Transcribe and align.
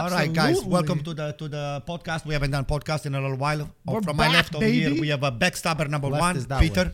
All 0.00 0.08
right, 0.10 0.32
guys, 0.32 0.64
welcome 0.64 1.02
to 1.04 1.12
the 1.14 1.32
to 1.32 1.46
the 1.48 1.82
podcast. 1.86 2.24
We 2.24 2.32
haven't 2.32 2.52
done 2.52 2.64
podcast 2.64 3.04
in 3.06 3.14
a 3.14 3.20
little 3.20 3.36
while. 3.36 3.62
Oh, 3.86 3.94
We're 3.94 4.02
from 4.02 4.16
my 4.16 4.26
back, 4.28 4.34
left 4.34 4.54
over 4.54 4.64
here, 4.64 4.92
we 4.98 5.08
have 5.08 5.22
a 5.22 5.30
backstabber 5.32 5.88
number 5.88 6.08
Left 6.08 6.20
one, 6.20 6.36
is 6.36 6.46
that 6.46 6.60
Peter. 6.60 6.84
way. 6.84 6.92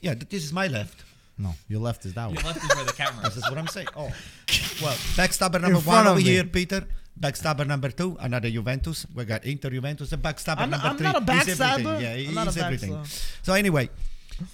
Yeah, 0.00 0.14
th- 0.14 0.28
this 0.28 0.42
is 0.44 0.52
my 0.52 0.66
left. 0.66 1.04
No, 1.38 1.54
your 1.68 1.80
left 1.80 2.04
is 2.06 2.14
that 2.14 2.30
Your 2.30 2.36
way. 2.42 2.48
left 2.48 2.64
is 2.64 2.74
where 2.76 2.84
the 2.84 2.92
camera 2.92 3.22
This 3.24 3.36
is. 3.36 3.44
is 3.44 3.50
what 3.50 3.58
I'm 3.58 3.68
saying. 3.68 3.88
Oh, 3.96 4.10
well, 4.82 4.96
backstabber 5.20 5.60
number 5.60 5.80
front 5.80 5.86
one 5.86 6.06
of 6.06 6.12
over 6.12 6.18
me. 6.18 6.24
here, 6.24 6.44
Peter. 6.44 6.84
Backstabber 7.18 7.64
number 7.66 7.90
two, 7.90 8.16
another 8.20 8.50
Juventus. 8.50 9.06
We 9.14 9.24
got 9.24 9.44
Inter 9.44 9.70
Juventus. 9.70 10.12
And 10.12 10.22
backstabber 10.22 10.58
I'm 10.66 10.70
not- 10.70 10.82
number 10.82 10.88
I'm 10.88 10.96
three. 10.98 11.06
not 11.12 11.28
a 11.28 11.32
He's 11.44 11.60
everything. 11.60 11.86
backstabber. 11.86 12.02
Yeah, 12.02 12.28
I'm 12.28 12.34
not 12.34 12.46
a 12.48 12.50
he's 12.50 12.62
everything. 12.62 12.92
backstabber. 12.94 13.44
So 13.46 13.52
anyway, 13.54 13.88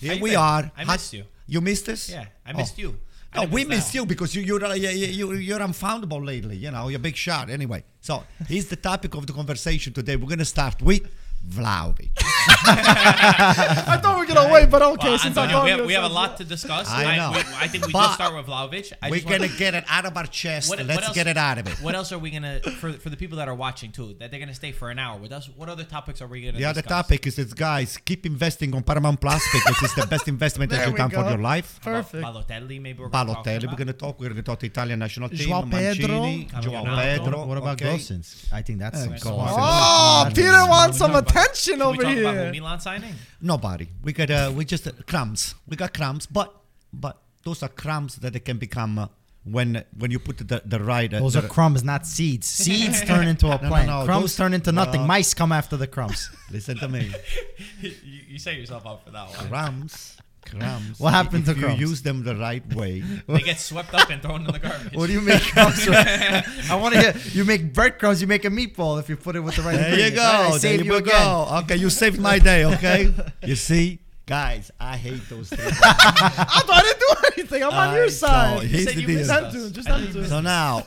here 0.00 0.20
we 0.20 0.30
been? 0.30 0.38
are. 0.38 0.70
I 0.76 0.84
Hot- 0.84 0.92
missed 0.94 1.12
you. 1.14 1.24
You 1.46 1.60
missed 1.62 1.88
us? 1.88 2.08
Yeah, 2.10 2.26
I 2.46 2.52
Oh. 2.52 2.56
missed 2.58 2.78
you. 2.78 2.96
I 3.32 3.44
No, 3.44 3.50
we 3.50 3.64
miss 3.64 3.94
you 3.94 4.04
because 4.06 4.34
you, 4.34 4.42
you're, 4.42 4.64
uh, 4.64 4.74
you, 4.74 4.88
you, 4.88 5.32
you're 5.34 5.60
unfoundable 5.60 6.24
lately. 6.24 6.56
You 6.56 6.70
know, 6.70 6.88
you're 6.88 6.96
a 6.96 7.02
big 7.02 7.16
shot. 7.16 7.48
Anyway, 7.48 7.84
so 8.00 8.24
here's 8.48 8.66
the 8.66 8.76
topic 8.76 9.14
of 9.14 9.26
the 9.26 9.32
conversation 9.32 9.92
today. 9.92 10.16
We're 10.16 10.26
going 10.26 10.40
to 10.40 10.44
start 10.44 10.82
with 10.82 11.02
Vlahovic. 11.48 12.10
I 12.18 13.98
thought 14.02 14.14
we 14.20 14.26
were 14.26 14.34
gonna 14.34 14.52
wait, 14.52 14.70
but 14.70 14.82
okay. 14.82 15.08
Well, 15.10 15.18
since 15.18 15.36
Antonio, 15.36 15.58
I 15.58 15.64
we 15.64 15.70
have, 15.70 15.86
we 15.86 15.92
have 15.94 16.04
a 16.04 16.08
lot 16.08 16.36
to 16.38 16.44
discuss. 16.44 16.88
I 16.90 17.16
know. 17.16 17.32
we- 17.32 17.38
I 17.56 17.66
think 17.66 17.86
we 17.86 17.92
But 17.92 18.02
just 18.02 18.14
start 18.14 18.34
with 18.34 18.46
Vlahovic. 18.46 18.92
I 19.02 19.10
We're 19.10 19.16
just 19.16 19.26
wanna- 19.26 19.38
going 19.38 19.50
to 19.50 19.56
get 19.58 19.74
it 19.74 19.84
out 19.88 20.04
of 20.06 20.16
our 20.16 20.26
chest. 20.26 20.68
What- 20.68 20.78
what 20.78 20.86
Let's 20.86 21.06
else- 21.06 21.14
get 21.14 21.26
it 21.26 21.36
out 21.36 21.58
of 21.58 21.66
it. 21.66 21.74
What 21.80 21.94
else 21.94 22.12
are 22.12 22.18
we 22.18 22.30
gonna 22.30 22.60
for 22.80 22.92
for 22.94 23.10
the 23.10 23.16
people 23.16 23.38
that 23.38 23.48
are 23.48 23.54
watching 23.54 23.90
too? 23.92 24.14
That 24.18 24.30
they're 24.30 24.40
gonna 24.40 24.54
stay 24.54 24.72
for 24.72 24.90
an 24.90 24.98
hour 24.98 25.18
with 25.18 25.32
us. 25.32 25.48
What 25.56 25.68
other 25.68 25.84
topics 25.84 26.20
are 26.22 26.26
we 26.28 26.42
gonna? 26.44 26.58
The 26.58 26.64
other 26.66 26.82
discuss? 26.82 27.06
topic 27.06 27.26
is 27.26 27.36
this, 27.36 27.52
guys, 27.52 27.96
keep 28.04 28.26
investing 28.26 28.74
on 28.74 28.82
Paramount 28.82 29.20
Plus 29.20 29.42
because 29.52 29.82
it's 29.82 29.94
the 29.94 30.06
best 30.06 30.28
investment 30.28 30.70
that 30.72 30.84
you've 30.86 30.92
we 30.94 30.98
done 30.98 31.10
for 31.10 31.28
your 31.28 31.38
life. 31.38 31.80
Perfect. 31.82 32.24
Balotelli, 32.24 32.80
maybe 32.80 33.00
we're 33.00 33.08
gonna 33.08 33.34
talk 33.34 33.44
Balotelli, 33.44 33.66
we're 33.70 33.76
going 33.76 33.86
to 33.88 33.92
talk. 33.92 34.20
We're 34.20 34.28
going 34.28 34.36
to 34.36 34.42
talk 34.42 34.60
the 34.60 34.66
Italian 34.66 34.98
national 34.98 35.28
team. 35.30 35.38
Joao 35.38 35.62
Pedro. 35.62 36.36
Joao 36.60 36.84
Pedro. 36.96 37.46
What 37.46 37.58
about 37.58 37.80
okay. 37.82 37.96
Gosens? 37.96 38.46
I 38.52 38.62
think 38.62 38.78
that's 38.78 38.98
Uh, 39.00 39.04
some 39.04 39.14
Gosens. 39.14 39.56
Oh, 39.58 40.30
Peter 40.34 40.66
wants 40.66 40.98
some 40.98 41.14
Can 41.32 41.40
we 41.40 41.42
attention 41.42 41.78
Can 41.78 41.78
we 41.78 41.84
over 41.94 42.02
talk 42.02 42.12
here. 42.34 42.44
who 42.46 42.52
Milan 42.52 42.80
signing? 42.80 43.14
Nobody. 43.40 43.88
We 44.02 44.12
got 44.12 44.30
uh, 44.30 44.52
we 44.54 44.64
just 44.64 44.86
uh, 44.86 44.92
crumbs. 45.06 45.54
We 45.68 45.76
got 45.76 45.92
crumbs, 45.94 46.26
but 46.26 46.54
but 46.92 47.16
those 47.44 47.62
are 47.62 47.68
crumbs 47.68 48.16
that 48.16 48.32
they 48.32 48.40
can 48.40 48.58
become 48.58 48.98
uh, 48.98 49.06
when 49.44 49.84
when 49.96 50.10
you 50.10 50.18
put 50.18 50.38
the 50.38 50.62
the 50.64 50.80
right. 50.80 51.12
Uh, 51.12 51.20
Those 51.20 51.34
the, 51.34 51.44
are 51.44 51.48
crumbs, 51.48 51.82
not 51.82 52.06
seeds. 52.06 52.46
Seeds 52.64 53.02
turn 53.04 53.26
into 53.28 53.46
a 53.46 53.50
no, 53.62 53.68
plant. 53.68 53.86
no, 53.88 54.04
crumbs 54.04 54.22
those- 54.22 54.36
turn 54.36 54.54
into 54.54 54.72
nothing. 54.72 55.02
no. 55.02 55.06
Mice 55.06 55.32
come 55.34 55.52
after 55.52 55.76
the 55.76 55.86
crumbs. 55.86 56.30
Listen 56.50 56.76
to 56.78 56.88
me. 56.88 57.10
you, 57.80 57.92
you 58.28 58.38
set 58.38 58.56
yourself 58.56 58.84
up 58.86 59.04
for 59.04 59.10
that 59.12 59.28
one. 59.30 59.48
Crumbs. 59.48 60.16
Crumbs. 60.44 60.98
What 60.98 61.12
happened 61.12 61.46
if 61.48 61.54
to 61.54 61.60
you 61.60 61.66
crumbs? 61.66 61.80
use 61.80 62.02
them 62.02 62.24
the 62.24 62.34
right 62.36 62.64
way. 62.74 63.02
They 63.28 63.40
get 63.40 63.58
swept 63.60 63.94
up 63.94 64.10
and 64.10 64.20
thrown 64.20 64.40
in 64.46 64.46
the 64.52 64.58
garbage. 64.58 64.92
What 64.96 65.06
do 65.06 65.12
you 65.12 65.20
make 65.20 65.42
crumbs 65.42 65.86
with? 65.86 65.96
I 66.70 66.74
want 66.76 66.94
to 66.94 67.00
hear. 67.00 67.14
You 67.32 67.44
make 67.44 67.72
breadcrumbs. 67.72 68.20
You 68.20 68.26
make 68.26 68.44
a 68.44 68.48
meatball 68.50 68.98
if 68.98 69.08
you 69.08 69.16
put 69.16 69.36
it 69.36 69.40
with 69.40 69.56
the 69.56 69.62
right. 69.62 69.76
There 69.76 69.90
you 69.98 70.06
ingredients. 70.06 70.18
Right, 70.18 70.34
I 70.34 70.42
go. 70.46 70.50
There 70.50 70.58
saved 70.60 70.84
you 70.84 70.92
you 70.92 70.98
again. 70.98 71.22
go. 71.22 71.58
Okay, 71.62 71.76
you 71.76 71.90
saved 71.90 72.18
my 72.18 72.38
day. 72.38 72.64
Okay. 72.64 73.14
You 73.44 73.54
see, 73.56 74.00
guys, 74.26 74.70
I 74.80 74.96
hate 74.96 75.28
those 75.28 75.48
things. 75.50 75.78
I 75.82 76.62
thought 76.66 76.70
I 76.70 76.82
didn't 76.82 77.00
do 77.00 77.14
anything. 77.36 77.62
I'm 77.64 77.72
on 77.74 77.94
your 77.94 78.08
side. 78.08 78.62
here's 78.64 78.84
said 78.84 78.96
the 78.96 79.00
you 79.02 79.06
deal. 79.06 79.16
missed 79.18 79.30
Just 79.30 79.44
us. 79.44 79.52
them 79.52 79.62
two. 79.62 79.70
Just 79.70 79.88
I 79.88 79.92
them 79.98 80.00
didn't 80.06 80.22
two. 80.22 80.28
So 80.28 80.40
now, 80.40 80.86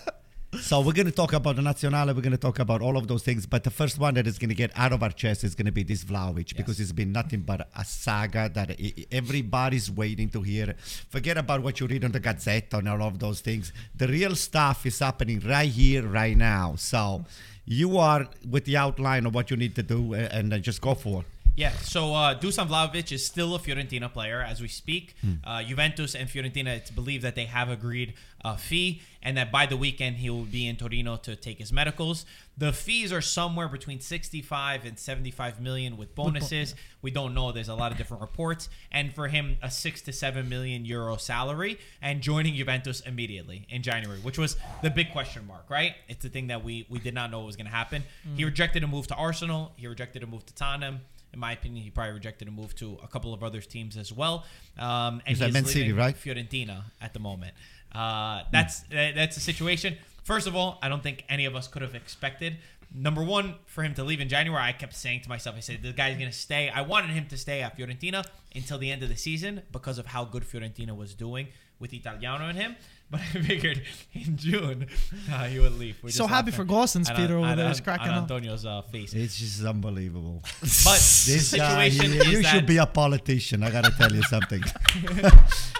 so 0.60 0.82
we're 0.82 0.94
going 0.94 1.08
to 1.08 1.12
talk 1.12 1.34
about 1.34 1.56
the 1.56 1.62
Nazionale. 1.62 2.08
We're 2.16 2.22
going 2.22 2.32
to 2.32 2.38
talk 2.38 2.60
about 2.60 2.82
all 2.82 2.98
of 2.98 3.08
those 3.08 3.24
things. 3.24 3.46
But 3.46 3.64
the 3.64 3.70
first 3.70 4.00
one 4.00 4.14
that 4.16 4.28
is 4.28 4.38
going 4.38 4.50
to 4.50 4.56
get 4.56 4.72
out 4.76 4.92
of 4.92 5.02
our 5.02 5.10
chest 5.10 5.44
is 5.44 5.56
going 5.56 5.66
to 5.66 5.72
be 5.72 5.84
this 5.84 6.04
Vlahovic 6.04 6.56
because 6.56 6.80
it's 6.80 6.92
been 6.92 7.12
nothing 7.12 7.42
but 7.42 7.68
a 7.76 7.84
saga 7.84 8.50
that 8.54 8.80
everybody's 9.12 9.90
waiting 9.90 10.30
to 10.30 10.42
hear. 10.42 10.76
Forget 11.10 11.38
about 11.38 11.62
what 11.64 11.80
you 11.80 11.88
read 11.88 12.06
on 12.06 12.12
the 12.12 12.20
Gazzetta 12.20 12.80
and 12.80 12.90
all 12.90 13.02
of 13.04 13.20
those 13.20 13.42
things. 13.42 13.74
The 13.96 14.08
real 14.08 14.36
stuff 14.36 14.86
is 14.86 15.00
happening 15.00 15.40
right 15.42 15.70
here, 15.70 16.04
right 16.06 16.38
now. 16.38 16.76
So 16.78 17.26
you 17.66 17.98
are 17.98 18.28
with 18.50 18.66
the 18.66 18.78
outline 18.78 19.26
of 19.26 19.34
what 19.34 19.50
you 19.50 19.58
need 19.58 19.76
to 19.76 19.84
do 19.84 20.14
and 20.14 20.54
uh, 20.54 20.60
just 20.60 20.82
go 20.82 20.94
for 20.94 21.22
it. 21.22 21.33
Yeah, 21.56 21.72
so 21.82 22.16
uh, 22.16 22.40
Dusan 22.40 22.68
Vlahovic 22.68 23.12
is 23.12 23.24
still 23.24 23.54
a 23.54 23.60
Fiorentina 23.60 24.12
player 24.12 24.42
as 24.42 24.60
we 24.60 24.68
speak. 24.68 25.16
Uh, 25.44 25.62
Juventus 25.62 26.16
and 26.16 26.28
Fiorentina, 26.28 26.76
it's 26.76 26.90
believed 26.90 27.24
that 27.24 27.36
they 27.36 27.46
have 27.46 27.70
agreed 27.70 28.16
a 28.44 28.58
fee 28.58 29.02
and 29.22 29.38
that 29.38 29.52
by 29.52 29.66
the 29.68 29.78
weekend 29.78 30.18
he 30.18 30.30
will 30.30 30.46
be 30.46 30.68
in 30.68 30.76
Torino 30.76 31.16
to 31.18 31.36
take 31.36 31.60
his 31.60 31.72
medicals. 31.72 32.26
The 32.58 32.74
fees 32.74 33.14
are 33.14 33.22
somewhere 33.22 33.68
between 33.68 34.00
65 34.00 34.84
and 34.84 34.98
75 34.98 35.62
million 35.62 35.96
with 35.96 36.16
bonuses. 36.16 36.74
We 37.04 37.12
don't 37.12 37.34
know. 37.36 37.52
There's 37.52 37.70
a 37.70 37.76
lot 37.76 37.92
of 37.92 37.98
different 38.00 38.22
reports. 38.22 38.68
And 38.92 39.14
for 39.14 39.28
him, 39.28 39.58
a 39.62 39.70
6 39.70 40.02
to 40.02 40.12
7 40.12 40.50
million 40.50 40.86
euro 40.86 41.18
salary 41.18 41.80
and 42.02 42.22
joining 42.22 42.56
Juventus 42.56 43.00
immediately 43.02 43.66
in 43.70 43.84
January, 43.84 44.20
which 44.20 44.40
was 44.40 44.58
the 44.82 44.90
big 44.90 45.12
question 45.12 45.46
mark, 45.46 45.70
right? 45.70 45.94
It's 46.10 46.24
the 46.24 46.30
thing 46.30 46.48
that 46.48 46.64
we, 46.64 46.88
we 46.90 47.00
did 47.00 47.14
not 47.14 47.30
know 47.30 47.42
was 47.42 47.56
going 47.56 47.68
to 47.68 47.72
happen. 47.72 48.04
He 48.36 48.44
rejected 48.44 48.84
a 48.84 48.88
move 48.88 49.06
to 49.08 49.16
Arsenal. 49.16 49.72
He 49.78 49.88
rejected 49.88 50.24
a 50.24 50.28
move 50.28 50.46
to 50.48 50.54
Tottenham 50.56 51.02
in 51.34 51.40
my 51.40 51.52
opinion, 51.52 51.84
he 51.84 51.90
probably 51.90 52.14
rejected 52.14 52.48
a 52.48 52.52
move 52.52 52.76
to 52.76 52.98
a 53.04 53.08
couple 53.08 53.34
of 53.34 53.44
other 53.44 53.60
teams 53.60 53.98
as 53.98 54.14
well. 54.14 54.46
Um, 54.78 55.22
and 55.26 55.38
He's 55.38 55.54
Man 55.54 55.66
City, 55.66 55.92
right? 55.92 56.16
Fiorentina 56.16 56.84
at 57.02 57.14
the 57.14 57.20
moment. 57.20 57.54
Uh, 57.94 58.44
that's 58.52 58.84
uh, 58.84 59.12
that's 59.16 59.36
the 59.36 59.42
situation. 59.42 59.98
First 60.24 60.48
of 60.48 60.56
all, 60.56 60.80
I 60.82 60.90
don't 60.90 61.04
think 61.04 61.26
any 61.30 61.46
of 61.46 61.56
us 61.56 61.68
could 61.68 61.82
have 61.82 61.96
expected. 61.96 62.58
Number 62.96 63.24
one, 63.24 63.56
for 63.66 63.84
him 63.84 63.96
to 63.96 64.04
leave 64.04 64.22
in 64.22 64.30
January, 64.30 64.62
I 64.62 64.72
kept 64.72 64.96
saying 64.96 65.22
to 65.22 65.30
myself, 65.30 65.56
I 65.56 65.62
said, 65.62 65.82
the 65.82 65.94
guy's 65.94 66.16
going 66.16 66.30
to 66.30 66.38
stay. 66.38 66.70
I 66.70 66.82
wanted 66.82 67.10
him 67.10 67.26
to 67.28 67.38
stay 67.38 67.62
at 67.62 67.76
Fiorentina 67.76 68.24
until 68.56 68.78
the 68.78 68.92
end 68.92 69.02
of 69.02 69.10
the 69.10 69.18
season 69.18 69.64
because 69.72 69.98
of 69.98 70.06
how 70.06 70.26
good 70.26 70.44
Fiorentina 70.44 70.96
was 70.96 71.16
doing 71.16 71.48
with 71.80 71.92
Italiano 71.92 72.48
and 72.48 72.58
him. 72.58 72.76
But 73.14 73.22
I 73.36 73.42
figured 73.44 73.82
in 74.14 74.38
June 74.38 74.88
uh, 75.32 75.44
he 75.46 75.60
would 75.60 75.78
leave. 75.78 75.98
We're 76.02 76.10
So 76.10 76.26
happy 76.26 76.50
for 76.50 76.66
Gosens, 76.66 77.16
Peter, 77.16 77.38
over 77.38 77.46
at- 77.48 77.58
there. 77.58 77.68
He's 77.68 77.80
cracking 77.80 78.10
on 78.10 78.16
up. 78.16 78.24
Antonio's 78.24 78.66
uh, 78.66 78.82
face. 78.82 79.14
It's 79.14 79.38
just 79.38 79.64
unbelievable. 79.64 80.42
But 80.62 80.98
the 80.98 81.34
This 81.34 81.54
guy, 81.54 81.90
situation 81.90 82.12
here, 82.12 82.22
is 82.24 82.28
you 82.32 82.42
that 82.42 82.52
should 82.52 82.66
be 82.66 82.78
a 82.78 82.88
politician. 82.88 83.62
I 83.64 83.70
gotta 83.70 83.92
tell 83.92 84.12
you 84.12 84.24
something. 84.24 84.64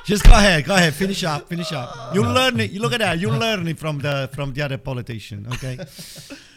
Just 0.06 0.24
go 0.26 0.34
ahead, 0.34 0.66
go 0.66 0.76
ahead, 0.76 0.94
finish 0.94 1.24
up, 1.24 1.48
finish 1.50 1.72
up. 1.72 2.14
You 2.14 2.22
learn 2.24 2.60
it. 2.60 2.70
You 2.72 2.80
look 2.82 2.94
at 2.94 3.00
that. 3.00 3.20
You 3.20 3.32
learn 3.32 3.68
it 3.68 3.80
from 3.80 3.98
the 4.00 4.30
from 4.34 4.54
the 4.54 4.62
other 4.62 4.78
politician. 4.78 5.48
Okay. 5.54 5.80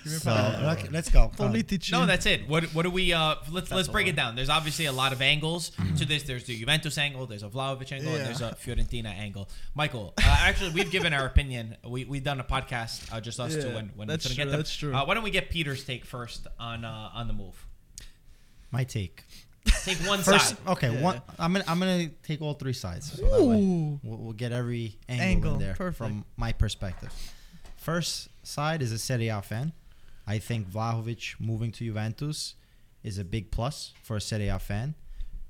So 0.07 0.31
okay, 0.31 0.89
let's 0.93 1.11
go. 1.11 1.33
Go. 1.37 1.45
Politici. 1.49 1.91
No, 1.91 2.07
that's 2.07 2.27
it. 2.27 2.49
What 2.49 2.65
what 2.75 2.83
do 2.83 2.91
we? 2.91 3.13
Uh, 3.13 3.35
let's 3.51 3.73
let's 3.73 3.89
break 3.89 4.07
it 4.07 4.15
down. 4.15 4.37
There's 4.37 4.49
obviously 4.49 4.87
a 4.87 4.93
lot 4.93 5.13
of 5.13 5.21
angles 5.21 5.73
to 5.99 6.05
this. 6.05 6.23
There's 6.23 6.45
the 6.45 6.57
Juventus 6.57 6.97
angle. 6.99 7.27
There's 7.27 7.43
a 7.43 7.49
Vlahovic 7.49 7.91
angle. 7.91 8.15
And 8.15 8.25
there's 8.27 8.41
a 8.41 8.51
Fiorentina 8.55 9.07
angle. 9.19 9.49
Michael, 9.75 10.15
uh, 10.19 10.23
actually, 10.49 10.66
we've 10.73 10.91
given 10.91 11.13
our 11.13 11.27
opinion. 11.27 11.77
We 11.87 12.05
we've 12.05 12.25
done 12.25 12.41
a 12.41 12.45
podcast, 12.45 13.13
uh, 13.13 13.21
just 13.21 13.39
us 13.41 13.55
two, 13.55 13.75
when 13.75 13.91
when 13.95 14.09
that's 14.09 14.25
we 14.25 14.31
couldn't 14.31 14.37
true, 14.37 14.45
get 14.45 14.51
them. 14.51 14.59
that's 14.59 14.75
true. 14.77 14.95
Uh, 14.95 15.05
why 15.05 15.15
don't 15.15 15.25
we 15.25 15.31
get 15.31 15.51
Peter's 15.51 15.85
take 15.85 16.05
first 16.05 16.47
on 16.59 16.85
uh, 16.85 17.11
on 17.15 17.27
the 17.29 17.33
move? 17.35 17.67
My 18.71 18.85
take. 18.85 19.25
Take 19.85 19.99
one 19.99 20.21
First, 20.21 20.51
side. 20.51 20.59
okay. 20.69 20.93
Yeah, 20.95 21.01
one. 21.03 21.23
I'm 21.39 21.53
gonna 21.53 21.65
I'm 21.67 21.79
gonna 21.81 22.09
take 22.23 22.41
all 22.41 22.55
three 22.55 22.73
sides. 22.73 23.13
So 23.13 23.23
that 23.23 23.43
way 23.43 23.57
Ooh. 23.61 24.01
we'll, 24.03 24.19
we'll 24.19 24.33
get 24.33 24.53
every 24.53 24.97
angle, 25.09 25.27
Angle, 25.27 25.53
in 25.55 25.59
there 25.59 25.75
perfect. 25.75 25.97
from 25.97 26.25
my 26.37 26.53
perspective. 26.53 27.13
First 27.77 28.29
side 28.45 28.81
is 28.83 28.93
a 28.93 28.99
Serie 28.99 29.29
A 29.29 29.43
fan. 29.43 29.73
I 30.27 30.39
think 30.39 30.69
Vlahovic 30.69 31.35
moving 31.41 31.73
to 31.73 31.85
Juventus 31.85 32.55
is 33.03 33.19
a 33.19 33.25
big 33.25 33.51
plus 33.51 33.93
for 34.03 34.17
a 34.17 34.21
Serie 34.21 34.49
A 34.49 34.59
fan. 34.61 34.95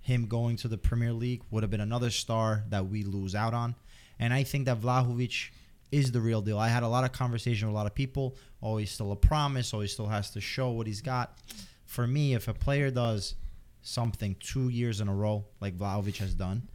Him 0.00 0.26
going 0.26 0.56
to 0.58 0.68
the 0.68 0.78
Premier 0.78 1.12
League 1.12 1.42
would 1.50 1.62
have 1.62 1.70
been 1.70 1.80
another 1.80 2.10
star 2.10 2.64
that 2.70 2.86
we 2.88 3.02
lose 3.04 3.34
out 3.34 3.52
on. 3.54 3.74
And 4.18 4.32
I 4.32 4.42
think 4.42 4.66
that 4.66 4.80
Vlahovic 4.80 5.50
is 5.92 6.12
the 6.12 6.20
real 6.20 6.42
deal. 6.42 6.58
I 6.58 6.68
had 6.68 6.82
a 6.82 6.88
lot 6.88 7.04
of 7.04 7.12
conversation 7.12 7.68
with 7.68 7.74
a 7.74 7.76
lot 7.76 7.86
of 7.86 7.94
people. 7.94 8.36
Always 8.60 8.90
still 8.90 9.12
a 9.12 9.16
promise. 9.16 9.72
Always 9.72 9.92
still 9.92 10.06
has 10.08 10.30
to 10.30 10.40
show 10.40 10.70
what 10.70 10.86
he's 10.86 11.00
got. 11.00 11.38
For 11.84 12.06
me, 12.06 12.34
if 12.34 12.48
a 12.48 12.54
player 12.54 12.90
does 12.90 13.34
something 13.82 14.34
two 14.40 14.68
years 14.68 15.00
in 15.00 15.08
a 15.08 15.14
row 15.14 15.44
like 15.60 15.76
Vlahovic 15.76 16.16
has 16.18 16.34
done, 16.34 16.68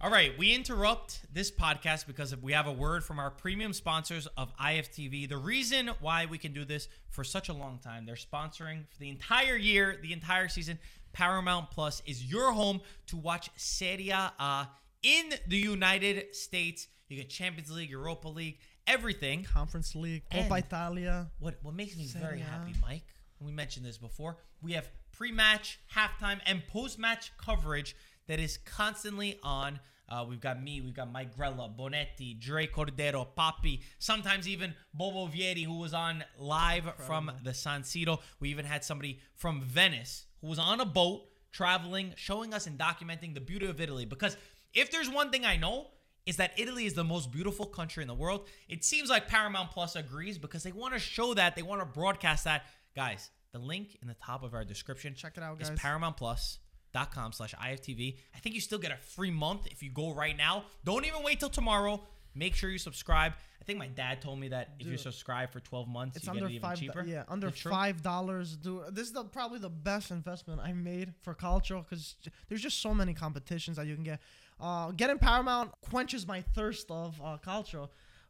All 0.00 0.10
right, 0.10 0.36
we 0.36 0.52
interrupt 0.54 1.22
this 1.32 1.50
podcast 1.50 2.06
because 2.06 2.36
we 2.36 2.52
have 2.52 2.66
a 2.66 2.72
word 2.72 3.02
from 3.02 3.18
our 3.18 3.30
premium 3.30 3.72
sponsors 3.72 4.26
of 4.36 4.54
IFTV. 4.58 5.26
The 5.26 5.38
reason 5.38 5.90
why 6.00 6.26
we 6.26 6.36
can 6.36 6.52
do 6.52 6.66
this 6.66 6.88
for 7.08 7.24
such 7.24 7.48
a 7.48 7.54
long 7.54 7.78
time, 7.78 8.04
they're 8.04 8.16
sponsoring 8.16 8.86
for 8.90 8.98
the 8.98 9.08
entire 9.08 9.56
year, 9.56 9.98
the 10.02 10.12
entire 10.12 10.48
season. 10.48 10.78
Paramount 11.14 11.70
Plus 11.70 12.02
is 12.04 12.24
your 12.24 12.52
home 12.52 12.82
to 13.06 13.16
watch 13.16 13.48
Serie 13.56 14.10
A 14.10 14.68
in 15.04 15.34
the 15.46 15.58
United 15.58 16.34
States. 16.34 16.88
You 17.08 17.18
get 17.18 17.28
Champions 17.28 17.70
League, 17.70 17.90
Europa 17.90 18.28
League, 18.28 18.58
everything. 18.86 19.44
Conference 19.44 19.94
League, 19.94 20.22
Coppa 20.32 20.58
Italia. 20.58 21.30
What 21.38 21.58
what 21.62 21.74
makes 21.74 21.96
me 21.96 22.06
very 22.06 22.40
happy, 22.40 22.72
Mike, 22.80 23.04
and 23.38 23.46
we 23.46 23.52
mentioned 23.52 23.86
this 23.86 23.98
before, 23.98 24.38
we 24.62 24.72
have 24.72 24.88
pre-match, 25.12 25.78
halftime, 25.94 26.40
and 26.46 26.66
post-match 26.66 27.30
coverage 27.36 27.94
that 28.26 28.40
is 28.40 28.56
constantly 28.56 29.38
on. 29.42 29.78
Uh, 30.08 30.24
we've 30.28 30.40
got 30.40 30.62
me, 30.62 30.80
we've 30.80 30.94
got 30.94 31.10
Mike 31.10 31.36
Grella, 31.36 31.74
Bonetti, 31.74 32.38
Dre 32.38 32.66
Cordero, 32.66 33.26
Papi, 33.38 33.80
sometimes 33.98 34.48
even 34.48 34.74
Bobo 34.92 35.28
Vieri, 35.28 35.64
who 35.64 35.78
was 35.78 35.94
on 35.94 36.24
live 36.38 36.92
from 37.06 37.30
the 37.42 37.54
San 37.54 37.82
Siro. 37.82 38.18
We 38.40 38.50
even 38.50 38.64
had 38.64 38.84
somebody 38.84 39.20
from 39.34 39.62
Venice 39.62 40.26
who 40.40 40.48
was 40.48 40.58
on 40.58 40.80
a 40.80 40.84
boat 40.84 41.22
traveling, 41.52 42.12
showing 42.16 42.52
us 42.52 42.66
and 42.66 42.78
documenting 42.78 43.32
the 43.32 43.40
beauty 43.40 43.66
of 43.66 43.80
Italy. 43.80 44.04
Because 44.04 44.36
if 44.74 44.90
there's 44.90 45.08
one 45.08 45.30
thing 45.30 45.44
I 45.44 45.56
know, 45.56 45.86
is 46.26 46.36
that 46.38 46.52
Italy 46.58 46.86
is 46.86 46.94
the 46.94 47.04
most 47.04 47.30
beautiful 47.30 47.66
country 47.66 48.02
in 48.02 48.08
the 48.08 48.14
world. 48.14 48.46
It 48.68 48.82
seems 48.84 49.10
like 49.10 49.28
Paramount 49.28 49.70
Plus 49.72 49.94
agrees 49.94 50.38
because 50.38 50.62
they 50.62 50.72
want 50.72 50.94
to 50.94 50.98
show 50.98 51.34
that, 51.34 51.54
they 51.54 51.62
want 51.62 51.80
to 51.82 51.86
broadcast 51.86 52.44
that. 52.44 52.64
Guys, 52.96 53.30
the 53.52 53.58
link 53.58 53.98
in 54.00 54.08
the 54.08 54.14
top 54.14 54.42
of 54.42 54.54
our 54.54 54.64
description 54.64 55.14
Check 55.14 55.34
it 55.36 55.42
out, 55.42 55.58
guys. 55.58 55.70
paramountplus.com 55.72 57.32
slash 57.32 57.54
IFTV. 57.54 58.16
I 58.34 58.38
think 58.38 58.54
you 58.54 58.60
still 58.60 58.78
get 58.78 58.92
a 58.92 58.96
free 58.96 59.30
month 59.30 59.66
if 59.70 59.82
you 59.82 59.90
go 59.90 60.14
right 60.14 60.36
now. 60.36 60.64
Don't 60.84 61.04
even 61.04 61.22
wait 61.22 61.40
till 61.40 61.50
tomorrow. 61.50 62.00
Make 62.34 62.54
sure 62.54 62.70
you 62.70 62.78
subscribe. 62.78 63.32
I 63.60 63.64
think 63.64 63.78
my 63.78 63.86
dad 63.86 64.20
told 64.20 64.38
me 64.40 64.48
that 64.48 64.70
if 64.80 64.86
you 64.86 64.96
subscribe 64.98 65.50
for 65.52 65.60
12 65.60 65.88
months, 65.88 66.16
It's 66.16 66.26
you 66.26 66.32
under 66.32 66.42
get 66.46 66.50
it 66.50 66.56
even 66.56 66.68
five. 66.68 66.78
cheaper. 66.78 67.04
Yeah, 67.06 67.22
under 67.28 67.46
Is 67.48 67.52
it 67.54 67.56
true? 67.58 67.70
five 67.70 68.02
dollars. 68.02 68.56
Do 68.56 68.82
this 68.90 69.06
is 69.06 69.12
the, 69.12 69.24
probably 69.24 69.58
the 69.58 69.70
best 69.70 70.10
investment 70.10 70.60
I 70.60 70.72
made 70.72 71.14
for 71.22 71.32
culture 71.32 71.76
because 71.78 72.16
there's 72.48 72.60
just 72.60 72.82
so 72.82 72.92
many 72.92 73.14
competitions 73.14 73.76
that 73.76 73.86
you 73.86 73.94
can 73.94 74.04
get. 74.04 74.20
Uh, 74.60 74.92
getting 74.92 75.18
Paramount 75.18 75.72
quenches 75.80 76.26
my 76.26 76.40
thirst 76.40 76.90
of 76.90 77.20
uh, 77.22 77.36
culture. 77.38 77.86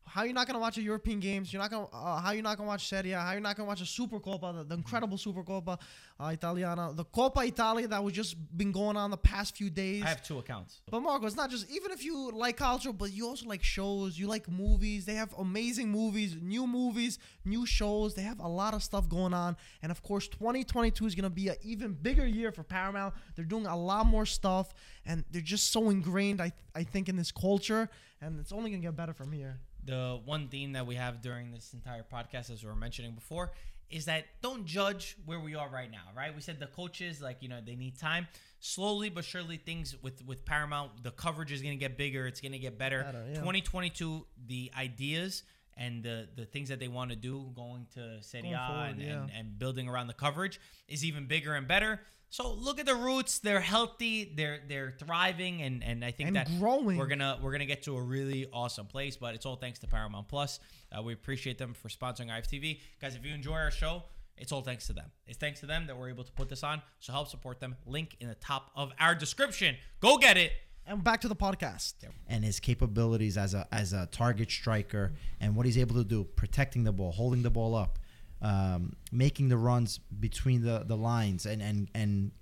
How 0.07 0.21
are 0.21 0.27
you 0.27 0.33
not 0.33 0.47
gonna 0.47 0.59
watch 0.59 0.77
a 0.79 0.83
European 0.83 1.19
games? 1.19 1.53
You're 1.53 1.63
not 1.63 1.71
gonna. 1.71 1.87
Uh, 1.93 2.21
how 2.21 2.33
you 2.33 2.43
not 2.43 2.57
gonna 2.57 2.69
watch 2.69 2.89
Serie 2.89 3.13
A? 3.13 3.21
How 3.21 3.33
you 3.33 3.41
not 3.41 3.57
gonna 3.57 3.67
watch 3.67 3.81
a 3.81 3.85
Supercoppa, 3.85 4.55
the, 4.59 4.65
the 4.65 4.75
incredible 4.75 5.17
Supercoppa 5.17 5.79
uh, 6.21 6.27
Italiana, 6.27 6.93
the 6.95 7.05
Coppa 7.05 7.47
Italia 7.47 7.89
that 7.89 8.03
was 8.05 8.13
just 8.13 8.37
been 8.57 8.71
going 8.71 8.97
on 8.97 9.11
the 9.11 9.17
past 9.17 9.57
few 9.57 9.71
days. 9.71 10.03
I 10.05 10.09
have 10.09 10.23
two 10.23 10.39
accounts. 10.39 10.83
But 10.91 11.01
Marco, 11.01 11.27
it's 11.27 11.37
not 11.37 11.51
just 11.51 11.69
even 11.71 11.91
if 11.91 12.05
you 12.05 12.31
like 12.33 12.59
culture, 12.59 12.93
but 12.93 13.13
you 13.13 13.27
also 13.27 13.47
like 13.47 13.63
shows. 13.63 14.19
You 14.19 14.27
like 14.27 14.49
movies. 14.49 15.07
They 15.07 15.15
have 15.15 15.35
amazing 15.39 15.91
movies, 15.91 16.37
new 16.41 16.67
movies, 16.67 17.19
new 17.45 17.65
shows. 17.65 18.15
They 18.15 18.23
have 18.23 18.41
a 18.41 18.49
lot 18.49 18.75
of 18.75 18.83
stuff 18.83 19.09
going 19.09 19.35
on, 19.35 19.57
and 19.83 19.91
of 19.91 20.03
course, 20.03 20.29
2022 20.29 21.07
is 21.07 21.15
gonna 21.15 21.31
be 21.31 21.49
an 21.49 21.57
even 21.63 21.95
bigger 21.95 22.27
year 22.27 22.53
for 22.53 22.63
Paramount. 22.63 23.15
They're 23.37 23.45
doing 23.45 23.67
a 23.67 23.77
lot 23.77 24.07
more 24.07 24.27
stuff, 24.27 24.75
and 25.07 25.25
they're 25.31 25.41
just 25.41 25.73
so 25.73 25.91
ingrained. 25.91 26.41
I 26.43 26.53
I 26.75 26.85
think 26.85 27.09
in 27.09 27.17
this 27.17 27.33
culture, 27.33 27.89
and 28.21 28.39
it's 28.39 28.53
only 28.53 28.71
gonna 28.71 28.83
get 28.83 28.95
better 28.95 29.15
from 29.15 29.33
here. 29.33 29.61
The 29.85 30.21
one 30.25 30.49
theme 30.49 30.73
that 30.73 30.87
we 30.87 30.95
have 30.97 31.21
during 31.21 31.51
this 31.51 31.73
entire 31.75 32.05
podcast, 32.11 32.51
as 32.51 32.63
we 32.63 32.69
were 32.69 32.77
mentioning 32.77 33.13
before, 33.13 33.53
is 33.91 34.07
that 34.07 34.25
don't 34.43 34.65
judge 34.65 35.17
where 35.25 35.39
we 35.39 35.55
are 35.55 35.69
right 35.69 35.91
now, 35.91 36.11
right? 36.17 36.35
We 36.35 36.41
said 36.41 36.59
the 36.59 36.67
coaches, 36.67 37.21
like, 37.21 37.43
you 37.43 37.49
know, 37.49 37.61
they 37.65 37.77
need 37.77 37.99
time. 37.99 38.27
Slowly 38.61 39.11
but 39.11 39.25
surely, 39.25 39.59
things 39.59 39.95
with, 40.03 40.25
with 40.25 40.45
Paramount, 40.45 41.03
the 41.03 41.11
coverage 41.11 41.53
is 41.53 41.61
going 41.61 41.75
to 41.75 41.81
get 41.81 41.99
bigger, 41.99 42.27
it's 42.27 42.41
going 42.41 42.53
to 42.53 42.59
get 42.59 42.79
better. 42.79 43.03
Better, 43.03 43.25
yeah. 43.29 43.35
2022, 43.35 44.27
the 44.47 44.73
ideas 44.77 45.43
and 45.77 46.03
the, 46.03 46.29
the 46.37 46.45
things 46.45 46.69
that 46.69 46.79
they 46.81 46.89
want 46.89 47.11
to 47.11 47.17
do 47.17 47.51
going 47.55 47.87
to 47.95 48.23
Serie 48.23 48.43
Going 48.43 48.55
A 48.55 48.67
forward, 48.69 48.91
and, 48.91 49.03
yeah. 49.03 49.23
and, 49.23 49.31
and 49.37 49.59
building 49.59 49.89
around 49.89 50.07
the 50.07 50.15
coverage 50.15 50.61
is 50.89 51.05
even 51.05 51.27
bigger 51.27 51.55
and 51.55 51.67
better. 51.69 52.01
So 52.31 52.53
look 52.53 52.81
at 52.81 52.87
the 52.87 52.97
roots; 52.97 53.39
they're 53.39 53.61
healthy, 53.61 54.33
they're 54.37 54.59
they're 54.69 54.95
thriving, 54.99 55.63
and 55.63 55.85
and 55.85 56.05
I 56.05 56.11
think 56.11 56.29
And 56.29 56.37
that 56.37 56.49
growing. 56.59 56.97
we're 56.97 57.07
gonna 57.07 57.39
we're 57.41 57.53
gonna 57.53 57.65
get 57.67 57.85
to 57.85 57.97
a 57.97 58.03
really 58.03 58.47
awesome 58.53 58.87
place. 58.87 59.17
But 59.17 59.35
it's 59.37 59.47
all 59.47 59.55
thanks 59.57 59.79
to 59.81 59.87
Paramount 59.87 60.27
Plus. 60.29 60.59
Uh, 60.91 61.03
we 61.03 61.13
appreciate 61.13 61.59
them 61.59 61.75
for 61.75 61.89
sponsoring 61.89 62.31
IFTV, 62.31 62.81
guys. 63.01 63.15
If 63.15 63.25
you 63.25 63.33
enjoy 63.35 63.55
our 63.55 63.71
show, 63.71 64.03
it's 64.37 64.51
all 64.51 64.63
thanks 64.63 64.89
to 64.89 64.93
them. 64.93 65.13
It's 65.29 65.39
thanks 65.39 65.61
to 65.61 65.67
them 65.67 65.87
that 65.87 65.97
we're 65.97 66.09
able 66.09 66.25
to 66.25 66.33
put 66.33 66.49
this 66.49 66.65
on. 66.65 66.83
So 66.99 67.13
help 67.13 67.29
support 67.29 67.61
them. 67.61 67.77
Link 67.87 68.17
in 68.19 68.29
the 68.29 68.35
top 68.35 68.71
of 68.75 68.91
our 68.99 69.15
description. 69.15 69.77
Go 70.01 70.17
get 70.19 70.37
it. 70.37 70.51
And 70.87 71.03
back 71.03 71.21
to 71.23 71.29
the 71.29 71.37
podcast. 71.37 71.95
and 72.29 72.45
his 72.45 72.61
capabilities 72.61 73.37
as 73.39 73.55
a 73.55 73.67
as 73.73 73.93
a 73.93 74.07
target 74.07 74.51
striker 74.51 75.13
and 75.41 75.57
what 75.57 75.65
he's 75.67 75.79
able 75.79 75.95
to 75.97 76.05
do, 76.05 76.25
protecting 76.25 76.85
the 76.85 76.93
ball, 76.93 77.13
holding 77.13 77.43
the 77.43 77.51
ball 77.51 77.75
up, 77.75 77.99
um, 78.43 78.93
making 79.11 79.49
the 79.49 79.57
runs 79.57 79.99
between 80.21 80.63
the, 80.63 80.85
the 80.87 80.97
lines, 80.97 81.47
and 81.47 81.63
and 81.63 81.89
and 81.95 82.33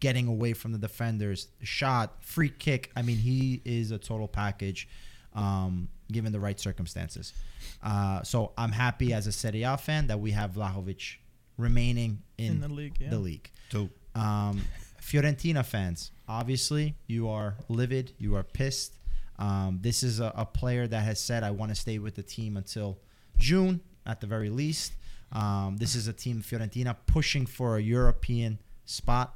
getting 0.00 0.26
away 0.26 0.52
from 0.52 0.72
the 0.72 0.78
defenders, 0.78 1.48
shot, 1.62 2.24
free 2.24 2.48
kick. 2.48 2.90
I 2.96 3.02
mean, 3.02 3.18
he 3.18 3.60
is 3.64 3.90
a 3.92 3.98
total 3.98 4.26
package, 4.26 4.88
um, 5.34 5.88
given 6.10 6.32
the 6.32 6.40
right 6.40 6.58
circumstances. 6.58 7.34
Uh, 7.82 8.22
so 8.22 8.52
I'm 8.58 8.72
happy 8.72 9.12
as 9.12 9.26
a 9.26 9.32
Serie 9.32 9.62
A 9.62 9.76
fan 9.76 10.08
that 10.08 10.18
we 10.18 10.32
have 10.32 10.52
Vlahovic 10.52 11.16
remaining 11.56 12.22
in, 12.38 12.54
In 12.54 12.60
the 12.60 12.68
league, 12.68 12.96
yeah. 12.98 13.10
The 13.10 13.18
league. 13.18 13.50
Two. 13.70 13.90
Um, 14.14 14.62
Fiorentina 15.00 15.64
fans, 15.64 16.10
obviously, 16.32 16.94
you 17.06 17.28
are 17.28 17.56
livid. 17.68 18.12
You 18.18 18.36
are 18.36 18.42
pissed. 18.42 18.96
Um, 19.38 19.78
this 19.82 20.02
is 20.02 20.18
a, 20.20 20.32
a 20.34 20.46
player 20.46 20.86
that 20.86 21.02
has 21.02 21.20
said, 21.20 21.42
I 21.42 21.50
want 21.50 21.70
to 21.70 21.74
stay 21.74 21.98
with 21.98 22.14
the 22.14 22.22
team 22.22 22.56
until 22.56 22.98
June 23.36 23.80
at 24.06 24.20
the 24.20 24.26
very 24.26 24.50
least. 24.50 24.94
Um, 25.32 25.76
this 25.78 25.94
is 25.94 26.08
a 26.08 26.12
team, 26.12 26.42
Fiorentina, 26.42 26.96
pushing 27.06 27.46
for 27.46 27.76
a 27.76 27.80
European 27.80 28.58
spot. 28.84 29.34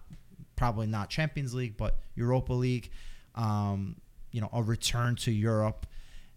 Probably 0.56 0.86
not 0.86 1.10
Champions 1.10 1.52
League, 1.54 1.76
but 1.76 1.98
Europa 2.14 2.52
League. 2.52 2.90
Um, 3.34 3.96
you 4.32 4.40
know, 4.40 4.48
a 4.52 4.62
return 4.62 5.16
to 5.16 5.30
Europe. 5.30 5.86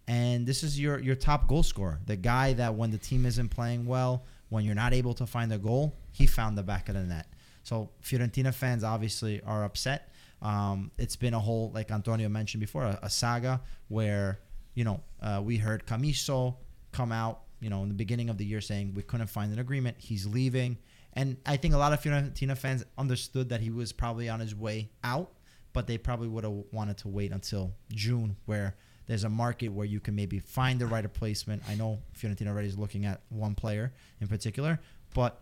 And 0.07 0.45
this 0.45 0.63
is 0.63 0.79
your, 0.79 0.99
your 0.99 1.15
top 1.15 1.47
goal 1.47 1.63
scorer. 1.63 1.99
The 2.05 2.15
guy 2.15 2.53
that 2.53 2.75
when 2.75 2.91
the 2.91 2.97
team 2.97 3.25
isn't 3.25 3.49
playing 3.49 3.85
well, 3.85 4.25
when 4.49 4.65
you're 4.65 4.75
not 4.75 4.93
able 4.93 5.13
to 5.15 5.25
find 5.25 5.53
a 5.53 5.57
goal, 5.57 5.95
he 6.11 6.25
found 6.25 6.57
the 6.57 6.63
back 6.63 6.89
of 6.89 6.95
the 6.95 7.03
net. 7.03 7.27
So 7.63 7.89
Fiorentina 8.03 8.53
fans 8.53 8.83
obviously 8.83 9.41
are 9.45 9.63
upset. 9.63 10.09
Um, 10.41 10.91
it's 10.97 11.15
been 11.15 11.33
a 11.33 11.39
whole, 11.39 11.71
like 11.73 11.91
Antonio 11.91 12.29
mentioned 12.29 12.61
before, 12.61 12.83
a, 12.83 12.99
a 13.03 13.09
saga 13.09 13.61
where 13.87 14.39
you 14.73 14.83
know 14.83 15.01
uh, 15.21 15.41
we 15.43 15.57
heard 15.57 15.85
Commisso 15.85 16.55
come 16.91 17.11
out, 17.11 17.41
you 17.59 17.69
know, 17.69 17.83
in 17.83 17.89
the 17.89 17.95
beginning 17.95 18.29
of 18.29 18.37
the 18.37 18.45
year 18.45 18.61
saying 18.61 18.93
we 18.95 19.03
couldn't 19.03 19.27
find 19.27 19.51
an 19.51 19.59
agreement. 19.59 19.97
He's 19.99 20.25
leaving, 20.25 20.77
and 21.13 21.37
I 21.45 21.57
think 21.57 21.73
a 21.73 21.77
lot 21.77 21.93
of 21.93 22.01
Fiorentina 22.01 22.57
fans 22.57 22.85
understood 22.97 23.49
that 23.49 23.61
he 23.61 23.69
was 23.69 23.91
probably 23.91 24.29
on 24.29 24.39
his 24.39 24.55
way 24.55 24.91
out, 25.03 25.31
but 25.73 25.87
they 25.87 25.97
probably 25.97 26.27
would 26.27 26.43
have 26.43 26.63
wanted 26.71 26.97
to 26.99 27.09
wait 27.09 27.31
until 27.31 27.73
June, 27.91 28.37
where 28.45 28.75
there's 29.07 29.23
a 29.23 29.29
market 29.29 29.69
where 29.69 29.87
you 29.87 29.99
can 29.99 30.15
maybe 30.15 30.39
find 30.39 30.79
the 30.79 30.85
right 30.85 31.03
replacement. 31.03 31.63
I 31.67 31.73
know 31.73 31.99
Fiorentina 32.15 32.47
already 32.47 32.67
is 32.67 32.77
looking 32.77 33.05
at 33.05 33.21
one 33.29 33.55
player 33.55 33.91
in 34.21 34.27
particular, 34.27 34.79
but 35.15 35.41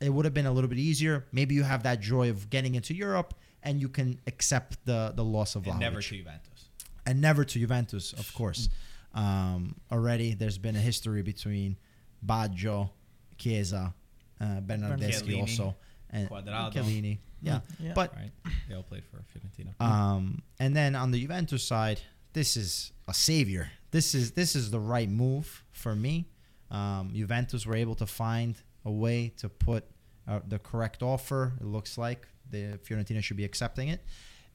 it 0.00 0.10
would 0.10 0.24
have 0.24 0.34
been 0.34 0.46
a 0.46 0.52
little 0.52 0.68
bit 0.68 0.78
easier. 0.78 1.24
Maybe 1.30 1.54
you 1.54 1.62
have 1.62 1.84
that 1.84 2.00
joy 2.00 2.28
of 2.28 2.50
getting 2.50 2.74
into 2.74 2.92
Europe 2.92 3.32
and 3.64 3.80
you 3.80 3.88
can 3.88 4.20
accept 4.26 4.78
the 4.84 5.12
the 5.16 5.24
loss 5.24 5.56
of 5.56 5.66
And 5.66 5.74
Vlahovic. 5.74 5.80
never 5.80 6.00
to 6.02 6.16
Juventus. 6.16 6.68
and 7.06 7.20
never 7.20 7.44
to 7.44 7.58
Juventus, 7.58 8.12
of 8.12 8.32
course. 8.34 8.68
Um, 9.14 9.76
already 9.92 10.34
there's 10.34 10.58
been 10.58 10.76
a 10.76 10.80
history 10.80 11.22
between 11.22 11.76
Baggio, 12.24 12.90
Chiesa, 13.38 13.94
uh, 14.40 14.44
Bernardeschi 14.60 15.22
Chiellini, 15.22 15.40
also, 15.40 15.74
and 16.10 16.28
Cuadrado. 16.28 16.72
Chiellini. 16.72 17.18
Yeah. 17.42 17.60
Yeah. 17.78 17.92
but 17.94 18.14
Right? 18.14 18.30
They 18.68 18.74
all 18.74 18.82
played 18.82 19.04
for 19.04 19.18
Fiorentina. 19.32 19.72
um, 19.80 20.42
and 20.58 20.74
then 20.74 20.94
on 20.96 21.10
the 21.10 21.20
Juventus 21.20 21.62
side, 21.62 22.00
this 22.32 22.56
is 22.56 22.92
a 23.06 23.14
savior. 23.14 23.70
This 23.90 24.14
is 24.14 24.32
this 24.32 24.56
is 24.56 24.70
the 24.70 24.80
right 24.80 25.08
move 25.10 25.64
for 25.72 25.94
me. 25.94 26.26
Um, 26.70 27.10
Juventus 27.14 27.66
were 27.66 27.76
able 27.76 27.94
to 27.96 28.06
find 28.06 28.56
a 28.84 28.90
way 28.90 29.32
to 29.36 29.48
put 29.48 29.84
uh, 30.26 30.40
the 30.48 30.58
correct 30.58 31.02
offer. 31.02 31.52
It 31.60 31.66
looks 31.66 31.96
like 31.98 32.26
the 32.50 32.78
Fiorentina 32.84 33.22
should 33.22 33.36
be 33.36 33.44
accepting 33.44 33.88
it, 33.88 34.00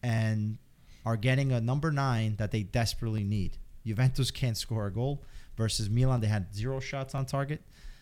and 0.03 0.58
are 1.05 1.17
getting 1.17 1.51
a 1.51 1.62
number 1.62 1.91
nine 1.91 2.36
that 2.38 2.51
they 2.51 2.63
desperately 2.63 3.24
need. 3.24 3.58
Juventus 3.86 4.31
can't 4.31 4.58
score 4.58 4.88
a 4.88 4.91
goal 4.91 5.24
versus 5.55 5.89
Milan. 5.89 6.22
They 6.22 6.27
had 6.27 6.53
zero 6.53 6.79
shots 6.79 7.15
on 7.15 7.25
target, 7.25 7.62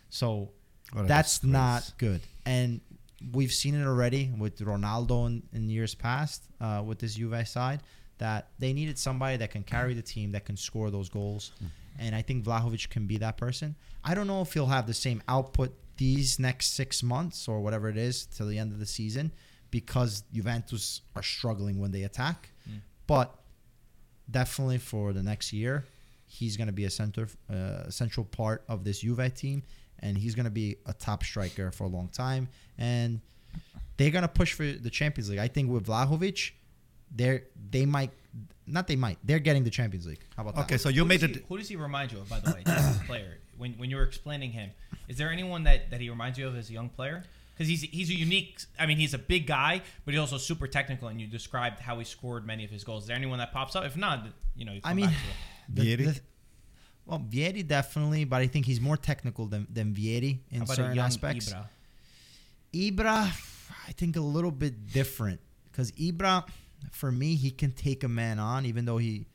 so 0.10 0.51
that's 0.94 1.39
disgrace. 1.39 1.53
not 1.53 1.94
good. 1.98 2.22
And 2.46 2.82
we've 3.32 3.51
seen 3.51 3.75
it 3.75 3.86
already 3.86 4.32
with 4.38 4.60
Ronaldo 4.60 5.27
in, 5.27 5.44
in 5.53 5.70
years 5.70 5.96
past 5.96 6.44
uh, 6.62 6.84
with 6.86 7.00
this 7.00 7.15
Juve 7.15 7.48
side 7.48 7.82
that 8.20 8.50
they 8.58 8.74
needed 8.74 8.98
somebody 8.98 9.38
that 9.38 9.51
can 9.51 9.63
carry 9.63 9.94
the 9.94 10.01
team 10.01 10.32
that 10.32 10.46
can 10.46 10.58
score 10.58 10.89
those 10.89 11.10
goals. 11.10 11.51
And 12.00 12.15
I 12.15 12.22
think 12.22 12.46
Vlahovic 12.46 12.89
can 12.89 13.08
be 13.08 13.17
that 13.17 13.38
person. 13.38 13.75
I 14.03 14.13
don't 14.15 14.27
know 14.27 14.41
if 14.41 14.53
he'll 14.53 14.67
have 14.67 14.88
the 14.88 14.94
same 14.94 15.22
output 15.27 15.74
these 15.98 16.39
next 16.39 16.74
six 16.74 17.01
months 17.01 17.48
or 17.48 17.60
whatever 17.62 17.89
it 17.89 17.98
is 17.98 18.25
till 18.25 18.48
the 18.48 18.58
end 18.58 18.72
of 18.72 18.79
the 18.79 18.86
season 18.86 19.32
because 19.71 20.24
Juventus 20.33 21.01
are 21.15 21.24
struggling 21.24 21.79
when 21.79 21.91
they 21.91 22.03
attack. 22.03 22.50
Mm. 22.69 22.79
But 23.05 23.33
definitely 24.29 24.77
for 24.77 25.13
the 25.13 25.24
next 25.24 25.53
year, 25.53 25.86
he's 26.25 26.57
going 26.57 26.67
to 26.67 26.74
be 26.74 26.86
a 26.86 26.89
center, 26.89 27.27
uh, 27.50 27.89
central 27.89 28.25
part 28.25 28.63
of 28.67 28.83
this 28.83 29.00
Juve 29.00 29.33
team, 29.33 29.63
and 30.00 30.17
he's 30.17 30.36
going 30.36 30.45
to 30.45 30.51
be 30.51 30.77
a 30.86 30.93
top 30.93 31.24
striker 31.24 31.71
for 31.71 31.86
a 31.86 31.88
long 31.88 32.09
time. 32.09 32.47
And 32.77 33.21
they're 33.97 34.12
going 34.12 34.24
to 34.24 34.27
push 34.27 34.53
for 34.53 34.63
the 34.63 34.89
Champions 34.89 35.29
League. 35.29 35.39
I 35.39 35.47
think 35.47 35.71
with 35.71 35.88
Vlahovic, 35.88 36.51
they're 37.09 37.43
they 37.71 37.86
might 37.86 38.12
not 38.67 38.86
they 38.88 38.97
might 38.97 39.17
they're 39.24 39.39
getting 39.39 39.63
the 39.63 39.69
Champions 39.69 40.05
League. 40.05 40.19
How 40.36 40.43
about 40.43 40.55
that? 40.55 40.62
Okay, 40.65 40.77
so 40.77 40.89
you 40.89 41.01
who 41.01 41.07
made 41.07 41.21
does 41.21 41.38
it. 41.38 41.45
who 41.47 41.57
does 41.57 41.69
he 41.69 41.75
remind 41.75 42.12
you 42.12 42.19
of, 42.19 42.29
by 42.29 42.39
the 42.39 42.51
way, 42.51 42.62
this 42.65 43.00
player? 43.07 43.38
When 43.57 43.74
when 43.74 43.89
you 43.89 43.95
were 43.95 44.03
explaining 44.03 44.51
him, 44.51 44.71
is 45.07 45.17
there 45.17 45.31
anyone 45.31 45.63
that, 45.63 45.89
that 45.91 46.01
he 46.01 46.09
reminds 46.09 46.38
you 46.38 46.47
of 46.47 46.55
as 46.55 46.69
a 46.69 46.74
young 46.74 46.89
player? 46.89 47.24
Because 47.57 47.67
he's 47.69 47.81
he's 47.81 48.09
a 48.09 48.13
unique. 48.13 48.61
I 48.79 48.85
mean, 48.85 48.97
he's 48.97 49.13
a 49.15 49.17
big 49.17 49.47
guy, 49.47 49.81
but 50.05 50.13
he's 50.13 50.21
also 50.21 50.37
super 50.37 50.67
technical. 50.67 51.07
And 51.07 51.19
you 51.19 51.25
described 51.25 51.79
how 51.79 51.97
he 51.97 52.05
scored 52.05 52.45
many 52.45 52.63
of 52.63 52.69
his 52.69 52.83
goals. 52.83 53.03
Is 53.03 53.07
there 53.07 53.15
anyone 53.17 53.39
that 53.39 53.51
pops 53.51 53.75
up? 53.75 53.83
If 53.85 53.97
not, 53.97 54.27
you 54.55 54.65
know, 54.65 54.73
you 54.73 54.81
I 54.83 54.93
mean, 54.93 55.07
back 55.07 55.15
to 55.15 55.21
it. 55.29 55.75
the- 55.75 55.81
Vieri? 55.97 56.05
the- 56.13 56.21
well, 57.05 57.19
Vieri 57.19 57.65
definitely, 57.65 58.25
but 58.25 58.41
I 58.41 58.47
think 58.47 58.65
he's 58.65 58.81
more 58.81 58.97
technical 58.97 59.45
than 59.47 59.65
than 59.71 59.93
Vieri 59.95 60.39
in 60.51 60.59
How 60.59 60.63
about 60.65 60.73
a 60.73 60.75
certain 60.75 60.95
young 60.95 61.05
aspects. 61.05 61.53
Ibra? 61.53 61.65
Ibra, 62.73 63.31
I 63.87 63.91
think 63.93 64.15
a 64.17 64.21
little 64.21 64.51
bit 64.51 64.91
different 64.91 65.39
because 65.71 65.91
Ibra, 65.93 66.45
for 66.91 67.11
me, 67.11 67.35
he 67.35 67.49
can 67.51 67.71
take 67.71 68.03
a 68.03 68.07
man 68.07 68.39
on, 68.39 68.65
even 68.65 68.85
though 68.85 68.97
he 68.97 69.25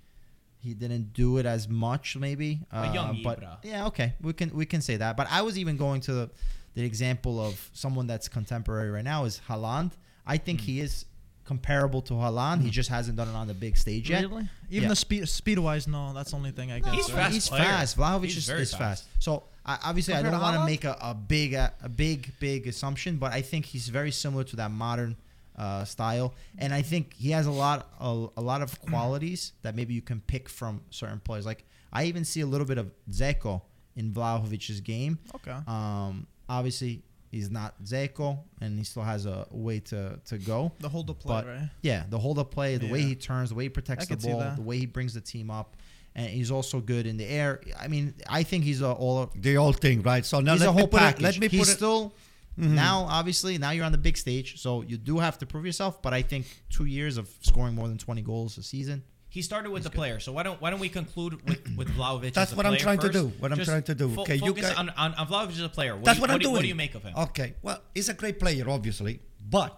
he 0.59 0.75
didn't 0.75 1.13
do 1.13 1.39
it 1.39 1.47
as 1.47 1.69
much, 1.69 2.17
maybe. 2.17 2.61
A 2.71 2.93
young 2.93 3.17
Uh, 3.19 3.23
but 3.25 3.41
Ibra. 3.41 3.59
yeah, 3.65 3.87
okay, 3.87 4.15
we 4.21 4.33
can 4.33 4.51
we 4.55 4.67
can 4.67 4.81
say 4.81 4.97
that. 4.99 5.17
But 5.17 5.29
I 5.31 5.43
was 5.43 5.59
even 5.59 5.77
going 5.77 6.01
to 6.03 6.13
the, 6.13 6.31
the 6.75 6.85
example 6.85 7.41
of 7.41 7.71
someone 7.73 8.07
that's 8.07 8.29
contemporary 8.29 8.91
right 8.91 9.05
now 9.05 9.25
is 9.25 9.41
Haaland. 9.49 9.93
I 10.27 10.37
think 10.39 10.61
Hmm. 10.61 10.67
he 10.67 10.81
is 10.81 11.05
comparable 11.45 12.01
to 12.03 12.15
Haaland. 12.15 12.63
He 12.63 12.71
just 12.71 12.89
hasn't 12.89 13.17
done 13.17 13.29
it 13.29 13.35
on 13.35 13.47
the 13.49 13.55
big 13.55 13.77
stage 13.77 14.09
yet. 14.09 14.23
Really? 14.23 14.49
Even 14.71 14.85
Yeah. 14.85 14.89
the 14.91 14.97
speed 14.97 15.29
speed 15.29 15.59
wise, 15.59 15.87
no. 15.89 16.13
That's 16.15 16.31
the 16.31 16.37
only 16.37 16.53
thing 16.53 16.71
I 16.71 16.79
guess. 16.79 16.95
He's 16.95 17.09
fast 17.11 17.33
He's 17.35 17.49
player. 17.49 17.65
fast. 17.65 17.97
Vlahovic 17.97 18.25
He's 18.27 18.37
is, 18.39 18.49
is 18.49 18.71
fast. 18.71 19.05
fast. 19.05 19.09
So 19.19 19.45
I, 19.67 19.79
obviously, 19.85 20.15
I 20.15 20.23
don't 20.23 20.33
to 20.33 20.39
want 20.39 20.57
to 20.57 20.65
make 20.65 20.85
a, 20.85 20.97
a 21.01 21.15
big 21.15 21.55
a, 21.55 21.73
a 21.83 21.89
big 21.89 22.33
big 22.41 22.67
assumption, 22.69 23.17
but 23.17 23.33
I 23.33 23.43
think 23.43 23.67
he's 23.67 23.89
very 23.89 24.11
similar 24.13 24.45
to 24.45 24.57
that 24.57 24.71
modern 24.71 25.17
uh, 25.57 25.85
style, 25.85 26.33
and 26.59 26.73
I 26.73 26.81
think 26.83 27.15
he 27.15 27.31
has 27.33 27.47
a 27.47 27.51
lot 27.51 27.93
a, 28.01 28.27
a 28.37 28.41
lot 28.41 28.63
of 28.63 28.81
qualities 28.89 29.53
that 29.63 29.75
maybe 29.75 29.95
you 29.95 30.03
can 30.03 30.21
pick 30.21 30.49
from 30.49 30.81
certain 30.91 31.21
players. 31.21 31.45
Like 31.45 31.65
I 31.93 32.05
even 32.05 32.25
see 32.25 32.41
a 32.41 32.47
little 32.47 32.67
bit 32.67 32.79
of 32.79 32.91
Dzeko 33.11 33.63
in 33.97 34.13
Vlahovic's 34.13 34.81
game. 34.81 35.19
Okay. 35.35 35.57
Um, 35.67 36.27
obviously, 36.59 37.03
he's 37.31 37.51
not 37.51 37.83
Dzeko, 37.83 38.39
and 38.61 38.79
he 38.79 38.85
still 38.85 39.03
has 39.03 39.27
a 39.27 39.47
way 39.51 39.81
to 39.81 40.19
to 40.27 40.39
go. 40.39 40.73
The 40.81 40.89
hold 40.89 41.11
up 41.11 41.21
play, 41.21 41.35
But 41.35 41.47
right? 41.47 41.71
yeah, 41.83 42.05
the 42.09 42.19
hold 42.19 42.39
up 42.39 42.51
play, 42.51 42.77
the 42.77 42.89
way 42.91 43.03
he 43.03 43.15
turns, 43.15 43.49
the 43.51 43.55
way 43.55 43.65
he 43.65 43.69
protects 43.71 44.11
I 44.11 44.15
the 44.15 44.27
ball, 44.29 44.53
the 44.57 44.63
way 44.63 44.79
he 44.79 44.87
brings 44.87 45.15
the 45.15 45.21
team 45.21 45.51
up, 45.51 45.77
and 46.15 46.29
he's 46.29 46.51
also 46.51 46.81
good 46.81 47.07
in 47.07 47.17
the 47.17 47.27
air. 47.27 47.61
I 47.81 47.89
mean, 47.89 48.15
I 48.29 48.43
think 48.43 48.65
he's 48.65 48.83
a 48.83 48.91
all. 48.93 49.31
The 49.35 49.55
whole 49.55 49.73
thing, 49.73 50.03
right? 50.03 50.25
So 50.25 50.41
now 50.41 50.53
he's 50.53 50.61
let 50.61 50.69
a 50.69 50.73
me 50.73 50.79
whole 50.79 50.89
put 50.89 51.01
package. 51.01 51.21
it. 51.21 51.25
Let 51.25 51.39
me 51.41 51.49
he's 51.49 51.69
it. 51.69 51.73
still 51.77 52.13
Mhm. 52.59 52.73
now, 52.75 53.07
obviously, 53.09 53.57
now 53.57 53.71
you're 53.71 53.87
on 53.87 53.93
the 53.93 53.99
big 54.09 54.17
stage, 54.19 54.61
so 54.61 54.83
you 54.83 54.99
do 54.99 55.19
have 55.19 55.39
to 55.39 55.47
prove 55.47 55.65
yourself. 55.65 56.03
But 56.03 56.13
I 56.13 56.21
think 56.21 56.45
two 56.69 56.85
years 56.85 57.17
of 57.17 57.31
scoring 57.41 57.75
more 57.75 57.89
than 57.89 57.97
20 57.97 58.21
goals 58.21 58.59
a 58.59 58.63
season. 58.63 59.03
He 59.37 59.41
started 59.41 59.71
with 59.75 59.83
the 59.85 59.91
player, 59.99 60.21
so 60.25 60.31
why 60.37 60.43
don't 60.47 60.61
why 60.63 60.69
don't 60.71 60.79
we 60.87 60.91
conclude 61.01 61.33
with 61.49 61.61
with 61.79 61.89
Vlahovic? 61.97 62.35
That's 62.35 62.55
what 62.55 62.67
I'm 62.67 62.77
trying 62.87 62.99
to 63.07 63.09
do, 63.19 63.25
what 63.41 63.51
I'm 63.53 63.57
Just 63.61 63.71
trying 63.71 63.83
to 63.91 63.95
do. 64.03 64.07
fo- 64.17 64.23
Okay, 64.25 64.37
you 64.37 64.53
focus 64.53 64.69
guys- 64.69 64.77
on, 64.77 64.91
on 64.91 65.15
on 65.21 65.27
Vlahovic 65.31 65.53
as 65.53 65.67
a 65.73 65.75
player. 65.79 65.95
What 65.97 66.05
That's 66.05 66.19
you, 66.19 66.23
what 66.25 66.31
I'm 66.31 66.39
do 66.39 66.43
you- 66.43 66.49
doing. 66.49 66.57
What 66.57 66.63
do 66.69 66.73
you 66.75 66.81
make 66.85 66.95
of 66.99 67.03
him? 67.09 67.15
Okay, 67.27 67.55
well, 67.67 67.81
he's 67.95 68.11
a 68.11 68.15
great 68.23 68.39
player, 68.45 68.69
obviously, 68.77 69.15
but 69.57 69.73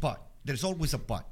but 0.00 0.18
there's 0.44 0.64
always 0.70 0.94
a 0.94 0.98
but. 0.98 1.24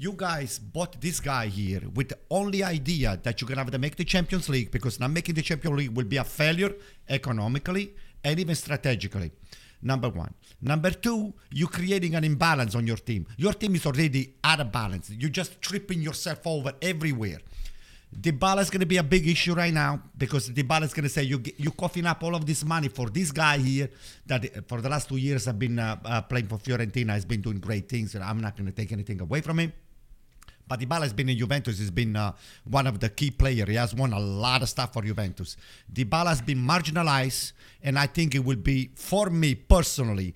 You 0.00 0.12
guys 0.26 0.60
bought 0.60 0.92
this 1.00 1.18
guy 1.18 1.46
here 1.48 1.82
with 1.98 2.08
the 2.10 2.18
only 2.30 2.60
idea 2.62 3.18
that 3.24 3.40
you're 3.40 3.48
gonna 3.48 3.64
have 3.64 3.72
to 3.72 3.78
make 3.86 3.96
the 4.02 4.04
Champions 4.14 4.48
League 4.48 4.70
because 4.76 5.00
not 5.00 5.10
making 5.10 5.34
the 5.34 5.42
Champions 5.50 5.76
League 5.80 5.90
will 5.96 6.04
be 6.14 6.18
a 6.18 6.24
failure 6.40 6.72
economically 7.08 7.84
and 8.22 8.38
even 8.38 8.54
strategically. 8.54 9.32
Number 9.80 10.08
one. 10.08 10.34
Number 10.60 10.90
two, 10.90 11.32
you're 11.52 11.68
creating 11.68 12.14
an 12.14 12.24
imbalance 12.24 12.74
on 12.74 12.86
your 12.86 12.96
team. 12.96 13.26
Your 13.36 13.52
team 13.52 13.76
is 13.76 13.86
already 13.86 14.34
out 14.42 14.60
of 14.60 14.72
balance. 14.72 15.10
You're 15.10 15.30
just 15.30 15.60
tripping 15.60 16.02
yourself 16.02 16.46
over 16.46 16.72
everywhere. 16.82 17.38
Dybala 18.14 18.62
is 18.62 18.70
going 18.70 18.80
to 18.80 18.86
be 18.86 18.96
a 18.96 19.02
big 19.02 19.28
issue 19.28 19.54
right 19.54 19.72
now 19.72 20.00
because 20.16 20.48
Dybala 20.48 20.84
is 20.84 20.94
going 20.94 21.04
to 21.04 21.10
say 21.10 21.24
you 21.24 21.42
you 21.58 21.70
coughing 21.70 22.06
up 22.06 22.24
all 22.24 22.34
of 22.34 22.46
this 22.46 22.64
money 22.64 22.88
for 22.88 23.10
this 23.10 23.30
guy 23.30 23.58
here 23.58 23.90
that 24.26 24.44
uh, 24.44 24.60
for 24.66 24.80
the 24.80 24.88
last 24.88 25.10
two 25.10 25.18
years 25.18 25.46
I've 25.46 25.58
been 25.58 25.78
uh, 25.78 25.96
uh, 26.04 26.22
playing 26.22 26.46
for 26.46 26.56
Fiorentina 26.56 27.10
has 27.10 27.26
been 27.26 27.42
doing 27.42 27.58
great 27.58 27.86
things 27.86 28.14
and 28.14 28.24
I'm 28.24 28.40
not 28.40 28.56
going 28.56 28.66
to 28.66 28.72
take 28.72 28.92
anything 28.92 29.20
away 29.20 29.42
from 29.42 29.58
him. 29.58 29.74
But 30.68 30.80
Dybala 30.80 31.02
has 31.02 31.12
been 31.12 31.28
in 31.28 31.38
Juventus. 31.38 31.78
He's 31.78 31.90
been 31.90 32.14
uh, 32.14 32.32
one 32.64 32.86
of 32.86 33.00
the 33.00 33.08
key 33.08 33.30
players. 33.30 33.68
He 33.68 33.74
has 33.76 33.94
won 33.94 34.12
a 34.12 34.20
lot 34.20 34.62
of 34.62 34.68
stuff 34.68 34.92
for 34.92 35.02
Juventus. 35.02 35.56
Dybala 35.92 36.28
has 36.28 36.42
been 36.42 36.58
marginalized, 36.58 37.52
and 37.82 37.98
I 37.98 38.06
think 38.06 38.34
it 38.34 38.44
will 38.44 38.56
be 38.56 38.90
for 38.94 39.30
me 39.30 39.54
personally. 39.54 40.34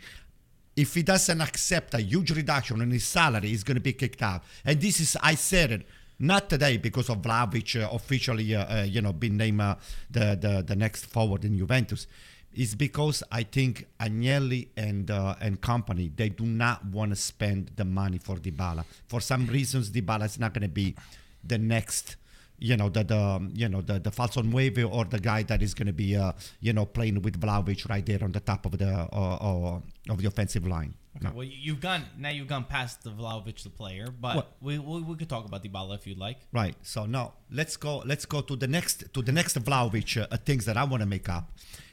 If 0.75 0.95
he 0.95 1.03
doesn't 1.03 1.41
accept 1.41 1.93
a 1.93 2.01
huge 2.01 2.31
reduction 2.31 2.81
in 2.81 2.91
his 2.91 3.05
salary, 3.05 3.49
he's 3.49 3.63
going 3.63 3.75
to 3.75 3.83
be 3.83 3.93
kicked 3.93 4.23
out. 4.23 4.43
And 4.65 4.81
this 4.81 5.01
is, 5.01 5.19
I 5.23 5.35
said 5.35 5.71
it, 5.71 5.87
not 6.19 6.49
today 6.49 6.79
because 6.79 7.11
of 7.11 7.19
Vlahovic 7.19 7.83
uh, 7.83 7.89
officially, 7.93 8.55
uh, 8.55 8.81
uh, 8.81 8.83
you 8.85 9.03
know, 9.03 9.13
being 9.13 9.37
named 9.37 9.61
uh, 9.61 9.75
the, 10.11 10.39
the 10.41 10.65
the 10.67 10.77
next 10.77 11.07
forward 11.07 11.45
in 11.45 11.59
Juventus. 11.59 12.07
It's 12.55 12.75
because 12.75 13.23
I 13.33 13.45
think 13.45 13.87
Agnelli 13.99 14.69
and 14.77 15.11
uh, 15.11 15.35
and 15.41 15.61
company 15.61 16.11
they 16.15 16.29
do 16.29 16.45
not 16.45 16.85
want 16.87 17.11
to 17.13 17.17
spend 17.17 17.71
the 17.77 17.85
money 17.85 18.19
for 18.19 18.37
Dybala 18.37 18.85
For 19.09 19.21
some 19.21 19.47
reasons, 19.47 19.91
Dybala 19.91 20.27
is 20.27 20.39
not 20.39 20.53
going 20.55 20.63
to 20.63 20.75
be 20.83 20.95
the 21.43 21.59
next, 21.59 22.17
you 22.59 22.77
know, 22.77 22.89
the, 22.91 23.05
the 23.05 23.51
you 23.55 23.69
know 23.69 23.81
the 23.81 23.99
the 23.99 24.11
falso 24.11 24.43
nueve 24.45 24.85
or 24.85 25.05
the 25.07 25.19
guy 25.19 25.43
that 25.45 25.63
is 25.63 25.73
going 25.75 25.87
to 25.87 25.93
be 25.95 26.15
uh, 26.17 26.33
you 26.61 26.73
know 26.73 26.85
playing 26.85 27.23
with 27.23 27.41
Vlahovic 27.41 27.89
right 27.89 28.05
there 28.05 28.23
on 28.23 28.33
the 28.33 28.41
top 28.41 28.67
of 28.67 28.73
the 28.79 28.93
uh, 29.13 29.39
uh, 29.49 30.13
of 30.13 30.19
the 30.23 30.29
offensive 30.29 30.67
line. 30.67 30.93
Okay, 31.17 31.25
No. 31.29 31.33
Well, 31.37 31.45
you- 31.45 31.59
you've 31.67 31.81
gone 31.81 32.03
now. 32.19 32.29
You've 32.37 32.49
gone 32.49 32.65
past 32.65 33.03
the 33.03 33.11
Vlahovic, 33.11 33.63
the 33.63 33.71
player, 33.71 34.07
but 34.27 34.53
we, 34.61 34.79
we 34.79 35.01
we 35.09 35.15
could 35.17 35.29
talk 35.29 35.45
about 35.47 35.61
Dybala 35.65 35.95
if 35.99 36.07
you'd 36.07 36.19
like. 36.19 36.39
Right. 36.53 36.77
So 36.83 37.07
now 37.07 37.33
let's 37.51 37.77
go. 37.79 38.03
Let's 38.13 38.27
go 38.35 38.41
to 38.43 38.55
the 38.57 38.69
next 38.77 38.97
to 39.15 39.23
the 39.23 39.33
next 39.33 39.55
Vlahovic 39.69 40.11
uh, 40.21 40.37
things 40.49 40.65
that 40.67 40.77
I 40.77 40.85
want 40.85 41.01
to 41.07 41.07
make 41.17 41.29
up. 41.39 41.47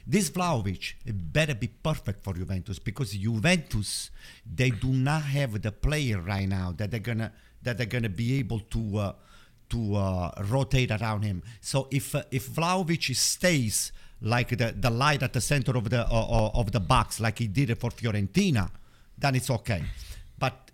This 0.06 0.30
Vlahovic 0.30 0.94
better 1.06 1.54
be 1.54 1.68
perfect 1.68 2.24
for 2.24 2.34
Juventus 2.34 2.78
because 2.78 3.12
Juventus 3.12 4.10
they 4.44 4.70
do 4.70 4.88
not 4.88 5.22
have 5.22 5.60
the 5.60 5.72
player 5.72 6.20
right 6.20 6.48
now 6.48 6.72
that 6.76 6.90
they're 6.90 7.00
gonna 7.00 7.32
that 7.62 7.76
they're 7.76 7.86
gonna 7.86 8.08
be 8.08 8.38
able 8.38 8.60
to 8.60 8.98
uh, 8.98 9.12
to 9.70 9.96
uh, 9.96 10.32
rotate 10.48 10.90
around 10.90 11.22
him. 11.22 11.42
So 11.60 11.88
if 11.90 12.14
uh, 12.14 12.22
if 12.30 12.48
Vlahovic 12.50 13.14
stays 13.14 13.92
like 14.20 14.56
the 14.56 14.74
the 14.78 14.90
light 14.90 15.22
at 15.22 15.32
the 15.32 15.40
center 15.40 15.76
of 15.76 15.90
the 15.90 16.06
uh, 16.06 16.10
uh, 16.10 16.50
of 16.54 16.72
the 16.72 16.80
box 16.80 17.20
like 17.20 17.38
he 17.38 17.46
did 17.46 17.70
it 17.70 17.78
for 17.78 17.90
Fiorentina, 17.90 18.70
then 19.16 19.34
it's 19.34 19.50
okay. 19.50 19.82
But 20.38 20.70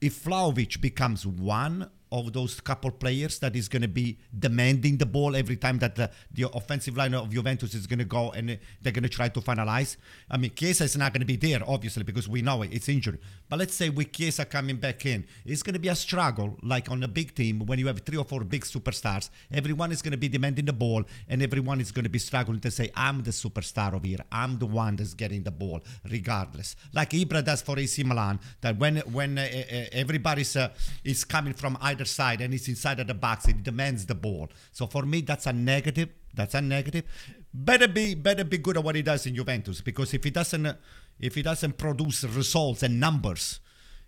if 0.00 0.24
Vlahovic 0.24 0.80
becomes 0.80 1.26
one 1.26 1.90
of 2.12 2.32
those 2.32 2.60
couple 2.60 2.90
players 2.90 3.38
that 3.40 3.56
is 3.56 3.68
going 3.68 3.82
to 3.82 3.88
be 3.88 4.18
demanding 4.38 4.96
the 4.96 5.06
ball 5.06 5.34
every 5.34 5.56
time 5.56 5.78
that 5.78 5.96
the, 5.96 6.10
the 6.32 6.48
offensive 6.50 6.96
line 6.96 7.14
of 7.14 7.30
Juventus 7.30 7.74
is 7.74 7.86
going 7.86 7.98
to 7.98 8.04
go 8.04 8.30
and 8.30 8.50
uh, 8.50 8.54
they're 8.80 8.92
going 8.92 9.02
to 9.02 9.08
try 9.08 9.28
to 9.28 9.40
finalize. 9.40 9.96
I 10.30 10.36
mean, 10.36 10.52
Chiesa 10.54 10.84
is 10.84 10.96
not 10.96 11.12
going 11.12 11.20
to 11.20 11.26
be 11.26 11.36
there, 11.36 11.60
obviously, 11.66 12.04
because 12.04 12.28
we 12.28 12.42
know 12.42 12.62
it, 12.62 12.72
it's 12.72 12.88
injured. 12.88 13.18
But 13.48 13.58
let's 13.58 13.74
say 13.74 13.90
with 13.90 14.12
Chiesa 14.12 14.44
coming 14.44 14.76
back 14.76 15.04
in, 15.06 15.26
it's 15.44 15.62
going 15.62 15.74
to 15.74 15.80
be 15.80 15.88
a 15.88 15.96
struggle, 15.96 16.56
like 16.62 16.90
on 16.90 17.02
a 17.02 17.08
big 17.08 17.34
team 17.34 17.60
when 17.66 17.78
you 17.78 17.86
have 17.88 18.00
three 18.00 18.18
or 18.18 18.24
four 18.24 18.44
big 18.44 18.62
superstars. 18.62 19.30
Everyone 19.52 19.92
is 19.92 20.02
going 20.02 20.12
to 20.12 20.18
be 20.18 20.28
demanding 20.28 20.64
the 20.64 20.72
ball, 20.72 21.04
and 21.28 21.42
everyone 21.42 21.80
is 21.80 21.92
going 21.92 22.04
to 22.04 22.10
be 22.10 22.18
struggling 22.18 22.60
to 22.60 22.70
say, 22.70 22.90
I'm 22.94 23.22
the 23.22 23.30
superstar 23.30 23.94
over 23.94 24.06
here. 24.06 24.18
I'm 24.30 24.58
the 24.58 24.66
one 24.66 24.96
that's 24.96 25.14
getting 25.14 25.42
the 25.42 25.50
ball, 25.50 25.80
regardless. 26.08 26.76
Like 26.92 27.10
Ibra 27.10 27.44
does 27.44 27.62
for 27.62 27.78
AC 27.78 28.02
Milan, 28.04 28.40
that 28.60 28.78
when 28.78 28.98
when 29.12 29.38
uh, 29.38 29.42
uh, 29.42 29.84
everybody's 29.92 30.56
uh, 30.56 30.70
is 31.04 31.24
coming 31.24 31.54
from 31.54 31.76
either 31.96 32.04
side 32.04 32.40
and 32.40 32.52
he's 32.52 32.68
inside 32.68 33.00
of 33.00 33.06
the 33.06 33.14
box, 33.14 33.46
he 33.46 33.52
demands 33.52 34.06
the 34.06 34.14
ball. 34.14 34.48
So 34.72 34.86
for 34.86 35.04
me, 35.04 35.22
that's 35.22 35.46
a 35.46 35.52
negative. 35.52 36.10
That's 36.34 36.54
a 36.54 36.60
negative. 36.60 37.04
Better 37.52 37.88
be 37.88 38.14
better 38.14 38.44
be 38.44 38.58
good 38.58 38.76
at 38.76 38.84
what 38.84 38.94
he 38.94 39.02
does 39.02 39.26
in 39.26 39.34
Juventus 39.34 39.80
because 39.80 40.12
if 40.12 40.22
he 40.24 40.30
doesn't 40.30 40.76
if 41.18 41.34
he 41.34 41.42
doesn't 41.42 41.78
produce 41.78 42.24
results 42.24 42.82
and 42.82 43.00
numbers, 43.00 43.60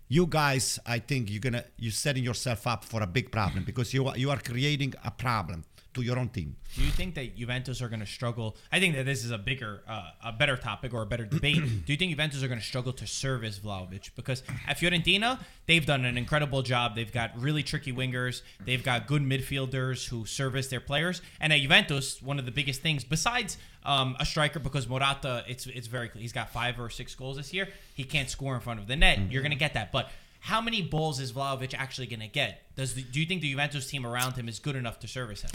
you 0.07 0.27
guys, 0.27 0.79
I 0.85 0.99
think 0.99 1.31
you're 1.31 1.39
gonna 1.39 1.65
you're 1.77 1.91
setting 1.91 2.23
yourself 2.23 2.67
up 2.67 2.83
for 2.83 3.01
a 3.01 3.07
big 3.07 3.31
problem 3.31 3.63
because 3.63 3.93
you 3.93 4.07
are, 4.07 4.17
you 4.17 4.29
are 4.29 4.39
creating 4.39 4.93
a 5.03 5.09
problem 5.09 5.65
to 5.93 6.01
your 6.01 6.19
own 6.19 6.29
team. 6.29 6.55
Do 6.75 6.83
you 6.83 6.91
think 6.91 7.15
that 7.15 7.35
Juventus 7.35 7.81
are 7.81 7.89
going 7.89 7.99
to 7.99 8.05
struggle? 8.05 8.55
I 8.71 8.79
think 8.79 8.95
that 8.95 9.05
this 9.05 9.25
is 9.25 9.31
a 9.31 9.37
bigger, 9.37 9.81
uh, 9.87 10.11
a 10.23 10.31
better 10.31 10.55
topic 10.55 10.93
or 10.93 11.01
a 11.01 11.05
better 11.05 11.25
debate. 11.25 11.55
Do 11.85 11.91
you 11.91 11.97
think 11.97 12.11
Juventus 12.11 12.43
are 12.43 12.47
going 12.47 12.59
to 12.59 12.65
struggle 12.65 12.93
to 12.93 13.07
service 13.07 13.59
Vlahovic? 13.59 14.11
Because 14.15 14.43
at 14.67 14.77
Fiorentina, 14.77 15.39
they've 15.65 15.85
done 15.85 16.05
an 16.05 16.17
incredible 16.17 16.61
job. 16.61 16.95
They've 16.95 17.11
got 17.11 17.31
really 17.39 17.63
tricky 17.63 17.91
wingers. 17.91 18.41
They've 18.63 18.83
got 18.83 19.07
good 19.07 19.23
midfielders 19.23 20.07
who 20.07 20.25
service 20.25 20.67
their 20.67 20.79
players. 20.79 21.21
And 21.39 21.51
at 21.51 21.59
Juventus, 21.59 22.21
one 22.21 22.37
of 22.37 22.45
the 22.45 22.51
biggest 22.51 22.81
things, 22.81 23.03
besides 23.03 23.57
um, 23.83 24.15
a 24.19 24.25
striker, 24.25 24.59
because 24.59 24.87
Morata, 24.87 25.43
it's 25.47 25.65
it's 25.65 25.87
very 25.87 26.11
he's 26.15 26.33
got 26.33 26.51
five 26.51 26.79
or 26.79 26.89
six 26.89 27.15
goals 27.15 27.37
this 27.37 27.53
year. 27.53 27.67
He 27.95 28.03
can't 28.03 28.29
score 28.29 28.53
in 28.53 28.61
front 28.61 28.79
of 28.79 28.87
the 28.87 28.95
net. 28.95 29.31
You're 29.31 29.41
going 29.41 29.51
to 29.51 29.57
get 29.57 29.73
that, 29.73 29.91
but. 29.91 30.09
How 30.41 30.61
many 30.61 30.81
balls 30.81 31.19
is 31.19 31.33
Vlahovic 31.33 31.73
actually 31.77 32.07
going 32.07 32.21
to 32.21 32.27
get? 32.29 32.61
Does 32.77 32.93
the, 32.93 33.01
do 33.01 33.19
you 33.19 33.25
think 33.25 33.41
the 33.41 33.49
Juventus 33.51 33.87
team 33.87 34.05
around 34.05 34.37
him 34.37 34.47
is 34.47 34.57
good 34.59 34.77
enough 34.77 34.97
to 34.99 35.07
service 35.07 35.41
him? 35.41 35.51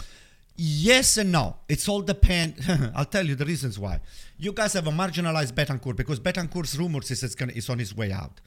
Yes 0.57 1.17
and 1.17 1.31
no. 1.31 1.57
It's 1.67 1.87
all 1.89 2.01
depend. 2.01 2.55
I'll 2.95 3.05
tell 3.05 3.25
you 3.25 3.35
the 3.35 3.45
reasons 3.45 3.77
why. 3.77 3.99
You 4.37 4.53
guys 4.53 4.73
have 4.73 4.87
a 4.87 4.91
marginalized 4.91 5.53
Bentancur 5.53 5.95
because 5.95 6.19
Bentancur's 6.19 6.77
rumors 6.77 7.11
is 7.11 7.23
it's 7.23 7.35
gonna 7.35 7.53
is 7.53 7.69
on 7.69 7.79
his 7.79 7.95
way 7.95 8.11
out. 8.11 8.39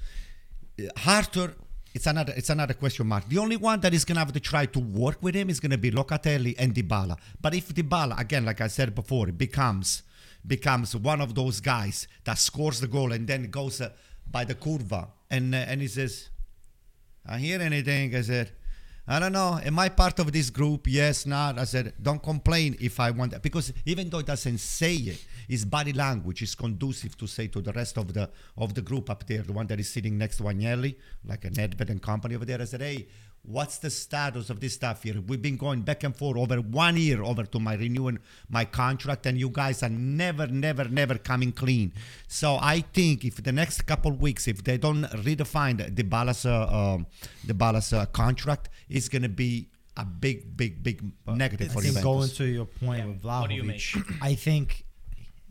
Harter, 0.97 1.55
it's 1.95 2.07
another 2.07 2.33
it's 2.37 2.49
another 2.49 2.75
question 2.75 3.07
mark. 3.07 3.29
The 3.29 3.39
only 3.39 3.57
one 3.57 3.81
that 3.81 3.93
is 3.93 4.05
gonna 4.07 4.21
have 4.21 4.33
to 4.33 4.41
try 4.41 4.65
to 4.67 4.79
work 4.79 5.23
with 5.23 5.35
him 5.35 5.51
is 5.51 5.61
gonna 5.61 5.77
be 5.77 5.91
Locatelli 5.91 6.55
and 6.59 6.75
Dybala. 6.75 7.19
But 7.41 7.55
if 7.55 7.69
Dybala, 7.75 8.19
again, 8.19 8.45
like 8.47 8.61
I 8.63 8.69
said 8.69 8.95
before, 8.95 9.27
becomes 9.27 10.03
becomes 10.47 10.97
one 10.97 11.21
of 11.21 11.35
those 11.35 11.61
guys 11.61 12.09
that 12.25 12.39
scores 12.39 12.81
the 12.81 12.87
goal 12.87 13.13
and 13.13 13.27
then 13.27 13.51
goes 13.51 13.81
uh, 13.83 13.91
by 14.31 14.45
the 14.45 14.55
curva 14.55 15.09
and 15.31 15.55
uh, 15.55 15.59
and 15.59 15.83
he 15.83 15.89
says, 15.89 16.31
I 17.27 17.39
hear 17.39 17.61
anything. 17.61 18.15
I 18.15 18.23
said, 18.23 18.53
I 19.11 19.19
don't 19.19 19.33
know. 19.33 19.59
Am 19.65 19.79
I 19.79 19.89
part 19.89 20.19
of 20.19 20.31
this 20.33 20.51
group? 20.51 20.87
Yes, 20.87 21.25
not. 21.25 21.59
I 21.59 21.65
said, 21.65 21.95
don't 22.03 22.23
complain 22.23 22.77
if 22.79 23.01
I 23.01 23.11
want 23.11 23.33
that. 23.33 23.43
because 23.43 23.73
even 23.87 24.11
though 24.11 24.19
it 24.19 24.27
doesn't 24.27 24.59
say 24.59 24.97
it, 24.97 25.25
his 25.49 25.65
body 25.65 25.95
language 25.95 26.43
is 26.43 26.55
conducive 26.55 27.17
to 27.17 27.27
say 27.27 27.47
to 27.47 27.63
the 27.63 27.73
rest 27.73 27.97
of 27.97 28.13
the 28.13 28.29
of 28.59 28.75
the 28.75 28.83
group 28.83 29.09
up 29.09 29.27
there, 29.27 29.41
the 29.41 29.53
one 29.55 29.67
that 29.69 29.81
is 29.81 29.89
sitting 29.89 30.19
next 30.19 30.37
to 30.37 30.43
Agnelli, 30.43 30.95
like 31.25 31.47
an 31.47 31.55
Nedved 31.55 31.89
and 31.89 32.03
company 32.03 32.35
over 32.35 32.45
there. 32.45 32.61
I 32.61 32.67
said, 32.67 32.83
hey, 32.83 33.09
what's 33.49 33.79
the 33.79 33.91
status 33.91 34.51
of 34.51 34.61
this 34.61 34.75
stuff 34.75 35.03
here? 35.03 35.17
We've 35.27 35.41
been 35.41 35.57
going 35.57 35.81
back 35.83 36.05
and 36.05 36.15
forth 36.15 36.37
over 36.37 36.57
one 36.61 36.97
year 36.97 37.23
over 37.23 37.45
to 37.45 37.59
my 37.59 37.75
renewing 37.75 38.19
my 38.51 38.65
contract, 38.65 39.27
and 39.27 39.39
you 39.39 39.49
guys 39.49 39.83
are 39.83 39.89
never, 39.89 40.47
never, 40.47 40.85
never 40.85 41.17
coming 41.17 41.53
clean. 41.53 41.93
So 42.27 42.59
I 42.61 42.81
think 42.81 43.25
if 43.25 43.43
the 43.43 43.53
next 43.53 43.83
couple 43.87 44.13
weeks, 44.13 44.47
if 44.49 44.63
they 44.65 44.77
don't 44.77 45.05
redefine 45.29 45.95
the 45.95 46.05
balance, 46.05 46.45
uh, 46.45 46.67
um, 46.69 47.07
the 47.47 47.55
balance 47.55 47.93
uh, 47.93 48.07
contract, 48.07 48.69
it's 48.89 49.09
gonna 49.09 49.29
be 49.29 49.69
a 49.97 50.05
big, 50.05 50.57
big, 50.57 50.83
big 50.83 51.03
negative 51.27 51.69
for 51.73 51.81
think 51.81 51.95
Juventus. 51.97 52.03
going 52.05 52.29
to 52.31 52.45
your 52.45 52.67
point 52.67 52.99
Yeah. 53.01 53.07
with 53.07 53.25
What 53.25 53.49
do 53.49 53.55
you 53.55 53.63
Vlahovic, 53.65 54.19
I 54.23 54.35
think 54.35 54.85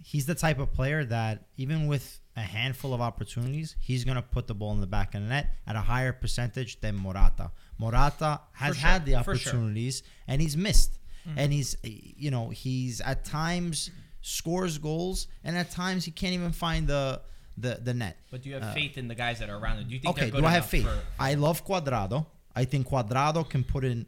he's 0.03 0.25
the 0.25 0.35
type 0.35 0.59
of 0.59 0.71
player 0.73 1.03
that 1.05 1.47
even 1.57 1.87
with 1.87 2.19
a 2.37 2.41
handful 2.41 2.93
of 2.93 3.01
opportunities, 3.01 3.75
he's 3.79 4.03
going 4.05 4.15
to 4.15 4.21
put 4.21 4.45
the 4.47 4.53
ball 4.53 4.71
in 4.71 4.79
the 4.79 4.87
back 4.87 5.15
of 5.15 5.21
the 5.23 5.27
net 5.27 5.55
at 5.65 5.75
a 5.75 5.81
higher 5.81 6.13
percentage 6.13 6.79
than 6.79 6.95
Morata. 6.95 7.51
Morata 7.79 8.39
has 8.53 8.77
sure, 8.77 8.87
had 8.87 9.05
the 9.05 9.13
for 9.23 9.35
sure. 9.35 9.51
opportunities 9.51 10.03
and 10.27 10.39
he's 10.41 10.55
missed. 10.55 10.93
And 11.35 11.51
he's, 11.51 11.75
you 11.83 12.31
know, 12.31 12.47
he's 12.51 13.01
at 13.01 13.25
times 13.25 13.91
scores 14.21 14.77
goals 14.77 15.27
and 15.43 15.57
at 15.57 15.71
times 15.71 16.05
he 16.05 16.11
can't 16.11 16.33
even 16.33 16.53
find 16.53 16.87
the 16.87 17.21
the, 17.57 17.79
the 17.83 17.93
net. 17.93 18.17
But 18.31 18.43
do 18.43 18.49
you 18.49 18.55
have 18.55 18.63
Uh, 18.63 18.73
faith 18.73 18.97
in 18.97 19.07
the 19.09 19.15
guys 19.15 19.39
that 19.39 19.49
are 19.49 19.57
around 19.57 19.79
him? 19.79 19.87
Do 19.89 19.93
you 19.95 19.99
think 19.99 20.11
Okay, 20.11 20.21
they're 20.25 20.31
good 20.31 20.41
do 20.41 20.47
I 20.47 20.51
have 20.51 20.67
faith? 20.67 20.85
for- 20.85 21.01
I 21.19 21.33
love 21.33 21.65
Cuadrado. 21.65 22.27
I 22.55 22.63
think 22.65 22.87
Cuadrado 22.87 23.43
can 23.49 23.63
put 23.63 23.83
in 23.83 24.05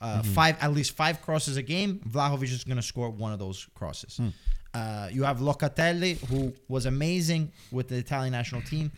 uh, 0.00 0.20
Mm-hmm. 0.20 0.32
five, 0.34 0.56
at 0.60 0.72
least 0.72 0.92
five 0.92 1.22
crosses 1.22 1.56
a 1.56 1.62
game. 1.62 2.00
Vlahovic 2.08 2.44
is 2.52 2.64
going 2.64 2.76
to 2.76 2.82
score 2.82 3.08
one 3.10 3.32
of 3.32 3.38
those 3.38 3.66
crosses. 3.74 4.16
Hmm. 4.18 4.28
Uh, 4.74 5.08
you 5.12 5.22
have 5.24 5.38
Locatelli, 5.40 6.18
who 6.28 6.52
was 6.68 6.86
amazing 6.86 7.52
with 7.70 7.88
the 7.88 7.96
Italian 7.96 8.32
national 8.32 8.62
team. 8.62 8.90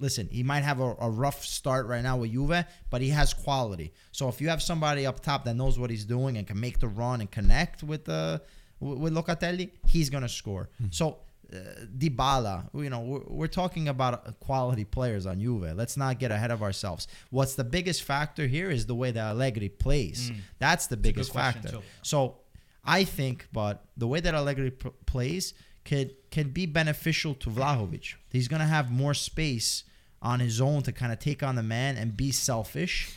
Listen, 0.00 0.28
he 0.32 0.42
might 0.42 0.62
have 0.64 0.80
a, 0.80 0.96
a 1.00 1.08
rough 1.08 1.44
start 1.44 1.86
right 1.86 2.02
now 2.02 2.16
with 2.16 2.32
Juve, 2.32 2.64
but 2.90 3.00
he 3.00 3.10
has 3.10 3.32
quality. 3.32 3.92
So 4.10 4.28
if 4.28 4.40
you 4.40 4.48
have 4.48 4.60
somebody 4.60 5.06
up 5.06 5.20
top 5.20 5.44
that 5.44 5.54
knows 5.54 5.78
what 5.78 5.90
he's 5.90 6.04
doing 6.04 6.36
and 6.38 6.46
can 6.46 6.58
make 6.58 6.80
the 6.80 6.88
run 6.88 7.20
and 7.20 7.30
connect 7.30 7.84
with 7.84 8.04
the 8.06 8.42
with 8.80 8.98
with 8.98 9.12
Locatelli, 9.14 9.70
he's 9.86 10.10
gonna 10.10 10.28
score. 10.28 10.70
Hmm. 10.78 10.86
So 10.90 11.18
uh, 11.52 11.56
Dybala, 11.98 12.68
you 12.74 12.90
know, 12.90 13.00
we're, 13.00 13.20
we're 13.28 13.46
talking 13.46 13.86
about 13.88 14.40
quality 14.40 14.84
players 14.84 15.24
on 15.26 15.38
Juve. 15.38 15.72
Let's 15.76 15.96
not 15.96 16.18
get 16.18 16.32
ahead 16.32 16.50
of 16.50 16.62
ourselves. 16.64 17.06
What's 17.30 17.54
the 17.54 17.62
biggest 17.64 18.02
factor 18.02 18.46
here 18.48 18.70
is 18.70 18.86
the 18.86 18.94
way 18.96 19.12
that 19.12 19.22
Allegri 19.24 19.68
plays. 19.68 20.32
That's 20.58 20.86
the 20.88 20.96
Mm. 20.96 20.98
good 20.98 21.02
biggest 21.02 21.32
factor. 21.32 21.68
too. 21.68 21.82
So 22.02 22.38
I 22.84 23.04
think, 23.04 23.46
but 23.52 23.84
the 23.96 24.06
way 24.08 24.20
that 24.20 24.34
Allegri 24.34 24.70
p- 24.70 24.90
plays 25.06 25.54
could 25.84 26.14
can 26.30 26.50
be 26.50 26.66
beneficial 26.66 27.34
to 27.36 27.50
Vlahovic. 27.50 28.14
He's 28.30 28.48
gonna 28.48 28.66
have 28.66 28.90
more 28.90 29.14
space 29.14 29.84
on 30.20 30.40
his 30.40 30.60
own 30.60 30.82
to 30.82 30.92
kind 30.92 31.12
of 31.12 31.18
take 31.18 31.42
on 31.42 31.56
the 31.56 31.62
man 31.62 31.96
and 31.96 32.16
be 32.16 32.30
selfish. 32.32 33.10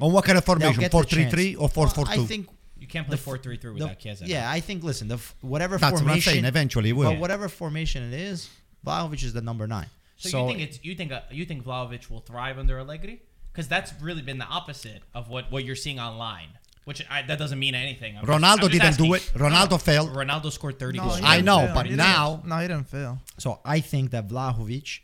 On 0.00 0.12
what 0.12 0.24
kind 0.24 0.36
of 0.38 0.44
formation? 0.44 0.80
get 0.80 0.90
the 0.90 0.96
4 0.98 1.04
3 1.04 1.30
3 1.30 1.54
or 1.56 1.68
4 1.68 1.86
Well, 1.86 1.94
4 1.94 2.04
I 2.08 2.16
think 2.18 2.48
You 2.78 2.86
can't 2.88 3.06
play 3.06 3.16
the 3.16 3.22
four 3.22 3.38
three 3.38 3.56
three 3.56 3.70
without 3.72 3.98
Chiesa. 3.98 4.26
Yeah, 4.26 4.50
I 4.50 4.60
think. 4.60 4.82
Listen, 4.82 5.08
the 5.08 5.14
f- 5.14 5.34
whatever 5.40 5.78
That's 5.78 5.92
what 5.92 6.00
I'm 6.00 6.06
formation, 6.06 6.32
saying. 6.34 6.44
Eventually, 6.44 6.92
will. 6.92 7.12
but 7.12 7.20
whatever 7.20 7.48
formation 7.48 8.02
it 8.02 8.12
is, 8.12 8.50
Vlahovic 8.84 9.22
is 9.22 9.32
the 9.32 9.40
number 9.40 9.66
nine. 9.66 9.86
So, 10.16 10.42
you 10.42 10.48
think 10.48 10.60
it's 10.68 10.84
you 10.84 10.94
think 10.94 11.12
uh, 11.12 11.20
you 11.30 11.44
think 11.46 11.64
Vlahovic 11.64 12.10
will 12.10 12.20
thrive 12.20 12.58
under 12.58 12.78
Allegri? 12.78 13.22
Because 13.52 13.68
that's 13.68 13.92
really 14.02 14.20
been 14.22 14.38
the 14.38 14.46
opposite 14.46 15.02
of 15.14 15.28
what, 15.28 15.50
what 15.52 15.64
you're 15.64 15.76
seeing 15.76 16.00
online. 16.00 16.48
Which 16.84 17.02
I, 17.10 17.22
that 17.22 17.38
doesn't 17.38 17.58
mean 17.58 17.74
anything. 17.74 18.16
I'm 18.18 18.24
Ronaldo 18.26 18.64
I'm 18.64 18.70
just 18.70 18.72
didn't 18.72 18.96
do 18.98 19.14
it. 19.14 19.22
Ronaldo 19.34 19.80
failed. 19.80 20.10
Ronaldo 20.10 20.52
scored 20.52 20.78
30 20.78 20.98
No, 20.98 21.04
goals. 21.04 21.20
I 21.22 21.40
know, 21.40 21.60
fail. 21.60 21.74
but 21.74 21.86
He 21.86 21.90
didn't- 21.92 21.98
now- 21.98 22.42
no, 22.44 22.56
he 22.58 22.68
didn't 22.68 22.88
fail. 22.88 23.20
So 23.38 23.60
I 23.64 23.80
think 23.80 24.10
that 24.10 24.28
Vlahovic, 24.28 25.00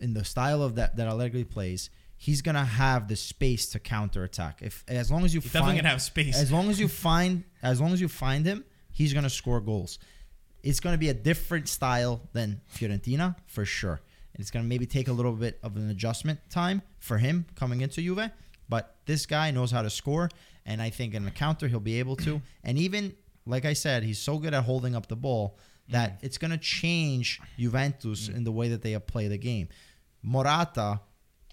in 0.00 0.14
the 0.14 0.24
style 0.24 0.62
of 0.62 0.74
that 0.74 0.96
that 0.96 1.06
Allegri 1.06 1.44
plays, 1.44 1.88
he's 2.16 2.42
gonna 2.42 2.64
have 2.64 3.06
the 3.06 3.14
space 3.16 3.66
to 3.70 3.78
counterattack. 3.78 4.60
If 4.60 4.84
as 4.88 5.10
long 5.10 5.24
as 5.24 5.32
you 5.34 5.40
He's 5.40 5.52
definitely 5.52 5.74
find, 5.74 5.78
gonna 5.82 5.88
have 5.90 6.02
space. 6.02 6.36
As 6.36 6.50
long 6.50 6.68
as 6.68 6.80
you 6.80 6.88
find, 7.08 7.44
as 7.62 7.80
long 7.80 7.92
as 7.92 8.00
you 8.00 8.08
find 8.08 8.44
him, 8.44 8.64
he's 8.90 9.12
gonna 9.12 9.30
score 9.30 9.60
goals. 9.60 9.98
It's 10.62 10.80
gonna 10.80 10.98
be 10.98 11.10
a 11.10 11.14
different 11.14 11.68
style 11.68 12.28
than 12.32 12.60
Fiorentina 12.74 13.36
for 13.46 13.64
sure. 13.64 14.00
And 14.34 14.40
It's 14.40 14.50
gonna 14.50 14.64
maybe 14.64 14.84
take 14.86 15.06
a 15.08 15.12
little 15.12 15.32
bit 15.32 15.58
of 15.62 15.76
an 15.76 15.88
adjustment 15.90 16.40
time 16.50 16.82
for 16.98 17.18
him 17.18 17.46
coming 17.54 17.80
into 17.82 18.02
Juve, 18.02 18.30
but 18.68 18.96
this 19.06 19.26
guy 19.26 19.50
knows 19.52 19.70
how 19.70 19.82
to 19.82 19.90
score, 19.90 20.28
and 20.66 20.80
I 20.80 20.90
think 20.90 21.14
in 21.14 21.24
the 21.24 21.30
counter 21.30 21.68
he'll 21.68 21.80
be 21.80 21.98
able 21.98 22.16
to. 22.16 22.40
And 22.64 22.78
even 22.78 23.14
like 23.46 23.64
I 23.64 23.72
said, 23.72 24.02
he's 24.02 24.18
so 24.18 24.38
good 24.38 24.54
at 24.54 24.64
holding 24.64 24.94
up 24.94 25.08
the 25.08 25.16
ball 25.16 25.58
that 25.88 26.20
mm. 26.20 26.24
it's 26.24 26.38
gonna 26.38 26.58
change 26.58 27.40
Juventus 27.58 28.28
mm. 28.28 28.36
in 28.36 28.44
the 28.44 28.52
way 28.52 28.68
that 28.68 28.82
they 28.82 28.98
play 28.98 29.28
the 29.28 29.38
game. 29.38 29.68
Morata, 30.22 31.00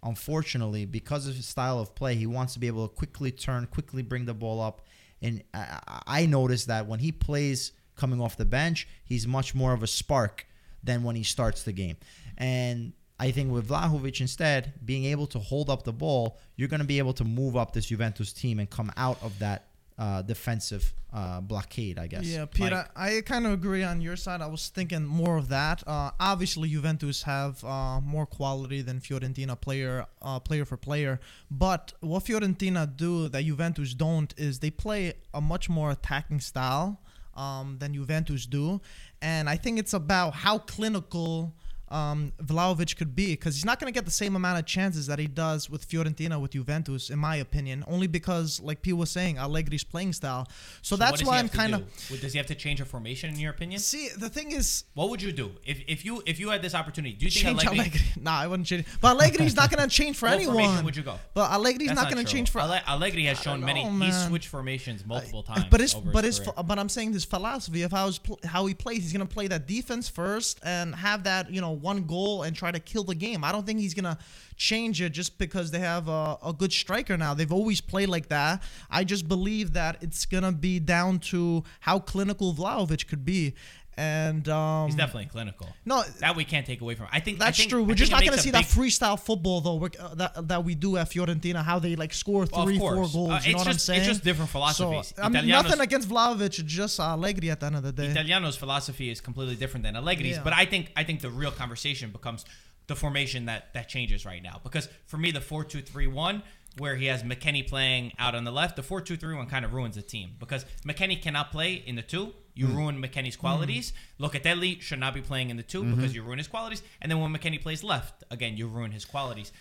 unfortunately, 0.04 0.86
because 0.86 1.28
of 1.28 1.36
his 1.36 1.46
style 1.46 1.80
of 1.80 1.96
play, 1.96 2.16
he 2.16 2.28
wants 2.28 2.54
to 2.54 2.60
be 2.60 2.68
able 2.68 2.88
to 2.88 2.94
quickly 2.94 3.32
turn, 3.32 3.66
quickly 3.68 4.02
bring 4.02 4.26
the 4.26 4.34
ball 4.34 4.62
up. 4.62 4.86
And 5.22 5.44
I, 5.54 6.02
I 6.06 6.26
noticed 6.26 6.68
that 6.68 6.88
when 6.88 7.00
he 7.00 7.12
plays 7.12 7.72
coming 7.96 8.22
off 8.22 8.38
the 8.38 8.46
bench, 8.46 8.88
he's 9.04 9.26
much 9.26 9.56
more 9.56 9.74
of 9.74 9.82
a 9.82 9.88
spark 9.88 10.46
than 10.84 11.04
when 11.04 11.16
he 11.16 11.24
starts 11.24 11.64
the 11.64 11.72
game. 11.72 11.98
And 12.38 12.94
I 13.20 13.32
think 13.32 13.52
with 13.52 13.68
Vlahovic 13.68 14.22
instead, 14.22 14.74
being 14.86 15.06
able 15.06 15.28
to 15.28 15.40
hold 15.40 15.70
up 15.70 15.84
the 15.84 15.94
ball, 15.94 16.38
you're 16.56 16.68
going 16.68 16.82
to 16.82 16.86
be 16.86 17.00
able 17.00 17.14
to 17.14 17.24
move 17.24 17.58
up 17.58 17.74
this 17.74 17.88
Juventus 17.88 18.32
team 18.32 18.60
and 18.60 18.70
come 18.70 18.92
out 18.96 19.22
of 19.24 19.40
that 19.40 19.68
uh, 19.98 20.22
defensive 20.22 20.94
uh, 21.12 21.42
blockade, 21.42 21.98
I 21.98 22.06
guess. 22.08 22.26
Yeah, 22.26 22.46
Peter, 22.46 22.88
Mike. 22.96 23.18
I 23.18 23.22
kind 23.22 23.48
of 23.48 23.54
agree 23.54 23.84
on 23.84 24.02
your 24.02 24.16
side. 24.16 24.42
I 24.42 24.46
was 24.46 24.68
thinking 24.70 25.04
more 25.04 25.38
of 25.38 25.50
that. 25.50 25.84
Uh, 25.88 26.12
obviously, 26.20 26.70
Juventus 26.70 27.24
have 27.24 27.64
uh, 27.64 28.00
more 28.02 28.28
quality 28.28 28.82
than 28.82 29.00
Fiorentina 29.00 29.60
player, 29.60 30.06
uh, 30.22 30.40
player 30.40 30.66
for 30.66 30.78
player. 30.78 31.20
But 31.50 31.94
what 32.02 32.26
Fiorentina 32.26 32.96
do 32.96 33.28
that 33.30 33.44
Juventus 33.46 33.96
don't 33.96 34.34
is 34.38 34.60
they 34.60 34.70
play 34.70 35.14
a 35.34 35.42
much 35.42 35.70
more 35.70 35.90
attacking 35.90 36.42
style 36.42 37.02
um, 37.36 37.78
than 37.80 37.94
Juventus 37.94 38.46
do, 38.46 38.82
and 39.22 39.50
I 39.50 39.56
think 39.58 39.80
it's 39.80 39.94
about 39.94 40.34
how 40.36 40.60
clinical. 40.60 41.56
Um, 41.90 42.34
Vlahovic 42.44 42.98
could 42.98 43.16
be 43.16 43.28
because 43.34 43.56
he's 43.56 43.64
not 43.66 43.80
going 43.80 43.92
to 43.92 43.98
get 43.98 44.06
the 44.06 44.12
same 44.12 44.36
amount 44.36 44.60
of 44.60 44.66
chances 44.66 45.08
that 45.08 45.20
he 45.20 45.28
does 45.28 45.70
with 45.70 45.88
Fiorentina 45.90 46.40
with 46.42 46.52
Juventus, 46.52 47.10
in 47.10 47.18
my 47.20 47.38
opinion. 47.38 47.84
Only 47.88 48.08
because, 48.08 48.60
like 48.62 48.82
P 48.82 48.92
was 48.94 49.10
saying, 49.10 49.38
Allegri's 49.38 49.84
playing 49.84 50.14
style. 50.14 50.48
So, 50.82 50.96
what 50.96 51.00
that's 51.00 51.24
why 51.24 51.40
I'm 51.40 51.50
kind 51.50 51.76
of 51.76 51.84
Does 52.22 52.34
he 52.34 52.38
have 52.38 52.48
to 52.48 52.56
change 52.56 52.82
a 52.82 52.86
formation 52.86 53.34
in 53.34 53.40
your 53.40 53.52
opinion? 53.52 53.80
See, 53.80 54.10
the 54.18 54.30
thing 54.30 54.52
is, 54.52 54.84
What 54.96 55.10
would 55.10 55.22
you 55.22 55.32
do 55.32 55.52
if, 55.66 55.82
if 55.88 56.04
you 56.04 56.22
if 56.26 56.40
you 56.40 56.50
had 56.50 56.62
this 56.62 56.76
opportunity? 56.76 57.14
Do 57.16 57.26
you 57.26 57.32
think 57.32 57.48
Allegri, 57.66 57.80
Allegri. 57.80 58.02
Nah, 58.22 58.40
I 58.40 58.48
wouldn't 58.48 58.68
change. 58.68 58.86
But 59.00 59.16
Allegri's 59.16 59.56
not 59.56 59.72
gonna 59.72 59.88
change 60.00 60.18
for 60.18 60.26
what 60.28 60.36
anyone. 60.36 60.56
formation 60.56 60.86
would 60.86 60.96
you 60.96 61.04
go? 61.04 61.20
But 61.34 61.52
Allegri's 61.52 61.88
That's 61.90 62.02
not 62.02 62.10
gonna 62.10 62.24
change 62.26 62.50
for. 62.50 62.60
Ale- 62.60 62.82
Allegri 62.88 63.24
has 63.26 63.40
shown 63.40 63.62
many. 63.64 63.84
know, 63.84 63.92
He's 63.92 64.00
man. 64.14 64.28
switched 64.30 64.48
formations 64.50 65.06
multiple 65.06 65.44
times. 65.44 65.66
but 65.70 65.80
his 65.80 65.94
but 65.94 66.24
his 66.24 66.38
his 66.40 66.50
but 66.66 66.78
I'm 66.80 66.90
saying 66.90 67.14
his 67.14 67.26
philosophy 67.26 67.84
of 67.84 67.92
how 67.92 68.08
his 68.08 68.20
pl- 68.20 68.40
how 68.44 68.66
he 68.66 68.74
plays, 68.74 69.04
he's 69.04 69.14
gonna 69.14 69.26
play 69.26 69.48
that 69.48 69.68
defense 69.68 70.10
first 70.10 70.60
and 70.64 70.94
have 70.96 71.24
that 71.24 71.52
you 71.52 71.62
know 71.62 71.72
one 71.78 72.04
goal 72.04 72.44
and 72.44 72.56
try 72.56 72.72
to 72.72 72.80
kill 72.80 73.04
the 73.04 73.16
game. 73.16 73.44
I 73.44 73.52
don't 73.52 73.66
think 73.66 73.80
he's 73.80 73.94
gonna 73.94 74.18
change 74.56 75.02
it 75.02 75.10
just 75.10 75.38
because 75.38 75.72
they 75.72 75.80
have 75.80 76.08
a, 76.08 76.38
a 76.44 76.54
good 76.54 76.72
striker 76.74 77.18
now. 77.18 77.34
They've 77.34 77.52
always 77.52 77.82
played 77.82 78.10
like 78.10 78.30
that. 78.30 78.62
I 78.90 79.04
just 79.04 79.28
believe 79.28 79.74
that 79.74 79.98
it's 80.02 80.26
gonna 80.26 80.52
be 80.52 80.80
down 80.80 81.20
to 81.32 81.64
how 81.82 82.00
clinical 82.00 82.54
Vlahovic 82.54 83.08
could 83.08 83.24
be, 83.26 83.54
and 83.98 84.48
um, 84.50 84.88
he's 84.88 84.96
definitely 84.96 85.26
clinical. 85.26 85.68
no. 85.86 86.04
That 86.20 86.36
we 86.36 86.46
can't 86.46 86.66
take 86.66 86.82
away 86.82 86.96
from. 86.96 87.06
Him. 87.08 87.12
I 87.14 87.20
think 87.20 87.42
I 87.42 87.46
That's 87.46 87.58
think- 87.58 87.70
true. 87.72 87.84
We're 87.84 87.96
just 87.96 88.12
not 88.12 88.24
gonna 88.24 88.38
see 88.38 88.52
that 88.52 88.66
freestyle 88.66 89.20
football 89.20 89.62
though. 89.62 89.84
Uh, 89.86 90.16
that 90.16 90.48
that 90.48 90.64
we 90.64 90.76
do 90.76 90.98
at 90.98 91.10
Fiorentina. 91.10 91.64
How 91.64 91.80
they 91.80 91.96
like 91.96 92.14
score 92.14 92.46
Well, 92.52 92.66
three, 92.66 92.78
four 92.78 92.96
goals. 92.96 93.16
Uh, 93.16 93.20
you 93.20 93.36
it's 93.36 93.48
know 93.48 93.58
what 93.58 93.68
I'm 93.68 93.74
just- 93.74 93.86
saying? 93.86 94.00
it's 94.02 94.08
just 94.10 94.24
different 94.24 94.52
philosophies. 94.52 95.14
So, 95.16 95.22
I 95.24 95.30
mean, 95.30 95.44
Italianos- 95.44 95.50
nothing 95.64 95.80
against 95.82 96.10
Vlahovic, 96.10 96.66
just 96.66 97.00
Allegri 97.00 97.50
at 97.50 97.60
the 97.60 97.66
end 97.66 97.76
of 97.76 97.84
the 97.84 97.92
day. 97.92 98.08
Italiano's 98.08 98.56
philosophy 98.56 99.10
is 99.10 99.20
completely 99.20 99.56
different 99.56 99.84
than 99.84 99.96
Allegri's, 99.96 100.38
Yeah. 100.38 100.44
but 100.44 100.54
I 100.54 100.66
think 100.66 100.92
I 100.96 101.04
think 101.04 101.22
the 101.22 101.30
real 101.32 101.52
conversation 101.52 102.12
becomes 102.12 102.46
the 102.88 102.96
formation 102.96 103.46
that 103.46 103.74
that 103.74 103.90
changes 103.90 104.26
right 104.26 104.42
now. 104.42 104.62
Because 104.64 104.88
for 105.08 105.18
me, 105.18 105.32
the 105.32 105.42
four-two-three-one, 105.42 106.42
where 106.78 106.96
he 106.96 107.06
has 107.08 107.24
McKennie 107.24 107.68
playing 107.68 108.14
out 108.20 108.36
on 108.36 108.44
the 108.44 108.52
left, 108.52 108.76
the 108.76 108.84
four-two-three-one 108.84 109.48
kind 109.48 109.66
of 109.66 109.74
ruins 109.74 109.96
the 109.96 110.02
team 110.02 110.32
because 110.40 110.66
McKennie 110.86 111.22
cannot 111.22 111.52
play 111.52 111.74
in 111.74 111.96
the 111.96 112.02
two. 112.02 112.34
You 112.54 112.68
mm. 112.68 112.76
ruin 112.76 113.02
McKennie's 113.02 113.38
mm. 113.38 113.40
qualities. 113.40 113.94
Locatelli 114.20 114.82
should 114.82 115.00
not 115.00 115.14
be 115.14 115.22
playing 115.22 115.50
in 115.50 115.58
the 115.58 115.64
2 115.64 115.84
because 115.84 116.06
mm-hmm. 116.06 116.16
you 116.16 116.24
ruin 116.24 116.40
his 116.40 116.48
qualities. 116.48 116.82
And 117.02 117.12
then 117.12 117.20
when 117.20 117.32
McKennie 117.32 117.62
plays 117.62 117.84
left, 117.84 118.24
again, 118.32 118.58
you 118.58 118.68
ruin 118.68 118.92
his 118.92 119.06
qualities. 119.06 119.52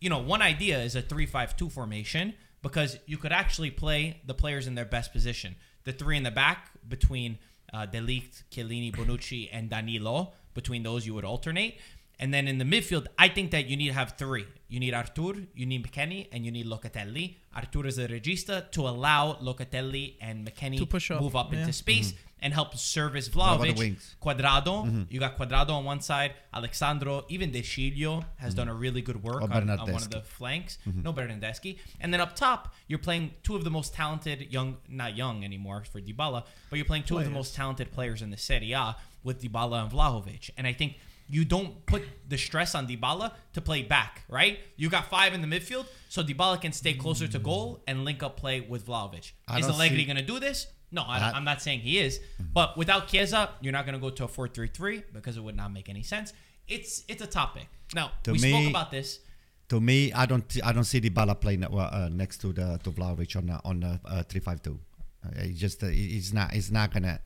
You 0.00 0.10
know, 0.10 0.18
one 0.18 0.42
idea 0.42 0.82
is 0.82 0.96
a 0.96 1.02
three-five-two 1.02 1.70
formation 1.70 2.34
because 2.62 2.98
you 3.06 3.18
could 3.18 3.32
actually 3.32 3.70
play 3.70 4.20
the 4.26 4.34
players 4.34 4.66
in 4.66 4.74
their 4.74 4.84
best 4.84 5.12
position. 5.12 5.54
The 5.84 5.92
three 5.92 6.16
in 6.16 6.24
the 6.24 6.30
back 6.30 6.70
between 6.88 7.38
uh, 7.72 7.86
De 7.86 8.00
Ligt, 8.00 8.42
Chiellini, 8.50 8.94
Bonucci, 8.94 9.48
and 9.52 9.70
Danilo. 9.70 10.32
Between 10.54 10.82
those, 10.82 11.06
you 11.06 11.14
would 11.14 11.24
alternate. 11.24 11.78
And 12.20 12.34
then 12.34 12.46
in 12.46 12.58
the 12.58 12.66
midfield, 12.66 13.06
I 13.18 13.28
think 13.28 13.50
that 13.52 13.66
you 13.66 13.76
need 13.78 13.88
to 13.88 13.94
have 13.94 14.12
three. 14.18 14.46
You 14.68 14.78
need 14.78 14.92
Artur, 14.92 15.46
you 15.54 15.64
need 15.64 15.84
McKennie, 15.84 16.28
and 16.30 16.44
you 16.44 16.52
need 16.52 16.66
Locatelli. 16.66 17.36
Artur 17.56 17.86
is 17.86 17.98
a 17.98 18.06
regista 18.06 18.70
to 18.72 18.82
allow 18.82 19.38
Locatelli 19.42 20.16
and 20.20 20.46
McKennie 20.46 20.78
To 20.78 20.86
push 20.86 21.10
up, 21.10 21.22
move 21.22 21.34
up 21.34 21.50
yeah. 21.52 21.60
into 21.60 21.72
space. 21.72 22.12
Mm-hmm. 22.12 22.26
and 22.42 22.54
help 22.54 22.74
service 22.74 23.28
about 23.28 23.60
the 23.60 23.68
Vlahovic. 23.68 23.78
wings? 23.78 24.16
Cuadrado, 24.22 24.86
mm-hmm. 24.86 25.02
you 25.10 25.20
got 25.20 25.36
Cuadrado 25.36 25.72
on 25.72 25.84
one 25.84 26.00
side, 26.00 26.32
Alex 26.54 26.78
Sandro, 26.78 27.26
even 27.28 27.50
De 27.50 27.60
Sciglio 27.60 28.24
has 28.36 28.54
done 28.54 28.68
a 28.68 28.70
mm-hmm. 28.70 28.80
really 28.80 29.02
good 29.02 29.22
work 29.22 29.42
on, 29.42 29.52
on 29.52 29.78
one 29.78 30.02
of 30.02 30.10
the 30.10 30.22
flanks. 30.22 30.78
No 30.86 31.12
Bernardeschi. 31.12 31.78
And 32.00 32.14
then 32.14 32.20
up 32.22 32.34
top, 32.34 32.74
you're 32.86 32.98
playing 32.98 33.32
two 33.42 33.56
of 33.56 33.64
the 33.64 33.70
most 33.70 33.92
talented 33.92 34.50
young, 34.50 34.78
not 34.88 35.16
young 35.16 35.44
anymore 35.44 35.84
for 35.90 36.00
Dybala, 36.00 36.44
but 36.70 36.76
you're 36.76 36.86
playing 36.86 37.04
two 37.04 37.18
of 37.18 37.24
the 37.24 37.30
most 37.30 37.54
talented 37.54 37.92
players 37.92 38.22
in 38.22 38.30
the 38.30 38.38
Serie 38.38 38.72
A 38.72 38.96
with 39.22 39.42
Dybala 39.42 39.82
and 39.82 39.92
Vlahovic. 39.92 40.48
And 40.56 40.66
I 40.66 40.72
think 40.72 40.96
you 41.30 41.44
don't 41.44 41.84
put 41.86 42.02
the 42.28 42.36
stress 42.36 42.74
on 42.74 42.86
Dybala 42.88 43.32
to 43.52 43.60
play 43.60 43.82
back, 43.82 44.22
right? 44.28 44.58
You 44.76 44.90
got 44.90 45.06
five 45.08 45.32
in 45.34 45.40
the 45.40 45.46
midfield, 45.46 45.86
so 46.08 46.22
Dybala 46.22 46.60
can 46.60 46.72
stay 46.72 46.94
closer 46.94 47.28
to 47.28 47.38
goal 47.38 47.82
and 47.86 48.04
link 48.04 48.22
up 48.22 48.36
play 48.36 48.60
with 48.60 48.86
Vlahovic. 48.86 49.32
I 49.48 49.58
Is 49.60 49.66
Allegri 49.68 49.98
see- 49.98 50.04
going 50.04 50.16
to 50.16 50.22
do 50.22 50.38
this? 50.40 50.66
No, 50.92 51.02
I, 51.02 51.30
I'm 51.36 51.44
not 51.44 51.62
saying 51.62 51.80
he 51.80 51.98
is. 52.00 52.18
But 52.52 52.76
without 52.76 53.06
Chiesa, 53.06 53.50
you're 53.60 53.72
not 53.72 53.86
going 53.86 53.94
to 53.94 54.00
go 54.00 54.10
to 54.10 54.24
a 54.24 54.28
4-3-3 54.28 55.04
because 55.12 55.36
it 55.36 55.40
would 55.40 55.56
not 55.56 55.72
make 55.72 55.88
any 55.88 56.02
sense. 56.02 56.32
It's 56.66 57.04
it's 57.08 57.22
a 57.22 57.26
topic. 57.26 57.66
Now 57.94 58.10
To 58.24 58.32
we 58.32 58.38
spoke 58.38 58.50
me- 58.64 58.70
about 58.70 58.90
this. 58.90 59.20
To 59.68 59.80
me, 59.80 60.12
I 60.12 60.26
don't 60.26 60.44
I 60.64 60.72
don't 60.72 60.82
see 60.84 61.00
Dybala 61.00 61.40
playing 61.40 61.62
uh, 61.64 61.68
uh, 61.68 62.08
next 62.12 62.38
to 62.42 62.52
the 62.52 62.80
to 62.82 62.90
Vlahovic 62.90 63.36
on 63.36 63.50
uh, 63.50 63.60
on 63.64 63.84
uh, 63.84 63.98
uh, 64.04 64.22
three 64.24 64.40
five 64.40 64.62
two. 64.62 64.78
Uh, 65.24 65.42
he 65.42 65.52
just 65.54 65.82
uh, 65.84 65.86
not 66.32 66.52
he's 66.52 66.70
not 66.72 66.92
gonna. 66.92 67.20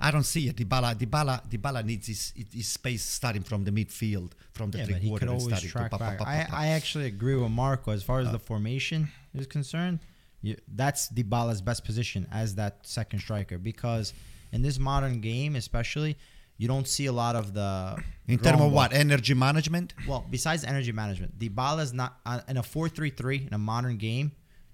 I 0.00 0.10
don't 0.10 0.24
see 0.24 0.48
it. 0.48 0.56
Dybala 0.56 0.94
Dybala 0.96 1.48
Dybala 1.48 1.84
needs 1.84 2.06
his, 2.06 2.32
his 2.52 2.68
space 2.68 3.02
starting 3.04 3.42
from 3.42 3.64
the 3.64 3.70
midfield 3.70 4.32
from 4.52 4.70
the 4.70 4.78
Yeah, 4.78 4.84
three 4.86 5.08
quarter 5.08 5.28
and 5.28 5.42
starting 5.42 5.68
track 5.68 5.90
back. 5.90 6.18
pa- 6.18 6.24
pa- 6.24 6.30
I, 6.30 6.46
pa. 6.48 6.56
I 6.56 6.66
actually 6.68 7.06
agree 7.06 7.34
with 7.36 7.50
Marco 7.50 7.90
as 7.92 8.02
far 8.02 8.20
as 8.20 8.28
Uh. 8.28 8.32
the 8.32 8.38
formation 8.38 9.08
is 9.34 9.46
concerned. 9.46 9.98
You, 10.42 10.56
that's 10.74 11.10
Dybala's 11.10 11.60
best 11.60 11.84
position 11.84 12.26
as 12.32 12.54
that 12.54 12.86
second 12.86 13.18
striker 13.20 13.58
because 13.58 14.14
in 14.52 14.62
this 14.62 14.78
modern 14.78 15.20
game, 15.20 15.54
especially, 15.54 16.16
you 16.56 16.66
don't 16.66 16.88
see 16.88 17.06
a 17.06 17.12
lot 17.12 17.36
of 17.36 17.52
the 17.52 18.02
in 18.26 18.38
terms 18.38 18.60
of 18.62 18.72
what 18.72 18.92
energy 18.94 19.34
management. 19.34 19.92
Well, 20.08 20.24
besides 20.30 20.64
energy 20.64 20.92
management, 20.92 21.38
Dybala's 21.38 21.92
not 21.92 22.18
uh, 22.24 22.40
in 22.48 22.56
a 22.56 22.62
four-three-three 22.62 23.46
in 23.48 23.52
a 23.54 23.58
modern 23.58 23.96
game. 23.98 24.32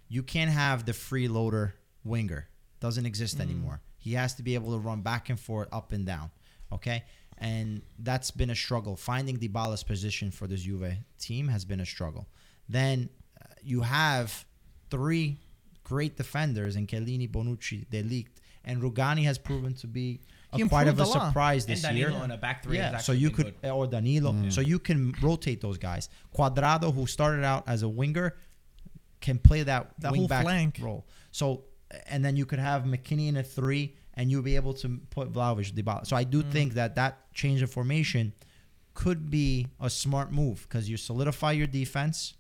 You 0.09 0.23
can't 0.23 0.51
have 0.53 0.85
the 0.85 0.93
freeloader 0.93 1.73
winger. 2.05 2.47
Doesn't 2.79 3.07
exist 3.07 3.41
anymore. 3.41 3.81
He 4.07 4.13
has 4.15 4.35
to 4.35 4.43
be 4.45 4.55
able 4.55 4.71
to 4.73 4.79
run 4.79 5.01
back 5.03 5.31
and 5.31 5.39
forth, 5.39 5.69
up 5.73 5.91
and 5.93 6.07
down. 6.07 6.31
Okay, 6.73 7.03
and 7.39 7.83
that's 7.99 8.31
been 8.31 8.51
a 8.51 8.55
struggle. 8.55 8.95
Finding 8.97 9.37
Dybala's 9.37 9.83
position 9.83 10.31
for 10.31 10.47
this 10.47 10.63
Juve 10.63 10.93
team 11.19 11.49
has 11.49 11.65
been 11.65 11.81
a 11.81 11.87
struggle. 11.87 12.29
Then 12.69 13.09
uh, 13.41 13.47
you 13.63 13.81
have 13.83 14.45
three 14.91 15.39
great 15.83 16.17
defenders 16.17 16.77
in 16.77 16.87
Chiellini, 16.87 17.29
Bonucci, 17.31 17.89
De 17.91 18.03
Ligt, 18.03 18.37
and 18.65 18.81
Rugani 18.83 19.25
has 19.25 19.39
proven 19.39 19.75
to 19.75 19.87
be 19.87 20.21
a 20.53 20.59
quite 20.69 20.89
of 20.89 20.99
a 20.99 21.03
improved 21.03 21.17
a 21.17 21.19
lot. 21.19 21.29
surprise 21.29 21.65
And 21.65 21.73
this 21.75 21.83
Danilo 21.83 22.11
year 22.17 22.25
in 22.25 22.31
a 22.31 22.37
back 22.37 22.63
three. 22.65 22.77
yeah, 22.79 22.99
so 22.99 23.13
you 23.13 23.31
could 23.31 23.61
good. 23.61 23.71
or 23.71 23.87
Danilo, 23.89 24.35
so 24.51 24.61
you 24.61 24.79
can 24.79 25.13
rotate 25.21 25.61
those 25.61 25.79
guys. 25.79 26.09
Cuadrado, 26.37 26.95
who 26.95 27.07
started 27.07 27.45
out 27.45 27.65
as 27.69 27.83
a 27.83 27.89
winger, 27.89 28.37
can 29.21 29.39
play 29.39 29.63
that, 29.65 29.93
That 30.01 30.13
wing 30.13 30.23
whole 30.23 30.29
back 30.29 30.45
flank. 30.45 30.79
role. 30.81 31.07
So, 31.33 31.65
and 32.07 32.25
then 32.25 32.37
you 32.37 32.47
could 32.47 32.59
have 32.59 32.83
McKennie 32.85 33.29
in 33.29 33.37
a 33.37 33.43
three, 33.43 33.95
and 34.15 34.31
you'll 34.31 34.43
be 34.43 34.57
able 34.57 34.75
to 34.75 35.01
put 35.11 35.33
Vlahovic 35.33 35.73
Dybala. 35.73 36.07
So 36.07 36.17
I 36.17 36.25
do 36.25 36.43
think 36.43 36.75
that 36.75 36.95
that 36.95 37.33
change 37.35 37.63
of 37.63 37.71
formation 37.71 38.33
could 38.95 39.31
be 39.31 39.67
a 39.81 39.91
smart 39.91 40.33
move 40.33 40.67
because 40.69 40.89
you 40.89 40.97
solidify 40.97 41.53
your 41.53 41.67
defense, 41.67 42.35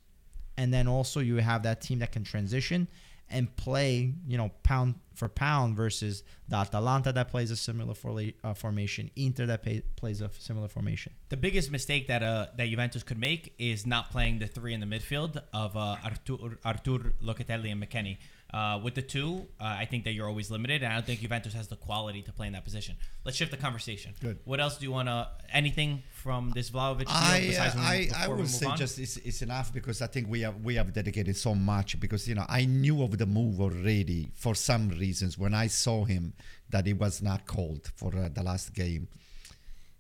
and 0.57 0.73
then 0.73 0.89
also 0.89 1.21
you 1.21 1.37
have 1.37 1.63
that 1.65 1.81
team 1.81 1.99
that 1.99 2.13
can 2.13 2.25
transition 2.25 2.89
and 3.29 3.55
play, 3.57 4.15
you 4.27 4.39
know, 4.39 4.51
pound 4.63 4.95
for 5.15 5.29
pound 5.29 5.77
versus 5.77 6.23
the 6.49 6.57
Atalanta 6.57 7.13
that 7.13 7.29
plays 7.29 7.51
a 7.51 7.57
similar 7.57 7.95
forla- 7.95 8.35
uh, 8.45 8.55
formation, 8.55 9.11
Inter 9.17 9.47
that 9.47 9.63
pay, 9.63 9.83
plays 9.97 10.21
a 10.21 10.31
similar 10.39 10.69
formation. 10.69 11.13
The 11.31 11.37
biggest 11.37 11.71
mistake 11.71 12.07
that 12.09 12.23
uh, 12.23 12.47
that 12.57 12.69
Juventus 12.69 13.03
could 13.03 13.19
make 13.19 13.55
is 13.59 13.87
not 13.87 14.11
playing 14.11 14.39
the 14.39 14.47
three 14.47 14.75
in 14.75 14.81
the 14.81 14.87
midfield 14.87 15.43
of 15.53 15.77
uh, 15.77 15.97
Artur, 16.05 16.59
Artur 16.65 17.15
Locatelli 17.23 17.73
and 17.73 17.83
McKennie. 17.83 18.19
Uh, 18.55 18.79
with 18.83 18.95
the 18.95 19.03
two, 19.03 19.45
uh, 19.61 19.65
I 19.65 19.87
think 19.87 20.05
that 20.05 20.13
you're 20.13 20.29
always 20.29 20.53
limited, 20.53 20.85
and 20.85 20.93
I 20.93 20.97
don't 20.97 21.05
think 21.05 21.21
Juventus 21.21 21.53
has 21.55 21.67
the 21.67 21.75
quality 21.77 22.23
to 22.23 22.33
play 22.33 22.47
in 22.47 22.53
that 22.53 22.65
position. 22.65 22.97
Let's 23.25 23.37
shift 23.37 23.51
the 23.51 23.57
conversation. 23.57 24.15
Good. 24.21 24.39
What 24.45 24.61
else 24.61 24.79
do 24.79 24.87
you 24.87 24.93
want 24.93 25.09
to? 25.09 25.29
Anything 25.53 26.05
from 26.13 26.53
this 26.55 26.71
Vlahovic 26.71 27.07
deal 27.07 27.09
I, 27.11 27.55
uh, 27.59 27.71
I, 27.77 28.09
I 28.17 28.29
would 28.29 28.49
say 28.49 28.67
on? 28.67 28.77
just 28.77 29.01
it's, 29.01 29.17
it's 29.19 29.43
enough 29.43 29.73
because 29.73 30.01
I 30.01 30.07
think 30.07 30.31
we 30.31 30.43
have 30.43 30.63
we 30.63 30.77
have 30.77 30.93
dedicated 30.93 31.37
so 31.37 31.55
much 31.57 31.99
because 31.99 32.29
you 32.29 32.37
know 32.37 32.47
I 32.49 32.67
knew 32.67 33.03
of 33.03 33.19
the 33.19 33.27
move 33.27 33.61
already 33.61 34.29
for 34.35 34.55
some 34.55 34.91
reasons 34.91 35.37
when 35.37 35.53
I 35.53 35.67
saw 35.67 36.05
him 36.05 36.33
that 36.71 36.87
he 36.87 36.93
was 36.93 37.21
not 37.21 37.47
called 37.47 37.91
for 37.97 38.15
uh, 38.17 38.29
the 38.33 38.45
last 38.45 38.75
game. 38.75 39.09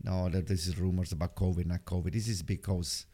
No, 0.04 0.28
that 0.28 0.46
this 0.46 0.68
is 0.68 0.78
rumors 0.78 1.10
about 1.10 1.34
COVID, 1.34 1.66
not 1.66 1.84
COVID. 1.84 2.12
This 2.12 2.28
is 2.28 2.42
because 2.42 3.06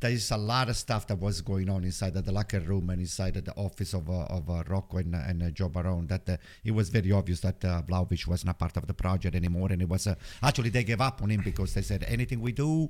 there 0.00 0.10
is 0.10 0.30
a 0.30 0.36
lot 0.36 0.68
of 0.68 0.76
stuff 0.76 1.06
that 1.08 1.18
was 1.18 1.40
going 1.40 1.68
on 1.68 1.84
inside 1.84 2.16
of 2.16 2.24
the 2.24 2.32
locker 2.32 2.60
room 2.60 2.90
and 2.90 3.00
inside 3.00 3.36
of 3.36 3.44
the 3.44 3.54
office 3.54 3.94
of 3.94 4.08
uh, 4.08 4.24
of 4.24 4.48
uh, 4.48 4.62
Rocco 4.68 4.98
and, 4.98 5.14
uh, 5.14 5.18
and 5.26 5.42
uh, 5.42 5.50
Joe 5.50 5.68
Barone. 5.68 6.06
That 6.06 6.28
uh, 6.28 6.36
it 6.64 6.70
was 6.70 6.88
very 6.88 7.10
obvious 7.10 7.40
that 7.40 7.64
uh, 7.64 7.82
Vlahovic 7.82 8.26
was 8.26 8.44
not 8.44 8.58
part 8.58 8.76
of 8.76 8.86
the 8.86 8.94
project 8.94 9.34
anymore, 9.34 9.68
and 9.72 9.82
it 9.82 9.88
was 9.88 10.06
uh, 10.06 10.14
actually 10.42 10.70
they 10.70 10.84
gave 10.84 11.00
up 11.00 11.22
on 11.22 11.30
him 11.30 11.42
because 11.44 11.74
they 11.74 11.82
said 11.82 12.04
anything 12.04 12.40
we 12.40 12.52
do, 12.52 12.88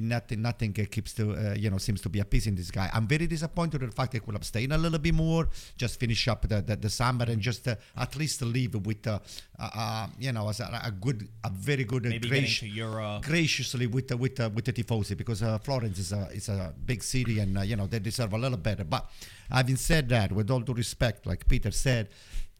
nothing 0.00 0.42
nothing 0.42 0.74
uh, 0.78 0.84
keeps 0.90 1.12
to 1.14 1.32
uh, 1.32 1.54
you 1.54 1.70
know 1.70 1.78
seems 1.78 2.00
to 2.00 2.08
be 2.08 2.20
appeasing 2.20 2.54
this 2.54 2.70
guy. 2.70 2.90
I'm 2.92 3.06
very 3.06 3.26
disappointed 3.26 3.80
with 3.80 3.90
the 3.90 3.96
fact 3.96 4.12
they 4.12 4.20
could 4.20 4.34
have 4.34 4.44
stayed 4.44 4.72
a 4.72 4.78
little 4.78 4.98
bit 4.98 5.14
more, 5.14 5.48
just 5.76 5.98
finish 6.00 6.26
up 6.28 6.48
the 6.48 6.62
the, 6.62 6.76
the 6.76 6.90
summer 6.90 7.24
and 7.28 7.40
just 7.40 7.66
uh, 7.68 7.76
at 7.96 8.16
least 8.16 8.42
leave 8.42 8.74
with 8.86 9.06
uh, 9.06 9.18
uh, 9.58 9.70
uh, 9.74 10.06
you 10.18 10.32
know 10.32 10.48
as 10.48 10.60
a, 10.60 10.80
a 10.84 10.90
good 10.90 11.28
a 11.44 11.50
very 11.50 11.84
good 11.84 12.06
uh, 12.06 12.10
maybe 12.10 12.28
gracious 12.28 12.60
to 12.60 12.68
Euro. 12.68 13.20
graciously 13.22 13.86
with 13.86 14.08
the 14.08 14.16
with 14.16 14.36
the, 14.36 14.48
with 14.50 14.64
the 14.64 14.72
tifosi 14.72 15.16
because 15.16 15.42
uh, 15.42 15.58
Florence 15.58 15.98
is 15.98 16.12
a 16.12 16.28
is 16.32 16.48
a 16.48 16.74
big 16.84 17.02
city 17.02 17.38
and 17.38 17.58
uh, 17.58 17.62
you 17.62 17.76
know 17.76 17.86
they 17.86 17.98
deserve 17.98 18.32
a 18.32 18.38
little 18.38 18.58
better. 18.58 18.84
But 18.84 19.08
having 19.50 19.76
said 19.76 20.08
that, 20.08 20.32
with 20.32 20.50
all 20.50 20.60
due 20.60 20.74
respect, 20.74 21.26
like 21.26 21.46
Peter 21.48 21.70
said, 21.70 22.08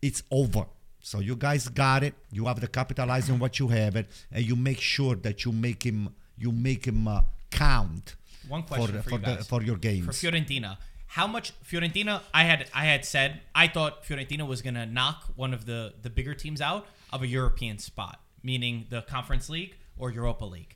it's 0.03 0.23
over. 0.31 0.67
So 1.01 1.21
you 1.21 1.37
guys 1.37 1.69
got 1.69 2.03
it. 2.03 2.15
You 2.31 2.47
have 2.47 2.61
to 2.61 2.67
capitalize 2.67 3.29
on 3.29 3.39
what 3.39 3.59
you 3.59 3.69
have 3.69 3.97
it, 3.97 4.07
and 4.33 4.45
you 4.45 4.57
make 4.57 4.81
sure 4.81 5.17
that 5.17 5.45
you 5.45 5.53
make 5.53 5.83
him 5.83 6.15
you 6.37 6.53
make 6.53 6.87
him 6.87 7.07
uh, 7.09 7.23
count 7.51 8.17
One 8.49 8.63
question 8.63 9.03
for, 9.03 9.11
for, 9.11 9.19
you 9.19 9.37
the, 9.37 9.45
for 9.45 9.63
your 9.63 9.77
games. 9.77 10.07
for 10.07 10.13
Fiorentina. 10.13 10.77
How 11.07 11.27
much 11.27 11.53
Fiorentina? 11.63 12.23
I 12.33 12.43
had 12.45 12.69
I 12.75 12.87
had 12.87 13.05
said 13.05 13.41
I 13.55 13.69
thought 13.69 14.05
Fiorentina 14.05 14.47
was 14.47 14.63
gonna 14.63 14.87
knock 14.87 15.25
one 15.37 15.55
of 15.55 15.65
the 15.65 15.95
the 16.03 16.11
bigger 16.11 16.35
teams 16.35 16.61
out 16.61 16.87
of 17.13 17.23
a 17.23 17.27
European 17.27 17.79
spot, 17.79 18.21
meaning 18.43 18.87
the 18.91 19.03
Conference 19.03 19.49
League 19.49 19.77
or 19.97 20.11
Europa 20.11 20.45
League. 20.45 20.75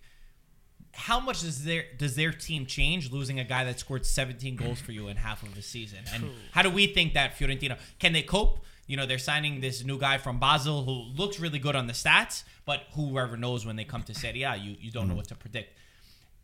How 0.93 1.19
much 1.19 1.41
does 1.41 1.65
their 1.65 1.85
does 1.97 2.15
their 2.15 2.33
team 2.33 2.67
change 2.67 3.11
losing 3.11 3.41
a 3.41 3.45
guy 3.45 3.65
that 3.65 3.81
scored 3.81 4.07
17 4.07 4.55
goals 4.57 4.81
for 4.81 4.93
you 4.93 5.09
in 5.09 5.17
half 5.17 5.43
of 5.43 5.55
the 5.57 5.63
season? 5.63 6.01
And 6.13 6.31
how 6.53 6.63
do 6.63 6.71
we 6.71 6.87
think 6.87 7.15
that 7.15 7.37
Fiorentina 7.37 7.79
can 7.99 8.13
they 8.13 8.23
cope? 8.23 8.61
You 8.89 8.97
know, 8.97 9.07
they're 9.07 9.19
signing 9.19 9.61
this 9.61 9.85
new 9.85 9.99
guy 9.99 10.17
from 10.19 10.41
Basel 10.41 10.83
who 10.83 10.93
looks 11.21 11.39
really 11.39 11.61
good 11.61 11.77
on 11.77 11.87
the 11.87 11.93
stats, 11.93 12.43
but 12.65 12.81
whoever 12.95 13.37
knows 13.37 13.65
when 13.65 13.77
they 13.77 13.85
come 13.85 14.03
to 14.05 14.15
Serie 14.15 14.43
A, 14.43 14.57
you, 14.57 14.77
you 14.81 14.91
don't 14.91 15.07
know 15.09 15.15
what 15.15 15.29
to 15.29 15.37
predict. 15.37 15.69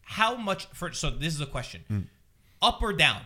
How 0.02 0.37
much 0.37 0.66
for 0.66 0.92
so 0.92 1.11
this 1.11 1.35
is 1.35 1.40
a 1.40 1.46
question. 1.46 2.09
Up 2.61 2.80
or 2.83 2.92
down 2.92 3.22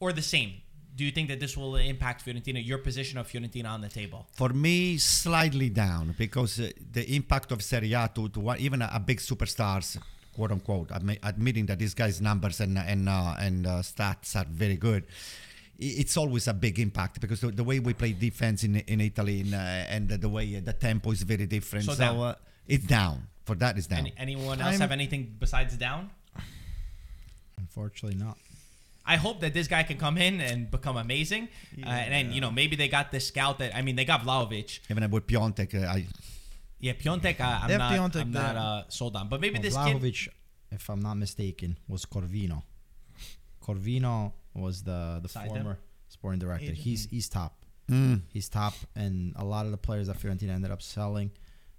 or 0.00 0.12
the 0.12 0.22
same? 0.22 0.54
Do 0.94 1.04
you 1.04 1.10
think 1.10 1.28
that 1.28 1.40
this 1.40 1.56
will 1.56 1.76
impact 1.76 2.24
Fiorentina, 2.24 2.64
your 2.64 2.78
position 2.78 3.18
of 3.18 3.26
Fiorentina 3.26 3.68
on 3.68 3.80
the 3.80 3.88
table? 3.88 4.26
For 4.32 4.50
me, 4.50 4.98
slightly 4.98 5.70
down 5.70 6.14
because 6.18 6.60
uh, 6.60 6.70
the 6.92 7.04
impact 7.14 7.50
of 7.52 7.62
Serie 7.62 7.92
A 7.94 8.10
to, 8.14 8.28
to 8.28 8.40
one, 8.40 8.58
even 8.58 8.82
a, 8.82 8.90
a 8.92 9.00
big 9.00 9.18
superstars, 9.18 9.98
quote 10.34 10.52
unquote, 10.52 10.88
admi- 10.88 11.18
admitting 11.22 11.64
that 11.66 11.78
these 11.78 11.94
guys' 11.94 12.20
numbers 12.20 12.60
and 12.60 12.78
and 12.78 13.08
uh, 13.08 13.34
and 13.38 13.66
uh, 13.66 13.70
stats 13.80 14.36
are 14.36 14.46
very 14.48 14.76
good. 14.76 15.04
I- 15.80 15.96
It's 16.02 16.16
always 16.16 16.46
a 16.48 16.54
big 16.54 16.78
impact 16.78 17.20
because 17.20 17.40
the, 17.40 17.50
the 17.50 17.64
way 17.64 17.80
we 17.80 17.94
play 17.94 18.12
defense 18.12 18.64
in 18.64 18.76
in 18.76 19.00
Italy 19.00 19.40
and, 19.40 19.54
uh, 19.54 19.94
and 19.94 20.08
the 20.08 20.28
way 20.28 20.60
the 20.60 20.72
tempo 20.72 21.10
is 21.12 21.22
very 21.22 21.46
different. 21.46 21.84
So 21.86 21.92
So, 21.94 21.98
down. 21.98 22.18
uh, 22.20 22.34
it's 22.66 22.86
down. 22.86 23.28
For 23.44 23.56
that, 23.56 23.76
it's 23.76 23.88
down. 23.88 24.00
Any, 24.00 24.14
anyone 24.18 24.60
else 24.60 24.72
I'm- 24.72 24.80
have 24.80 24.92
anything 24.92 25.36
besides 25.38 25.76
down? 25.76 26.10
Unfortunately, 27.58 28.18
not. 28.18 28.36
I 29.04 29.16
hope 29.16 29.40
that 29.40 29.52
this 29.52 29.66
guy 29.66 29.82
can 29.82 29.98
come 29.98 30.16
in 30.16 30.40
and 30.40 30.70
become 30.70 30.96
amazing. 30.96 31.48
Uh, 31.82 31.88
and 31.88 32.12
then, 32.12 32.32
you 32.32 32.40
know, 32.40 32.52
maybe 32.52 32.76
they 32.76 32.86
got 32.88 33.10
this 33.10 33.26
scout 33.28 33.58
that, 33.58 33.74
I 33.74 33.82
mean, 33.82 33.96
they 33.96 34.04
got 34.04 34.22
Vlahovic. 34.22 34.78
Even 34.88 35.10
with 35.10 35.26
Piątek, 35.26 35.74
uh, 35.74 35.88
I, 35.88 36.06
Yeah, 36.78 36.92
Piątek, 36.94 37.40
uh, 37.40 37.60
I'm 37.62 37.78
not, 37.78 37.92
Piątek 37.92 38.20
I'm 38.20 38.30
not 38.30 38.54
there. 38.54 38.62
uh, 38.62 38.82
sold 38.88 39.16
on. 39.16 39.28
But 39.28 39.40
maybe 39.40 39.54
Well, 39.54 39.62
this 39.62 39.74
kid. 39.74 39.96
Vlahovic, 39.96 40.28
if 40.70 40.88
I'm 40.88 41.00
not 41.00 41.14
mistaken, 41.16 41.78
was 41.88 42.04
Corvino. 42.06 42.62
Corvino 43.60 44.32
was 44.54 44.82
the 44.82 45.20
the 45.22 45.28
Side 45.28 45.48
former 45.48 45.78
sporting 46.08 46.38
director. 46.40 46.64
Agent. 46.64 46.78
He's 46.78 47.06
he's 47.10 47.28
top. 47.28 47.56
mm, 47.90 48.20
He's 48.32 48.48
top, 48.48 48.74
and 48.94 49.32
a 49.36 49.44
lot 49.44 49.64
of 49.66 49.70
the 49.72 49.78
players 49.78 50.06
that 50.08 50.18
Fiorentina 50.18 50.50
ended 50.50 50.70
up 50.70 50.82
selling 50.82 51.30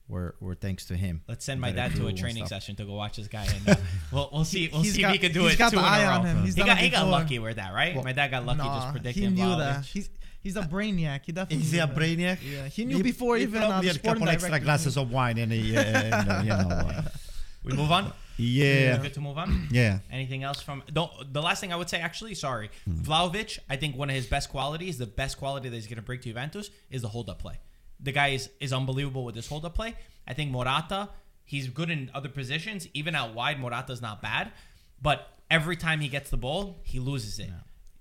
were 0.07 0.35
were 0.39 0.55
thanks 0.55 0.85
to 0.87 0.95
him. 0.97 1.21
Let's 1.27 1.45
send 1.45 1.61
my 1.61 1.71
dad 1.71 1.95
to 1.95 2.07
a 2.07 2.13
training 2.13 2.45
session 2.47 2.75
to 2.77 2.85
go 2.85 2.93
watch 2.93 3.17
this 3.17 3.27
guy, 3.27 3.45
and 3.45 3.69
uh, 3.69 3.75
we'll 4.11 4.29
we'll 4.33 4.45
see 4.45 4.69
we'll 4.71 4.81
He's 4.81 4.95
see 4.95 5.01
got- 5.01 5.15
if 5.15 5.21
he 5.21 5.27
can 5.27 5.33
do 5.33 5.43
he's 5.43 5.53
it 5.53 5.57
got 5.59 5.71
two 5.71 5.77
the 5.77 5.81
in 5.87 5.93
a 6.01 6.03
row. 6.07 6.13
on 6.15 6.25
him. 6.25 6.43
He's 6.43 6.55
he 6.55 6.63
got 6.63 6.77
he 6.77 6.89
got 6.89 7.07
lucky 7.07 7.39
with 7.39 7.55
that, 7.57 7.73
right? 7.73 7.95
Well, 7.95 8.03
my 8.03 8.11
dad 8.13 8.29
got 8.31 8.45
lucky 8.45 8.57
Nah, 8.59 8.75
just 8.75 8.87
he 8.87 8.91
predicting 8.91 9.35
knew 9.35 9.55
that. 9.57 9.85
He's 9.85 10.09
he's 10.41 10.55
a 10.57 10.61
brainiac. 10.63 11.21
He 11.25 11.31
definitely. 11.31 11.63
Is 11.65 11.71
he 11.71 11.77
knew 11.77 11.83
a 11.83 11.87
brainiac? 11.87 12.37
Yeah, 12.43 12.67
he 12.67 12.85
knew 12.85 13.01
before 13.01 13.37
he 13.37 13.43
even 13.43 13.61
uh, 13.61 13.67
probably 13.67 13.87
the 13.87 13.93
had 13.93 13.95
a 13.95 13.99
sporting 13.99 14.25
couple 14.25 14.33
extra 14.35 14.59
glasses 14.59 14.97
of 14.97 15.09
wine 15.11 15.37
and, 15.37 15.51
he, 15.51 15.75
uh, 15.77 15.81
and 15.83 16.29
uh, 16.29 16.41
you 16.43 16.49
know. 16.49 16.75
Uh, 16.75 17.01
We 17.63 17.73
move 17.73 17.91
on. 17.91 18.11
yeah. 18.37 18.97
Good 18.97 19.13
to 19.13 19.21
move 19.21 19.37
on. 19.37 19.67
Yeah. 19.71 19.99
Anything 20.11 20.43
else 20.43 20.61
from 20.61 20.83
the, 20.91 21.07
the 21.31 21.41
last 21.41 21.61
thing 21.61 21.71
I 21.71 21.75
would 21.75 21.89
say 21.89 21.99
actually, 21.99 22.35
sorry. 22.35 22.69
Hmm. 22.85 23.01
Vlahovic, 23.01 23.59
I 23.69 23.75
think 23.75 23.95
one 23.95 24.09
of 24.09 24.15
his 24.15 24.25
best 24.27 24.49
qualities, 24.49 24.97
the 24.97 25.05
best 25.05 25.37
quality 25.37 25.69
that 25.69 25.75
he's 25.75 25.87
going 25.87 25.97
to 25.97 26.01
bring 26.03 26.19
to 26.19 26.25
Juventus 26.29 26.69
is 26.89 27.01
the 27.03 27.09
hold 27.09 27.29
up 27.29 27.39
play. 27.39 27.59
The 27.99 28.11
guy 28.11 28.29
is, 28.29 28.49
is 28.59 28.73
unbelievable 28.73 29.23
with 29.23 29.35
this 29.35 29.47
hold 29.47 29.65
up 29.65 29.75
play. 29.75 29.95
I 30.27 30.33
think 30.33 30.51
Morata, 30.51 31.09
he's 31.45 31.67
good 31.69 31.89
in 31.89 32.09
other 32.13 32.29
positions. 32.29 32.87
Even 32.93 33.15
out 33.15 33.33
wide, 33.33 33.59
Morata's 33.59 34.01
not 34.01 34.21
bad. 34.21 34.51
But 35.01 35.27
every 35.49 35.75
time 35.77 35.99
he 35.99 36.07
gets 36.09 36.29
the 36.29 36.37
ball, 36.37 36.79
he 36.83 36.99
loses 36.99 37.39
it. 37.39 37.49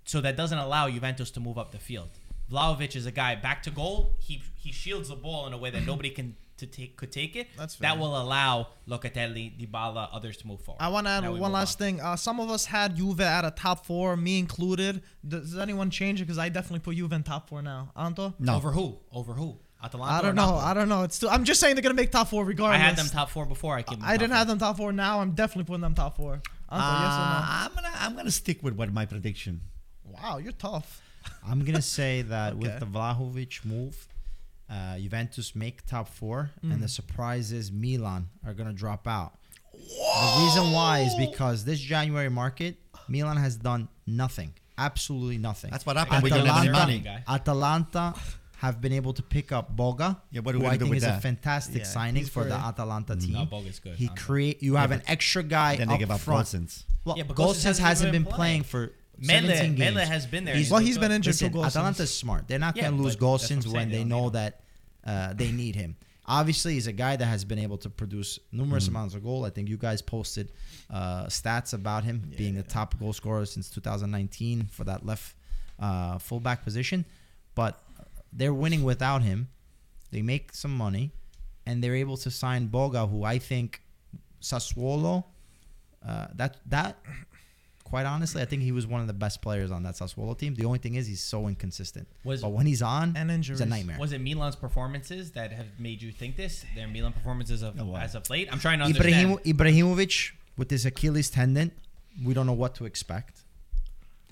So 0.05 0.20
that 0.22 0.37
doesn't 0.37 0.59
allow 0.59 0.88
Juventus 0.88 1.31
to 1.33 1.40
move 1.40 1.59
up 1.59 1.72
the 1.72 1.79
field. 1.79 2.09
Vlahovic 2.51 2.96
is 2.96 3.07
a 3.07 3.12
guy 3.12 3.35
back 3.35 3.62
to 3.62 3.70
goal. 3.70 4.14
He 4.18 4.42
he 4.57 4.72
shields 4.72 5.09
the 5.09 5.16
ball 5.16 5.46
in 5.46 5.53
a 5.53 5.59
way 5.59 5.70
that 5.70 5.87
nobody 5.87 6.11
can 6.11 6.37
to 6.62 6.66
take 6.66 6.96
could 6.96 7.12
take 7.12 7.37
it. 7.37 7.48
That's 7.57 7.75
fair. 7.75 7.90
that 7.90 7.98
will 7.98 8.20
allow 8.20 8.68
Locatelli, 8.88 9.53
Dybala, 9.59 10.09
others 10.12 10.37
to 10.38 10.46
move 10.46 10.61
forward. 10.61 10.81
I 10.81 10.88
want 10.88 11.07
to 11.07 11.11
add 11.11 11.29
one 11.29 11.53
last 11.53 11.81
on. 11.81 11.87
thing. 11.87 12.01
Uh, 12.01 12.16
some 12.16 12.40
of 12.40 12.51
us 12.51 12.64
had 12.66 12.96
Juve 12.96 13.20
at 13.20 13.44
a 13.44 13.51
top 13.51 13.85
four, 13.87 14.16
me 14.16 14.38
included. 14.38 15.03
Does, 15.27 15.51
does 15.51 15.59
anyone 15.59 15.90
change 15.90 16.20
it? 16.20 16.25
Because 16.25 16.38
I 16.38 16.48
definitely 16.48 16.81
put 16.81 16.96
Juve 16.96 17.12
in 17.12 17.22
top 17.22 17.48
four 17.48 17.62
now. 17.62 17.90
Anto? 17.96 18.35
No. 18.38 18.57
Over 18.57 18.70
who? 18.72 18.98
Over 19.12 19.35
who? 19.35 19.59
Atalanta. 19.83 20.12
I 20.12 20.22
don't 20.22 20.35
know. 20.37 20.46
Napoli? 20.46 20.61
I 20.62 20.75
don't 20.75 20.88
know. 20.88 21.03
It's 21.03 21.16
still. 21.16 21.29
I'm 21.31 21.44
just 21.44 21.61
saying 21.61 21.75
they're 21.75 21.83
gonna 21.83 21.94
make 21.94 22.12
top 22.12 22.29
four 22.29 22.44
regardless. 22.44 22.81
I 22.81 22.83
had 22.85 22.96
them 22.96 23.09
top 23.09 23.31
four 23.31 23.46
before 23.46 23.77
I 23.77 23.83
came. 23.83 23.98
I 24.03 24.16
didn't 24.16 24.33
have 24.33 24.46
them 24.46 24.59
top 24.59 24.77
four. 24.77 24.92
Now 24.92 25.20
I'm 25.20 25.33
definitely 25.33 25.64
putting 25.64 25.81
them 25.81 25.94
top 25.94 26.16
four. 26.16 26.35
Anto, 26.35 26.87
yes 26.87 27.14
or 27.14 27.20
Uh, 27.20 27.44
I'm 27.44 27.75
gonna 27.75 27.92
I'm 27.94 28.16
gonna 28.16 28.31
stick 28.31 28.62
with 28.62 28.75
what 28.75 28.92
my 28.92 29.07
prediction. 29.07 29.61
Wow, 30.05 30.38
you're 30.38 30.53
tough. 30.53 31.03
I'm 31.46 31.64
gonna 31.64 31.83
say 31.83 32.22
that 32.22 32.57
with 32.62 32.79
the 32.79 32.87
Vlahovic 32.87 33.64
move, 33.64 34.07
uh, 34.70 34.96
Juventus 34.98 35.55
make 35.55 35.85
top 35.87 36.09
four, 36.09 36.51
Mm. 36.64 36.72
and 36.75 36.83
the 36.83 36.88
surprise 36.88 37.53
is 37.53 37.70
Milan 37.72 38.29
are 38.46 38.55
gonna 38.55 38.72
drop 38.72 39.07
out. 39.07 39.38
The 39.72 40.44
reason 40.44 40.72
why 40.72 41.01
is 41.01 41.14
because 41.16 41.64
this 41.64 41.81
January 41.81 42.29
market, 42.31 42.77
Milan 43.09 43.37
has 43.38 43.57
done 43.57 43.88
nothing, 44.07 44.53
absolutely 44.79 45.38
nothing. 45.38 45.70
That's 45.70 45.85
what 45.87 45.96
happened. 45.96 46.22
We 46.22 46.31
don't 46.31 46.46
have 46.46 46.59
any 46.59 46.68
Atalanta, 46.68 46.87
money. 46.87 46.98
guy. 47.01 47.25
Atalanta 47.29 48.14
have 48.59 48.81
been 48.81 48.92
able 48.92 49.12
to 49.12 49.22
pick 49.22 49.51
up 49.51 49.77
Boga, 49.77 50.18
Yeah, 50.31 50.40
what 50.42 50.55
we 50.55 50.61
who 50.61 50.66
I 50.66 50.79
think 50.79 50.90
with 50.90 50.98
is 50.98 51.05
a 51.05 51.20
fantastic 51.20 51.79
Yeah, 51.83 51.85
signing 51.88 52.22
he's 52.22 52.29
for 52.29 52.44
the 52.44 52.55
Atalanta 52.55 53.16
team. 53.16 53.33
No, 53.33 53.44
Boga's 53.46 53.81
good. 53.81 53.96
He 53.96 54.09
create. 54.09 54.62
You 54.62 54.77
have 54.77 54.92
an 54.92 55.03
extra 55.09 55.42
guy 55.42 55.77
Then 55.77 55.88
they 55.88 55.98
give 55.98 56.11
up 56.12 56.20
front. 56.20 56.46
Gosens. 56.46 56.85
Well, 57.05 57.16
Yeah, 57.18 57.25
but 57.25 57.37
Gosens 57.37 57.48
Gosens 57.57 57.64
hasn't 57.64 57.87
hasn't 57.88 58.12
been 58.12 58.22
been 58.22 58.33
playing. 58.33 58.62
playing 58.62 58.62
for 58.64 58.92
Mele, 59.26 59.46
17 59.48 59.78
Mele 59.78 59.94
games. 59.94 60.08
has 60.08 60.26
been 60.26 60.44
there. 60.44 60.54
He's- 60.54 60.66
He's 60.66 60.70
Well, 60.72 60.80
he's 60.80 60.98
been 60.98 61.08
good. 61.08 61.14
injured 61.16 61.35
Listen, 61.35 61.52
to 61.52 61.58
Gosens. 61.58 61.66
Atalanta's 61.66 62.16
smart. 62.16 62.48
They're 62.48 62.58
not 62.58 62.76
Yeah, 62.76 62.82
going 62.85 62.96
to 62.96 63.02
lose 63.02 63.16
but 63.16 63.32
that's 63.32 63.42
what 63.42 63.50
I'm 63.52 63.58
Gosens 63.58 63.62
saying, 63.64 63.74
when 63.74 63.88
they 63.90 63.98
they 63.98 64.04
know 64.04 64.24
need 64.24 64.32
that 64.35 64.61
uh, 65.04 65.32
they 65.35 65.52
need 65.52 65.74
him. 65.76 65.96
Obviously, 66.26 66.74
he's 66.74 66.87
a 66.87 66.92
guy 66.92 67.16
that 67.16 67.24
has 67.26 67.44
been 67.44 67.58
able 67.58 67.76
to 67.78 67.90
produce 67.90 68.38
numerous 68.52 68.87
amounts 68.87 69.14
of 69.16 69.24
goal. 69.24 69.44
I 69.44 69.50
think 69.50 69.68
you 69.68 69.76
guys 69.76 70.00
posted 70.02 70.52
uh, 70.88 71.26
stats 71.26 71.72
about 71.74 72.04
him 72.04 72.30
being 72.37 72.54
the 72.54 72.62
top 72.62 72.96
goal 73.00 73.12
scorer 73.12 73.44
since 73.44 73.68
2019 73.70 74.66
for 74.66 74.85
that 74.85 75.04
left 75.04 75.35
uh, 75.80 76.18
fullback 76.18 76.62
position. 76.62 77.04
But 77.56 77.82
they're 78.32 78.54
winning 78.54 78.85
without 78.85 79.22
him. 79.22 79.48
They 80.12 80.22
make 80.22 80.54
some 80.54 80.76
money, 80.76 81.11
and 81.66 81.82
they're 81.82 81.96
able 81.96 82.16
to 82.18 82.30
sign 82.30 82.68
Boga, 82.68 83.11
who 83.11 83.24
I 83.24 83.38
think 83.38 83.82
Sassuolo. 84.40 85.24
Uh, 86.06 86.26
that 86.35 86.56
that 86.66 86.98
quite 87.92 88.07
honestly, 88.07 88.40
I 88.40 88.46
think 88.46 88.62
he 88.62 88.72
was 88.72 88.87
one 88.87 89.02
of 89.02 89.07
the 89.07 89.12
best 89.12 89.42
players 89.42 89.70
on 89.70 89.83
that 89.83 89.96
Sassuolo 89.96 90.37
team. 90.38 90.55
The 90.55 90.64
only 90.64 90.78
thing 90.78 90.94
is 90.94 91.07
he's 91.07 91.20
so 91.20 91.46
inconsistent. 91.46 92.09
Was- 92.24 92.40
but 92.40 92.48
when 92.48 92.64
he's 92.64 92.81
on, 92.81 93.14
And 93.18 93.31
injuries. 93.31 93.61
it's 93.61 93.66
a 93.66 93.68
nightmare. 93.68 93.98
Was 94.00 94.12
it 94.14 94.20
Milan's 94.22 94.57
performances 94.57 95.33
that 95.33 95.52
have 95.52 95.66
made 95.78 96.00
you 96.00 96.11
think 96.11 96.37
this? 96.37 96.64
Their 96.74 96.88
Milan 96.88 97.12
performances 97.12 97.61
of 97.61 97.78
as 97.96 98.14
of 98.14 98.31
late. 98.31 98.48
I'm 98.50 98.59
trying 98.61 98.78
to 98.78 98.87
understand. 98.87 99.38
Ibrahim, 99.46 99.85
Ibrahimovic 99.85 100.31
with 100.57 100.70
his 100.70 100.87
Achilles 100.87 101.28
tendon, 101.28 101.70
we 102.24 102.33
don't 102.33 102.46
know 102.46 102.55
what 102.55 102.74
to 102.76 102.87
expect. 102.87 103.42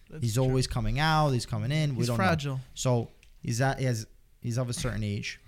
That's 0.09 0.23
he's 0.23 0.35
true. 0.35 0.45
always 0.45 0.67
coming 0.67 0.99
out. 0.99 1.31
He's 1.33 1.45
coming 1.45 1.71
in. 1.71 1.91
We 1.91 1.99
He's 1.99 2.07
don't 2.07 2.17
fragile. 2.17 2.55
know. 2.57 2.61
So 2.75 3.11
he's 3.43 3.61
at 3.61 3.79
he 3.79 3.85
has 3.85 4.07
he's 4.41 4.57
of 4.59 4.71
a 4.71 4.73
certain 4.73 5.05
age. 5.05 5.39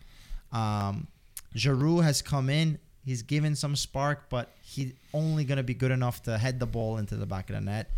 Um, 0.53 1.09
Giroud 1.57 2.03
has 2.05 2.21
come 2.21 2.51
in. 2.51 2.79
He's 3.07 3.23
given 3.23 3.57
some 3.57 3.75
spark, 3.75 4.29
but 4.29 4.51
he's 4.63 4.93
only 5.15 5.45
going 5.45 5.57
to 5.57 5.63
be 5.65 5.75
good 5.75 5.91
enough 5.91 6.23
to 6.25 6.37
head 6.39 6.61
the 6.61 6.67
ball 6.67 6.99
into 6.99 7.17
the 7.17 7.27
back 7.27 7.49
of 7.51 7.57
the 7.57 7.61
net, 7.63 7.91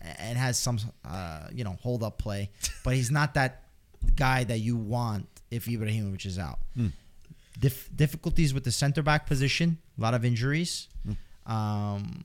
and 0.00 0.38
has 0.38 0.58
some 0.58 0.78
uh, 1.04 1.48
you 1.52 1.64
know 1.64 1.76
hold 1.82 2.02
up 2.02 2.18
play. 2.18 2.50
But 2.84 2.94
he's 2.94 3.10
not 3.10 3.34
that 3.34 3.62
guy 4.16 4.44
that 4.44 4.58
you 4.58 4.76
want 4.76 5.26
if 5.50 5.66
Ibrahimovic 5.66 6.24
is 6.26 6.38
out. 6.38 6.58
Dif- 7.60 7.90
difficulties 7.94 8.54
with 8.54 8.64
the 8.64 8.70
center 8.72 9.02
back 9.02 9.26
position. 9.26 9.78
A 9.98 10.00
lot 10.00 10.14
of 10.14 10.24
injuries. 10.24 10.88
Um, 11.46 12.24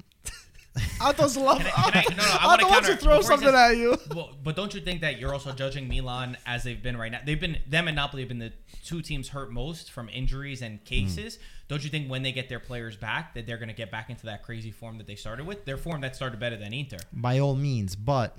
Anto's 1.01 1.37
love. 1.37 1.59
Can 1.59 1.67
I- 1.67 2.01
can 2.03 2.13
I- 2.13 2.15
no, 2.15 2.23
no, 2.23 2.37
I 2.39 2.47
wanna 2.47 2.67
wants 2.67 2.89
to 2.89 2.95
throw 2.95 3.21
something 3.21 3.47
says- 3.49 3.71
at 3.71 3.77
you. 3.77 3.97
Well, 4.13 4.31
but 4.43 4.55
don't 4.55 4.73
you 4.73 4.81
think 4.81 5.01
that 5.01 5.19
you're 5.19 5.33
also 5.33 5.51
judging 5.51 5.87
Milan 5.87 6.37
as 6.45 6.63
they've 6.63 6.81
been 6.81 6.97
right 6.97 7.11
now? 7.11 7.19
They've 7.23 7.39
been 7.39 7.59
them 7.67 7.87
and 7.87 7.95
Napoli 7.95 8.23
have 8.23 8.29
been 8.29 8.39
the 8.39 8.53
two 8.83 9.01
teams 9.01 9.29
hurt 9.29 9.51
most 9.51 9.91
from 9.91 10.09
injuries 10.09 10.61
and 10.61 10.79
hmm. 10.79 10.85
cases. 10.85 11.39
Don't 11.67 11.83
you 11.83 11.89
think 11.89 12.09
when 12.09 12.23
they 12.23 12.31
get 12.31 12.49
their 12.49 12.59
players 12.59 12.97
back 12.97 13.33
that 13.35 13.47
they're 13.47 13.57
going 13.57 13.69
to 13.69 13.75
get 13.75 13.89
back 13.89 14.09
into 14.09 14.25
that 14.25 14.43
crazy 14.43 14.71
form 14.71 14.97
that 14.97 15.07
they 15.07 15.15
started 15.15 15.45
with? 15.45 15.65
Their 15.65 15.77
form 15.77 16.01
that 16.01 16.15
started 16.15 16.39
better 16.39 16.57
than 16.57 16.73
Inter. 16.73 16.97
by 17.11 17.39
all 17.39 17.55
means, 17.55 17.95
but 17.95 18.37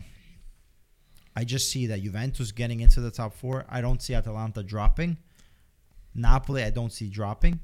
I 1.36 1.44
just 1.44 1.70
see 1.70 1.86
that 1.88 2.02
Juventus 2.02 2.52
getting 2.52 2.80
into 2.80 3.00
the 3.00 3.10
top 3.10 3.34
four. 3.34 3.64
I 3.68 3.80
don't 3.80 4.00
see 4.00 4.14
Atalanta 4.14 4.62
dropping. 4.62 5.16
Napoli, 6.14 6.62
I 6.62 6.70
don't 6.70 6.92
see 6.92 7.08
dropping. 7.08 7.60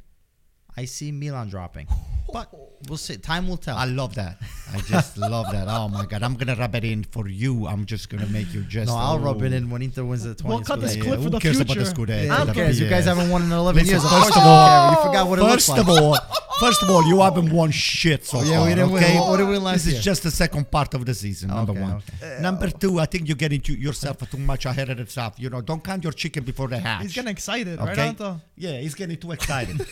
I 0.77 0.85
see 0.87 1.13
Milan 1.13 1.49
dropping. 1.49 1.87
But 2.33 2.49
we'll 2.87 2.97
see. 2.97 3.17
Time 3.17 3.49
will 3.49 3.57
tell. 3.57 3.77
I 3.77 3.87
love 3.87 4.15
that. 4.15 4.39
I 4.73 4.79
just 4.87 5.19
love 5.19 5.51
that. 5.51 5.67
Oh 5.67 5.89
my 5.89 6.07
god, 6.07 6.23
I'm 6.23 6.35
gonna 6.37 6.55
rub 6.55 6.77
it 6.77 6.85
in 6.85 7.03
for 7.03 7.27
you. 7.27 7.67
I'm 7.67 7.87
just 7.87 8.09
gonna 8.09 8.27
make 8.29 8.55
you 8.55 8.63
just. 8.63 8.87
no, 8.87 8.95
I'll 8.97 9.19
rub 9.19 9.43
it 9.43 9.53
oh. 9.53 9.57
in 9.57 9.69
when 9.69 9.83
Inter 9.83 10.05
wins 10.05 10.23
the 10.23 10.37
20th. 10.37 10.45
We'll 10.45 10.61
cut 10.61 10.81
this 10.81 10.95
clip 10.95 11.19
who 11.19 11.25
for 11.25 11.31
the 11.31 11.41
cares 11.41 11.57
future. 11.57 11.73
about 11.81 11.85
the 11.87 11.93
Scudetto? 11.93 12.27
Yeah. 12.27 12.37
Who 12.37 12.47
The 12.47 12.53
cares? 12.53 12.79
You 12.81 12.89
guys 12.89 13.07
haven't 13.07 13.31
won 13.31 13.43
in 13.43 13.51
11 13.51 13.83
Listen, 13.83 13.91
years. 13.95 14.05
Of 14.05 14.11
first 14.13 14.37
of 14.37 14.43
all- 14.45 14.91
You 14.93 14.97
forgot 15.09 15.27
what 15.29 15.39
it 15.41 15.43
First 15.43 15.77
of 15.77 15.89
all, 15.89 16.17
first 16.61 16.83
of 16.85 16.91
all, 16.91 17.05
you 17.09 17.19
haven't 17.21 17.53
won 17.53 17.73
shit 17.73 18.25
so 18.25 18.39
Oh, 18.39 18.43
yeah, 18.45 18.59
far. 18.59 18.69
we 18.69 18.75
didn't 18.77 18.93
win. 18.93 19.03
okay? 19.03 19.19
What 19.19 19.37
did 19.39 19.47
we 19.49 19.53
win 19.55 19.65
last 19.65 19.85
This 19.87 19.87
year? 19.95 19.99
is 19.99 20.05
just 20.05 20.23
the 20.23 20.31
second 20.31 20.71
part 20.71 20.95
of 20.95 21.05
the 21.05 21.15
season. 21.15 21.49
Number 21.49 21.73
Okay, 21.73 21.81
one. 21.81 22.03
okay. 22.23 22.39
Number 22.41 22.71
two, 22.71 23.01
I 23.01 23.07
think 23.07 23.27
you're 23.27 23.35
getting 23.45 23.61
to 23.63 23.73
yourself 23.73 24.19
too 24.31 24.39
much 24.39 24.67
ahead 24.67 24.89
of 24.89 24.99
the 24.99 25.07
stuff. 25.09 25.35
You 25.37 25.51
know, 25.51 25.63
don't 25.63 25.83
count 25.83 26.05
your 26.05 26.13
chicken 26.13 26.45
before 26.45 26.69
they 26.69 26.79
hatch. 26.79 27.03
He's 27.03 27.13
getting 27.13 27.33
excited, 27.33 27.81
right, 27.81 27.99
Anto? 27.99 28.41
Yeah, 28.57 28.79
he's 28.79 28.95
getting 28.95 29.17
too 29.17 29.33
excited. 29.33 29.85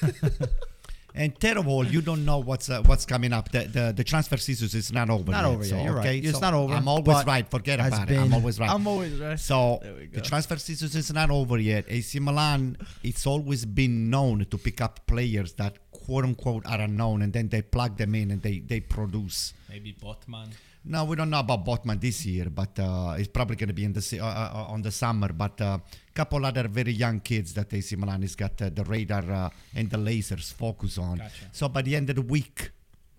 And 1.14 1.38
third 1.38 1.56
of 1.56 1.66
all, 1.66 1.84
you 1.86 2.00
don't 2.00 2.24
know 2.24 2.38
what's 2.38 2.68
uh, 2.70 2.82
what's 2.82 3.06
coming 3.06 3.32
up. 3.32 3.50
The, 3.50 3.60
the 3.64 3.92
the 3.96 4.04
transfer 4.04 4.36
season 4.36 4.78
is 4.78 4.92
not 4.92 5.10
over. 5.10 5.30
Not 5.32 5.44
yet, 5.44 5.50
over 5.50 5.64
yet, 5.64 5.70
So, 5.70 5.82
you're 5.82 5.94
right. 5.94 6.24
It's 6.24 6.34
so 6.34 6.40
not 6.40 6.54
over, 6.54 6.74
I'm 6.74 6.86
always 6.88 7.24
right. 7.24 7.48
Forget 7.50 7.80
has 7.80 7.92
about 7.94 8.10
it. 8.10 8.18
I'm 8.18 8.32
always 8.34 8.60
right. 8.60 8.70
I'm 8.70 8.86
always 8.86 9.14
right. 9.18 9.38
So 9.40 9.80
There 9.82 9.94
we 9.94 10.06
go. 10.06 10.16
the 10.20 10.20
transfer 10.22 10.56
season 10.56 10.88
is 10.98 11.12
not 11.12 11.30
over 11.30 11.58
yet. 11.58 11.84
AC 11.88 12.18
Milan, 12.20 12.76
it's 13.02 13.26
always 13.26 13.64
been 13.64 14.10
known 14.10 14.44
to 14.50 14.58
pick 14.58 14.80
up 14.80 15.06
players 15.06 15.54
that 15.54 15.78
quote 15.90 16.24
unquote 16.24 16.66
are 16.66 16.80
unknown, 16.80 17.22
and 17.22 17.32
then 17.32 17.48
they 17.48 17.62
plug 17.62 17.96
them 17.96 18.14
in 18.14 18.30
and 18.30 18.42
they 18.42 18.60
they 18.60 18.80
produce. 18.80 19.54
Maybe 19.68 19.94
Botman. 20.00 20.48
No, 20.84 21.04
we 21.04 21.16
don't 21.16 21.28
know 21.30 21.40
about 21.40 21.64
Botman 21.66 22.00
this 22.00 22.24
year, 22.24 22.48
but 22.48 22.78
uh, 22.78 23.14
it's 23.18 23.28
probably 23.28 23.56
going 23.56 23.68
to 23.68 23.74
be 23.74 23.84
in 23.84 23.92
the 23.92 24.18
uh, 24.22 24.24
uh, 24.26 24.66
on 24.72 24.80
the 24.82 24.90
summer. 24.90 25.32
But 25.32 25.60
a 25.60 25.64
uh, 25.66 25.78
couple 26.14 26.44
other 26.46 26.66
very 26.68 26.92
young 26.92 27.20
kids 27.20 27.52
that 27.54 27.72
AC 27.74 27.94
Milan 27.96 28.22
has 28.22 28.34
got 28.34 28.60
uh, 28.62 28.70
the 28.70 28.84
radar 28.84 29.30
uh, 29.30 29.50
and 29.74 29.90
the 29.90 29.98
lasers 29.98 30.52
focus 30.52 30.96
on. 30.96 31.18
Gotcha. 31.18 31.30
So 31.52 31.68
by 31.68 31.82
the 31.82 31.94
end 31.94 32.08
of 32.10 32.16
the 32.16 32.22
week, 32.22 32.70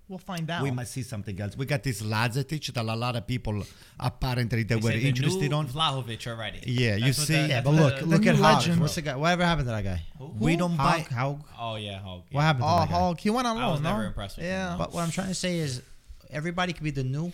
We'll 0.08 0.18
find 0.18 0.50
out. 0.50 0.64
we 0.64 0.72
might 0.72 0.88
see 0.88 1.04
something 1.04 1.40
else. 1.40 1.56
We 1.56 1.68
got 1.68 1.84
this 1.84 2.02
Lazetic 2.02 2.74
that 2.74 2.84
a 2.84 2.96
lot 2.96 3.16
of 3.16 3.28
people 3.28 3.62
apparently 4.00 4.64
they, 4.64 4.74
They 4.74 4.76
were 4.82 4.92
say 4.92 5.00
the 5.02 5.08
interested 5.10 5.52
new 5.52 5.56
on. 5.58 5.68
Vlahovic 5.68 6.26
already. 6.26 6.62
Yeah, 6.66 6.96
you 6.96 7.06
That's 7.06 7.20
what 7.20 7.28
see- 7.28 7.34
the- 7.34 7.40
Yeah, 7.42 7.48
that's 7.48 7.66
But 7.66 7.74
what 7.74 7.82
look, 7.84 8.00
the- 8.00 8.06
look 8.08 8.26
at 8.26 8.36
Hauge. 8.36 8.42
legend. 8.68 8.82
What's 8.82 8.96
the 8.96 9.02
guy? 9.04 9.16
Whatever 9.16 9.46
happened 9.46 9.68
to 9.68 9.72
that 9.74 9.84
guy? 9.84 10.02
We 10.40 10.56
don't 10.56 10.76
buy. 10.76 11.02
Hauge, 11.02 11.14
Hauge. 11.14 11.44
Oh 11.60 11.76
yeah, 11.76 12.00
Hauge. 12.00 12.24
What 12.32 12.42
happened 12.42 12.64
to 12.64 12.68
Oh, 12.70 12.80
that 12.80 12.90
guy? 12.90 13.22
He 13.22 13.30
went 13.30 13.46
on 13.48 13.58
I 13.58 13.62
loan, 13.62 13.72
was 13.74 13.82
no? 13.82 13.90
never 13.92 14.06
impressed 14.06 14.38
with 14.38 14.46
him, 14.48 14.52
Yeah. 14.52 14.72
no. 14.72 14.78
But 14.80 14.94
what 14.94 15.04
I'm 15.04 15.12
trying 15.12 15.28
to 15.28 15.36
say 15.36 15.60
is, 15.60 15.84
everybody 16.32 16.74
could 16.74 16.84
be 16.84 16.90
the 16.92 17.04
new. 17.04 17.32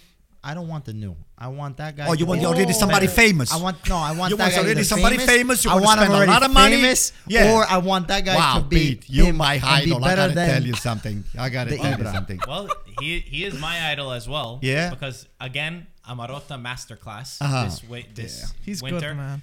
I 0.48 0.54
don't 0.54 0.68
want 0.68 0.86
the 0.86 0.94
new. 0.94 1.16
I 1.38 1.48
want 1.48 1.78
that 1.78 1.98
guy. 1.98 2.06
Oh, 2.08 2.14
you 2.14 2.26
want 2.28 2.40
be 2.40 2.46
already 2.46 2.72
somebody 2.74 3.08
better. 3.08 3.16
famous? 3.22 3.52
I 3.52 3.58
want 3.58 3.78
no. 3.90 3.98
I 3.98 4.12
want 4.12 4.30
You 4.30 4.38
that 4.38 4.44
want 4.44 4.54
guy 4.56 4.62
already 4.62 4.84
somebody 4.84 5.18
famous, 5.18 5.66
you 5.66 5.72
I 5.72 5.74
wanna 5.74 5.86
want 5.86 6.00
him 6.00 6.04
spend 6.06 6.14
a 6.14 6.18
already 6.18 6.32
lot 6.32 6.44
of 6.44 6.52
money? 6.52 6.76
famous, 6.76 7.12
Yeah. 7.28 7.52
or 7.54 7.66
I 7.66 7.78
want 7.78 8.08
that 8.10 8.24
guy 8.24 8.36
Wow, 8.36 8.60
to 8.60 8.66
be 8.66 8.78
Pete, 8.96 9.10
you 9.10 9.34
my 9.34 9.54
and 9.56 9.62
be 9.62 9.68
idol. 9.68 10.06
I 10.06 10.16
gotta 10.16 10.34
tell 10.36 10.64
you 10.64 10.74
something. 10.76 11.24
I 11.38 11.50
gotta 11.50 11.76
tell 11.76 12.00
you 12.00 12.06
something. 12.06 12.40
Well, 12.48 12.70
he 13.02 13.20
he 13.22 13.44
is 13.44 13.60
my 13.60 13.90
idol 13.92 14.12
as 14.12 14.30
well. 14.30 14.60
Yeah? 14.62 14.92
Because 14.92 15.28
again, 15.42 15.88
Amarota 16.08 16.62
masterclass 16.62 17.38
Uh-huh. 17.42 17.64
this 17.66 17.84
way 17.84 18.06
this 18.14 18.54
He's 18.64 18.84
winter. 18.84 19.00
good, 19.10 19.18
man. 19.18 19.42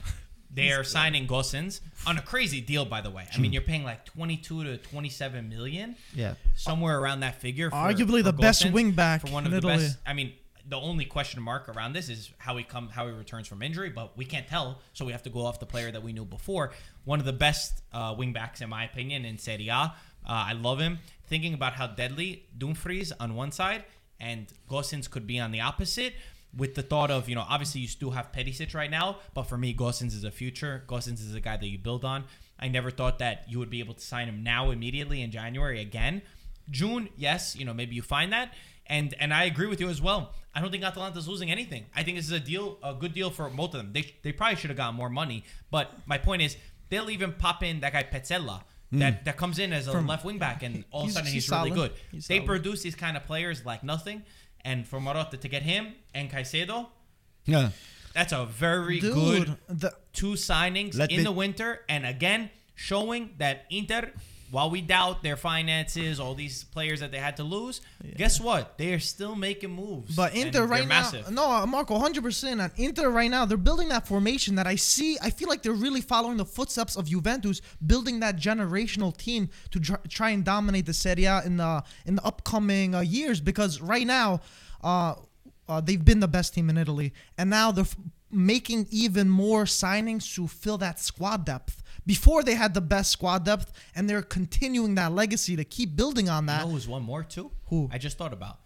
they 0.55 0.71
are 0.71 0.85
signing 0.85 1.27
Gosens 1.27 1.81
on 2.07 2.17
a 2.19 2.23
crazy 2.23 2.61
deal, 2.61 2.85
by 2.85 3.01
the 3.01 3.11
way. 3.11 3.27
I 3.35 3.38
mean, 3.38 3.53
you're 3.53 3.62
paying 3.62 3.85
like 3.85 4.05
22 4.05 4.65
to 4.65 4.77
27 4.77 5.49
million, 5.49 5.97
Yeah. 6.15 6.35
somewhere 6.55 6.99
around 7.01 7.21
that 7.21 7.41
figure. 7.41 7.71
For, 7.71 7.77
Arguably 7.77 8.19
for 8.19 8.25
the 8.25 8.33
best 8.35 8.62
Gosens, 8.62 8.73
wing 8.73 8.91
back 8.93 9.23
for 9.23 9.33
one 9.33 9.47
of 9.47 9.53
in 9.53 9.61
the 9.61 9.67
Italy. 9.67 9.85
best. 9.85 9.97
I 10.07 10.12
mean, 10.12 10.33
the 10.73 10.81
only 10.81 11.05
question 11.05 11.43
mark 11.43 11.69
around 11.69 11.93
this 11.93 12.09
is 12.09 12.31
how 12.39 12.57
he 12.57 12.65
come 12.65 12.89
how 12.89 13.07
he 13.07 13.13
returns 13.13 13.47
from 13.47 13.61
injury, 13.61 13.91
but 13.91 14.17
we 14.17 14.25
can't 14.25 14.49
tell, 14.49 14.81
so 14.95 15.05
we 15.05 15.13
have 15.13 15.23
to 15.23 15.29
go 15.29 15.45
off 15.45 15.61
the 15.61 15.67
player 15.67 15.91
that 15.93 16.03
we 16.03 16.15
knew 16.15 16.25
before. 16.25 16.73
One 17.05 17.21
of 17.21 17.27
the 17.27 17.33
best 17.35 17.83
uh, 17.93 18.15
wing 18.17 18.33
backs, 18.33 18.63
in 18.63 18.71
my 18.71 18.85
opinion, 18.85 19.27
in 19.27 19.37
Serie 19.37 19.69
A. 19.69 19.75
Uh, 19.75 19.93
I 20.25 20.55
love 20.55 20.81
him. 20.81 20.99
Thinking 21.27 21.53
about 21.53 21.75
how 21.75 21.89
deadly 21.89 22.47
Dumfries 22.57 23.13
on 23.21 23.35
one 23.35 23.53
side 23.53 23.85
and 24.19 24.47
Gosens 24.67 25.11
could 25.11 25.27
be 25.27 25.39
on 25.39 25.53
the 25.53 25.61
opposite. 25.61 26.15
With 26.57 26.75
the 26.75 26.83
thought 26.83 27.11
of, 27.11 27.29
you 27.29 27.35
know, 27.35 27.45
obviously 27.47 27.83
you 27.83 27.89
still 27.89 28.13
have 28.13 28.33
Perisic 28.33 28.75
right 28.75 28.91
now, 28.91 29.19
but 29.35 29.43
for 29.43 29.59
me, 29.59 29.75
Gosens 29.75 30.15
is 30.15 30.25
a 30.25 30.31
future. 30.31 30.85
Gosens 30.87 31.21
is 31.21 31.35
a 31.35 31.41
guy 31.41 31.59
that 31.59 31.67
you 31.67 31.79
build 31.79 32.03
on. 32.03 32.25
I 32.59 32.69
never 32.69 32.91
thought 32.91 33.19
that 33.19 33.45
you 33.47 33.59
would 33.59 33.71
be 33.71 33.81
able 33.81 33.95
to 33.95 34.01
sign 34.01 34.27
him 34.27 34.43
now 34.43 34.71
immediately 34.71 35.21
in 35.21 35.31
January 35.31 35.83
again. 35.83 36.23
June, 36.71 37.09
yes, 37.17 37.57
you 37.57 37.65
know, 37.67 37.75
maybe 37.75 37.95
you 37.95 38.03
find 38.03 38.33
that. 38.33 38.55
And 38.87 39.14
and 39.21 39.33
I 39.33 39.45
agree 39.45 39.66
with 39.66 39.81
you 39.81 39.88
as 39.88 40.03
well. 40.03 40.33
I 40.55 40.61
don't 40.61 40.71
think 40.71 40.85
Atalanta's 40.85 41.27
losing 41.27 41.51
anything. 41.51 41.87
I 41.95 42.03
think 42.03 42.18
this 42.18 42.27
is 42.27 42.33
a 42.33 42.40
deal, 42.40 42.79
a 42.83 42.95
good 42.95 43.14
deal 43.14 43.31
for 43.31 43.49
both 43.49 43.75
of 43.75 43.81
them. 43.81 43.92
They, 43.92 44.14
they 44.23 44.33
probably 44.33 44.57
should 44.57 44.68
have 44.68 44.77
gotten 44.77 44.95
more 44.95 45.09
money. 45.09 45.45
But 45.71 45.92
my 46.05 46.18
point 46.18 46.42
is, 46.42 46.57
they'll 46.90 47.09
even 47.09 47.33
pop 47.33 47.62
in 47.62 47.81
that 47.81 47.95
guy 47.95 48.03
Pezzella 48.03 48.62
hmm. 48.90 48.99
that, 48.99 49.25
that 49.25 49.37
comes 49.38 49.59
in 49.59 49.73
as 49.73 49.87
a 49.87 49.99
left 50.01 50.25
wing 50.25 50.38
back, 50.38 50.62
and 50.62 50.85
all 50.90 51.05
of 51.05 51.09
a 51.09 51.12
sudden 51.12 51.33
he's, 51.33 51.45
he's 51.45 51.51
really 51.51 51.71
good. 51.71 51.92
He's 52.11 52.27
they 52.27 52.37
solid. 52.37 52.49
produce 52.49 52.83
these 52.83 52.95
kind 52.95 53.16
of 53.16 53.25
players 53.25 53.64
like 53.64 53.83
nothing. 53.83 54.25
And 54.64 54.87
for 54.87 55.01
Marotta 55.01 55.40
to 55.40 55.49
get 55.49 55.62
him 55.62 55.95
and 56.14 56.31
Caicedo, 56.31 56.88
Yeah. 57.47 57.71
that's 58.14 58.33
a 58.33 58.45
very 58.45 59.01
Dude, 59.01 59.14
good 59.14 59.57
the, 59.68 59.95
two 60.12 60.33
signings 60.35 61.01
in 61.01 61.16
me- 61.16 61.25
the 61.25 61.33
winter, 61.33 61.81
and 61.88 62.07
again 62.07 62.51
showing 62.75 63.31
that 63.38 63.64
Inter, 63.71 64.12
while 64.53 64.69
we 64.69 64.83
doubt 64.83 65.23
their 65.23 65.37
finances, 65.37 66.21
all 66.21 66.35
these 66.35 66.65
players 66.65 67.01
that 67.01 67.11
they 67.11 67.17
had 67.19 67.38
to 67.38 67.43
lose, 67.43 67.81
guess 68.19 68.38
what? 68.38 68.77
They 68.77 68.93
are 68.93 68.99
still 68.99 69.35
making 69.35 69.71
moves. 69.71 70.15
But 70.15 70.35
Inter 70.35 70.67
right 70.67 70.83
now, 70.87 71.01
massive. 71.01 71.31
no, 71.31 71.51
uh, 71.51 71.65
Marco, 71.65 71.99
hundred 71.99 72.23
percent. 72.23 72.61
On 72.61 72.71
Inter 72.77 73.09
right 73.09 73.31
now, 73.31 73.47
they're 73.47 73.57
building 73.57 73.88
that 73.88 74.07
formation 74.07 74.57
that 74.57 74.67
I 74.67 74.77
see. 74.77 75.17
I 75.23 75.31
feel 75.31 75.49
like 75.49 75.62
they're 75.62 75.73
really 75.73 76.03
following 76.03 76.37
the 76.37 76.45
footsteps 76.45 76.97
of 76.97 77.07
Juventus, 77.09 77.62
building 77.87 78.21
that 78.21 78.37
generational 78.37 79.17
team 79.17 79.49
to 79.71 79.81
try, 79.81 79.97
try 80.11 80.31
and 80.31 80.45
dominate 80.45 80.85
the 80.85 80.93
Serie 80.93 81.25
A 81.25 81.43
in 81.47 81.57
the 81.57 81.83
in 82.05 82.17
the 82.17 82.25
upcoming 82.25 82.95
uh, 82.95 83.01
years. 83.01 83.41
Because 83.41 83.81
right 83.81 84.07
now, 84.07 84.43
uh, 84.85 85.15
uh, 85.67 85.81
they've 85.81 86.05
been 86.05 86.21
the 86.21 86.29
best 86.29 86.53
team 86.53 86.69
in 86.69 86.77
Italy, 86.77 87.15
and 87.38 87.49
now 87.49 87.73
they're 87.73 87.85
f- 87.85 87.97
making 88.31 88.87
even 88.91 89.31
more 89.31 89.65
signings 89.65 90.35
to 90.35 90.47
fill 90.47 90.77
that 90.77 91.01
squad 91.01 91.47
depth. 91.47 91.82
Before 92.07 92.43
they 92.43 92.55
had 92.55 92.75
the 92.75 92.81
best 92.81 93.11
squad 93.12 93.45
depth, 93.45 93.73
and 93.95 94.09
they're 94.11 94.23
continuing 94.23 94.95
that 94.97 95.12
legacy 95.12 95.55
to 95.57 95.65
keep 95.65 95.95
building 95.97 96.29
on 96.29 96.45
You 96.45 96.47
that. 96.49 96.65
know 96.67 96.73
who's 96.73 96.88
one 96.88 97.03
more 97.03 97.23
too? 97.23 97.51
Who? 97.67 97.88
I 97.93 97.99
just 97.99 98.19
thought 98.19 98.33
about. 98.33 98.59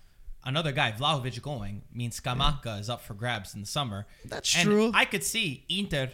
Another 0.44 0.70
guy, 0.72 0.92
Vlahovic 0.92 1.42
going, 1.42 1.82
means 1.92 2.18
Scamacca 2.20 2.78
is 2.80 2.88
up 2.88 3.02
for 3.02 3.14
grabs 3.14 3.54
in 3.54 3.60
the 3.62 3.66
summer. 3.66 4.06
That's 4.24 4.56
and 4.56 4.64
true. 4.64 4.90
I 4.94 5.04
could 5.04 5.24
see 5.24 5.64
Inter 5.68 6.08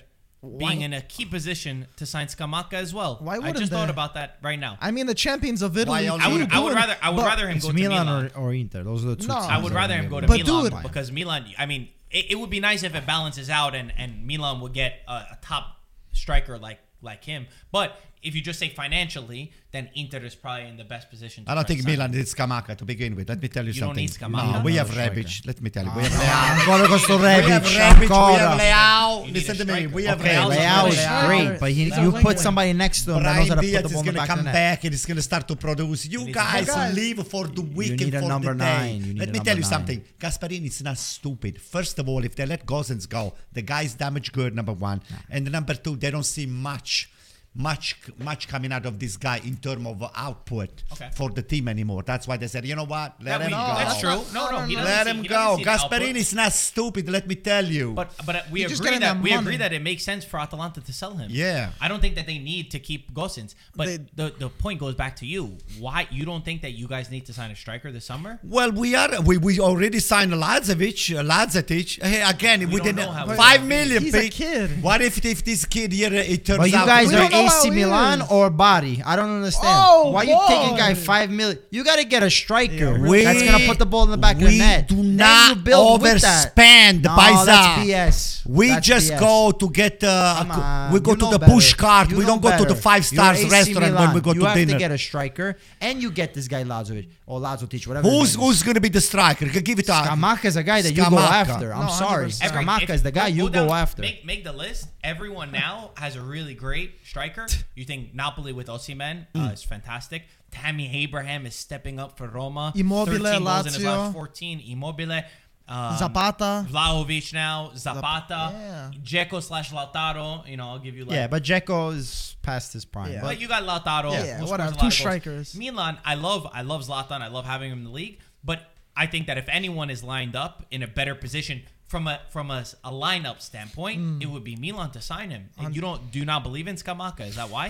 being 0.59 0.81
in 0.81 0.93
a 0.93 1.01
key 1.03 1.25
position 1.25 1.87
to 1.97 2.05
sign 2.07 2.27
Scamacca 2.27 2.73
as 2.73 2.93
well. 2.93 3.19
Why 3.21 3.37
wouldn't 3.39 3.59
just 3.59 3.71
thought 3.71 3.91
about 3.91 4.15
that 4.15 4.39
right 4.43 4.59
now. 4.59 4.77
I 4.81 4.91
mean, 4.91 5.07
the 5.07 5.15
champions 5.15 5.63
of 5.63 5.77
Italy. 5.79 6.09
I 6.09 6.13
would, 6.33 6.51
I 6.51 6.59
would 6.61 6.75
rather, 6.75 6.97
I 7.01 7.11
would 7.11 7.17
but- 7.19 7.27
rather 7.27 7.47
him 7.49 7.57
It's 7.59 7.65
go 7.67 7.71
to 7.73 7.77
Milan, 7.79 8.07
Milan. 8.07 8.31
Or, 8.35 8.49
or 8.49 8.55
Inter. 8.55 8.83
Those 8.83 9.05
are 9.05 9.09
the 9.11 9.17
two. 9.17 9.29
No. 9.29 9.35
teams 9.35 9.47
I 9.47 9.59
would 9.59 9.73
rather 9.73 9.95
him 9.95 10.09
go 10.09 10.21
to 10.21 10.27
But 10.27 10.41
Milan 10.45 10.71
dude- 10.73 10.83
because 10.83 11.13
Milan. 11.13 11.45
I 11.59 11.67
mean, 11.67 11.91
it, 12.11 12.33
it 12.33 12.35
would 12.41 12.51
be 12.51 12.59
nice 12.59 12.83
if 12.83 12.95
it 12.97 13.07
balances 13.07 13.49
out 13.51 13.75
and 13.77 13.93
and 13.97 14.27
Milan 14.27 14.61
would 14.63 14.73
get 14.73 14.95
a, 15.07 15.13
a 15.13 15.39
top 15.43 15.77
striker 16.13 16.59
like 16.59 16.81
like 17.03 17.25
him. 17.25 17.47
But 17.71 18.01
if 18.23 18.35
you 18.37 18.41
just 18.41 18.59
say 18.59 18.69
financially, 18.69 19.53
then 19.73 19.89
Inter 19.95 20.19
is 20.19 20.35
probably 20.35 20.69
in 20.69 20.77
the 20.77 20.85
best 20.85 21.11
position. 21.11 21.45
To 21.45 21.51
I 21.51 21.55
don't 21.57 21.67
think 21.67 21.85
Milan 21.85 22.11
needs 22.13 22.35
Scamacca 22.35 22.77
to 22.77 22.85
begin 22.85 23.17
with. 23.17 23.29
Let 23.29 23.41
me 23.43 23.49
tell 23.49 23.65
you, 23.65 23.73
You 23.73 23.81
don't 23.81 23.89
something. 23.91 24.05
need 24.05 24.11
Scamacca. 24.11 24.53
No, 24.53 24.63
we 24.63 24.73
You 24.73 24.79
have 24.79 24.89
don't 24.89 24.99
have 24.99 25.13
Rebic. 25.15 25.47
Let 25.47 25.61
me 25.61 25.71
tell 25.71 25.85
you. 25.87 25.93
We 25.97 26.03
have 26.03 26.13
Leao. 26.13 26.61
Ancora 26.61 26.87
con 26.89 26.99
sto 26.99 27.17
We 27.19 27.25
have 27.25 27.45
Rebic, 27.45 27.63
Rebic. 27.63 27.69
We 27.73 27.77
have 27.77 28.03
ancora. 28.03 28.59
Leao. 28.63 29.21
You 29.21 29.27
need 29.27 29.35
Listen 29.35 29.57
a 29.61 29.65
to 29.65 29.73
me. 29.73 29.87
We 29.89 30.05
have 30.05 30.21
Okay, 30.21 30.35
Leao's 30.35 30.57
Leao. 30.57 30.59
Leao 30.59 30.85
a 30.85 30.89
is 30.89 30.99
striker. 31.01 31.27
great, 31.27 31.61
but 31.61 31.71
he, 31.73 31.85
He's 31.85 31.97
a 31.99 32.03
you 32.03 32.11
winger. 32.11 32.23
put 32.23 32.39
somebody 32.39 32.73
next 32.75 33.03
to 33.07 33.15
him 33.17 33.23
that 33.23 33.37
knows 33.37 33.49
Brahim 33.49 33.49
how 33.49 33.55
to 33.55 33.61
put 33.61 33.67
Diaz 33.67 33.83
the 33.83 33.87
is 33.89 33.93
ball 33.93 34.01
in 34.01 34.05
going 34.05 34.15
the 34.15 34.21
to 34.21 34.27
back 34.27 34.29
of 34.31 34.35
come 34.37 34.39
the 34.39 34.45
net. 34.45 34.55
back 34.55 34.85
and 34.85 34.95
it's 34.95 35.07
going 35.07 35.17
to 35.17 35.23
start 35.23 35.49
to 35.49 35.57
produce. 35.57 36.07
You 36.07 36.19
need 36.21 36.29
a 36.29 36.33
guys 36.33 36.67
striker. 36.71 36.95
leave 36.95 37.27
for 37.27 37.47
the 37.49 37.63
weekend 37.63 38.01
need 38.01 38.15
a 38.15 38.21
for 38.21 38.29
number 38.29 38.53
the 38.53 38.59
day. 38.59 38.65
nine. 38.65 39.01
You 39.05 39.15
need 39.15 39.19
Let 39.21 39.29
a 39.29 39.33
me 39.33 39.39
number 39.39 39.45
tell 39.49 39.57
you 39.57 39.63
nine. 39.63 39.71
something. 39.71 40.05
Gasperini 40.21 40.67
is 40.67 40.83
not 40.83 40.99
stupid. 40.99 41.61
First 41.61 41.99
of 41.99 42.09
all, 42.09 42.25
if 42.25 42.37
they 42.37 42.47
let 42.47 42.67
Gosens 42.67 43.09
go, 43.09 43.35
the 43.53 43.63
guy's 43.63 43.95
damaged 43.95 44.33
good, 44.33 44.55
number 44.55 44.73
one. 44.73 45.03
And 45.31 45.51
number 45.51 45.75
two, 45.75 45.97
they 45.97 46.11
don't 46.11 46.25
see 46.25 46.47
much. 46.47 47.11
Much, 47.55 47.97
much 48.19 48.49
coming 48.49 48.73
out 48.73 48.87
of 48.87 48.99
this 48.99 49.19
guy 49.19 49.37
in 49.45 49.57
terms 49.57 49.87
of 49.87 50.11
output 50.17 50.71
Okay. 50.95 51.11
for 51.15 51.29
the 51.29 51.43
team 51.43 51.69
anymore. 51.69 52.03
That's 52.03 52.27
why 52.27 52.39
they 52.39 52.47
said, 52.49 52.65
you 52.65 52.75
know 52.75 52.85
what, 52.87 53.17
let 53.21 53.39
That 53.39 53.41
him 53.43 53.47
we- 53.49 53.51
go. 53.53 53.75
that's 53.77 54.01
true. 54.01 54.09
No, 54.09 54.25
No, 54.33 54.51
no, 54.51 54.59
no, 54.61 54.65
he 54.67 54.77
Let 54.77 55.05
see- 55.05 55.11
him 55.11 55.23
he 55.23 55.29
go. 55.29 55.57
see 55.59 55.65
the 55.65 55.71
output. 55.71 56.01
Gasperini 56.01 56.17
is 56.17 56.35
not 56.35 56.53
stupid. 56.55 57.11
Let 57.11 57.27
me 57.27 57.35
tell 57.35 57.67
you. 57.67 57.93
But 57.93 58.11
but 58.25 58.51
we 58.51 58.61
He's 58.63 58.71
just 58.71 58.81
agree 58.81 58.93
that 58.93 59.01
that 59.01 59.23
we 59.23 59.31
money. 59.31 59.41
agree 59.43 59.57
that 59.59 59.73
it 59.75 59.83
makes 59.83 60.03
sense 60.03 60.25
for 60.25 60.41
Atalanta 60.41 60.81
to 60.81 60.93
sell 60.95 61.15
him. 61.15 61.29
Yeah. 61.31 61.73
I 61.79 61.89
don't 61.89 62.01
think 62.01 62.15
that 62.15 62.27
they 62.27 62.39
need 62.39 62.71
to 62.71 62.79
keep 62.79 63.13
Gosens. 63.13 63.55
But 63.77 63.87
They- 63.87 63.99
the 64.17 64.33
the 64.39 64.49
point 64.49 64.81
goes 64.81 64.95
back 64.95 65.17
to 65.17 65.27
you. 65.27 65.59
Why 65.79 66.07
you 66.11 66.25
don't 66.25 66.45
think 66.47 66.63
that 66.63 66.73
you 66.73 66.89
guys 66.89 67.11
need 67.11 67.27
to 67.27 67.35
sign 67.35 67.51
a 67.51 67.57
striker 67.57 67.93
this 67.93 68.07
summer? 68.07 68.39
Well, 68.43 68.73
we 68.73 68.95
are 68.95 69.21
we, 69.21 69.37
we 69.37 69.61
already 69.61 69.99
signed 70.01 70.33
Lazovic, 70.33 71.01
Lazetic. 71.33 72.03
Hey, 72.03 72.23
again, 72.23 72.61
we, 72.71 72.77
don't 72.79 72.97
didn't 72.97 73.13
five 73.13 73.27
million. 73.27 73.29
he's 73.29 73.37
five 73.37 73.57
gonna 73.57 73.69
be. 73.69 73.75
million. 73.77 74.03
He's 74.05 74.15
a 74.15 74.29
kid. 74.31 74.83
What 74.83 75.03
if 75.03 75.23
if 75.25 75.45
this 75.45 75.67
kid 75.67 75.93
here 75.93 76.09
uh, 76.11 76.33
it 76.35 76.47
turns 76.47 76.59
But 76.59 76.71
you 76.71 76.77
out? 76.79 76.87
guys 76.87 77.09
We 77.09 77.15
are 77.15 77.19
don't 77.19 77.33
know 77.33 77.42
AC 77.47 77.69
how 77.69 77.75
Milan 77.75 78.23
or 78.31 78.51
Bari. 78.51 79.03
I 79.05 79.17
don't 79.17 79.31
understand. 79.31 79.69
Oh, 79.81 80.11
Why 80.11 80.23
you 80.25 80.39
taking 80.49 80.71
boy. 80.71 80.77
guy 80.79 80.95
five 80.95 81.31
million? 81.31 81.59
You 81.71 81.85
got 81.85 81.97
to 81.99 82.05
get 82.05 82.23
a 82.23 82.31
striker 82.31 82.99
we, 83.01 83.25
that's 83.25 83.43
gonna 83.43 83.67
put 83.67 83.79
the 83.79 83.87
ball 83.87 84.05
in 84.05 84.11
the 84.11 84.17
back 84.19 84.37
of 84.37 84.43
the 84.43 84.47
we 84.49 84.59
net. 84.59 84.89
do 84.89 84.97
Then 84.97 85.17
not 85.17 85.57
you 85.57 85.63
build 85.63 86.03
with 86.03 86.21
that. 86.23 86.55
overspend, 86.57 87.03
No, 87.03 87.11
Paisa. 87.11 87.47
that's 87.47 87.79
BS. 87.87 88.47
We 88.47 88.69
That's 88.69 88.87
just 88.87 89.13
BS. 89.13 89.21
go 89.21 89.51
to 89.53 89.71
get. 89.71 90.03
Uh, 90.05 90.89
a 90.89 90.91
we 90.93 91.01
go 91.01 91.13
you 91.13 91.17
to 91.19 91.27
the 91.31 91.39
better. 91.39 91.53
push 91.53 91.75
cart. 91.75 92.11
You 92.11 92.19
we 92.19 92.25
don't 92.25 92.43
go 92.43 92.57
to 92.57 92.65
the 92.65 92.75
five 92.75 93.05
stars 93.07 93.39
You're 93.43 93.47
AC 93.55 93.73
restaurant 93.75 93.95
when 93.95 94.15
we 94.15 94.21
go 94.21 94.33
you 94.33 94.41
to 94.41 94.47
have 94.49 94.69
to 94.69 94.79
get 94.79 94.91
a 94.91 94.99
striker, 94.99 95.57
and 95.81 96.03
you 96.03 96.11
get 96.11 96.35
this 96.35 96.49
guy 96.49 96.65
Lazovic 96.65 97.09
or 97.27 97.41
Lazovic, 97.41 97.87
whatever. 97.87 98.09
his 98.09 98.19
who's 98.19 98.29
is. 98.31 98.35
who's 98.37 98.63
going 98.63 98.75
to 98.75 98.81
be 98.81 98.89
the 98.89 99.01
striker? 99.01 99.47
Give 99.47 99.79
it 99.79 99.87
to 99.87 99.93
Scamacca 99.93 100.45
is 100.47 100.57
a 100.57 100.63
guy 100.63 100.83
that 100.83 100.93
you 100.93 101.09
go 101.09 101.19
after. 101.19 101.73
I'm 101.73 101.87
No, 101.87 101.93
sorry. 101.93 102.27
100%. 102.27 102.51
Scamacca 102.51 102.91
is 102.91 103.03
the 103.03 103.13
guy 103.13 103.29
you 103.29 103.49
go 103.49 103.73
after. 103.73 104.03
Make, 104.03 104.25
make 104.25 104.43
the 104.45 104.53
list. 104.53 104.89
Everyone 105.05 105.51
now 105.53 105.91
has 105.97 106.17
a 106.17 106.21
really 106.21 106.55
great 106.55 106.93
striker. 107.05 107.32
You 107.75 107.85
think 107.85 108.15
Napoli 108.15 108.53
with 108.53 108.69
Osimhen 108.69 109.27
uh, 109.35 109.39
Mm. 109.39 109.53
is 109.55 109.63
fantastic. 109.63 110.23
Tammy 110.51 110.87
Abraham 111.03 111.47
is 111.47 111.55
stepping 111.55 111.99
up 111.99 112.19
for 112.19 112.29
Roma. 112.29 112.73
Immobile, 112.77 113.19
13 113.19 113.45
goals 113.45 113.67
in 113.67 113.73
his 113.73 113.83
Lazio. 113.83 113.85
last 113.85 114.13
14. 114.13 114.61
Immobile. 114.69 115.23
Um, 115.69 115.97
Zapata. 115.97 116.67
Vlahovic 116.69 117.33
now. 117.33 117.71
Zapata. 117.77 118.51
yeah. 118.53 118.91
Dzeko 119.03 119.43
slash 119.43 119.71
Lautaro. 119.73 120.47
You 120.47 120.57
know, 120.59 120.69
I'll 120.69 120.79
give 120.79 120.97
you 120.97 121.05
like 121.05 121.15
yeah, 121.15 121.29
but 121.29 121.43
Dzeko 121.45 121.95
is 121.97 122.37
past 122.43 122.73
his 122.73 122.85
prime. 122.85 123.13
Yeah. 123.13 123.21
But 123.23 123.29
But 123.29 123.41
you 123.41 123.49
got 123.49 123.63
Lautaro. 123.63 124.13
Yeah, 124.13 124.37
scores 124.37 124.51
whatever. 124.51 124.73
Two 124.73 124.81
goals. 124.81 124.95
strikers. 124.95 125.55
Milan, 125.55 125.99
I 126.05 126.17
love, 126.17 126.47
I 126.53 126.63
love 126.63 126.83
Zlatan. 126.87 127.23
I 127.23 127.29
love 127.29 127.45
having 127.47 127.71
him 127.73 127.79
in 127.79 127.85
the 127.85 127.91
league. 127.91 128.19
But 128.45 128.61
I 128.97 129.07
think 129.07 129.29
that 129.29 129.39
if 129.39 129.49
anyone 129.49 129.89
is 129.89 130.03
lined 130.05 130.37
up 130.37 130.67
in 130.71 130.83
a 130.83 130.87
better 130.89 131.15
position 131.15 131.63
from 131.93 132.05
a 132.09 132.17
from 132.35 132.51
a, 132.51 132.61
a 132.91 132.91
lineup 133.07 133.39
standpoint, 133.51 133.99
Mm. 134.01 134.23
it 134.25 134.29
would 134.33 134.43
be 134.53 134.57
Milan 134.65 134.91
to 134.97 135.01
sign 135.13 135.29
him. 135.37 135.45
And 135.61 135.77
you 135.77 135.83
don't 135.87 136.03
do 136.19 136.23
not 136.31 136.41
believe 136.43 136.67
in 136.73 136.77
Scamacca. 136.85 137.25
Is 137.33 137.37
that 137.41 137.51
why? 137.57 137.67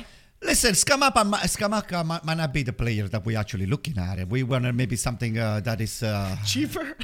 Listen, 0.50 0.72
Scamacca, 0.74 1.22
mi- 1.32 1.46
Scamacca 1.54 1.98
might, 2.10 2.24
might 2.24 2.36
not 2.42 2.52
be 2.58 2.62
the 2.70 2.72
player 2.82 3.06
that 3.12 3.24
we're 3.26 3.38
actually 3.38 3.66
looking 3.74 3.96
at. 3.98 4.14
We 4.28 4.40
want 4.44 4.64
maybe 4.82 4.96
something 4.96 5.32
uh, 5.38 5.60
that 5.68 5.80
is. 5.80 5.94
Uh, 6.02 6.36
cheaper. 6.52 6.84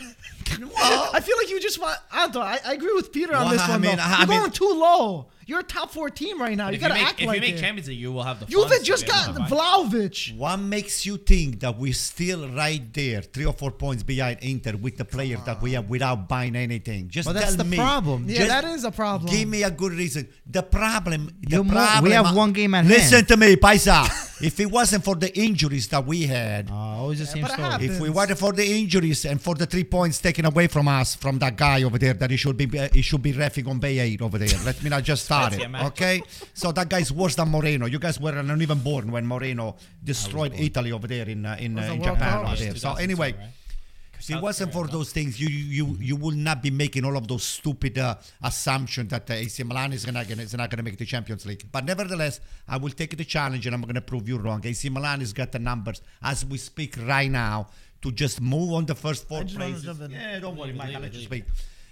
well, 0.76 1.10
I 1.12 1.20
feel 1.26 1.36
like 1.40 1.50
you 1.50 1.60
just 1.68 1.78
want. 1.80 1.98
Anto, 2.12 2.40
I, 2.40 2.58
I 2.64 2.72
agree 2.78 2.94
with 2.94 3.12
Peter 3.12 3.34
on 3.34 3.42
Well, 3.42 3.52
this 3.52 3.62
I 3.62 3.70
one. 3.70 3.80
mean, 3.80 3.96
though. 3.96 4.02
I 4.04 4.18
You're 4.20 4.26
mean- 4.28 4.38
going 4.40 4.52
too 4.52 4.72
low. 4.86 5.26
You're 5.48 5.60
a 5.60 5.64
top 5.64 5.90
four 5.90 6.10
team 6.10 6.40
right 6.40 6.54
now. 6.56 6.66
But 6.66 6.74
You 6.74 6.76
if 6.76 6.80
gotta 6.82 6.94
make, 6.94 7.02
act 7.06 7.20
if 7.22 7.26
like 7.26 7.36
you 7.36 7.40
make 7.40 7.54
it. 7.56 7.60
Champions 7.60 7.88
League, 7.88 7.98
you 7.98 8.12
will 8.12 8.22
have 8.22 8.38
the. 8.40 8.46
Juve 8.46 8.70
just 8.82 9.06
got 9.06 9.34
to. 9.34 9.40
Vlahovic. 9.54 10.36
what 10.36 10.58
makes 10.58 11.06
you 11.06 11.16
think 11.16 11.60
that 11.60 11.78
we're 11.78 11.94
still 11.94 12.48
right 12.50 12.82
there, 12.92 13.22
three 13.22 13.46
or 13.46 13.54
four 13.54 13.70
points 13.70 14.02
behind 14.02 14.40
Inter 14.42 14.76
with 14.76 14.98
the 14.98 15.06
player 15.06 15.38
that 15.46 15.62
we 15.62 15.72
have 15.72 15.88
without 15.88 16.28
buying 16.28 16.54
anything? 16.54 17.08
Just 17.08 17.26
But 17.26 17.32
that's 17.32 17.56
the 17.56 17.64
me. 17.64 17.78
problem. 17.78 18.26
Yeah, 18.28 18.36
Just 18.38 18.48
that 18.50 18.64
is 18.64 18.84
a 18.84 18.90
problem. 18.90 19.32
Give 19.32 19.48
me 19.48 19.62
a 19.62 19.70
good 19.70 19.92
reason. 19.92 20.28
The 20.46 20.62
problem. 20.62 21.30
The 21.40 21.56
You're 21.56 21.64
more- 21.64 21.72
problem 21.74 22.04
we 22.04 22.10
have 22.10 22.36
one 22.36 22.52
game 22.52 22.74
at 22.74 22.84
Listen 22.84 23.14
hand. 23.16 23.28
to 23.28 23.36
me, 23.38 23.56
Paisa. 23.56 24.26
If 24.40 24.60
it 24.60 24.70
wasn't 24.70 25.02
for 25.04 25.14
the 25.16 25.36
injuries 25.38 25.88
that 25.88 26.04
we 26.06 26.26
had, 26.26 26.70
Uh, 26.70 26.74
always 26.74 27.18
the 27.18 27.26
same 27.26 27.42
but 27.42 27.52
story. 27.52 27.86
if 27.86 28.00
we 28.00 28.10
wasn't 28.10 28.38
for 28.38 28.52
the 28.52 28.64
injuries 28.80 29.24
and 29.24 29.40
for 29.40 29.54
the 29.54 29.66
three 29.66 29.84
points 29.84 30.18
taken 30.20 30.44
away 30.44 30.66
from 30.68 30.86
us 30.88 31.14
from 31.14 31.38
that 31.40 31.56
guy 31.56 31.82
over 31.82 31.98
there, 31.98 32.14
that 32.14 32.30
he 32.30 32.36
should 32.36 32.56
be 32.56 32.66
he 32.92 33.02
should 33.02 33.22
be 33.22 33.32
refing 33.32 33.68
on 33.68 33.78
Bay 33.78 33.98
8 33.98 34.22
over 34.22 34.38
there. 34.38 34.58
Let 34.64 34.82
me 34.82 34.90
not 34.90 35.02
just 35.04 35.24
start 35.28 35.54
it, 35.54 35.60
it, 35.62 35.74
okay? 35.90 36.22
So 36.54 36.72
that 36.72 36.88
guy's 36.88 37.10
worse 37.12 37.34
than 37.34 37.48
Moreno. 37.48 37.86
You 37.86 37.98
guys 37.98 38.20
were 38.20 38.42
not 38.42 38.60
even 38.60 38.78
born 38.78 39.10
when 39.10 39.26
Moreno 39.26 39.76
destroyed 40.02 40.52
Italy 40.56 40.92
over 40.92 41.06
there 41.06 41.28
in 41.28 41.44
uh, 41.46 41.56
in, 41.58 41.78
uh, 41.78 41.92
in 41.92 42.02
Japan 42.02 42.44
over 42.46 42.56
there. 42.56 42.74
So 42.76 42.94
anyway, 42.94 43.32
right? 43.32 43.48
If 44.18 44.30
it 44.30 44.40
wasn't 44.42 44.72
for 44.72 44.86
those 44.86 45.12
things, 45.12 45.40
you 45.40 45.48
you 45.48 45.96
you 46.00 46.16
will 46.16 46.36
not 46.48 46.62
be 46.62 46.70
making 46.70 47.04
all 47.04 47.16
of 47.16 47.26
those 47.28 47.44
stupid 47.44 47.98
uh, 47.98 48.16
assumptions 48.42 49.10
that 49.10 49.30
uh, 49.30 49.34
AC 49.34 49.62
Milan 49.62 49.92
is 49.92 50.04
gonna 50.04 50.20
is 50.20 50.54
not 50.54 50.70
gonna 50.70 50.82
make 50.82 50.98
the 50.98 51.04
Champions 51.04 51.46
League. 51.46 51.64
But 51.70 51.84
nevertheless, 51.84 52.40
I 52.68 52.76
will 52.76 52.90
take 52.90 53.16
the 53.16 53.24
challenge 53.24 53.66
and 53.66 53.74
I'm 53.74 53.82
gonna 53.82 54.00
prove 54.00 54.28
you 54.28 54.38
wrong. 54.38 54.60
AC 54.64 54.88
Milan 54.88 55.20
has 55.20 55.32
got 55.32 55.52
the 55.52 55.58
numbers 55.58 56.02
as 56.22 56.44
we 56.44 56.58
speak 56.58 56.96
right 57.06 57.30
now 57.30 57.68
to 58.02 58.12
just 58.12 58.40
move 58.40 58.72
on 58.72 58.86
the 58.86 58.94
first 58.94 59.28
four 59.28 59.40
I 59.40 59.44
just 59.44 59.58
wanna 59.58 59.72
places. 59.72 60.10
Yeah, 60.10 60.38
don't 60.40 60.56
worry, 60.56 60.72
Mike. 60.72 60.94
I'll 60.94 61.00
let 61.00 61.14
you 61.14 61.22
speak. 61.22 61.44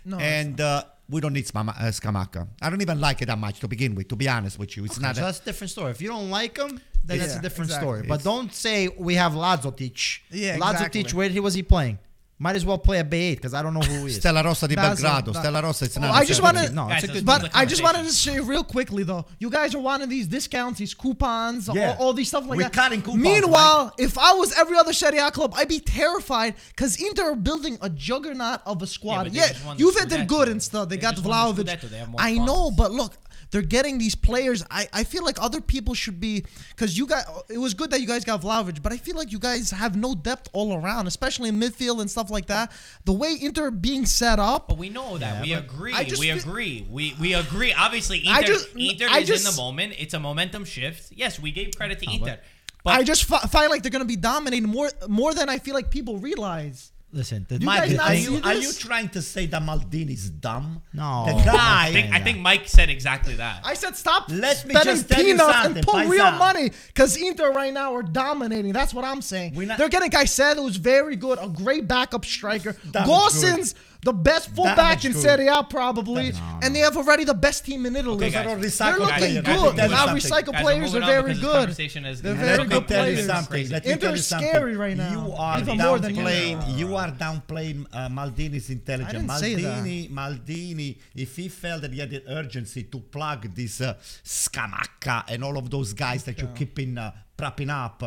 No, 0.04 0.18
and 0.18 0.60
uh, 0.60 0.84
we 1.08 1.20
don't 1.20 1.32
need 1.32 1.46
Smama- 1.46 1.76
uh, 1.76 1.84
Scamacca. 1.90 2.46
I 2.62 2.70
don't 2.70 2.80
even 2.80 3.00
like 3.00 3.22
it 3.22 3.26
that 3.26 3.38
much 3.38 3.58
to 3.60 3.68
begin 3.68 3.94
with. 3.96 4.08
To 4.08 4.16
be 4.16 4.28
honest 4.28 4.56
with 4.58 4.76
you, 4.76 4.84
it's 4.84 5.00
not. 5.00 5.16
so 5.16 5.22
a- 5.22 5.24
that's 5.26 5.40
a 5.40 5.44
different 5.44 5.70
story. 5.72 5.90
If 5.90 6.00
you 6.00 6.08
don't 6.08 6.30
like 6.30 6.56
him, 6.56 6.80
then 7.04 7.18
that's 7.18 7.34
a 7.36 7.42
different 7.42 7.70
exactly. 7.70 7.86
story. 7.86 8.02
But 8.02 8.20
It's- 8.20 8.24
don't 8.24 8.54
say 8.54 8.88
we 8.88 9.14
have 9.16 9.34
Lazotic. 9.34 9.98
Yeah, 10.30 10.58
Lazotic, 10.58 10.94
exactly. 10.96 11.16
where 11.18 11.28
he 11.28 11.40
was 11.40 11.54
he 11.54 11.62
playing? 11.64 11.98
Might 12.38 12.54
as 12.54 12.66
well 12.66 12.76
play 12.76 12.98
a 12.98 13.04
B8 13.04 13.36
because 13.36 13.54
I 13.54 13.62
don't 13.62 13.72
know 13.72 13.80
who 13.80 14.00
he 14.04 14.10
is. 14.12 14.16
Stella 14.16 14.44
Rossa 14.44 14.68
di 14.68 14.74
That's 14.74 15.00
a- 15.00 15.04
Belgrado. 15.06 15.32
that- 15.32 15.36
Stella 15.40 15.62
Rossa, 15.62 15.86
it's 15.86 15.96
Oh, 15.96 16.00
not. 16.02 16.10
I 16.10 16.18
just 16.26 16.42
necessarily- 16.42 16.58
wanted- 16.58 16.74
no, 16.74 16.88
it's 16.90 17.04
a 17.04 17.06
good. 17.08 17.24
But 17.24 17.50
I 17.54 17.64
just 17.64 17.82
wanted 17.82 18.04
to 18.04 18.12
say 18.12 18.40
real 18.40 18.62
quickly 18.62 19.04
though, 19.04 19.24
you 19.38 19.48
guys 19.48 19.74
are 19.74 19.78
wanting 19.80 20.10
these 20.10 20.26
discounts, 20.26 20.78
these 20.78 20.92
coupons, 20.92 21.70
Yeah. 21.72 21.96
all, 21.98 22.08
all 22.08 22.12
these 22.12 22.28
stuff 22.28 22.44
like 22.46 22.58
We're 22.58 22.64
that. 22.64 22.74
cutting 22.74 23.00
coupons, 23.00 23.22
Meanwhile, 23.22 23.94
if 23.98 24.18
I 24.18 24.34
was 24.34 24.52
every 24.52 24.76
other 24.76 24.92
Serie 24.92 25.16
A 25.16 25.30
club, 25.30 25.54
I'd 25.56 25.68
be 25.68 25.80
terrified 25.80 26.56
because 26.68 26.96
Inter 26.96 27.32
are 27.32 27.36
building 27.36 27.78
a 27.80 27.88
juggernaut 27.88 28.60
of 28.66 28.82
a 28.82 28.86
squad. 28.86 29.24
but 29.24 29.32
they 29.32 29.38
Yeah, 29.38 29.48
just 29.48 29.64
won 29.64 29.76
the 29.78 29.82
Juve 29.82 29.94
did 29.94 30.08
Scudetto. 30.20 30.26
good 30.26 30.48
and 30.48 30.62
stuff. 30.62 30.88
They, 30.90 30.96
They 30.96 31.00
got 31.02 31.14
just 31.14 31.26
won 31.26 31.54
the 31.54 31.64
Vlahovic. 31.64 31.68
Scudetto. 31.80 31.90
They 31.90 31.98
have 31.98 32.08
more 32.10 32.20
I 32.20 32.34
know, 32.34 32.64
funds. 32.64 32.76
but 32.76 32.92
look. 32.92 33.16
They're 33.50 33.62
getting 33.62 33.98
these 33.98 34.14
players. 34.14 34.64
I, 34.70 34.88
I 34.92 35.04
feel 35.04 35.24
like 35.24 35.40
other 35.40 35.60
people 35.60 35.94
should 35.94 36.18
be 36.20 36.44
because 36.70 36.98
you 36.98 37.06
guys. 37.06 37.24
It 37.48 37.58
was 37.58 37.74
good 37.74 37.90
that 37.92 38.00
you 38.00 38.06
guys 38.06 38.24
got 38.24 38.42
Vlahovic, 38.42 38.82
but 38.82 38.92
I 38.92 38.96
feel 38.96 39.16
like 39.16 39.30
you 39.32 39.38
guys 39.38 39.70
have 39.70 39.96
no 39.96 40.14
depth 40.14 40.48
all 40.52 40.76
around, 40.76 41.06
especially 41.06 41.48
in 41.48 41.56
midfield 41.60 42.00
and 42.00 42.10
stuff 42.10 42.30
like 42.30 42.46
that. 42.46 42.72
The 43.04 43.12
way 43.12 43.36
Inter 43.40 43.70
being 43.70 44.04
set 44.04 44.38
up, 44.38 44.68
But 44.68 44.78
we 44.78 44.88
know 44.88 45.16
that. 45.18 45.46
Yeah, 45.46 45.60
we 45.60 45.64
agree. 45.64 45.92
I 45.94 46.04
just 46.04 46.20
We 46.20 46.26
feel- 46.30 46.38
agree. 46.38 46.86
We 46.90 47.14
we 47.20 47.34
agree. 47.34 47.72
Obviously, 47.72 48.18
Inter, 48.26 48.32
I 48.32 48.42
just- 48.42 48.68
Inter 48.76 49.06
I 49.10 49.18
is 49.20 49.30
in 49.46 49.50
the 49.50 49.56
moment. 49.56 49.94
It's 49.98 50.14
a 50.14 50.20
momentum 50.20 50.64
shift. 50.64 51.12
Yes, 51.12 51.38
we 51.38 51.52
gave 51.52 51.76
credit 51.76 52.00
to 52.00 52.10
Inter. 52.12 52.38
But 52.84 52.94
I 52.94 53.02
just 53.02 53.24
fi- 53.24 53.40
find 53.40 53.70
like 53.70 53.82
they're 53.82 53.90
gonna 53.90 54.04
be 54.04 54.16
dominating 54.16 54.68
more 54.68 54.90
more 55.08 55.34
than 55.34 55.48
I 55.48 55.58
feel 55.58 55.74
like 55.74 55.90
people 55.90 56.18
realize. 56.18 56.92
Listen, 57.12 57.46
the, 57.48 57.54
You 57.54 57.60
the 57.60 57.66
guys 57.66 57.88
Mike, 57.88 57.96
not 57.96 58.06
are 58.06 58.08
thing- 58.14 58.24
see 58.24 58.34
you, 58.34 58.40
are 58.42 58.54
you 58.54 58.72
trying 58.72 59.08
to 59.10 59.22
say 59.22 59.46
that 59.46 59.62
Maldini's 59.62 60.28
dumb? 60.28 60.82
No. 60.92 61.24
The 61.26 61.44
guy. 61.44 61.86
I 61.86 61.92
think, 61.92 62.12
I 62.12 62.20
think. 62.20 62.38
Mike 62.40 62.66
said 62.68 62.90
exactly 62.90 63.34
that. 63.36 63.60
I 63.64 63.74
said 63.74 63.96
stop 63.96 64.28
Let 64.28 64.66
me 64.66 64.74
spending 64.74 64.82
just 64.96 65.08
tell 65.08 65.20
you 65.20 65.32
peanuts 65.34 65.52
something, 65.54 65.76
and 65.78 65.86
put 65.86 65.94
Paisa. 65.94 66.08
real 66.10 66.30
money 66.32 66.70
because 66.88 67.16
Inter 67.16 67.52
right 67.52 67.72
now 67.72 67.94
are 67.94 68.02
dominating. 68.02 68.72
That's 68.72 68.92
what 68.92 69.04
I'm 69.04 69.22
saying. 69.22 69.54
Not- 69.54 69.78
they're 69.78 69.88
getting 69.88 70.10
Caicedo, 70.10 70.56
who's 70.56 70.76
very 70.76 71.16
good, 71.16 71.38
a 71.40 71.48
great 71.48 71.86
backup 71.88 72.24
striker. 72.24 72.76
Damage 72.90 73.08
Gosens, 73.08 73.74
the 74.06 74.12
best 74.12 74.46
fullback 74.54 75.04
in. 75.04 75.12
Serie 75.12 75.48
A 75.48 75.62
probably, 75.64 76.30
Damage- 76.32 76.62
and 76.62 76.74
they 76.74 76.80
have 76.80 76.96
already 76.96 77.24
the 77.24 77.34
best 77.46 77.64
team 77.66 77.84
in 77.86 77.96
Italy. 77.96 78.16
Okay, 78.16 78.30
guys. 78.30 78.78
They're 78.78 78.98
looking 78.98 79.42
guys, 79.42 79.60
good. 79.62 79.76
guys, 79.76 79.90
Now 79.90 80.06
Let 80.06 80.14
me 80.14 80.20
tell 80.20 80.38
you 80.40 80.44
recycled 80.44 80.52
Guys, 80.52 80.62
players 80.62 80.92
we're 80.92 81.02
are 81.02 81.06
moving 81.06 81.16
on 81.16 81.24
very 81.24 81.34
good. 81.46 81.68
is- 81.70 82.22
They're 82.22 82.34
very 82.34 82.56
getting 82.56 82.68
good 82.70 82.86
players. 82.86 83.26
something. 83.26 83.72
Inter 83.92 84.10
is 84.14 84.26
scary 84.26 84.76
right 84.76 84.96
now. 84.96 85.10
You 85.12 85.32
are 85.32 85.58
Even 85.60 85.78
more 85.78 85.98
than 85.98 86.14
downplaying. 86.16 86.78
you. 86.78 86.86
You 86.88 86.96
are 86.96 87.10
downplaying 87.24 87.86
uh, 87.92 88.08
Maldini's 88.08 88.70
intelligence. 88.70 89.30
I 89.30 89.40
didn't 89.40 89.40
say 89.44 89.54
that. 89.62 89.84
Maldini, 89.84 90.10
Maldini, 90.10 90.98
if 91.14 91.36
he 91.36 91.48
felt 91.48 91.82
that 91.82 91.92
he 91.92 91.98
had 92.00 92.10
the 92.10 92.22
urgency 92.28 92.84
to 92.84 92.98
plug 93.00 93.52
this 93.54 93.80
uh, 93.80 93.94
Scamacca 94.24 95.24
and 95.28 95.42
all 95.44 95.56
of 95.58 95.70
those 95.70 95.92
guys 95.92 96.24
that 96.24 96.38
you 96.40 96.48
keep 96.54 96.78
in 96.78 96.96
uh, 96.98 97.10
propping 97.36 97.70
up, 97.70 98.02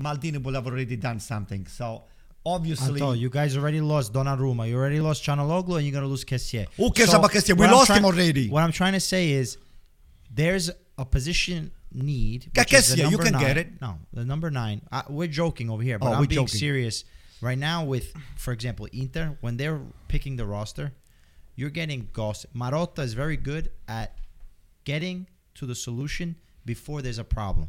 Maldini 0.00 0.42
would 0.42 0.54
have 0.54 0.66
already 0.66 0.96
done 0.96 1.20
something. 1.20 1.66
So 1.66 2.04
obviously, 2.44 3.00
Anto, 3.00 3.12
you 3.12 3.30
guys 3.30 3.56
already 3.56 3.80
lost 3.80 4.12
Donnarumma. 4.12 4.68
You 4.68 4.76
already 4.76 5.00
lost 5.00 5.24
Calhanoglu, 5.24 5.76
and 5.76 5.84
you're 5.86 5.92
gonna 5.94 6.06
lose 6.06 6.24
Kessié. 6.24 6.66
Who 6.76 6.90
cares 6.90 7.12
about 7.14 7.30
Kessié? 7.32 7.56
We 7.56 7.66
lost 7.66 7.90
him 7.90 8.04
already. 8.04 8.48
What 8.48 8.62
I'm 8.62 8.72
trying 8.72 8.92
to 8.94 9.00
say 9.00 9.30
is, 9.32 9.58
there's 10.30 10.70
a 10.98 11.04
position 11.04 11.70
need. 11.92 12.50
Get 12.54 12.66
which 12.70 12.74
is 12.80 12.94
the 12.96 13.02
Kessié, 13.02 13.10
you 13.10 13.18
can 13.18 13.32
nine. 13.32 13.42
get 13.42 13.56
it. 13.58 13.80
No, 13.80 13.98
the 14.12 14.24
number 14.24 14.50
nine. 14.50 14.82
Uh, 14.90 15.02
we're 15.08 15.28
joking 15.28 15.70
over 15.70 15.82
here, 15.82 15.98
but 15.98 16.06
Oh, 16.06 16.12
I'm 16.14 16.20
we're 16.20 16.26
being 16.26 16.46
joking. 16.46 16.58
serious 16.58 17.04
right 17.40 17.58
now. 17.58 17.84
With, 17.84 18.12
for 18.36 18.52
example, 18.52 18.86
Inter, 18.92 19.36
when 19.40 19.56
they're 19.56 19.80
picking 20.08 20.36
the 20.36 20.46
roster, 20.46 20.92
you're 21.54 21.70
getting 21.70 22.08
Goss. 22.12 22.46
Marotta 22.54 23.00
is 23.00 23.12
very 23.14 23.36
good 23.36 23.70
at 23.88 24.16
getting 24.84 25.26
to 25.54 25.66
the 25.66 25.74
solution 25.74 26.34
before 26.64 27.02
there's 27.02 27.18
a 27.18 27.24
problem. 27.24 27.68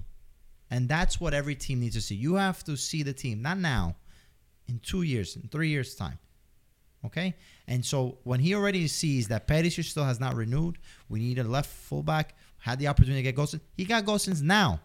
And 0.72 0.88
that's 0.90 1.20
what 1.20 1.34
every 1.34 1.56
team 1.56 1.82
needs 1.82 1.96
to 1.96 2.02
see. 2.02 2.16
You 2.16 2.36
have 2.36 2.64
to 2.64 2.76
see 2.78 3.04
the 3.04 3.14
team, 3.14 3.42
not 3.42 3.60
now, 3.60 3.96
in 4.68 4.80
two 4.80 5.02
years, 5.02 5.36
in 5.36 5.48
three 5.50 5.70
years' 5.70 5.96
time. 5.96 6.20
Okay? 7.06 7.36
And 7.68 7.86
so 7.86 8.18
when 8.24 8.40
he 8.40 8.56
already 8.56 8.88
sees 8.88 9.28
that 9.28 9.48
Perisic 9.48 9.86
still 9.86 10.06
has 10.06 10.20
not 10.20 10.36
renewed, 10.36 10.78
we 11.10 11.20
need 11.20 11.40
a 11.40 11.44
left 11.44 11.70
fullback, 11.70 12.36
had 12.58 12.80
the 12.80 12.88
opportunity 12.88 13.24
to 13.24 13.32
get 13.32 13.36
Gosens. 13.36 13.62
He 13.76 13.86
got 13.86 14.06
Gosens 14.06 14.42
now. 14.42 14.80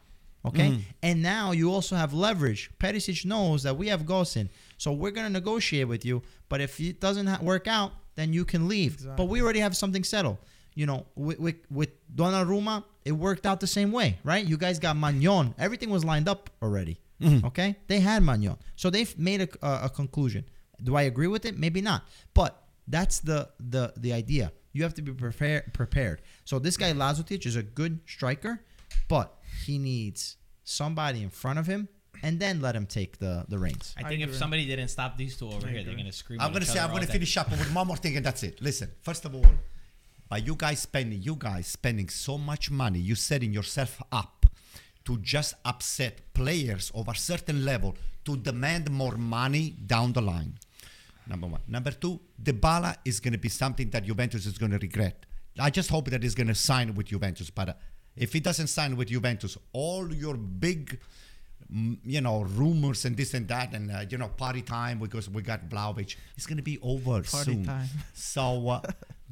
Okay? 0.45 0.71
Mm. 0.71 0.81
And 1.03 1.23
now 1.23 1.53
you 1.53 1.73
also 1.73 1.97
have 1.97 2.13
leverage. 2.15 2.71
Perisic 2.79 3.25
knows 3.25 3.63
that 3.65 3.77
we 3.77 3.89
have 3.89 4.03
Gosen. 4.03 4.49
So 4.79 4.93
we're 4.93 5.11
going 5.11 5.27
to 5.27 5.33
negotiate 5.33 5.89
with 5.89 6.05
you. 6.05 6.23
But 6.49 6.61
if 6.61 6.81
it 6.81 7.01
doesn't 7.01 7.27
ha- 7.27 7.39
work 7.43 7.67
out, 7.67 7.93
then 8.15 8.33
you 8.33 8.45
can 8.45 8.69
leave. 8.69 9.07
But 9.17 9.25
we 9.25 9.43
already 9.43 9.61
have 9.61 9.77
something 9.77 10.05
settled. 10.05 10.39
You 10.75 10.87
know, 10.87 11.07
with, 11.17 11.41
with, 11.41 11.57
with 11.71 11.91
Donnarumma, 12.15 12.85
it 13.05 13.13
worked 13.13 13.47
out 13.47 13.59
the 13.59 13.67
same 13.67 13.91
way, 13.91 14.19
right? 14.23 14.45
You 14.45 14.57
guys 14.57 14.79
got 14.79 14.97
Maignan. 14.97 15.55
Everything 15.59 15.91
was 15.91 16.05
lined 16.05 16.29
up 16.29 16.51
already. 16.63 17.01
Mm-hmm. 17.21 17.47
Okay? 17.47 17.77
They 17.87 18.01
had 18.01 18.23
Maignan. 18.23 18.59
So 18.77 18.91
they've 18.91 19.19
made 19.19 19.43
a, 19.43 19.67
a, 19.67 19.85
a 19.87 19.89
conclusion. 19.89 20.45
Do 20.83 20.97
I 20.97 21.03
agree 21.03 21.27
with 21.27 21.45
it? 21.45 21.59
Maybe 21.59 21.81
not. 21.81 22.05
But 22.35 22.63
that's 22.87 23.21
the 23.21 23.49
the 23.59 23.93
the 23.97 24.13
idea. 24.13 24.53
You 24.73 24.83
have 24.85 24.95
to 24.95 25.03
be 25.03 25.13
prepared 25.13 25.75
prepared. 25.75 26.23
So 26.45 26.59
this 26.59 26.77
guy 26.77 26.93
Lazotic 26.93 27.45
is 27.47 27.57
a 27.57 27.63
good 27.63 28.01
striker, 28.07 28.63
but 29.09 29.37
he 29.67 29.79
needs 29.79 30.37
somebody 30.65 31.23
in 31.23 31.31
front 31.31 31.59
of 31.59 31.67
him 31.67 31.89
and 32.23 32.39
then 32.41 32.61
let 32.61 32.75
him 32.75 32.87
take 32.87 33.19
the 33.19 33.45
the 33.49 33.59
reins. 33.59 33.95
I 33.97 34.07
I 34.07 34.09
think 34.09 34.23
if 34.23 34.35
somebody 34.35 34.67
didn't 34.67 34.89
stop 34.89 35.17
these 35.17 35.37
two 35.37 35.49
over 35.49 35.67
here, 35.67 35.83
they're 35.83 35.97
gonna 35.97 36.13
scream. 36.13 36.41
I'm 36.41 36.53
gonna 36.53 36.65
say 36.65 36.79
I'm 36.79 36.91
gonna 36.91 37.07
day. 37.07 37.13
finish 37.13 37.37
up 37.37 37.51
with 37.51 37.75
one 37.75 37.87
more 37.87 37.97
thing 37.97 38.17
and 38.17 38.25
that's 38.25 38.43
it. 38.43 38.61
Listen, 38.61 38.91
first 39.03 39.25
of 39.25 39.35
all, 39.35 39.47
by 40.29 40.39
you 40.39 40.55
guys 40.55 40.81
spending, 40.81 41.23
you 41.23 41.37
guys 41.37 41.67
spending 41.67 42.09
so 42.09 42.39
much 42.39 42.71
money, 42.71 42.99
you're 42.99 43.17
setting 43.17 43.53
yourself 43.53 44.03
up 44.13 44.38
to 45.09 45.17
just 45.19 45.55
upset 45.65 46.21
players 46.35 46.93
of 46.95 47.09
a 47.09 47.15
certain 47.15 47.65
level 47.65 47.97
to 48.27 48.37
demand 48.37 48.91
more 48.91 49.17
money 49.17 49.71
down 49.87 50.13
the 50.13 50.21
line. 50.21 50.53
Number 51.27 51.47
one. 51.47 51.63
Number 51.67 51.93
two, 51.93 52.21
Dybala 52.43 52.95
is 53.07 53.19
going 53.19 53.33
to 53.33 53.39
be 53.39 53.49
something 53.49 53.89
that 53.91 54.05
Juventus 54.05 54.45
is 54.45 54.59
going 54.59 54.73
to 54.73 54.79
regret. 54.79 55.25
I 55.59 55.71
just 55.71 55.89
hope 55.89 56.11
that 56.11 56.23
he's 56.23 56.35
going 56.35 56.49
to 56.49 56.55
sign 56.55 56.95
with 56.95 57.07
Juventus. 57.07 57.49
But 57.49 57.69
uh, 57.71 57.73
if 58.17 58.35
he 58.35 58.41
doesn't 58.41 58.67
sign 58.67 58.97
with 58.97 59.09
Juventus, 59.09 59.57
all 59.73 60.13
your 60.13 60.37
big, 60.37 61.01
mm, 61.75 61.97
you 62.05 62.21
know, 62.21 62.43
rumors 62.43 63.07
and 63.07 63.17
this 63.17 63.33
and 63.33 63.49
that, 63.49 63.73
and 63.73 63.91
uh, 63.91 64.05
you 64.11 64.19
know, 64.19 64.29
party 64.29 64.61
time 64.61 64.99
because 64.99 65.31
we 65.31 65.41
got 65.41 65.71
Vlahovic, 65.71 66.17
it's 66.37 66.47
going 66.47 66.59
to 66.59 66.63
be 66.63 66.79
over 66.83 67.23
Party 67.23 67.53
soon. 67.53 67.65
time. 67.65 67.89
So 68.13 68.69
uh, 68.69 68.81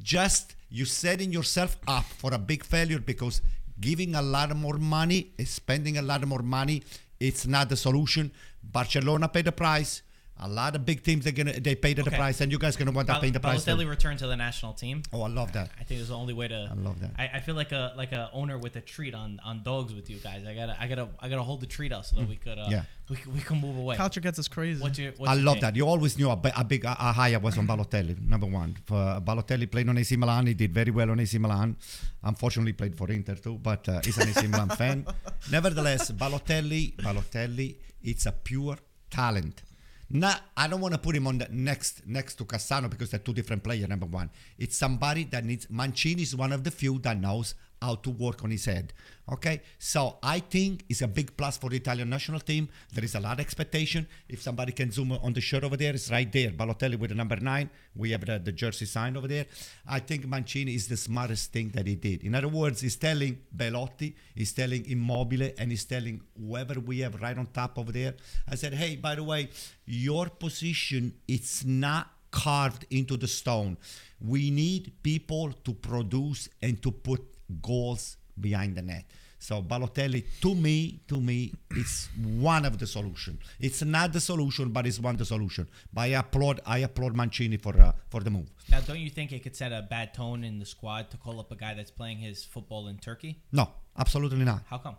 just 0.03 0.57
you 0.71 0.87
setting 0.87 1.33
yourself 1.33 1.77
up 1.87 2.05
for 2.05 2.33
a 2.33 2.39
big 2.39 2.65
failure 2.65 2.99
because 2.99 3.43
giving 3.81 4.15
a 4.15 4.23
lot 4.23 4.55
more 4.57 4.79
money, 4.79 5.33
spending 5.45 5.99
a 5.99 6.03
lot 6.03 6.25
more 6.27 6.43
money, 6.43 6.83
it's 7.21 7.47
not 7.47 7.69
the 7.69 7.77
solution. 7.77 8.31
Barcelona 8.63 9.29
paid 9.29 9.45
the 9.45 9.53
price. 9.53 10.03
A 10.39 10.47
lot 10.49 10.77
of 10.77 10.85
big 10.85 11.03
teams 11.03 11.25
they're 11.25 11.33
gonna 11.33 11.59
they 11.59 11.75
paid 11.75 11.97
the 11.97 12.03
Okay. 12.03 12.15
price, 12.17 12.43
and 12.43 12.53
you 12.53 12.59
guys 12.59 12.77
gonna 12.77 12.91
want 12.93 13.07
to 13.09 13.15
Bal- 13.15 13.23
pay 13.23 13.31
the 13.31 13.41
price. 13.41 13.65
Balotelli 13.65 13.85
too. 13.85 13.89
returned 13.89 14.19
to 14.19 14.27
the 14.27 14.37
national 14.37 14.75
team. 14.75 15.03
Oh, 15.13 15.23
I 15.23 15.29
love 15.29 15.53
that. 15.53 15.71
I 15.81 15.85
think 15.85 16.01
it's 16.01 16.11
the 16.11 16.15
only 16.17 16.35
way 16.35 16.47
to. 16.49 16.69
I 16.71 16.75
love 16.75 17.01
that. 17.01 17.13
I, 17.19 17.31
I 17.39 17.41
feel 17.41 17.55
like 17.55 17.73
a 17.73 17.95
like 17.97 18.13
a 18.13 18.29
owner 18.35 18.59
with 18.59 18.77
a 18.77 18.83
treat 18.83 19.15
on 19.15 19.41
on 19.45 19.63
dogs 19.63 19.95
with 19.95 20.11
you 20.11 20.19
guys. 20.19 20.45
I 20.47 20.55
gotta 20.55 20.77
I 20.79 20.89
gotta 20.89 21.09
I 21.21 21.31
gotta 21.31 21.43
hold 21.43 21.63
the 21.63 21.67
treat 21.67 21.91
out 21.91 22.05
so 22.05 22.17
that 22.17 22.29
we 22.29 22.37
could 22.37 22.59
uh, 22.59 22.67
Yeah. 22.69 22.83
we, 23.09 23.17
we 23.35 23.41
can 23.41 23.63
move 23.63 23.79
away. 23.79 23.97
Culture 23.97 24.21
gets 24.21 24.39
us 24.39 24.47
crazy. 24.47 24.83
What's 24.83 24.99
your 24.99 25.13
what's 25.17 25.31
I 25.31 25.35
your 25.37 25.45
love 25.45 25.55
take? 25.55 25.63
that. 25.63 25.77
You 25.77 25.87
always 25.89 26.19
knew 26.19 26.29
a, 26.29 26.39
a 26.55 26.65
big 26.65 26.85
a, 26.85 26.91
a 26.93 27.13
high 27.13 27.35
was 27.39 27.57
on 27.57 27.67
Balotelli. 27.67 28.21
Number 28.21 28.47
one, 28.47 28.77
for 28.85 29.21
Balotelli 29.25 29.71
played 29.71 29.89
on 29.89 29.97
AC 29.97 30.17
Milan. 30.17 30.47
He 30.49 30.55
did 30.55 30.75
very 30.75 30.91
well 30.91 31.11
on 31.11 31.19
AC 31.19 31.39
Milan. 31.39 31.77
Unfortunately, 32.25 32.75
played 32.75 32.95
for 32.95 33.09
Inter 33.11 33.37
too, 33.37 33.55
but 33.71 33.89
uh, 33.89 34.01
he's 34.05 34.19
an 34.19 34.29
AC 34.29 34.47
Milan 34.49 34.69
fan. 34.69 35.07
Nevertheless, 35.51 36.11
Balotelli, 36.13 36.95
Balotelli, 36.97 37.77
it's 38.03 38.27
a 38.27 38.33
pure 38.33 38.77
talent. 39.09 39.63
Not, 40.09 40.41
I 40.57 40.69
don't 40.69 40.81
want 40.81 40.95
to 40.95 40.99
put 40.99 41.17
him 41.17 41.27
on 41.27 41.39
the 41.39 41.49
next 41.51 42.07
next 42.07 42.37
to 42.37 42.45
Cassano 42.45 42.89
because 42.89 43.11
they're 43.11 43.21
two 43.21 43.35
different 43.35 43.65
players. 43.65 43.89
Number 43.89 44.07
one, 44.07 44.31
it's 44.57 44.77
somebody 44.77 45.25
that 45.25 45.45
needs. 45.45 45.69
Mancini 45.69 46.23
is 46.23 46.37
one 46.37 46.53
of 46.53 46.63
the 46.63 46.71
few 46.71 46.99
that 47.01 47.19
knows 47.19 47.55
how 47.81 47.95
to 47.97 48.11
work 48.11 48.43
on 48.45 48.51
his 48.51 48.65
head. 48.65 48.93
Okay, 49.31 49.61
so 49.79 50.19
I 50.23 50.39
think 50.39 50.85
it's 50.89 51.03
a 51.03 51.09
big 51.09 51.37
plus 51.37 51.59
for 51.59 51.69
the 51.69 51.77
Italian 51.77 52.09
national 52.09 52.41
team. 52.41 52.69
There 52.95 53.05
is 53.05 53.15
a 53.17 53.21
lot 53.21 53.35
of 53.35 53.41
expectation. 53.41 54.07
If 54.29 54.41
somebody 54.41 54.73
can 54.73 54.93
zoom 54.93 55.13
on 55.13 55.33
the 55.33 55.41
shirt 55.41 55.65
over 55.65 55.77
there, 55.77 55.95
it's 55.95 56.11
right 56.11 56.31
there. 56.31 56.51
Balotelli 56.51 56.97
with 56.97 57.11
the 57.11 57.17
number 57.17 57.37
nine. 57.37 57.71
We 57.95 58.13
have 58.13 58.25
the, 58.25 58.39
the 58.39 58.53
jersey 58.53 58.87
sign 58.87 59.17
over 59.17 59.27
there. 59.27 59.47
I 59.89 59.99
think 59.99 60.27
Mancini 60.27 60.75
is 60.75 60.87
the 60.87 60.97
smartest 60.97 61.53
thing 61.53 61.71
that 61.71 61.87
he 61.87 61.97
did. 61.97 62.23
In 62.23 62.35
other 62.35 62.49
words, 62.49 62.81
he's 62.81 62.97
telling 62.97 63.41
Belotti, 63.55 64.15
he's 64.35 64.53
telling 64.53 64.89
Immobile, 64.89 65.51
and 65.59 65.71
he's 65.71 65.85
telling 65.85 66.21
whoever 66.39 66.79
we 66.79 67.01
have 67.01 67.21
right 67.21 67.37
on 67.37 67.47
top 67.47 67.79
over 67.79 67.91
there. 67.91 68.15
I 68.49 68.55
said, 68.55 68.75
hey, 68.75 68.95
by 68.97 69.17
the 69.17 69.25
way, 69.25 69.49
your 69.87 70.29
position 70.29 71.15
it's 71.27 71.65
not 71.65 72.11
carved 72.31 72.87
into 72.91 73.17
the 73.17 73.27
stone. 73.27 73.77
We 74.21 74.51
need 74.51 74.93
people 75.03 75.53
to 75.65 75.73
produce 75.73 76.49
and 76.61 76.83
to 76.83 76.91
put 76.91 77.23
goals 77.63 78.17
behind 78.41 78.77
the 78.77 78.83
net. 78.83 79.05
So 79.39 79.63
Balotelli, 79.63 80.25
to 80.41 80.55
me, 80.55 81.01
to 81.09 81.21
me, 81.21 81.53
it's 81.71 82.09
one 82.25 82.65
of 82.65 82.79
the 82.79 82.87
solution. 82.87 83.39
It's 83.61 83.83
not 83.83 84.13
the 84.13 84.21
solution, 84.21 84.71
but 84.71 84.87
it's 84.87 84.99
one 84.99 85.15
of 85.15 85.19
the 85.19 85.27
solution. 85.27 85.69
But 85.93 86.01
I 86.03 86.07
applaud, 86.19 86.61
I 86.67 86.79
applaud 86.79 87.15
Mancini 87.15 87.59
for 87.59 87.79
uh, 87.81 87.93
for 88.09 88.21
the 88.21 88.31
move. 88.31 88.49
Now, 88.71 88.81
don't 88.81 88.99
you 88.99 89.11
think 89.11 89.33
it 89.33 89.43
could 89.43 89.55
set 89.55 89.73
a 89.73 89.83
bad 89.83 90.15
tone 90.15 90.43
in 90.43 90.59
the 90.59 90.65
squad 90.67 91.11
to 91.11 91.17
call 91.19 91.39
up 91.39 91.53
a 91.53 91.57
guy 91.57 91.75
that's 91.75 91.91
playing 91.91 92.19
his 92.19 92.45
football 92.45 92.89
in 92.89 92.97
Turkey? 92.99 93.39
No, 93.53 93.69
absolutely 93.99 94.45
not. 94.45 94.63
How 94.69 94.79
come? 94.79 94.97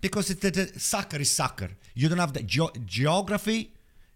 Because 0.00 0.30
it's 0.30 0.40
the, 0.40 0.50
the 0.50 0.78
soccer 0.78 1.18
is 1.18 1.30
soccer. 1.30 1.70
You 1.94 2.08
don't 2.08 2.18
have 2.18 2.32
the 2.32 2.42
geo- 2.44 2.72
geography. 2.86 3.74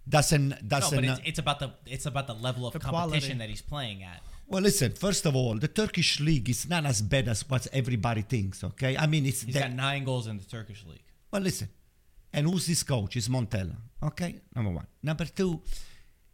Doesn't 0.08 0.68
doesn't. 0.68 1.02
No, 1.02 1.08
but 1.10 1.18
it's, 1.18 1.28
it's 1.30 1.38
about 1.38 1.58
the 1.58 1.70
it's 1.86 2.06
about 2.06 2.26
the 2.26 2.34
level 2.34 2.66
of 2.66 2.74
The 2.74 2.78
competition 2.78 3.20
quality. 3.20 3.38
that 3.38 3.48
he's 3.48 3.62
playing 3.62 4.02
at. 4.04 4.22
Well, 4.46 4.62
listen. 4.62 4.92
First 4.92 5.26
of 5.26 5.34
all, 5.36 5.54
the 5.58 5.68
Turkish 5.68 6.20
league 6.20 6.48
is 6.48 6.68
not 6.68 6.84
as 6.86 7.00
bad 7.02 7.28
as 7.28 7.48
what 7.48 7.66
everybody 7.72 8.22
thinks. 8.22 8.62
Okay, 8.64 8.96
I 8.96 9.06
mean 9.06 9.26
it's 9.26 9.42
He's 9.42 9.54
the- 9.54 9.60
got 9.60 9.72
nine 9.72 10.04
goals 10.04 10.26
in 10.26 10.38
the 10.38 10.44
Turkish 10.44 10.84
league. 10.86 11.02
Well, 11.30 11.42
listen, 11.42 11.68
and 12.32 12.46
who's 12.48 12.66
this 12.66 12.82
coach? 12.82 13.16
It's 13.16 13.28
Montella. 13.28 13.76
Okay, 14.02 14.36
number 14.54 14.70
one. 14.70 14.86
Number 15.02 15.24
two, 15.24 15.60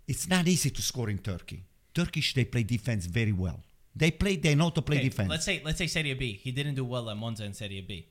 it's 0.06 0.28
not 0.28 0.46
easy 0.48 0.70
to 0.70 0.82
score 0.82 1.08
in 1.10 1.18
Turkey. 1.18 1.62
Turkish 1.94 2.34
they 2.34 2.44
play 2.44 2.62
defense 2.62 3.06
very 3.06 3.32
well. 3.32 3.60
They 3.94 4.10
play. 4.10 4.36
They 4.36 4.54
know 4.54 4.70
to 4.70 4.82
play 4.82 4.98
Okay, 4.98 5.08
defense. 5.08 5.30
Let's 5.30 5.44
say 5.44 5.60
let's 5.64 5.78
say 5.78 5.86
Serie 5.86 6.14
B. 6.14 6.32
He 6.42 6.52
didn't 6.52 6.74
do 6.74 6.84
well 6.84 7.10
at 7.10 7.16
Monza 7.16 7.44
in 7.44 7.54
Serie 7.54 7.80
B. 7.86 8.06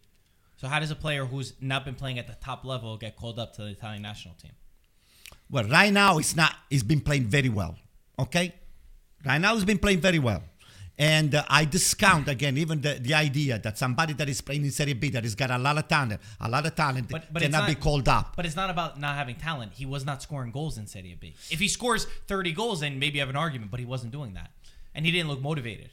So 0.57 0.67
how 0.67 0.79
does 0.79 0.91
a 0.91 0.95
player 0.95 1.25
who's 1.25 1.53
not 1.61 1.85
been 1.85 1.95
playing 1.95 2.19
at 2.19 2.27
the 2.27 2.35
top 2.43 2.65
level 2.65 2.97
get 2.97 3.15
called 3.15 3.39
up 3.39 3.53
to 3.55 3.61
the 3.63 3.69
Italian 3.69 4.01
national 4.01 4.35
team? 4.35 4.51
Well, 5.49 5.63
right 5.63 5.91
now 5.93 6.17
it's 6.17 6.35
not. 6.35 6.53
He's 6.69 6.83
been 6.83 6.99
playing 7.01 7.25
very 7.25 7.49
well. 7.49 7.77
Okay, 8.17 8.53
right 9.25 9.39
now 9.39 9.55
he's 9.55 9.65
been 9.65 9.77
playing 9.79 10.01
very 10.01 10.19
well, 10.19 10.43
and 10.97 11.33
uh, 11.35 11.43
I 11.49 11.65
discount 11.65 12.27
again 12.27 12.57
even 12.57 12.81
the, 12.81 12.93
the 12.95 13.13
idea 13.13 13.59
that 13.59 13.77
somebody 13.77 14.13
that 14.13 14.27
is 14.29 14.41
playing 14.41 14.65
in 14.65 14.71
Serie 14.71 14.93
B 14.93 15.09
that 15.11 15.23
has 15.23 15.35
got 15.35 15.51
a 15.51 15.57
lot 15.57 15.77
of 15.77 15.87
talent, 15.87 16.19
a 16.39 16.49
lot 16.49 16.65
of 16.65 16.75
talent, 16.75 17.09
But 17.09 17.31
but 17.33 17.41
cannot 17.41 17.59
not 17.59 17.67
be 17.67 17.75
called 17.75 18.07
up. 18.09 18.35
But 18.35 18.45
it's 18.45 18.55
not 18.55 18.69
about 18.69 18.99
not 18.99 19.15
having 19.15 19.35
talent. 19.35 19.73
He 19.75 19.85
was 19.85 20.05
not 20.05 20.21
scoring 20.21 20.51
goals 20.51 20.77
in 20.77 20.87
Serie 20.87 21.17
B. 21.19 21.35
If 21.49 21.59
he 21.59 21.67
scores 21.67 22.05
30 22.27 22.51
goals, 22.53 22.79
then 22.81 22.99
maybe 22.99 23.15
you 23.15 23.21
have 23.21 23.29
an 23.29 23.35
argument. 23.35 23.71
But 23.71 23.79
he 23.79 23.85
wasn't 23.85 24.11
doing 24.11 24.33
that, 24.33 24.51
and 24.93 25.05
he 25.05 25.11
didn't 25.11 25.29
look 25.29 25.41
motivated. 25.41 25.89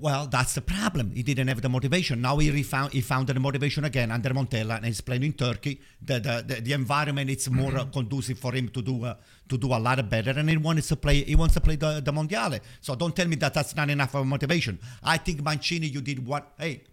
Well, 0.00 0.26
that's 0.26 0.54
the 0.54 0.60
problem. 0.62 1.12
He 1.12 1.22
didn't 1.22 1.48
have 1.48 1.60
the 1.60 1.68
motivation. 1.68 2.20
Now 2.22 2.38
he 2.38 2.50
refound, 2.50 2.92
he 2.92 3.00
found 3.00 3.26
the 3.28 3.38
motivation 3.38 3.84
again 3.84 4.10
under 4.10 4.30
Montella, 4.30 4.76
and 4.76 4.86
he's 4.86 5.00
playing 5.00 5.22
in 5.22 5.32
Turkey. 5.34 5.80
The 6.00 6.18
the, 6.20 6.44
the, 6.46 6.60
the 6.60 6.72
environment 6.72 7.28
is 7.30 7.50
more 7.50 7.76
uh, 7.76 7.84
conducive 7.86 8.38
for 8.38 8.52
him 8.52 8.68
to 8.70 8.80
do 8.82 9.04
uh, 9.04 9.14
to 9.48 9.58
do 9.58 9.68
a 9.68 9.78
lot 9.78 10.08
better, 10.08 10.30
and 10.30 10.48
he 10.48 10.56
wants 10.56 10.88
to 10.88 10.96
play. 10.96 11.22
He 11.24 11.34
wants 11.34 11.54
to 11.54 11.60
play 11.60 11.76
the, 11.76 12.00
the 12.00 12.12
mondiale. 12.12 12.60
So 12.80 12.94
don't 12.94 13.14
tell 13.14 13.28
me 13.28 13.36
that 13.36 13.54
that's 13.54 13.76
not 13.76 13.90
enough 13.90 14.14
of 14.14 14.26
motivation. 14.26 14.78
I 15.02 15.18
think 15.18 15.42
Mancini, 15.42 15.88
you 15.88 16.00
did 16.00 16.24
what? 16.26 16.52
Hey, 16.58 16.84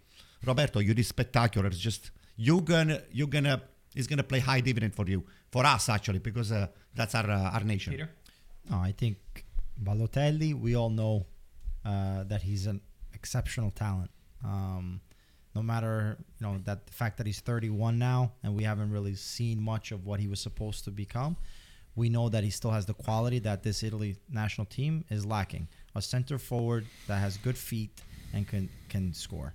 Roberto, 0.44 0.80
you 0.80 0.92
did 0.94 1.06
spectacular. 1.06 1.68
It's 1.68 1.78
just 1.78 2.10
you 2.36 2.60
gonna 2.60 3.00
you 3.12 3.26
gonna 3.26 3.62
he's 3.94 4.06
gonna 4.06 4.22
play 4.24 4.40
high 4.40 4.60
dividend 4.60 4.94
for 4.94 5.06
you 5.06 5.24
for 5.50 5.64
us 5.64 5.88
actually 5.88 6.18
because 6.18 6.52
uh, 6.52 6.66
that's 6.94 7.14
our 7.14 7.30
uh, 7.30 7.50
our 7.56 7.64
nation. 7.64 7.92
Peter, 7.92 8.10
No, 8.70 8.76
I 8.78 8.92
think 8.92 9.16
Balotelli. 9.82 10.54
We 10.58 10.76
all 10.76 10.90
know 10.90 11.26
uh, 11.84 12.24
that 12.24 12.42
he's 12.42 12.66
an 12.66 12.80
exceptional 13.20 13.70
talent. 13.70 14.10
Um, 14.44 15.00
no 15.54 15.62
matter 15.62 16.16
you 16.38 16.46
know 16.46 16.58
that 16.64 16.86
the 16.86 16.92
fact 16.92 17.18
that 17.18 17.26
he's 17.26 17.40
31 17.40 17.98
now, 17.98 18.32
and 18.42 18.54
we 18.54 18.64
haven't 18.64 18.90
really 18.90 19.14
seen 19.14 19.60
much 19.60 19.92
of 19.92 20.06
what 20.06 20.20
he 20.20 20.28
was 20.28 20.40
supposed 20.40 20.84
to 20.84 20.90
become. 20.90 21.36
We 21.96 22.08
know 22.08 22.28
that 22.28 22.44
he 22.44 22.50
still 22.50 22.70
has 22.70 22.86
the 22.86 22.94
quality 22.94 23.40
that 23.40 23.62
this 23.62 23.82
Italy 23.82 24.16
national 24.30 24.66
team 24.66 25.04
is 25.10 25.26
lacking. 25.26 25.68
A 25.94 26.00
center 26.00 26.38
forward 26.38 26.86
that 27.08 27.18
has 27.18 27.36
good 27.36 27.58
feet 27.58 27.90
and 28.32 28.46
can 28.48 28.68
can 28.88 29.12
score. 29.12 29.54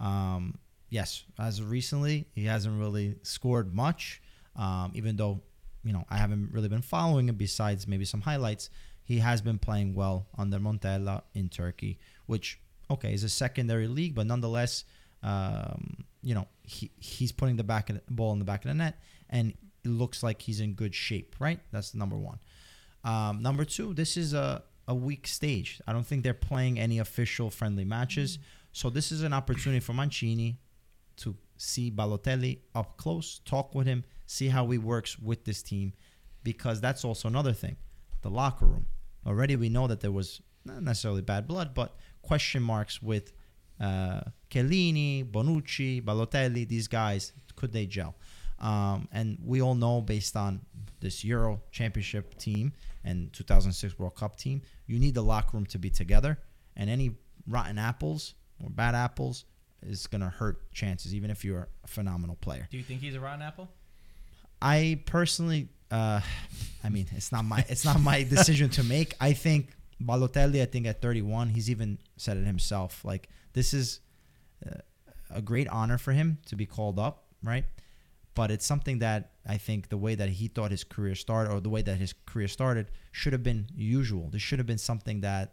Um, 0.00 0.58
yes, 0.90 1.24
as 1.38 1.60
of 1.60 1.70
recently, 1.70 2.26
he 2.34 2.44
hasn't 2.44 2.78
really 2.78 3.16
scored 3.22 3.74
much. 3.74 4.20
Um, 4.56 4.90
even 4.94 5.16
though 5.16 5.40
you 5.84 5.92
know 5.92 6.04
I 6.10 6.16
haven't 6.18 6.50
really 6.52 6.68
been 6.68 6.82
following 6.82 7.28
him 7.28 7.36
besides 7.36 7.86
maybe 7.86 8.04
some 8.04 8.22
highlights. 8.22 8.68
He 9.04 9.20
has 9.20 9.40
been 9.40 9.60
playing 9.60 9.94
well 9.94 10.26
under 10.36 10.58
Montella 10.58 11.22
in 11.32 11.48
Turkey, 11.48 12.00
which 12.26 12.58
okay 12.90 13.12
is 13.12 13.24
a 13.24 13.28
secondary 13.28 13.88
league, 13.88 14.14
but 14.14 14.26
nonetheless, 14.26 14.84
um, 15.22 16.04
you 16.22 16.34
know 16.34 16.46
he 16.62 16.90
he's 16.98 17.32
putting 17.32 17.56
the 17.56 17.64
back 17.64 17.90
of 17.90 17.96
the 17.96 18.12
ball 18.12 18.32
in 18.32 18.38
the 18.38 18.44
back 18.44 18.64
of 18.64 18.68
the 18.68 18.74
net, 18.74 18.98
and 19.30 19.54
it 19.84 19.88
looks 19.88 20.22
like 20.22 20.42
he's 20.42 20.60
in 20.60 20.74
good 20.74 20.94
shape. 20.94 21.36
Right, 21.38 21.60
that's 21.72 21.94
number 21.94 22.16
one. 22.16 22.38
Um, 23.04 23.42
number 23.42 23.64
two, 23.64 23.94
this 23.94 24.16
is 24.16 24.34
a 24.34 24.62
a 24.88 24.94
weak 24.94 25.26
stage. 25.26 25.80
I 25.86 25.92
don't 25.92 26.06
think 26.06 26.22
they're 26.22 26.34
playing 26.34 26.78
any 26.78 26.98
official 26.98 27.50
friendly 27.50 27.84
matches, 27.84 28.38
so 28.72 28.90
this 28.90 29.10
is 29.10 29.22
an 29.22 29.32
opportunity 29.32 29.80
for 29.80 29.92
Mancini 29.92 30.58
to 31.16 31.34
see 31.56 31.90
Balotelli 31.90 32.58
up 32.74 32.96
close, 32.96 33.40
talk 33.44 33.74
with 33.74 33.86
him, 33.86 34.04
see 34.26 34.48
how 34.48 34.66
he 34.66 34.78
works 34.78 35.18
with 35.18 35.44
this 35.44 35.62
team, 35.62 35.92
because 36.42 36.80
that's 36.80 37.04
also 37.04 37.28
another 37.28 37.52
thing. 37.52 37.76
The 38.22 38.30
locker 38.30 38.66
room. 38.66 38.86
Already 39.26 39.56
we 39.56 39.68
know 39.68 39.86
that 39.86 40.00
there 40.00 40.12
was 40.12 40.40
not 40.64 40.82
necessarily 40.82 41.22
bad 41.22 41.46
blood, 41.46 41.74
but 41.74 41.96
question 42.26 42.62
marks 42.62 43.00
with 43.02 43.32
uh, 43.80 44.20
Chiellini, 44.50 45.24
Bonucci, 45.30 46.02
Balotelli, 46.02 46.66
these 46.66 46.88
guys. 46.88 47.32
Could 47.56 47.72
they 47.72 47.86
gel? 47.86 48.14
Um, 48.58 49.08
and 49.12 49.38
we 49.44 49.60
all 49.62 49.74
know 49.74 50.00
based 50.00 50.36
on 50.36 50.60
this 51.00 51.24
Euro 51.24 51.60
Championship 51.70 52.38
team 52.38 52.72
and 53.04 53.32
2006 53.32 53.98
World 53.98 54.14
Cup 54.14 54.36
team, 54.36 54.62
you 54.86 54.98
need 54.98 55.14
the 55.14 55.22
locker 55.22 55.56
room 55.56 55.66
to 55.66 55.78
be 55.78 55.90
together. 55.90 56.38
And 56.74 56.90
any 56.90 57.16
rotten 57.46 57.78
apples 57.78 58.34
or 58.62 58.70
bad 58.70 58.94
apples 58.94 59.44
is 59.82 60.06
going 60.06 60.22
to 60.22 60.28
hurt 60.28 60.72
chances, 60.72 61.14
even 61.14 61.30
if 61.30 61.44
you're 61.44 61.68
a 61.84 61.86
phenomenal 61.86 62.36
player. 62.36 62.66
do 62.70 62.76
you 62.76 62.82
think 62.82 63.00
he's 63.00 63.14
a 63.14 63.20
rotten 63.20 63.42
apple? 63.42 63.68
I 64.60 65.00
personally, 65.06 65.68
uh, 65.90 66.20
I 66.84 66.88
mean, 66.88 67.06
it's 67.12 67.32
not 67.32 67.44
my 67.44 67.64
it's 67.68 67.84
not 67.84 68.00
my 68.00 68.22
decision 68.22 68.70
to 68.70 68.84
make. 68.84 69.14
I 69.20 69.32
think 69.32 69.75
Balotelli. 70.02 70.62
I 70.62 70.66
think 70.66 70.86
at 70.86 71.00
31, 71.00 71.50
he's 71.50 71.70
even 71.70 71.98
said 72.16 72.36
it 72.36 72.46
himself. 72.46 73.04
Like 73.04 73.28
this 73.52 73.72
is 73.72 74.00
uh, 74.64 74.80
a 75.30 75.42
great 75.42 75.68
honor 75.68 75.98
for 75.98 76.12
him 76.12 76.38
to 76.46 76.56
be 76.56 76.66
called 76.66 76.98
up, 76.98 77.24
right? 77.42 77.64
But 78.34 78.50
it's 78.50 78.66
something 78.66 78.98
that 78.98 79.30
I 79.46 79.56
think 79.56 79.88
the 79.88 79.96
way 79.96 80.14
that 80.14 80.28
he 80.28 80.48
thought 80.48 80.70
his 80.70 80.84
career 80.84 81.14
started, 81.14 81.50
or 81.50 81.60
the 81.60 81.70
way 81.70 81.82
that 81.82 81.96
his 81.96 82.12
career 82.26 82.48
started, 82.48 82.90
should 83.10 83.32
have 83.32 83.42
been 83.42 83.66
usual. 83.74 84.28
This 84.30 84.42
should 84.42 84.58
have 84.58 84.66
been 84.66 84.78
something 84.78 85.22
that 85.22 85.52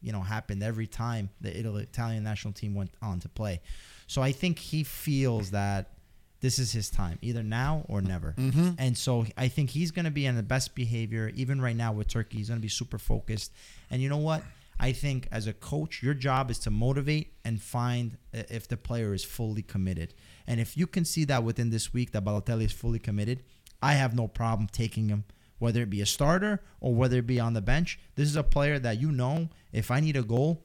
you 0.00 0.12
know 0.12 0.20
happened 0.20 0.62
every 0.62 0.86
time 0.86 1.30
the 1.40 1.56
Italy, 1.56 1.82
Italian 1.82 2.24
national 2.24 2.54
team 2.54 2.74
went 2.74 2.90
on 3.02 3.20
to 3.20 3.28
play. 3.28 3.60
So 4.06 4.22
I 4.22 4.32
think 4.32 4.58
he 4.58 4.82
feels 4.82 5.52
that 5.52 5.97
this 6.40 6.58
is 6.58 6.72
his 6.72 6.88
time, 6.88 7.18
either 7.20 7.42
now 7.42 7.84
or 7.88 8.00
never. 8.00 8.34
Mm-hmm. 8.38 8.70
And 8.78 8.96
so 8.96 9.26
I 9.36 9.48
think 9.48 9.70
he's 9.70 9.90
going 9.90 10.04
to 10.04 10.10
be 10.10 10.26
in 10.26 10.36
the 10.36 10.42
best 10.42 10.74
behavior, 10.74 11.32
even 11.34 11.60
right 11.60 11.76
now 11.76 11.92
with 11.92 12.08
Turkey. 12.08 12.38
He's 12.38 12.48
going 12.48 12.60
to 12.60 12.62
be 12.62 12.68
super 12.68 12.98
focused. 12.98 13.52
And 13.90 14.00
you 14.00 14.08
know 14.08 14.18
what? 14.18 14.42
I 14.80 14.92
think 14.92 15.26
as 15.32 15.46
a 15.46 15.52
coach, 15.52 16.02
your 16.02 16.14
job 16.14 16.50
is 16.50 16.58
to 16.60 16.70
motivate 16.70 17.32
and 17.44 17.60
find 17.60 18.16
uh, 18.32 18.44
if 18.48 18.68
the 18.68 18.76
player 18.76 19.12
is 19.12 19.24
fully 19.24 19.62
committed. 19.62 20.14
And 20.46 20.60
if 20.60 20.76
you 20.76 20.86
can 20.86 21.04
see 21.04 21.24
that 21.24 21.42
within 21.42 21.70
this 21.70 21.92
week 21.92 22.12
that 22.12 22.24
Balotelli 22.24 22.64
is 22.64 22.72
fully 22.72 23.00
committed, 23.00 23.42
I 23.82 23.94
have 23.94 24.14
no 24.14 24.28
problem 24.28 24.68
taking 24.70 25.08
him, 25.08 25.24
whether 25.58 25.82
it 25.82 25.90
be 25.90 26.00
a 26.00 26.06
starter 26.06 26.62
or 26.80 26.94
whether 26.94 27.18
it 27.18 27.26
be 27.26 27.40
on 27.40 27.54
the 27.54 27.60
bench. 27.60 27.98
This 28.14 28.28
is 28.28 28.36
a 28.36 28.44
player 28.44 28.78
that 28.78 29.00
you 29.00 29.10
know, 29.10 29.48
if 29.72 29.90
I 29.90 29.98
need 29.98 30.16
a 30.16 30.22
goal, 30.22 30.62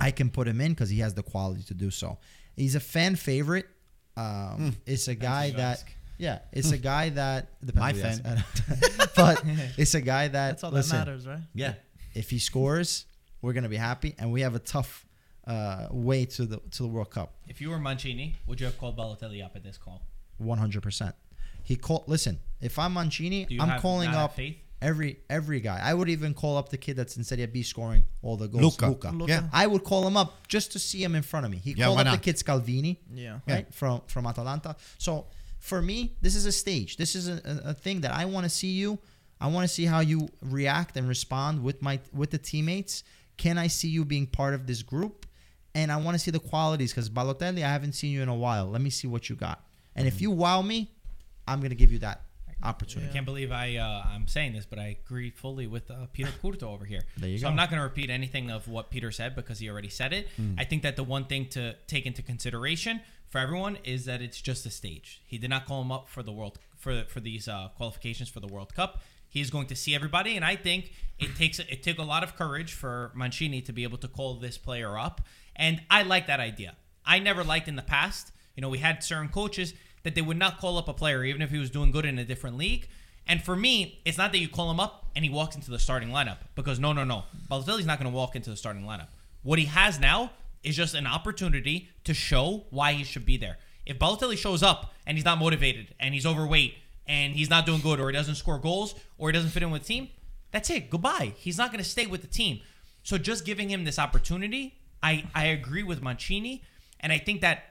I 0.00 0.10
can 0.10 0.30
put 0.30 0.48
him 0.48 0.60
in 0.60 0.72
because 0.72 0.90
he 0.90 1.00
has 1.00 1.14
the 1.14 1.22
quality 1.22 1.62
to 1.64 1.74
do 1.74 1.90
so. 1.90 2.18
He's 2.56 2.74
a 2.74 2.80
fan 2.80 3.16
favorite. 3.16 3.66
Um, 4.16 4.76
It's 4.86 5.08
a 5.08 5.14
guy 5.14 5.50
that, 5.50 5.78
ask. 5.78 5.86
yeah, 6.18 6.38
it's 6.52 6.70
a 6.72 6.78
guy 6.78 7.10
that 7.10 7.48
My 7.74 7.92
depends 7.92 8.18
who 8.18 8.28
you 8.28 8.36
ask. 8.36 9.14
but 9.16 9.42
it's 9.76 9.94
a 9.94 10.00
guy 10.00 10.28
that 10.28 10.50
That's 10.50 10.64
all 10.64 10.70
listen, 10.70 10.98
that 10.98 11.06
matters, 11.06 11.26
right? 11.26 11.40
Yeah. 11.54 11.74
if 12.14 12.30
he 12.30 12.38
scores, 12.38 13.06
we're 13.42 13.52
gonna 13.52 13.68
be 13.68 13.76
happy, 13.76 14.14
and 14.18 14.32
we 14.32 14.40
have 14.42 14.54
a 14.54 14.58
tough 14.60 15.04
uh, 15.46 15.88
way 15.90 16.24
to 16.24 16.46
the 16.46 16.58
to 16.70 16.82
the 16.84 16.88
World 16.88 17.10
Cup. 17.10 17.34
If 17.48 17.60
you 17.60 17.70
were 17.70 17.78
Mancini, 17.78 18.36
would 18.46 18.60
you 18.60 18.66
have 18.66 18.78
called 18.78 18.96
Balotelli 18.96 19.44
up 19.44 19.56
at 19.56 19.62
this 19.62 19.76
call? 19.76 20.00
One 20.38 20.58
hundred 20.58 20.82
percent. 20.82 21.14
He 21.64 21.76
called. 21.76 22.04
Listen, 22.06 22.38
if 22.60 22.78
I'm 22.78 22.94
Mancini, 22.94 23.46
I'm 23.60 23.80
calling 23.80 24.10
not 24.10 24.14
have 24.16 24.24
up 24.30 24.36
faith? 24.36 24.56
Every 24.84 25.20
every 25.30 25.60
guy. 25.60 25.80
I 25.82 25.94
would 25.94 26.10
even 26.10 26.34
call 26.34 26.58
up 26.58 26.68
the 26.68 26.76
kid 26.76 26.94
that's 26.96 27.16
in 27.16 27.24
Serie 27.24 27.46
B 27.46 27.62
scoring 27.62 28.04
all 28.22 28.36
the 28.36 28.48
goals. 28.48 28.62
Luca. 28.64 28.88
Luca. 28.88 29.10
Luca. 29.10 29.32
Yeah. 29.32 29.48
I 29.52 29.66
would 29.66 29.82
call 29.82 30.06
him 30.06 30.16
up 30.16 30.46
just 30.46 30.72
to 30.72 30.78
see 30.78 31.02
him 31.02 31.14
in 31.14 31.22
front 31.22 31.46
of 31.46 31.52
me. 31.52 31.56
He 31.56 31.72
Yeah, 31.72 31.86
called 31.86 31.96
why 31.96 32.02
up 32.02 32.12
the 32.12 32.22
kid 32.22 32.36
Scalvini 32.36 32.98
Yeah. 33.12 33.38
right 33.48 33.72
from 33.74 34.02
from 34.06 34.26
Atalanta. 34.26 34.76
So 34.98 35.26
for 35.58 35.80
me, 35.80 36.16
this 36.20 36.36
is 36.36 36.44
a 36.44 36.52
stage. 36.52 36.98
This 36.98 37.14
is 37.14 37.28
a, 37.28 37.40
a, 37.44 37.70
a 37.70 37.74
thing 37.74 38.02
that 38.02 38.12
I 38.12 38.26
want 38.26 38.44
to 38.44 38.50
see 38.50 38.72
you. 38.72 38.98
I 39.40 39.46
want 39.46 39.66
to 39.66 39.74
see 39.74 39.86
how 39.86 40.00
you 40.00 40.28
react 40.42 40.96
and 40.98 41.08
respond 41.08 41.62
with 41.62 41.80
my 41.80 42.00
with 42.12 42.30
the 42.30 42.38
teammates. 42.38 43.04
Can 43.38 43.56
I 43.56 43.68
see 43.68 43.88
you 43.88 44.04
being 44.04 44.26
part 44.26 44.52
of 44.52 44.66
this 44.66 44.82
group? 44.82 45.26
And 45.74 45.90
I 45.90 45.96
want 45.96 46.14
to 46.14 46.18
see 46.18 46.30
the 46.30 46.38
qualities 46.38 46.92
because 46.92 47.08
Balotelli, 47.10 47.64
I 47.64 47.72
haven't 47.72 47.94
seen 47.94 48.12
you 48.12 48.22
in 48.22 48.28
a 48.28 48.34
while. 48.34 48.66
Let 48.66 48.82
me 48.82 48.90
see 48.90 49.08
what 49.08 49.28
you 49.28 49.34
got. 49.34 49.64
And 49.96 50.06
if 50.06 50.14
mm-hmm. 50.14 50.22
you 50.22 50.30
wow 50.32 50.62
me, 50.62 50.90
I'm 51.48 51.60
gonna 51.60 51.74
give 51.74 51.90
you 51.90 51.98
that 52.00 52.23
opportunity. 52.64 53.10
I 53.10 53.12
can't 53.12 53.26
believe 53.26 53.52
I 53.52 53.76
uh, 53.76 54.04
I'm 54.14 54.26
saying 54.26 54.52
this, 54.54 54.66
but 54.66 54.78
I 54.78 54.96
agree 55.04 55.30
fully 55.30 55.66
with 55.66 55.90
uh, 55.90 56.06
Peter 56.12 56.30
Curto 56.42 56.64
over 56.64 56.84
here. 56.84 57.02
There 57.16 57.28
you 57.28 57.38
so 57.38 57.44
go. 57.44 57.50
I'm 57.50 57.56
not 57.56 57.70
going 57.70 57.78
to 57.78 57.84
repeat 57.84 58.10
anything 58.10 58.50
of 58.50 58.68
what 58.68 58.90
Peter 58.90 59.10
said 59.10 59.34
because 59.34 59.58
he 59.58 59.68
already 59.68 59.88
said 59.88 60.12
it. 60.12 60.28
I 60.58 60.64
think 60.64 60.82
that 60.82 60.96
the 60.96 61.04
one 61.04 61.24
thing 61.24 61.46
to 61.50 61.74
take 61.86 62.06
into 62.06 62.22
consideration 62.22 63.00
for 63.28 63.38
everyone 63.38 63.78
is 63.84 64.04
that 64.04 64.22
it's 64.22 64.40
just 64.40 64.64
a 64.64 64.70
stage. 64.70 65.20
He 65.26 65.38
did 65.38 65.50
not 65.50 65.66
call 65.66 65.82
him 65.82 65.90
up 65.90 66.08
for 66.08 66.22
the 66.22 66.32
world 66.32 66.58
for 66.76 67.04
for 67.08 67.20
these 67.20 67.48
uh, 67.48 67.68
qualifications 67.76 68.28
for 68.28 68.40
the 68.40 68.46
World 68.46 68.74
Cup. 68.74 69.02
He's 69.28 69.50
going 69.50 69.66
to 69.66 69.74
see 69.74 69.94
everybody, 69.94 70.36
and 70.36 70.44
I 70.44 70.54
think 70.54 70.92
it 71.18 71.34
takes 71.34 71.58
it 71.58 71.82
took 71.82 71.98
a 71.98 72.04
lot 72.04 72.22
of 72.22 72.36
courage 72.36 72.72
for 72.72 73.10
Mancini 73.14 73.60
to 73.62 73.72
be 73.72 73.82
able 73.82 73.98
to 73.98 74.08
call 74.08 74.34
this 74.34 74.56
player 74.56 74.96
up, 74.96 75.20
and 75.56 75.82
I 75.90 76.02
like 76.02 76.28
that 76.28 76.40
idea. 76.40 76.76
I 77.04 77.18
never 77.18 77.42
liked 77.42 77.68
in 77.68 77.76
the 77.76 77.82
past. 77.82 78.32
You 78.56 78.60
know, 78.60 78.68
we 78.68 78.78
had 78.78 79.02
certain 79.02 79.28
coaches 79.28 79.74
that 80.04 80.14
they 80.14 80.22
would 80.22 80.38
not 80.38 80.58
call 80.58 80.78
up 80.78 80.86
a 80.86 80.92
player 80.94 81.24
even 81.24 81.42
if 81.42 81.50
he 81.50 81.58
was 81.58 81.70
doing 81.70 81.90
good 81.90 82.04
in 82.04 82.18
a 82.18 82.24
different 82.24 82.56
league. 82.56 82.88
And 83.26 83.42
for 83.42 83.56
me, 83.56 84.00
it's 84.04 84.18
not 84.18 84.32
that 84.32 84.38
you 84.38 84.48
call 84.48 84.70
him 84.70 84.78
up 84.78 85.06
and 85.16 85.24
he 85.24 85.30
walks 85.30 85.56
into 85.56 85.70
the 85.70 85.78
starting 85.78 86.10
lineup 86.10 86.38
because 86.54 86.78
no, 86.78 86.92
no, 86.92 87.04
no, 87.04 87.24
Balotelli's 87.50 87.86
not 87.86 87.98
going 87.98 88.10
to 88.10 88.16
walk 88.16 88.36
into 88.36 88.50
the 88.50 88.56
starting 88.56 88.84
lineup. 88.84 89.08
What 89.42 89.58
he 89.58 89.64
has 89.64 89.98
now 89.98 90.30
is 90.62 90.76
just 90.76 90.94
an 90.94 91.06
opportunity 91.06 91.88
to 92.04 92.14
show 92.14 92.64
why 92.70 92.92
he 92.92 93.04
should 93.04 93.26
be 93.26 93.36
there. 93.36 93.58
If 93.86 93.98
Balotelli 93.98 94.36
shows 94.36 94.62
up 94.62 94.94
and 95.06 95.16
he's 95.16 95.24
not 95.24 95.38
motivated 95.38 95.94
and 96.00 96.14
he's 96.14 96.26
overweight 96.26 96.74
and 97.06 97.34
he's 97.34 97.50
not 97.50 97.66
doing 97.66 97.80
good 97.80 98.00
or 98.00 98.08
he 98.08 98.14
doesn't 98.14 98.36
score 98.36 98.58
goals 98.58 98.94
or 99.18 99.28
he 99.28 99.32
doesn't 99.32 99.50
fit 99.50 99.62
in 99.62 99.70
with 99.70 99.82
the 99.82 99.88
team, 99.88 100.08
that's 100.50 100.70
it. 100.70 100.90
Goodbye. 100.90 101.32
He's 101.36 101.58
not 101.58 101.70
going 101.70 101.82
to 101.82 101.88
stay 101.88 102.06
with 102.06 102.20
the 102.22 102.26
team. 102.26 102.60
So 103.02 103.18
just 103.18 103.44
giving 103.44 103.68
him 103.68 103.84
this 103.84 103.98
opportunity, 103.98 104.74
I, 105.02 105.24
I 105.34 105.46
agree 105.46 105.82
with 105.82 106.02
Mancini. 106.02 106.62
And 107.00 107.12
I 107.12 107.18
think 107.18 107.42
that 107.42 107.64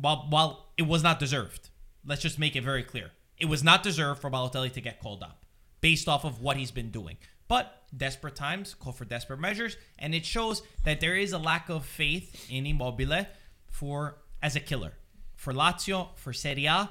while, 0.00 0.26
while 0.28 0.61
it 0.76 0.86
was 0.86 1.02
not 1.02 1.18
deserved, 1.18 1.70
let's 2.06 2.22
just 2.22 2.38
make 2.38 2.56
it 2.56 2.62
very 2.62 2.82
clear. 2.82 3.10
It 3.38 3.46
was 3.46 3.64
not 3.64 3.82
deserved 3.82 4.20
for 4.20 4.30
Balotelli 4.30 4.72
to 4.72 4.80
get 4.80 5.00
called 5.00 5.22
up 5.22 5.44
based 5.80 6.08
off 6.08 6.24
of 6.24 6.40
what 6.40 6.56
he's 6.56 6.70
been 6.70 6.90
doing. 6.90 7.18
But 7.48 7.82
desperate 7.94 8.36
times 8.36 8.72
call 8.72 8.92
for 8.92 9.04
desperate 9.04 9.40
measures, 9.40 9.76
and 9.98 10.14
it 10.14 10.24
shows 10.24 10.62
that 10.84 11.00
there 11.00 11.16
is 11.16 11.32
a 11.32 11.38
lack 11.38 11.68
of 11.68 11.84
faith 11.84 12.46
in 12.50 12.64
Immobile 12.64 13.26
for 13.68 14.16
as 14.42 14.56
a 14.56 14.60
killer. 14.60 14.94
For 15.36 15.52
Lazio, 15.52 16.08
for 16.16 16.32
Serie 16.32 16.66
A, 16.66 16.88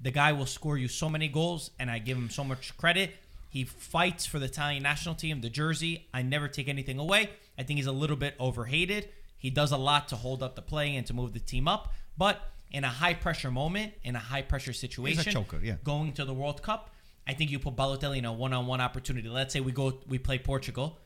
the 0.00 0.10
guy 0.10 0.32
will 0.32 0.46
score 0.46 0.78
you 0.78 0.88
so 0.88 1.08
many 1.08 1.28
goals, 1.28 1.70
and 1.78 1.90
I 1.90 1.98
give 1.98 2.16
him 2.16 2.30
so 2.30 2.42
much 2.42 2.76
credit. 2.76 3.12
He 3.50 3.64
fights 3.64 4.26
for 4.26 4.38
the 4.38 4.46
Italian 4.46 4.82
national 4.82 5.14
team, 5.16 5.42
the 5.42 5.50
jersey. 5.50 6.08
I 6.14 6.22
never 6.22 6.48
take 6.48 6.68
anything 6.68 6.98
away. 6.98 7.30
I 7.58 7.62
think 7.62 7.78
he's 7.78 7.86
a 7.86 7.92
little 7.92 8.16
bit 8.16 8.34
overhated. 8.38 9.10
He 9.36 9.50
does 9.50 9.70
a 9.70 9.76
lot 9.76 10.08
to 10.08 10.16
hold 10.16 10.42
up 10.42 10.54
the 10.56 10.62
play 10.62 10.96
and 10.96 11.06
to 11.06 11.14
move 11.14 11.34
the 11.34 11.40
team 11.40 11.68
up, 11.68 11.92
but 12.16 12.40
in 12.72 12.84
a 12.84 12.88
high 12.88 13.14
pressure 13.14 13.50
moment, 13.50 13.92
in 14.04 14.14
a 14.16 14.18
high 14.20 14.42
pressure 14.42 14.72
situation, 14.72 15.32
choker, 15.32 15.58
yeah. 15.62 15.76
going 15.84 16.12
to 16.14 16.24
the 16.24 16.34
World 16.34 16.62
Cup, 16.62 16.90
I 17.26 17.34
think 17.34 17.50
you 17.50 17.58
put 17.58 17.76
Balotelli 17.76 18.18
in 18.18 18.24
a 18.24 18.32
one 18.32 18.52
on 18.52 18.66
one 18.66 18.80
opportunity. 18.80 19.28
Let's 19.28 19.52
say 19.52 19.60
we 19.60 19.72
go, 19.72 19.98
we 20.08 20.18
play 20.18 20.38
Portugal. 20.38 20.98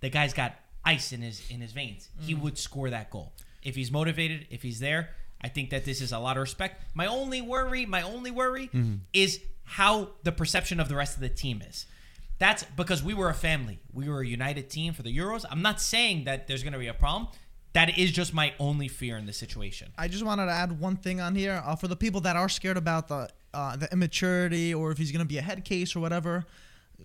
The 0.00 0.10
guy's 0.10 0.32
got 0.32 0.54
ice 0.84 1.12
in 1.12 1.20
his 1.22 1.42
in 1.50 1.60
his 1.60 1.72
veins. 1.72 2.08
He 2.20 2.34
Mm. 2.34 2.40
would 2.42 2.58
score 2.58 2.90
that 2.90 3.10
goal 3.10 3.32
if 3.62 3.74
he's 3.74 3.90
motivated. 3.90 4.46
If 4.50 4.62
he's 4.62 4.78
there, 4.80 5.10
I 5.40 5.48
think 5.48 5.70
that 5.70 5.84
this 5.84 6.00
is 6.00 6.12
a 6.12 6.18
lot 6.18 6.36
of 6.36 6.40
respect. 6.42 6.82
My 6.94 7.06
only 7.06 7.40
worry, 7.42 7.84
my 7.86 8.02
only 8.02 8.30
worry 8.30 8.68
Mm-hmm. 8.68 8.94
is 9.12 9.40
how 9.64 10.10
the 10.22 10.32
perception 10.32 10.80
of 10.80 10.88
the 10.88 10.94
rest 10.96 11.14
of 11.16 11.20
the 11.20 11.28
team 11.28 11.62
is. 11.68 11.86
That's 12.38 12.62
because 12.76 13.02
we 13.02 13.14
were 13.14 13.28
a 13.28 13.34
family. 13.34 13.80
We 13.92 14.08
were 14.08 14.20
a 14.20 14.26
united 14.26 14.70
team 14.70 14.94
for 14.94 15.02
the 15.02 15.14
Euros. 15.16 15.44
I'm 15.50 15.60
not 15.62 15.80
saying 15.80 16.24
that 16.24 16.46
there's 16.46 16.62
going 16.62 16.72
to 16.72 16.78
be 16.78 16.86
a 16.86 16.94
problem. 16.94 17.28
That 17.74 17.98
is 17.98 18.10
just 18.12 18.32
my 18.32 18.54
only 18.58 18.88
fear 18.88 19.16
in 19.16 19.26
this 19.26 19.36
situation. 19.36 19.92
I 19.98 20.08
just 20.08 20.24
wanted 20.24 20.46
to 20.46 20.52
add 20.52 20.80
one 20.80 20.96
thing 20.96 21.20
on 21.20 21.34
here 21.34 21.62
uh, 21.64 21.76
for 21.76 21.86
the 21.86 21.96
people 21.96 22.20
that 22.22 22.36
are 22.36 22.48
scared 22.48 22.76
about 22.76 23.08
the 23.08 23.28
uh, 23.54 23.76
the 23.76 23.88
immaturity 23.92 24.74
or 24.74 24.90
if 24.90 24.98
he's 24.98 25.12
gonna 25.12 25.24
be 25.24 25.38
a 25.38 25.42
head 25.42 25.64
case 25.64 25.94
or 25.96 26.00
whatever. 26.00 26.46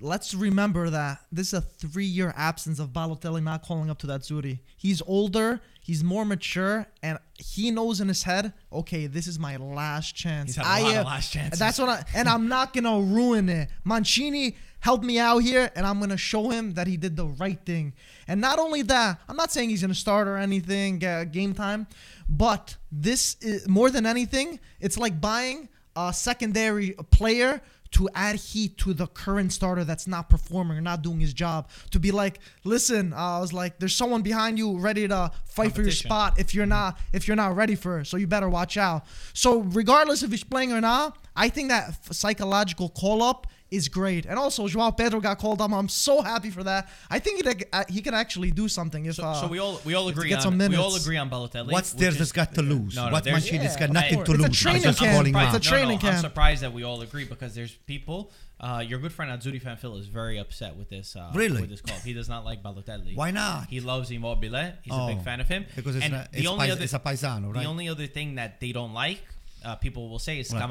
Let's 0.01 0.34
remember 0.34 0.89
that 0.89 1.20
this 1.32 1.49
is 1.49 1.53
a 1.53 1.61
three-year 1.61 2.34
absence 2.36 2.80
of 2.80 2.89
Balotelli 2.89 3.43
not 3.43 3.61
calling 3.61 3.91
up 3.91 3.99
to 3.99 4.07
that 4.07 4.22
Zuri. 4.22 4.59
He's 4.76 5.03
older, 5.03 5.61
he's 5.82 6.03
more 6.03 6.26
mature, 6.26 6.88
and 7.03 7.20
he 7.36 7.70
knows 7.70 8.01
in 8.01 8.07
his 8.07 8.24
head, 8.24 8.53
okay, 8.72 9.05
this 9.05 9.28
is 9.28 9.38
my 9.38 9.57
last 9.57 10.16
chance. 10.16 10.55
He's 10.55 10.66
had 10.66 10.82
a 10.82 10.84
lot 10.84 10.95
of 10.97 11.05
last 11.05 11.32
chances. 11.32 11.59
That's 11.59 11.78
what 11.78 11.89
I, 11.89 12.03
and 12.16 12.28
I'm 12.28 12.47
not 12.47 12.74
gonna 12.74 12.99
ruin 13.01 13.47
it. 13.49 13.70
Mancini 13.84 14.55
helped 14.84 15.06
me 15.06 15.18
out 15.18 15.38
here, 15.38 15.72
and 15.78 15.88
I'm 15.88 15.98
gonna 16.02 16.18
show 16.18 16.50
him 16.50 16.74
that 16.74 16.88
he 16.88 16.98
did 16.98 17.16
the 17.16 17.26
right 17.26 17.58
thing. 17.66 17.94
And 18.28 18.42
not 18.42 18.60
only 18.60 18.82
that, 18.82 19.18
I'm 19.30 19.38
not 19.38 19.50
saying 19.50 19.70
he's 19.70 19.80
gonna 19.80 19.96
start 19.96 20.28
or 20.28 20.36
anything, 20.36 21.00
get 21.00 21.32
game 21.32 21.54
time, 21.54 21.88
but 22.28 22.76
this 22.92 23.38
is 23.40 23.66
more 23.66 23.90
than 23.90 24.06
anything. 24.06 24.60
It's 24.82 24.98
like 24.98 25.22
buying 25.22 25.70
a 25.96 26.12
secondary 26.12 26.96
player 27.12 27.62
to 27.92 28.10
add 28.14 28.36
heat 28.36 28.78
to 28.80 28.94
the 28.94 29.08
current 29.08 29.54
starter 29.54 29.86
that's 29.86 30.06
not 30.06 30.30
performing 30.30 30.78
or 30.78 30.82
not 30.82 31.02
doing 31.02 31.22
his 31.22 31.34
job. 31.34 31.70
To 31.92 32.00
be 32.00 32.12
like, 32.12 32.40
listen, 32.66 33.14
uh, 33.14 33.38
I 33.38 33.40
was 33.40 33.54
like, 33.54 33.80
there's 33.80 33.96
someone 33.96 34.22
behind 34.22 34.58
you 34.58 34.80
ready 34.80 35.08
to 35.08 35.32
fight 35.46 35.74
for 35.74 35.82
your 35.82 35.92
spot 35.92 36.38
if 36.38 36.54
you're 36.54 36.66
not 36.66 37.00
if 37.14 37.26
you're 37.26 37.38
not 37.38 37.56
ready 37.56 37.76
for 37.76 38.00
it. 38.00 38.08
So 38.08 38.18
you 38.18 38.28
better 38.28 38.50
watch 38.50 38.76
out. 38.76 39.06
So 39.34 39.60
regardless 39.60 40.24
if 40.24 40.32
he's 40.32 40.44
playing 40.44 40.74
or 40.74 40.82
not, 40.82 41.18
I 41.38 41.48
think 41.48 41.70
that 41.70 42.14
psychological 42.14 42.90
call 42.90 43.24
up 43.24 43.48
is 43.74 43.88
great. 43.89 44.26
And 44.26 44.38
also, 44.38 44.67
Joao 44.67 44.91
Pedro 44.91 45.19
got 45.19 45.38
called 45.39 45.61
up. 45.61 45.71
I'm 45.71 45.89
so 45.89 46.21
happy 46.21 46.49
for 46.49 46.63
that. 46.63 46.89
I 47.09 47.19
think 47.19 47.43
he, 47.45 47.65
uh, 47.74 47.84
he 47.89 48.01
can 48.01 48.13
actually 48.13 48.51
do 48.51 48.67
something 48.67 49.05
if. 49.05 49.15
So, 49.15 49.24
uh, 49.24 49.41
so 49.41 49.47
we 49.47 49.59
all 49.59 49.82
we 49.84 49.93
all 49.95 50.07
agree 50.09 50.30
gets 50.30 50.45
on 50.45 50.57
some 50.59 50.69
we 50.71 50.78
all 50.78 50.95
agree 50.95 51.17
on 51.17 51.30
Balotelli. 51.30 51.71
What's 51.71 51.93
which 51.93 51.99
there 52.01 52.09
is- 52.09 52.17
that's 52.19 52.32
got 52.32 52.53
to 52.55 52.61
lose? 52.61 52.95
No, 52.95 53.07
no, 53.07 53.11
what 53.13 53.24
there's- 53.24 53.43
machine 53.43 53.61
has 53.61 53.74
Yeah, 53.74 53.80
got 53.88 53.89
nothing 53.91 54.15
course. 54.15 54.28
to 54.28 54.34
It's 54.36 54.43
a 54.43 54.47
lose? 54.47 54.59
training 54.59 54.88
I'm 54.88 54.93
camp. 54.95 55.11
calling 55.17 55.34
Right, 55.34 55.55
it's 55.55 55.65
a 55.67 55.69
training 55.69 55.88
no, 55.89 56.07
I'm 56.09 56.13
camp. 56.13 56.19
surprised 56.21 56.61
that 56.63 56.74
we 56.74 56.84
all 56.84 57.01
agree 57.01 57.26
because 57.26 57.55
there's 57.55 57.71
people. 57.74 58.32
Uh, 58.59 58.80
your 58.80 58.97
good 58.99 59.11
friend 59.11 59.30
Azzurri 59.32 59.61
fan 59.61 59.76
Phil 59.76 59.97
is 59.97 60.07
very 60.07 60.38
upset 60.38 60.76
with 60.78 60.89
this. 60.89 61.15
Uh, 61.17 61.30
Really? 61.34 61.59
With 61.61 61.69
this 61.69 61.82
call, 61.82 61.97
he 61.99 62.13
does 62.13 62.30
not 62.30 62.45
like 62.45 62.63
Balotelli. 62.63 63.13
Why 63.15 63.32
not? 63.32 63.67
He 63.69 63.82
loves 63.82 64.09
Immobile. 64.09 64.71
He's 64.84 64.93
a 64.93 65.07
big 65.07 65.17
Oh, 65.19 65.24
fan 65.24 65.41
of 65.41 65.49
him. 65.49 65.65
because 65.76 65.95
it's 65.97 66.05
and 66.05 66.13
not- 66.13 66.28
it's 66.32 66.47
only 66.47 66.67
pais- 66.67 66.71
other 66.71 66.84
it's 66.84 66.93
a 66.93 66.99
paisano, 66.99 67.49
right? 67.51 67.63
The 67.63 67.67
only 67.69 67.89
other 67.89 68.07
thing 68.07 68.36
that 68.36 68.61
they 68.61 68.71
don't 68.71 68.93
like, 68.93 69.21
uh, 69.65 69.76
people 69.76 70.07
will 70.09 70.19
say, 70.19 70.39
is 70.39 70.53
Right. 70.53 70.61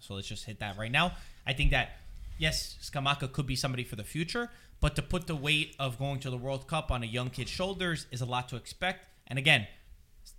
So 0.00 0.14
let's 0.14 0.26
just 0.26 0.44
hit 0.46 0.58
that 0.60 0.76
right 0.78 0.90
now. 0.90 1.12
I 1.46 1.52
think 1.52 1.70
that 1.70 1.96
yes, 2.38 2.76
Scamacca 2.80 3.32
could 3.32 3.46
be 3.46 3.56
somebody 3.56 3.84
for 3.84 3.96
the 3.96 4.04
future, 4.04 4.50
but 4.80 4.96
to 4.96 5.02
put 5.02 5.26
the 5.26 5.36
weight 5.36 5.76
of 5.78 5.98
going 5.98 6.20
to 6.20 6.30
the 6.30 6.38
World 6.38 6.66
Cup 6.66 6.90
on 6.90 7.02
a 7.02 7.06
young 7.06 7.30
kid's 7.30 7.50
shoulders 7.50 8.06
is 8.10 8.20
a 8.20 8.26
lot 8.26 8.48
to 8.48 8.56
expect. 8.56 9.06
And 9.26 9.38
again, 9.38 9.66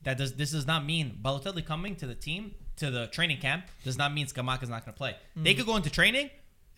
that 0.04 0.18
does 0.18 0.34
this 0.34 0.52
does 0.52 0.66
not 0.66 0.86
mean 0.86 1.20
Balotelli 1.22 1.66
coming 1.66 1.96
to 1.98 2.08
the 2.08 2.16
team 2.16 2.56
to 2.78 2.90
the 2.90 3.08
training 3.08 3.38
camp 3.38 3.66
does 3.84 3.98
not 3.98 4.14
mean 4.14 4.28
Scamacca 4.28 4.64
is 4.64 4.70
not 4.70 4.86
going 4.86 4.94
to 4.94 4.98
play. 4.98 5.16
They 5.36 5.54
mm. 5.54 5.58
could 5.58 5.66
go 5.66 5.76
into 5.76 5.90
training. 5.90 6.30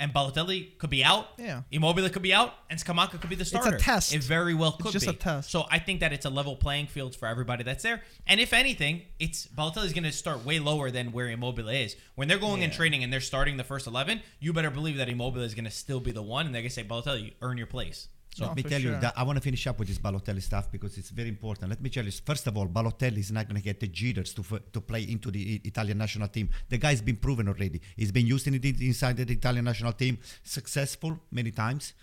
And 0.02 0.12
Balotelli 0.12 0.80
could 0.80 0.90
be 0.90 1.04
out. 1.04 1.28
Yeah. 1.38 1.62
Immobile 1.70 2.10
could 2.10 2.24
be 2.24 2.34
out, 2.34 2.56
and 2.72 2.80
Scamacca 2.80 3.22
could 3.22 3.30
be 3.30 3.36
the 3.36 3.46
starter. 3.46 3.76
It's 3.76 3.84
a 3.84 3.86
test. 3.86 4.16
It 4.16 4.24
very 4.24 4.56
well 4.56 4.72
could 4.72 4.88
it's 4.88 4.94
just 4.94 5.06
be. 5.06 5.12
a 5.12 5.16
test. 5.16 5.52
So 5.52 5.66
I 5.70 5.78
think 5.78 6.00
that 6.00 6.12
it's 6.12 6.26
a 6.26 6.30
level 6.32 6.56
playing 6.56 6.88
field 6.88 7.16
for 7.16 7.28
everybody 7.28 7.64
that's 7.64 7.84
there. 7.84 8.02
And 8.26 8.40
if 8.40 8.52
anything, 8.52 9.04
it's 9.20 9.46
Balotelli's 9.46 9.94
going 9.94 10.06
to 10.06 10.12
start 10.12 10.44
way 10.44 10.58
lower 10.58 10.90
than 10.90 11.12
where 11.12 11.30
Immobile 11.30 11.70
is. 11.70 11.96
When 12.16 12.28
they're 12.28 12.40
going 12.40 12.64
in 12.64 12.72
training 12.72 13.04
and 13.04 13.14
they're 13.14 13.22
starting 13.22 13.58
the 13.58 13.64
first 13.64 13.86
eleven, 13.86 14.22
you 14.40 14.54
better 14.54 14.72
believe 14.72 14.98
that 14.98 15.08
Immobile 15.08 15.44
is 15.44 15.54
going 15.54 15.66
to 15.66 15.72
still 15.72 16.00
be 16.00 16.12
the 16.12 16.24
one, 16.24 16.48
and 16.48 16.56
they're 16.56 16.64
going 16.64 16.70
to 16.70 16.76
say, 16.76 16.84
Balotelli, 16.84 17.34
earn 17.44 17.60
your 17.60 17.68
place. 17.68 18.08
No, 18.40 18.48
Let 18.48 18.56
me 18.56 18.62
for 18.64 18.70
tell 18.70 18.82
you 18.82 18.92
that 18.92 19.14
I 19.18 19.24
want 19.24 19.36
to 19.38 19.42
finish 19.42 19.68
up 19.68 19.78
with 19.78 19.90
this 19.90 19.98
Balotelli 20.00 20.42
stuff 20.42 20.72
because 20.72 20.98
it's 20.98 21.10
very 21.10 21.28
important. 21.28 21.70
Let 21.70 21.82
me 21.82 21.90
tell 21.90 22.06
you, 22.06 22.12
first 22.12 22.48
of 22.48 22.56
all, 22.58 22.66
Balotelli 22.68 23.18
is 23.18 23.30
not 23.32 23.46
going 23.48 23.58
to 23.58 23.62
get 23.62 23.82
the 23.82 23.88
jitters 23.88 24.34
to 24.36 24.42
f- 24.42 24.62
to 24.72 24.80
play 24.80 25.04
into 25.04 25.32
the 25.32 25.42
I- 25.64 25.68
Italian 25.68 25.98
national 25.98 26.30
team. 26.30 26.50
The 26.70 26.78
guy's 26.78 27.02
been 27.02 27.18
proven 27.18 27.50
already. 27.50 27.82
He's 27.98 28.12
been 28.12 28.26
used 28.28 28.48
in 28.48 28.58
the, 28.58 28.70
inside 28.88 29.18
the 29.18 29.30
Italian 29.34 29.66
national 29.66 29.92
team, 29.94 30.18
successful 30.44 31.20
many 31.30 31.52
times. 31.52 31.94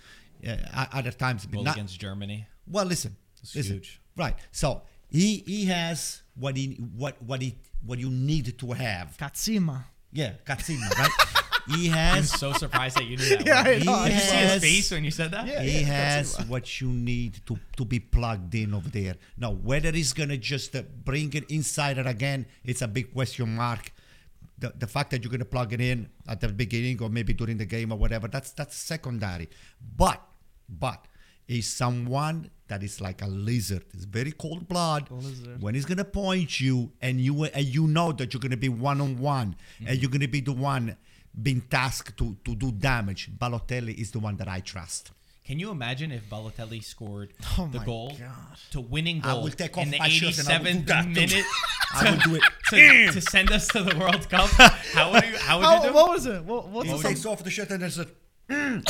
Uh, 0.46 0.56
other 0.92 1.12
times, 1.12 1.46
Goal 1.46 1.62
not, 1.64 1.76
against 1.76 1.98
Germany. 1.98 2.46
well, 2.66 2.84
listen, 2.84 3.16
It's 3.42 3.54
listen. 3.56 3.76
huge. 3.76 4.00
Right. 4.16 4.36
So 4.52 4.82
he 5.08 5.38
he 5.46 5.64
has 5.66 6.22
what 6.34 6.56
he 6.58 6.74
what 6.94 7.20
what 7.22 7.40
he 7.40 7.56
what 7.86 7.98
you 7.98 8.10
need 8.10 8.58
to 8.58 8.72
have. 8.72 9.16
cazzimma. 9.16 9.84
Yeah, 10.12 10.32
cazzimma, 10.46 10.88
right? 10.98 11.10
he 11.74 11.88
has. 11.88 12.16
I'm 12.32 12.38
so 12.38 12.52
surprised 12.52 12.96
that 12.96 13.04
you 13.06 13.16
knew 13.16 13.28
that. 13.36 13.46
Yeah, 13.46 13.64
word. 13.64 13.82
I 13.82 13.84
know. 13.84 14.02
He 14.04 14.08
Did 14.08 14.14
you 14.14 14.20
see 14.20 14.36
his 14.36 14.50
has- 14.52 14.62
face 14.62 14.90
when 14.90 15.04
you 15.04 15.10
said 15.10 15.30
that? 15.32 15.46
Yeah. 15.46 15.62
he 15.62 15.82
has 15.82 16.36
cazzimma. 16.36 16.48
what 16.48 16.80
you 16.80 16.88
need 16.88 17.40
to, 17.46 17.58
to 17.76 17.84
be 17.84 18.00
plugged 18.00 18.54
in 18.54 18.74
over 18.74 18.88
there. 18.88 19.14
Now, 19.36 19.52
whether 19.52 19.90
he's 19.92 20.12
gonna 20.12 20.36
just 20.38 20.74
uh, 20.76 20.82
bring 21.04 21.32
it 21.34 21.50
inside 21.50 21.98
it 21.98 22.06
again, 22.06 22.46
it's 22.64 22.82
a 22.82 22.88
big 22.88 23.12
question 23.12 23.54
mark. 23.56 23.92
the, 24.58 24.72
the 24.76 24.86
fact 24.86 25.10
that 25.12 25.22
you're 25.22 25.30
going 25.30 25.38
to 25.38 25.44
plug 25.44 25.72
it 25.72 25.80
in 25.80 26.08
at 26.26 26.40
the 26.40 26.48
beginning 26.48 27.00
or 27.00 27.08
maybe 27.08 27.32
during 27.32 27.56
the 27.58 27.64
game 27.64 27.92
or 27.92 27.98
whatever, 27.98 28.26
that's 28.26 28.50
that's 28.52 28.74
secondary. 28.76 29.48
But 29.96 30.20
but 30.68 31.04
is 31.46 31.66
someone 31.66 32.50
that 32.66 32.82
is 32.82 33.00
like 33.00 33.22
a 33.22 33.26
lizard. 33.28 33.84
It's 33.94 34.04
very 34.04 34.32
cold 34.32 34.68
blood. 34.68 35.10
lizard. 35.10 35.62
When 35.62 35.74
he's 35.74 35.86
gonna 35.86 36.04
point 36.04 36.60
you 36.60 36.90
and 37.00 37.20
you 37.20 37.44
and 37.44 37.64
you 37.64 37.86
know 37.86 38.10
that 38.12 38.34
you're 38.34 38.40
gonna 38.40 38.56
be 38.56 38.68
one 38.68 39.00
on 39.00 39.18
one 39.18 39.54
and 39.86 39.98
you're 40.02 40.10
gonna 40.10 40.28
be 40.28 40.40
the 40.40 40.52
one 40.52 40.96
being 41.40 41.60
tasked 41.62 42.16
to 42.18 42.36
to 42.44 42.54
do 42.54 42.72
damage. 42.72 43.30
Balotelli 43.36 43.94
is 43.94 44.10
the 44.10 44.18
one 44.18 44.36
that 44.36 44.48
I 44.48 44.60
trust. 44.60 45.12
Can 45.48 45.58
you 45.58 45.70
imagine 45.70 46.12
if 46.12 46.28
Balotelli 46.28 46.84
scored 46.84 47.32
Oh 47.58 47.70
the 47.72 47.78
goal 47.78 48.10
God. 48.18 48.58
to 48.72 48.80
winning 48.82 49.22
I 49.24 49.32
goal 49.32 49.44
will 49.44 49.50
take 49.50 49.76
in 49.78 49.84
off 49.84 49.90
the 49.90 49.98
my 49.98 50.08
shirt 50.08 50.38
and 50.38 50.48
I 50.48 50.58
will 50.58 50.64
do 50.64 50.70
87th 50.70 50.86
that 50.86 51.02
too. 51.04 51.08
minute 51.08 51.44
I 51.94 52.10
will 52.10 52.18
do 52.18 52.34
it. 52.34 52.42
to, 52.68 53.12
to 53.12 53.20
send 53.22 53.50
us 53.50 53.66
to 53.68 53.82
the 53.82 53.96
World 53.98 54.28
Cup? 54.28 54.50
How 54.92 55.10
would 55.10 55.24
you? 55.24 55.38
How 55.38 55.58
would 55.58 55.84
you 55.84 55.88
do? 55.88 55.94
what 55.94 56.10
was 56.10 56.26
it? 56.26 56.44
What, 56.44 56.68
what's 56.68 56.90
He 56.90 56.96
the 56.96 57.02
takes 57.02 57.24
off 57.24 57.42
the 57.42 57.50
shirt 57.50 57.70
and 57.70 57.80
there's 57.80 57.98
mm. 57.98 58.86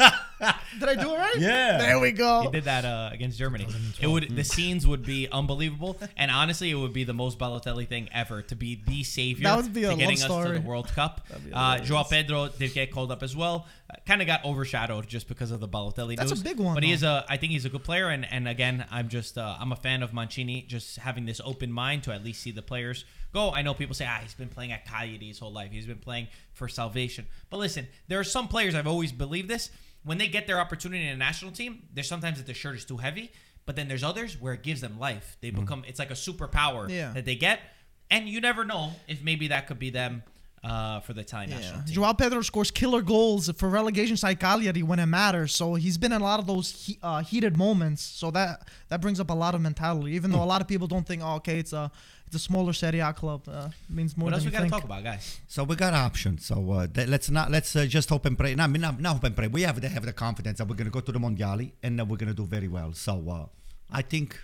a 0.00 0.12
Did 0.78 0.88
I 0.88 0.94
do 0.94 1.14
it 1.14 1.18
right? 1.18 1.36
yeah. 1.38 1.78
There 1.78 1.98
we 1.98 2.12
go. 2.12 2.42
He 2.42 2.50
did 2.50 2.64
that 2.64 2.84
uh, 2.84 3.10
against 3.12 3.38
Germany. 3.38 3.66
It 4.00 4.06
would 4.06 4.36
the 4.36 4.44
scenes 4.44 4.86
would 4.86 5.04
be 5.04 5.28
unbelievable, 5.30 5.98
and 6.16 6.30
honestly, 6.30 6.70
it 6.70 6.74
would 6.74 6.92
be 6.92 7.04
the 7.04 7.14
most 7.14 7.38
Balotelli 7.38 7.88
thing 7.88 8.08
ever 8.12 8.42
to 8.42 8.54
be 8.54 8.82
the 8.86 9.02
savior 9.02 9.44
That 9.44 9.56
would 9.56 9.72
be 9.72 9.82
to 9.82 9.92
a 9.92 9.96
getting 9.96 10.20
love 10.20 10.30
us 10.30 10.46
to 10.46 10.52
the 10.52 10.60
World 10.60 10.88
Cup. 10.88 11.26
Uh, 11.52 11.78
Joao. 11.78 12.04
Pedro 12.04 12.48
did 12.48 12.74
get 12.74 12.90
called 12.90 13.10
up 13.10 13.22
as 13.22 13.34
well. 13.34 13.66
Uh, 13.88 13.94
kind 14.06 14.20
of 14.20 14.26
got 14.26 14.44
overshadowed 14.44 15.06
just 15.06 15.28
because 15.28 15.50
of 15.50 15.60
the 15.60 15.68
Balotelli 15.68 16.16
That's 16.16 16.32
a 16.32 16.36
big 16.36 16.58
one, 16.58 16.74
but 16.74 16.82
he 16.82 16.92
is 16.92 17.02
a. 17.02 17.24
I 17.28 17.38
think 17.38 17.52
he's 17.52 17.64
a 17.64 17.70
good 17.70 17.84
player, 17.84 18.08
and 18.08 18.30
and 18.30 18.46
again, 18.46 18.84
I'm 18.90 19.08
just 19.08 19.38
uh, 19.38 19.56
I'm 19.58 19.72
a 19.72 19.76
fan 19.76 20.02
of 20.02 20.12
Mancini 20.12 20.62
just 20.62 20.98
having 20.98 21.24
this 21.24 21.40
open 21.44 21.72
mind 21.72 22.02
to 22.04 22.12
at 22.12 22.22
least 22.22 22.42
see 22.42 22.50
the 22.50 22.62
players 22.62 23.06
go. 23.32 23.52
I 23.52 23.62
know 23.62 23.74
people 23.74 23.94
say 23.94 24.06
ah 24.08 24.18
he's 24.22 24.34
been 24.34 24.48
playing 24.48 24.72
at 24.72 24.84
Cagliari 24.84 25.26
his 25.28 25.38
whole 25.38 25.52
life. 25.52 25.70
He's 25.70 25.86
been 25.86 25.98
playing 25.98 26.28
for 26.52 26.68
salvation. 26.68 27.26
But 27.48 27.58
listen, 27.58 27.86
there 28.08 28.18
are 28.20 28.24
some 28.24 28.48
players 28.48 28.74
I've 28.74 28.86
always 28.86 29.12
believed 29.12 29.48
this 29.48 29.70
when 30.06 30.18
they 30.18 30.28
get 30.28 30.46
their 30.46 30.60
opportunity 30.60 31.04
in 31.04 31.12
a 31.12 31.16
national 31.16 31.50
team. 31.50 31.82
There's 31.92 32.08
sometimes 32.08 32.38
that 32.38 32.46
the 32.46 32.54
shirt 32.54 32.76
is 32.76 32.84
too 32.84 32.98
heavy, 32.98 33.32
but 33.66 33.74
then 33.74 33.88
there's 33.88 34.04
others 34.04 34.40
where 34.40 34.54
it 34.54 34.62
gives 34.62 34.80
them 34.80 35.00
life. 35.00 35.36
They 35.40 35.50
mm-hmm. 35.50 35.60
become 35.60 35.84
it's 35.86 35.98
like 35.98 36.12
a 36.12 36.14
superpower 36.14 36.88
Yeah. 36.88 37.12
that 37.12 37.24
they 37.24 37.34
get, 37.34 37.60
and 38.08 38.28
you 38.28 38.40
never 38.40 38.64
know 38.64 38.92
if 39.08 39.22
maybe 39.22 39.48
that 39.48 39.66
could 39.66 39.80
be 39.80 39.90
them 39.90 40.22
uh, 40.66 41.00
for 41.00 41.12
the 41.12 41.20
Italian 41.20 41.50
national 41.50 41.82
team. 41.82 41.94
Joao 41.94 42.12
Pedro 42.12 42.42
scores 42.42 42.70
killer 42.70 43.02
goals 43.02 43.50
for 43.58 43.68
relegation 43.68 44.16
side 44.16 44.38
Cagliari 44.40 44.82
when 44.82 44.98
it 44.98 45.06
matters. 45.06 45.54
So 45.54 45.74
he's 45.74 45.96
been 45.98 46.12
in 46.12 46.20
a 46.20 46.24
lot 46.24 46.40
of 46.40 46.46
those 46.46 46.66
he, 46.86 46.98
uh, 47.02 47.22
heated 47.22 47.56
moments. 47.56 48.02
So 48.02 48.30
that 48.32 48.68
that 48.88 49.00
brings 49.00 49.20
up 49.20 49.30
a 49.30 49.34
lot 49.44 49.54
of 49.54 49.60
mentality. 49.60 50.12
Even 50.18 50.30
though 50.32 50.42
a 50.42 50.50
lot 50.54 50.60
of 50.60 50.68
people 50.68 50.86
don't 50.88 51.06
think, 51.06 51.22
oh, 51.24 51.36
okay, 51.36 51.58
it's 51.58 51.72
a 51.72 51.90
it's 52.26 52.34
a 52.34 52.40
smaller 52.40 52.72
Serie 52.72 52.98
A 53.00 53.12
club. 53.12 53.42
Uh, 53.48 53.68
means 53.88 54.16
more 54.16 54.24
What 54.26 54.34
else 54.34 54.42
than 54.42 54.50
we 54.50 54.58
got 54.58 54.64
to 54.64 54.64
think. 54.64 54.72
talk 54.74 54.84
about, 54.84 55.04
guys? 55.04 55.38
So 55.46 55.62
we 55.62 55.76
got 55.76 55.94
options. 55.94 56.44
So 56.46 56.56
uh, 56.72 56.86
th- 56.88 57.08
let's 57.08 57.30
not 57.30 57.50
let's 57.52 57.76
uh, 57.76 57.86
just 57.86 58.08
hope 58.08 58.26
and 58.26 58.36
pray. 58.36 58.54
No, 58.56 58.64
I 58.64 58.66
mean, 58.66 58.82
not, 58.82 59.00
not 59.00 59.12
hope 59.14 59.24
and 59.24 59.36
pray. 59.36 59.46
We 59.46 59.62
have 59.62 59.80
to 59.80 59.88
have 59.88 60.04
the 60.04 60.12
confidence 60.12 60.58
that 60.58 60.66
we're 60.68 60.74
gonna 60.74 60.90
go 60.90 61.00
to 61.00 61.12
the 61.12 61.20
mondiali 61.20 61.72
and 61.84 61.98
that 61.98 62.06
we're 62.08 62.16
gonna 62.16 62.34
do 62.34 62.44
very 62.44 62.68
well. 62.68 62.92
So 62.94 63.12
uh, 63.30 63.46
I 63.90 64.02
think 64.02 64.36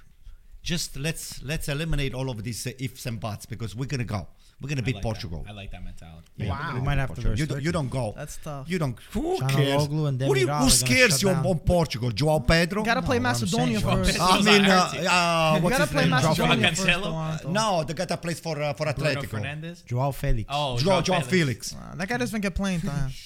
just 0.63 0.97
let's 0.97 1.43
let's 1.43 1.69
eliminate 1.69 2.15
all 2.15 2.31
of 2.31 2.43
these 2.45 2.67
uh, 2.67 2.73
ifs 2.79 3.07
and 3.07 3.19
buts 3.21 3.47
because 3.47 3.75
we're 3.75 3.87
gonna 3.87 4.05
go. 4.05 4.27
We're 4.61 4.69
gonna 4.69 4.83
I 4.83 4.85
beat 4.85 4.95
like 4.95 5.03
Portugal. 5.03 5.41
That. 5.43 5.51
I 5.51 5.55
like 5.55 5.73
that 5.73 5.83
mentality. 5.83 6.29
Yeah, 6.37 6.51
Wow. 6.51 6.55
we're 6.55 6.63
gonna 6.63 6.75
We 6.75 6.81
beat 6.81 6.85
might 6.87 6.99
have 6.99 7.09
to 7.09 7.15
Portugal. 7.15 7.31
verse 7.33 7.41
You, 7.41 7.47
don't- 7.47 7.63
you 7.65 7.73
don't 7.73 7.91
go. 7.91 8.15
That's 8.17 8.37
tough. 8.37 8.71
You 8.71 8.79
don't. 8.79 8.97
Who 9.11 9.39
Canaloglu 9.41 9.49
cares? 9.51 9.89
and 9.89 10.23
Who, 10.23 10.35
do 10.35 10.41
you- 10.41 10.47
who 10.47 10.53
are 10.53 10.71
scares 10.71 11.21
you 11.23 11.31
down. 11.31 11.47
on 11.47 11.59
Portugal? 11.59 12.11
Joao 12.13 12.39
Pedro? 12.39 12.85
Gotta 12.85 13.03
play 13.03 13.17
No, 13.19 13.23
Macedonia 13.25 13.81
first. 13.81 14.21
I 14.21 14.41
mean, 14.43 14.65
are 14.67 14.71
uh, 14.71 15.09
our 15.09 15.55
uh, 15.55 15.57
You 15.57 15.63
what's 15.65 15.79
gotta 15.79 15.83
his 15.87 15.93
play 15.93 16.03
name? 16.03 16.11
Macedonia 16.11 16.69
first. 16.69 16.87
Cancelo? 16.87 17.51
No, 17.51 17.83
the 17.83 17.95
guy 17.95 18.05
that 18.05 18.23
plays 18.23 18.39
for 18.39 18.63
uh, 18.63 18.73
for 18.75 18.85
Bruno 18.93 19.11
Atletico. 19.11 19.41
Fernandes. 19.41 19.85
Joao 19.85 20.13
Felix. 20.13 20.49
Oh, 20.49 20.79
Joao, 20.79 21.01
Joao 21.01 21.01
Joao 21.03 21.21
Felix. 21.23 21.71
Felix. 21.73 21.75
Uh, 21.75 21.97
that 21.97 22.09
guy 22.09 22.17
doesn't 22.19 22.41
get 22.41 22.55
playing 22.55 22.83
time. 22.83 23.11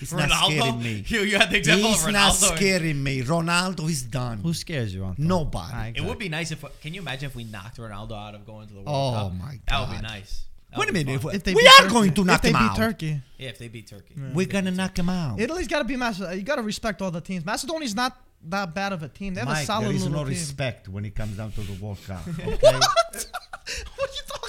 He's 0.00 0.12
not 0.12 0.30
scaring 0.30 0.82
me. 0.82 1.04
You, 1.08 1.20
you 1.20 1.38
had 1.38 1.50
the 1.50 1.58
example 1.58 1.90
He's 1.90 2.04
of 2.06 2.12
not 2.12 2.30
scaring 2.32 3.02
me. 3.02 3.22
Ronaldo 3.22 3.88
is 3.88 4.02
done. 4.02 4.38
Who 4.38 4.52
scares 4.54 4.94
you, 4.94 5.04
Anton? 5.04 5.26
Nobody. 5.26 5.72
Ah, 5.72 5.90
It 5.94 6.02
would 6.02 6.18
be 6.18 6.28
nice 6.28 6.50
if. 6.50 6.64
Can 6.80 6.94
you 6.94 7.00
imagine 7.02 7.26
if 7.26 7.36
we 7.36 7.44
knocked 7.44 7.76
Ronaldo 7.78 8.12
out 8.12 8.34
of 8.34 8.44
going 8.46 8.66
to 8.68 8.74
the 8.74 8.80
World 8.80 8.88
Oh, 9.16 9.28
Cup? 9.28 9.32
my 9.34 9.52
god, 9.52 9.60
That 9.68 9.80
would 9.88 9.96
be 9.96 10.02
nice. 10.02 10.44
That 10.70 10.78
Wait 10.78 10.88
a 10.88 10.92
minute. 10.92 11.20
fun. 11.20 11.30
If 11.32 11.36
If 11.38 11.44
they 11.44 11.54
we 11.54 11.62
beat 11.62 11.68
are 11.68 11.82
Turkey- 11.82 11.92
going 11.94 12.14
to 12.14 12.24
knock 12.24 12.36
if 12.36 12.42
they 12.42 12.48
him 12.50 12.54
beat 12.54 12.70
out. 12.70 12.76
Turkey. 12.76 13.20
Yeah, 13.38 13.48
if 13.50 13.58
they 13.58 13.68
beat 13.68 13.86
Turkey. 13.88 14.14
We're 14.34 14.46
gonna 14.46 14.70
knock 14.70 14.98
him 14.98 15.08
out. 15.08 15.38
Italy's 15.40 15.68
got 15.68 15.78
to 15.80 15.84
be 15.84 15.96
Macedonia. 15.96 16.36
You 16.36 16.42
got 16.42 16.56
to 16.56 16.62
respect 16.62 17.02
all 17.02 17.10
the 17.10 17.20
teams. 17.20 17.44
Macedonia's 17.44 17.94
not 17.94 18.16
that 18.48 18.72
bad 18.74 18.92
of 18.92 19.02
a 19.02 19.08
team. 19.08 19.34
They 19.34 19.40
have 19.40 19.48
a 19.48 19.52
Mike, 19.52 19.66
solid 19.66 19.86
there 19.88 19.94
is 19.94 20.06
no 20.08 20.18
team. 20.20 20.28
respect 20.28 20.88
when 20.88 21.04
it 21.04 21.14
comes 21.14 21.36
down 21.36 21.52
to 21.52 21.60
the 21.60 21.72
World 21.84 21.98
Cup. 22.06 22.22
Okay? 22.38 22.78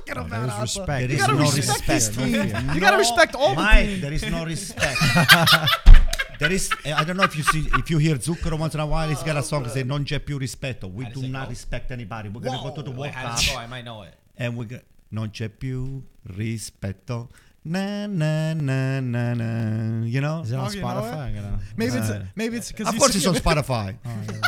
What 0.07 0.17
are 0.17 0.21
you 0.23 0.27
talking 0.27 0.27
about? 0.27 0.29
there 0.29 0.43
is 0.45 0.51
Alpha? 0.51 0.61
respect. 0.61 0.87
There 0.87 1.09
You 1.09 1.15
is 1.15 1.21
gotta 1.21 1.33
no 1.33 1.39
respect 1.51 1.87
respect. 1.89 2.15
these 2.17 2.53
No 2.53 2.73
You 2.73 2.79
gotta 2.81 2.97
respect 2.97 3.35
all 3.35 3.49
the 3.55 3.61
Mike, 3.61 3.85
teams. 3.87 4.01
there 4.01 4.13
is 4.13 4.23
no 4.29 4.45
respect. 4.45 4.99
there 6.39 6.51
is. 6.51 6.69
I 6.85 7.03
don't 7.03 7.17
know 7.17 7.23
if 7.23 7.35
you 7.35 7.43
see 7.43 7.67
if 7.73 7.89
you 7.89 7.97
hear 7.97 8.15
Zucchero 8.15 8.57
once 8.57 8.73
in 8.73 8.79
a 8.79 8.85
while. 8.85 9.07
He's 9.09 9.23
got 9.23 9.37
a 9.37 9.43
song 9.43 9.63
that 9.63 9.71
says 9.73 9.85
"Non 9.85 10.03
c'è 10.05 10.19
più 10.19 10.37
rispetto." 10.39 10.87
We 10.87 11.05
do 11.05 11.27
not 11.27 11.45
go? 11.45 11.49
respect 11.49 11.91
anybody. 11.91 12.29
We're 12.29 12.41
gonna 12.41 12.61
go 12.61 12.71
to 12.73 12.81
the 12.81 12.89
Wait, 12.91 12.97
World 12.97 13.13
Cup 13.13 13.35
does 13.35 13.47
it 13.47 13.51
go? 13.53 13.57
I 13.59 13.67
might 13.67 13.83
know 13.85 14.03
it. 14.03 14.13
and 14.37 14.55
we're 14.57 14.65
gonna. 14.65 14.81
Non 15.11 15.29
c'è 15.29 15.49
più 15.49 16.01
rispetto. 16.35 17.29
Na 17.63 18.07
na 18.07 18.53
na 18.53 18.99
na 19.01 19.33
na. 19.35 20.05
You 20.05 20.19
know. 20.21 20.41
Is 20.41 20.51
it 20.51 20.55
on 20.55 20.67
Oh, 20.67 20.71
you 20.71 20.81
know 20.81 20.87
Spotify? 20.87 21.35
it? 21.35 21.43
Maybe 21.77 21.97
it's 21.97 22.09
Uh, 22.09 22.25
maybe 22.35 22.57
it's 22.57 22.71
because 22.71 22.87
Of 22.91 22.97
course, 22.99 23.15
it's 23.15 23.27
on 23.27 23.35
Spotify. 23.35 23.97
Oh, 24.03 24.09
yeah, 24.31 24.39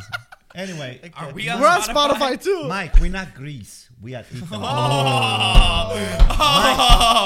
Anyway, 0.56 1.00
Are 1.16 1.32
we 1.32 1.50
on 1.50 1.60
We're 1.62 1.68
on 1.68 1.82
Spotify? 1.82 2.38
Spotify 2.38 2.44
too. 2.44 2.68
Mike, 2.68 3.00
we're 3.00 3.12
not 3.12 3.34
Greece. 3.36 3.90
We 4.04 4.16
are 4.16 4.26
Italy. 4.32 4.48
Oh, 4.52 4.58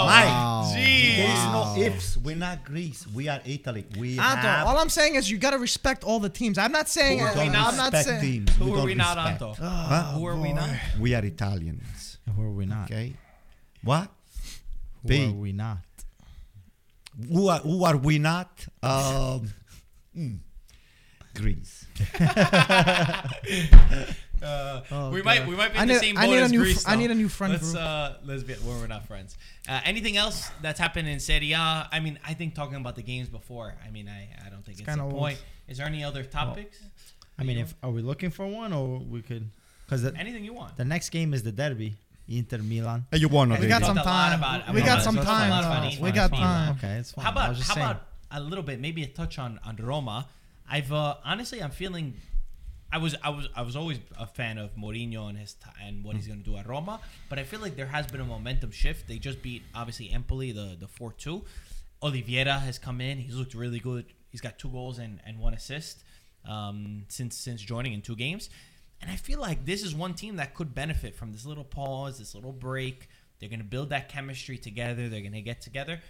Mike, 0.05 0.29
Wow. 0.29 0.71
There 0.75 1.25
is 1.33 1.43
no 1.45 1.75
ifs. 1.75 2.17
We're 2.17 2.35
not 2.35 2.63
Greece. 2.63 3.07
We 3.07 3.27
are 3.27 3.41
Italy. 3.45 3.85
We 3.97 4.19
Anto, 4.19 4.41
have. 4.47 4.67
all 4.67 4.77
I'm 4.77 4.89
saying 4.89 5.15
is 5.15 5.29
you 5.31 5.39
gotta 5.39 5.57
respect 5.57 6.03
all 6.03 6.19
the 6.19 6.29
teams. 6.29 6.59
I'm 6.59 6.71
not 6.71 6.87
saying. 6.87 7.17
we 7.17 7.23
Who 7.23 7.29
are 7.29 7.33
we 7.33 7.43
don't 7.45 7.53
not? 7.53 7.71
I'm 7.73 7.77
not 7.77 7.93
respect 7.93 8.21
saying. 8.21 8.45
teams. 8.45 8.55
Who 8.57 8.73
are 8.73 8.77
don't 8.77 8.85
we 8.85 8.93
not, 8.93 9.17
respect. 9.17 9.41
Anto? 9.41 9.53
Huh? 9.59 10.11
Who 10.11 10.27
are 10.27 10.35
we 10.35 10.53
not? 10.53 10.69
We 10.99 11.15
are 11.15 11.25
Italians. 11.25 12.19
Who 12.35 12.41
are 12.43 12.51
we 12.51 12.65
not? 12.67 12.91
Okay. 12.91 13.13
What? 13.83 14.11
Who 15.01 15.07
B. 15.09 15.25
are 15.25 15.31
we 15.31 15.51
not? 15.53 15.79
Who 17.33 17.47
are 17.47 17.59
who 17.59 17.83
are 17.85 17.97
we 17.97 18.19
not? 18.19 18.67
Um, 18.83 19.49
mm, 20.15 20.37
Greece. 21.33 21.87
Uh, 24.41 24.81
Oh, 24.91 25.09
we 25.11 25.19
God. 25.21 25.25
might 25.25 25.47
we 25.47 25.55
might 25.55 25.73
be 25.73 25.79
in 25.79 25.87
need, 25.87 25.95
the 25.95 25.99
same 25.99 26.17
I 26.17 26.25
boat 26.25 26.31
need 26.33 26.43
a 26.43 26.47
new 26.49 26.59
Greece. 26.61 26.83
fr- 26.83 26.89
I 26.89 26.95
need 26.95 27.11
a 27.11 27.15
new 27.15 27.29
friend 27.29 27.53
Let's 27.53 27.71
group. 27.71 27.83
uh 27.83 28.13
let's 28.25 28.43
be 28.43 28.55
well, 28.63 28.79
we're 28.79 28.87
not 28.87 29.07
friends. 29.07 29.37
Uh, 29.67 29.81
anything 29.83 30.15
else 30.17 30.49
that's 30.61 30.79
happened 30.79 31.07
in 31.07 31.19
Serie 31.19 31.53
A? 31.53 31.87
I 31.91 31.99
mean, 31.99 32.19
I 32.25 32.33
think 32.33 32.53
talking 32.55 32.75
about 32.75 32.95
the 32.95 33.01
games 33.01 33.29
before. 33.29 33.73
I 33.85 33.89
mean, 33.89 34.07
I, 34.07 34.29
I 34.45 34.49
don't 34.49 34.63
think 34.65 34.79
it's, 34.79 34.81
It's 34.81 34.87
a 34.87 34.91
kinda 34.91 35.03
old. 35.05 35.13
point. 35.15 35.41
Is 35.67 35.77
there 35.77 35.87
any 35.87 36.03
other 36.03 36.23
topics? 36.23 36.79
I 37.39 37.43
mean, 37.43 37.57
if 37.57 37.73
are 37.83 37.91
we 37.91 38.01
looking 38.01 38.29
for 38.29 38.45
one 38.47 38.73
or 38.73 38.99
we 38.99 39.21
could? 39.21 39.49
Because 39.85 40.03
anything 40.05 40.43
you 40.43 40.53
want. 40.53 40.75
the 40.77 40.85
next 40.85 41.09
game 41.09 41.33
is 41.33 41.43
the 41.43 41.51
derby, 41.51 41.95
Inter 42.27 42.57
Milan. 42.59 43.05
you 43.13 43.27
won 43.29 43.49
We 43.49 43.67
got 43.67 43.83
some 43.85 43.95
time. 43.97 44.39
we 44.73 44.81
got 44.81 45.01
some 45.03 45.15
we 45.15 45.21
talked 45.23 45.29
a 45.29 45.39
time. 45.41 45.49
lot 45.49 45.63
about 45.63 45.81
though. 45.81 45.87
Inter 45.89 46.03
We 46.03 46.11
got 46.11 46.29
time. 46.31 46.75
Okay, 46.77 46.93
it's 47.01 47.11
fine. 47.13 47.25
How 47.25 47.31
about 47.31 47.57
how 47.59 47.73
about 47.75 48.01
a 48.31 48.39
little 48.41 48.63
bit, 48.63 48.79
maybe 48.81 49.01
a 49.03 49.07
touch 49.07 49.39
on 49.39 49.59
on 49.65 49.77
Roma? 49.77 50.27
I've 50.69 50.91
uh, 50.91 51.15
honestly, 51.23 51.61
I'm 51.63 51.71
feeling. 51.71 52.13
I 52.91 52.99
was 52.99 53.15
I 53.23 53.29
was 53.29 53.47
I 53.55 53.61
was 53.63 53.75
always 53.75 53.99
a 54.17 54.25
fan 54.25 54.57
of 54.57 54.75
Mourinho 54.75 55.27
and 55.29 55.37
his 55.37 55.53
t- 55.53 55.69
and 55.83 56.03
what 56.03 56.15
he's 56.15 56.27
going 56.27 56.39
to 56.39 56.45
do 56.45 56.55
at 56.57 56.67
Roma, 56.67 56.99
but 57.29 57.37
I 57.37 57.43
feel 57.43 57.59
like 57.59 57.75
there 57.75 57.87
has 57.87 58.07
been 58.07 58.21
a 58.21 58.25
momentum 58.25 58.71
shift. 58.71 59.07
They 59.07 59.17
just 59.17 59.41
beat 59.41 59.63
obviously 59.75 60.09
Empoli 60.11 60.51
the 60.51 60.77
the 60.79 60.87
four 60.87 61.11
two. 61.11 61.43
Oliveira 62.01 62.59
has 62.59 62.77
come 62.79 63.01
in. 63.01 63.17
He's 63.17 63.35
looked 63.35 63.53
really 63.53 63.79
good. 63.79 64.05
He's 64.29 64.41
got 64.41 64.59
two 64.59 64.69
goals 64.69 64.99
and, 64.99 65.19
and 65.25 65.39
one 65.39 65.53
assist 65.53 66.03
um, 66.45 67.03
since 67.09 67.35
since 67.35 67.61
joining 67.61 67.93
in 67.93 68.01
two 68.01 68.15
games. 68.15 68.49
And 69.01 69.11
I 69.11 69.15
feel 69.15 69.39
like 69.39 69.65
this 69.65 69.83
is 69.83 69.93
one 69.93 70.13
team 70.13 70.37
that 70.37 70.55
could 70.55 70.73
benefit 70.73 71.15
from 71.15 71.31
this 71.31 71.45
little 71.45 71.63
pause, 71.63 72.19
this 72.19 72.33
little 72.33 72.53
break. 72.53 73.09
They're 73.39 73.49
going 73.49 73.59
to 73.59 73.65
build 73.65 73.89
that 73.89 74.09
chemistry 74.09 74.57
together. 74.57 75.09
They're 75.09 75.21
going 75.21 75.33
to 75.33 75.41
get 75.41 75.61
together. 75.61 76.01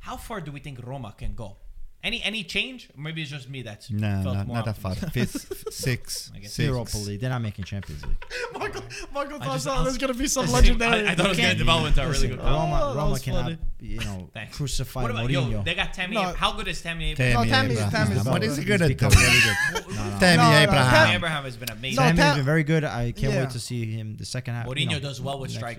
How 0.00 0.16
far 0.16 0.40
do 0.40 0.52
we 0.52 0.60
think 0.60 0.84
Roma 0.86 1.14
can 1.16 1.34
go? 1.34 1.56
Any 2.04 2.22
any 2.22 2.44
change? 2.44 2.90
Maybe 2.96 3.22
it's 3.22 3.30
just 3.30 3.48
me 3.48 3.62
that's 3.62 3.90
No, 3.90 4.22
felt 4.22 4.36
not, 4.36 4.46
more 4.46 4.56
not 4.56 4.66
that 4.66 4.76
far. 4.76 4.94
Fifth, 5.12 5.72
six, 5.72 6.30
I 6.34 6.40
guess 6.40 6.52
six. 6.52 6.66
Europa 6.68 6.98
League. 6.98 7.18
They're 7.20 7.30
not 7.30 7.40
making 7.40 7.64
Champions 7.64 8.04
League. 8.04 8.14
Michael, 8.52 8.82
Michael 9.14 9.36
I 9.40 9.44
thought 9.46 9.52
just- 9.54 9.64
something- 9.64 9.84
there's 9.84 9.96
gonna 9.98 10.12
be 10.12 10.26
some 10.26 10.46
I- 10.46 10.52
legendary. 10.52 11.08
I 11.08 11.14
thought 11.14 11.26
it 11.26 11.28
was 11.30 11.38
going 11.38 11.50
to 11.52 11.56
develop 11.56 11.86
into 11.86 12.02
a 12.04 12.08
really 12.10 12.28
good. 12.28 12.40
Oh. 12.40 12.44
Roma, 12.44 12.92
that 12.92 13.00
Roma 13.00 13.18
cannot, 13.18 13.42
funny. 13.44 13.58
you 13.80 14.00
know, 14.00 14.28
crucify 14.52 15.00
What 15.02 15.10
about 15.12 15.30
Mourinho. 15.30 15.50
yo? 15.50 15.62
They 15.62 15.74
got 15.74 15.94
Tammy. 15.94 16.14
No. 16.16 16.34
How 16.34 16.52
good 16.52 16.68
is 16.68 16.82
Tammy 16.82 17.12
Abraham? 17.12 17.32
Tammy 17.34 17.48
No, 17.50 17.56
Tammy- 17.56 17.72
Abraham. 17.72 17.90
Tammy 17.90 18.16
is 18.20 18.24
what 18.26 18.42
so 18.42 18.48
is 18.50 18.56
he 18.58 18.64
good. 18.64 18.78
gonna 18.80 18.88
do? 18.88 18.94
become 18.94 19.10
really 19.10 19.40
good. 19.40 19.56
No, 19.72 19.80
no. 19.80 19.84
Tammy 19.86 19.96
No, 19.96 20.12
no, 20.12 20.18
Tammy 20.20 20.62
Abraham. 20.64 21.16
Abraham 21.16 21.44
has 21.44 21.56
been 21.56 21.70
amazing. 21.70 21.96
Tammy's 22.16 22.36
been 22.36 22.44
very 22.44 22.64
good. 22.64 22.84
I 22.84 23.12
can't 23.12 23.32
wait 23.34 23.50
to 23.50 23.58
see 23.60 23.90
him 23.90 24.16
the 24.18 24.26
second 24.26 24.54
half. 24.54 24.66
Mourinho 24.66 25.00
does 25.00 25.22
well 25.22 25.38
with 25.40 25.58
next 25.58 25.78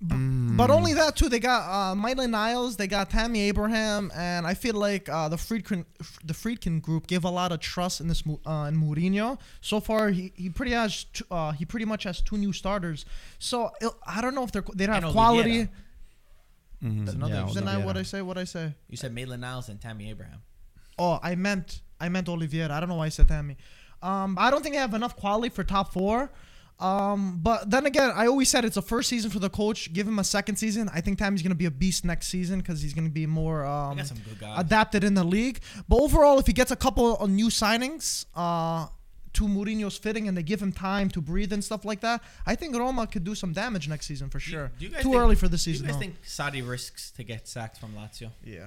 year. 0.00 0.56
But 0.56 0.70
only 0.70 0.94
that 0.94 1.16
too. 1.16 1.28
They 1.28 1.40
got 1.40 1.68
uh, 1.70 1.94
Maitland 1.94 2.32
Niles, 2.32 2.76
they 2.76 2.86
got 2.86 3.10
Tammy 3.10 3.40
Abraham, 3.42 4.10
and 4.14 4.46
I 4.46 4.54
feel 4.54 4.74
like 4.74 5.08
uh, 5.08 5.28
the 5.28 5.36
Friedkin 5.36 5.84
the 6.24 6.32
Friedkin 6.34 6.80
group 6.80 7.06
give 7.06 7.24
a 7.24 7.30
lot 7.30 7.52
of 7.52 7.60
trust 7.60 8.00
in 8.00 8.08
this 8.08 8.24
Mu- 8.24 8.38
uh, 8.46 8.64
in 8.68 8.76
Mourinho. 8.76 9.38
So 9.60 9.80
far, 9.80 10.10
he, 10.10 10.32
he 10.36 10.48
pretty 10.50 10.72
has 10.72 11.04
t- 11.04 11.24
uh, 11.30 11.52
he 11.52 11.64
pretty 11.64 11.86
much 11.86 12.04
has 12.04 12.20
two 12.20 12.38
new 12.38 12.52
starters. 12.52 13.04
So 13.38 13.70
I 14.06 14.20
don't 14.20 14.34
know 14.34 14.44
if 14.44 14.52
they're 14.52 14.64
they 14.74 14.86
don't 14.86 14.96
And 14.96 15.04
have 15.04 15.12
quality. 15.12 15.50
Oliveira. 15.50 15.68
It's 17.02 17.12
another- 17.12 17.34
Yeah, 17.34 17.46
Didn't 17.52 17.68
I 17.68 17.76
what 17.84 17.96
I 17.98 18.02
say? 18.02 18.22
What 18.22 18.38
I 18.38 18.44
say? 18.44 18.74
You 18.88 18.96
said 18.96 19.12
Maitland 19.14 19.42
Niles 19.42 19.68
and 19.68 19.78
Tammy 19.80 20.08
Abraham. 20.10 20.40
Oh, 20.98 21.18
I 21.22 21.34
meant 21.34 21.82
I 22.00 22.08
meant 22.08 22.28
Oliveira. 22.28 22.72
I 22.74 22.80
don't 22.80 22.88
know 22.88 22.94
why 22.96 23.06
I 23.06 23.10
said 23.10 23.28
Tammy. 23.28 23.56
Um, 24.02 24.38
I 24.40 24.50
don't 24.50 24.62
think 24.62 24.74
they 24.74 24.80
have 24.80 24.94
enough 24.94 25.14
quality 25.14 25.50
for 25.50 25.62
top 25.62 25.92
four. 25.92 26.30
Um, 26.80 27.40
but 27.42 27.70
then 27.70 27.84
again, 27.86 28.10
I 28.14 28.26
always 28.26 28.48
said 28.48 28.64
it's 28.64 28.76
a 28.76 28.82
first 28.82 29.08
season 29.08 29.30
for 29.30 29.38
the 29.38 29.50
coach. 29.50 29.92
Give 29.92 30.08
him 30.08 30.18
a 30.18 30.24
second 30.24 30.56
season. 30.56 30.88
I 30.94 31.00
think 31.00 31.18
Tammy's 31.18 31.42
gonna 31.42 31.54
be 31.54 31.66
a 31.66 31.70
beast 31.70 32.04
next 32.04 32.28
season 32.28 32.60
because 32.60 32.80
he's 32.80 32.94
gonna 32.94 33.08
be 33.10 33.26
more 33.26 33.66
um, 33.66 33.96
got 33.98 34.06
some 34.06 34.18
good 34.18 34.38
guys. 34.40 34.58
adapted 34.60 35.04
in 35.04 35.14
the 35.14 35.24
league. 35.24 35.60
But 35.88 35.96
overall, 35.96 36.38
if 36.38 36.46
he 36.46 36.52
gets 36.52 36.70
a 36.70 36.76
couple 36.76 37.16
of 37.18 37.28
new 37.30 37.48
signings, 37.48 38.24
uh, 38.34 38.86
to 39.34 39.44
Mourinho's 39.44 39.96
fitting, 39.96 40.26
and 40.26 40.36
they 40.36 40.42
give 40.42 40.60
him 40.60 40.72
time 40.72 41.08
to 41.10 41.20
breathe 41.20 41.52
and 41.52 41.62
stuff 41.62 41.84
like 41.84 42.00
that, 42.00 42.20
I 42.46 42.56
think 42.56 42.74
Roma 42.76 43.06
could 43.06 43.22
do 43.22 43.36
some 43.36 43.52
damage 43.52 43.88
next 43.88 44.06
season 44.06 44.28
for 44.28 44.38
Do 44.40 44.44
you- 44.46 44.50
sure. 44.50 44.72
do 44.76 44.84
you 44.86 44.90
guys 44.90 45.02
Too 45.02 45.10
think- 45.10 45.20
early 45.22 45.36
for 45.36 45.46
the 45.46 45.56
season. 45.58 45.86
Do 45.86 45.92
you 45.92 46.00
guys 46.00 46.08
though. 46.08 46.12
think 46.14 46.22
Sarri 46.64 46.68
risks 46.68 47.12
to 47.12 47.22
get 47.22 47.46
sacked 47.46 47.78
from 47.78 47.92
Lazio? 47.92 48.30
yeah. 48.44 48.66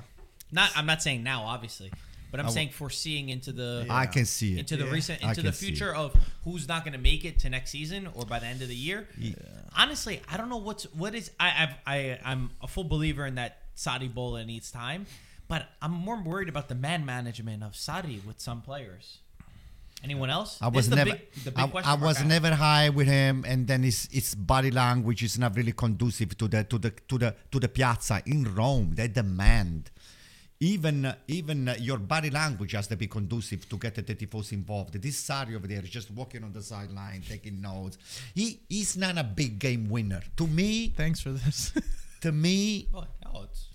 Not. 0.54 0.72
I'm 0.78 0.86
not 0.86 1.02
saying 1.02 1.24
now, 1.24 1.44
obviously, 1.44 1.92
but 2.34 2.40
I'm 2.40 2.48
I 2.48 2.50
saying 2.50 2.70
foreseeing 2.72 3.30
into 3.30 3.52
the 3.54 3.86
I 3.90 4.06
can 4.08 4.26
see 4.26 4.54
it. 4.56 4.60
into 4.62 4.76
the 4.76 4.86
Yeah. 4.86 4.92
recent 5.00 5.24
I 5.24 5.30
into 5.30 5.42
the 5.44 5.50
can 5.50 5.54
see 5.58 5.68
future 5.68 5.94
of 5.94 6.16
who's 6.46 6.68
not 6.68 6.84
going 6.84 6.94
to 7.00 7.04
make 7.12 7.24
it 7.30 7.36
to 7.44 7.50
next 7.50 7.70
season 7.70 8.08
or 8.16 8.26
by 8.26 8.40
the 8.40 8.48
end 8.48 8.62
of 8.64 8.70
the 8.70 8.76
year. 8.76 9.08
Honestly, 9.76 10.16
I 10.32 10.38
don't 10.38 10.50
know 10.50 10.58
what's 10.58 10.86
what 11.02 11.14
is 11.20 11.30
I 11.40 11.50
I've, 11.64 11.76
I 11.86 12.20
I'm 12.26 12.50
a 12.62 12.68
full 12.68 12.84
believer 12.96 13.26
in 13.26 13.36
that 13.36 13.52
Sarri 13.78 14.10
Bola 14.18 14.44
needs 14.46 14.72
time, 14.72 15.06
but 15.48 15.62
I'm 15.82 15.92
more 15.92 16.20
worried 16.22 16.50
about 16.50 16.68
the 16.70 16.76
man 16.88 17.06
management 17.06 17.62
of 17.64 17.74
Sarri 17.74 18.18
with 18.26 18.40
some 18.40 18.62
players. 18.62 19.20
Anyone 20.04 20.30
else? 20.30 20.58
I 20.62 20.70
This 20.70 20.76
was 20.76 20.86
is 20.86 20.90
the 20.90 20.96
never, 20.98 21.12
big- 21.12 21.34
the 21.48 21.52
big 21.52 21.64
I, 21.64 21.68
question 21.68 21.90
I 21.92 21.96
mark 21.96 22.02
was 22.10 22.18
have. 22.18 22.28
never 22.28 22.52
high 22.56 22.90
with 22.90 23.08
him, 23.08 23.46
and 23.48 23.66
then 23.68 23.84
his 23.84 24.10
his 24.12 24.36
body 24.36 24.70
language 24.70 25.24
is 25.24 25.40
not 25.40 25.56
really 25.56 25.72
conducive 25.72 26.36
to 26.40 26.48
the 26.50 26.64
to 26.66 26.78
the 26.78 26.92
to 27.10 27.16
the 27.18 27.30
to 27.52 27.58
the 27.60 27.70
piazza 27.70 28.22
in 28.26 28.44
Rome. 28.54 28.88
They 28.96 29.08
demand. 29.08 29.92
Even 30.64 31.06
uh, 31.06 31.16
even 31.28 31.68
uh, 31.68 31.76
your 31.78 31.98
body 31.98 32.30
language 32.30 32.72
has 32.72 32.88
to 32.88 32.96
be 32.96 33.06
conducive 33.06 33.68
to 33.68 33.78
get 33.78 33.96
the 33.96 34.02
tifosi 34.02 34.54
involved. 34.54 34.94
This 35.02 35.22
Sarri 35.22 35.58
over 35.58 35.68
there 35.68 35.84
is 35.84 35.90
just 35.90 36.10
walking 36.10 36.42
on 36.42 36.54
the 36.54 36.62
sideline, 36.62 37.22
taking 37.28 37.60
notes. 37.60 37.98
He 38.34 38.62
he's 38.70 38.96
not 38.96 39.18
a 39.18 39.26
big 39.26 39.60
game 39.60 39.90
winner. 39.90 40.22
To 40.38 40.48
me, 40.48 40.94
Thanks 40.96 41.20
for 41.20 41.32
this. 41.32 41.74
to 42.22 42.32
me, 42.32 42.88
no, 42.94 43.44
it's, 43.44 43.68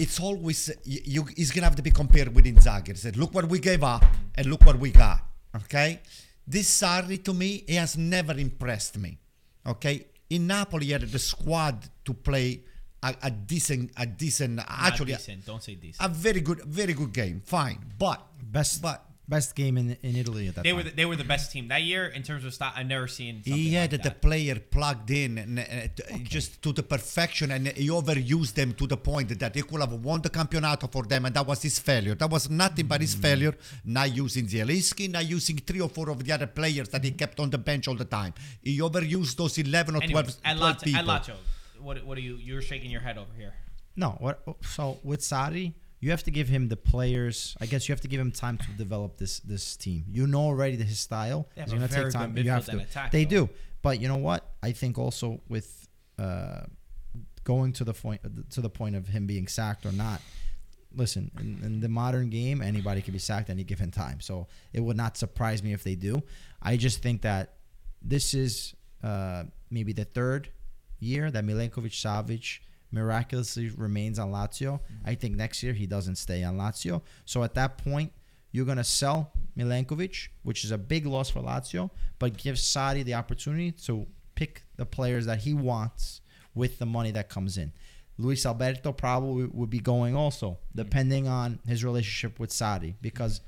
it's 0.00 0.18
always 0.18 0.68
you, 0.82 1.00
you 1.04 1.24
he's 1.36 1.52
gonna 1.52 1.66
have 1.66 1.76
to 1.76 1.82
be 1.82 1.92
compared 1.92 2.34
with 2.34 2.44
Inzaghi. 2.44 2.88
He 2.88 2.94
said, 2.94 3.16
"Look 3.16 3.32
what 3.32 3.48
we 3.48 3.60
gave 3.60 3.84
up, 3.84 4.04
and 4.34 4.48
look 4.48 4.66
what 4.66 4.80
we 4.80 4.90
got." 4.90 5.20
Okay, 5.54 6.00
this 6.44 6.68
Sarri 6.80 7.22
to 7.22 7.32
me, 7.32 7.62
he 7.68 7.76
has 7.76 7.96
never 7.96 8.32
impressed 8.32 8.98
me. 8.98 9.16
Okay, 9.64 10.06
in 10.28 10.48
Napoli, 10.48 10.86
he 10.86 10.92
had 10.92 11.02
the 11.02 11.20
squad 11.20 11.88
to 12.04 12.14
play 12.14 12.62
a, 13.10 13.26
a 13.28 13.30
decent, 13.30 13.90
a 13.96 14.06
decent, 14.06 14.56
not 14.56 14.66
actually, 14.68 15.12
a. 15.12 15.18
Don't 15.44 15.62
say 15.62 15.74
decent. 15.74 16.04
a 16.04 16.08
very 16.12 16.40
good, 16.40 16.60
very 16.64 16.92
good 17.00 17.12
game. 17.12 17.40
Fine, 17.44 17.78
but 17.98 18.20
Best 18.42 18.80
but 18.80 19.02
best 19.28 19.56
game 19.56 19.76
in 19.76 19.96
in 20.08 20.14
Italy 20.22 20.46
at 20.48 20.54
that 20.54 20.62
they 20.62 20.70
time. 20.70 20.76
were 20.78 20.82
the, 20.84 20.90
they 20.98 21.04
were 21.04 21.16
the 21.16 21.24
best 21.34 21.50
team 21.50 21.66
that 21.72 21.82
year 21.82 22.04
in 22.06 22.22
terms 22.22 22.44
of 22.44 22.54
style. 22.54 22.72
I've 22.76 22.86
never 22.86 23.08
seen. 23.08 23.34
Something 23.42 23.54
he 23.54 23.74
had 23.74 23.90
like 23.92 24.02
the 24.04 24.08
that. 24.10 24.22
player 24.22 24.56
plugged 24.76 25.10
in 25.10 25.30
and, 25.42 25.58
uh, 25.58 25.64
t- 25.96 26.22
just 26.22 26.62
to 26.62 26.70
the 26.72 26.84
perfection, 26.84 27.50
and 27.50 27.66
he 27.82 27.88
overused 27.88 28.54
them 28.54 28.70
to 28.74 28.86
the 28.86 28.96
point 28.96 29.28
that 29.42 29.52
he 29.56 29.62
could 29.62 29.80
have 29.80 29.92
won 29.94 30.22
the 30.22 30.30
campionato 30.30 30.86
for 30.86 31.02
them, 31.12 31.24
and 31.26 31.34
that 31.34 31.44
was 31.44 31.60
his 31.68 31.76
failure. 31.80 32.14
That 32.14 32.30
was 32.30 32.48
nothing 32.48 32.86
but 32.86 33.00
his 33.00 33.16
Mm. 33.16 33.22
failure. 33.26 33.54
Not 33.84 34.14
using 34.24 34.46
Zielinski, 34.46 35.10
not 35.10 35.26
using 35.28 35.56
three 35.68 35.80
or 35.80 35.88
four 35.96 36.08
of 36.10 36.22
the 36.24 36.30
other 36.36 36.46
players 36.46 36.88
that 36.90 37.02
he 37.02 37.10
kept 37.10 37.40
on 37.40 37.50
the 37.50 37.58
bench 37.58 37.88
all 37.88 37.96
the 37.96 38.10
time. 38.20 38.32
He 38.62 38.78
overused 38.78 39.34
those 39.36 39.58
eleven 39.58 39.96
or 39.96 40.02
Anyway, 40.04 40.22
12, 40.22 40.42
12 40.42 40.58
Lazio, 40.60 40.82
people. 40.84 41.36
What 41.86 42.04
what 42.04 42.18
are 42.18 42.20
you? 42.20 42.34
You're 42.34 42.62
shaking 42.62 42.90
your 42.90 43.00
head 43.00 43.16
over 43.16 43.30
here. 43.36 43.54
No, 43.94 44.16
what? 44.18 44.42
So 44.62 44.98
with 45.04 45.20
Sarri, 45.20 45.74
you 46.00 46.10
have 46.10 46.24
to 46.24 46.32
give 46.32 46.48
him 46.48 46.66
the 46.66 46.76
players. 46.76 47.56
I 47.60 47.66
guess 47.66 47.88
you 47.88 47.92
have 47.92 48.00
to 48.00 48.08
give 48.08 48.20
him 48.20 48.32
time 48.32 48.58
to 48.58 48.70
develop 48.72 49.18
this 49.18 49.38
this 49.38 49.76
team. 49.76 50.04
You 50.08 50.26
know 50.26 50.40
already 50.40 50.76
his 50.78 50.98
style. 50.98 51.48
They 51.54 51.60
have 51.60 51.68
It's 51.68 51.74
gonna 51.74 51.86
very 51.86 52.04
take 52.10 52.12
time. 52.12 52.36
You 52.36 52.50
have 52.50 52.66
to. 52.66 52.78
attack, 52.78 53.12
they 53.12 53.24
though. 53.24 53.46
do, 53.46 53.50
but 53.82 54.00
you 54.00 54.08
know 54.08 54.16
what? 54.16 54.50
I 54.64 54.72
think 54.72 54.98
also 54.98 55.40
with 55.48 55.86
uh, 56.18 56.62
going 57.44 57.72
to 57.74 57.84
the 57.84 57.94
point 57.94 58.20
to 58.50 58.60
the 58.60 58.68
point 58.68 58.96
of 58.96 59.06
him 59.06 59.28
being 59.28 59.46
sacked 59.46 59.86
or 59.86 59.92
not. 59.92 60.20
Listen, 60.92 61.30
in, 61.38 61.60
in 61.62 61.80
the 61.80 61.88
modern 61.88 62.30
game, 62.30 62.62
anybody 62.62 63.00
can 63.00 63.12
be 63.12 63.20
sacked 63.20 63.48
any 63.48 63.62
given 63.62 63.92
time. 63.92 64.20
So 64.20 64.48
it 64.72 64.80
would 64.80 64.96
not 64.96 65.16
surprise 65.16 65.62
me 65.62 65.72
if 65.72 65.84
they 65.84 65.94
do. 65.94 66.20
I 66.60 66.76
just 66.76 67.00
think 67.00 67.22
that 67.22 67.54
this 68.02 68.34
is 68.34 68.74
uh, 69.04 69.44
maybe 69.70 69.92
the 69.92 70.04
third 70.04 70.48
year 70.98 71.30
that 71.30 71.44
Milinkovic 71.44 71.92
Savic 71.92 72.60
miraculously 72.90 73.70
remains 73.70 74.18
on 74.18 74.30
Lazio. 74.30 74.74
Mm-hmm. 74.74 75.08
I 75.08 75.14
think 75.14 75.36
next 75.36 75.62
year 75.62 75.72
he 75.72 75.86
doesn't 75.86 76.16
stay 76.16 76.42
on 76.44 76.56
Lazio. 76.56 77.02
So 77.24 77.42
at 77.42 77.54
that 77.54 77.78
point, 77.78 78.12
you're 78.52 78.64
going 78.64 78.78
to 78.78 78.84
sell 78.84 79.32
Milinkovic, 79.56 80.28
which 80.42 80.64
is 80.64 80.70
a 80.70 80.78
big 80.78 81.06
loss 81.06 81.28
for 81.30 81.40
Lazio, 81.40 81.90
but 82.18 82.36
give 82.36 82.56
Sarri 82.56 83.04
the 83.04 83.14
opportunity 83.14 83.72
to 83.72 84.06
pick 84.34 84.62
the 84.76 84.86
players 84.86 85.26
that 85.26 85.40
he 85.40 85.52
wants 85.52 86.20
with 86.54 86.78
the 86.78 86.86
money 86.86 87.10
that 87.10 87.28
comes 87.28 87.58
in. 87.58 87.72
Luis 88.18 88.46
Alberto 88.46 88.92
probably 88.92 89.44
would 89.46 89.68
be 89.68 89.80
going 89.80 90.16
also, 90.16 90.58
depending 90.74 91.28
on 91.28 91.58
his 91.66 91.84
relationship 91.84 92.40
with 92.40 92.50
Sarri, 92.50 92.94
because 93.02 93.42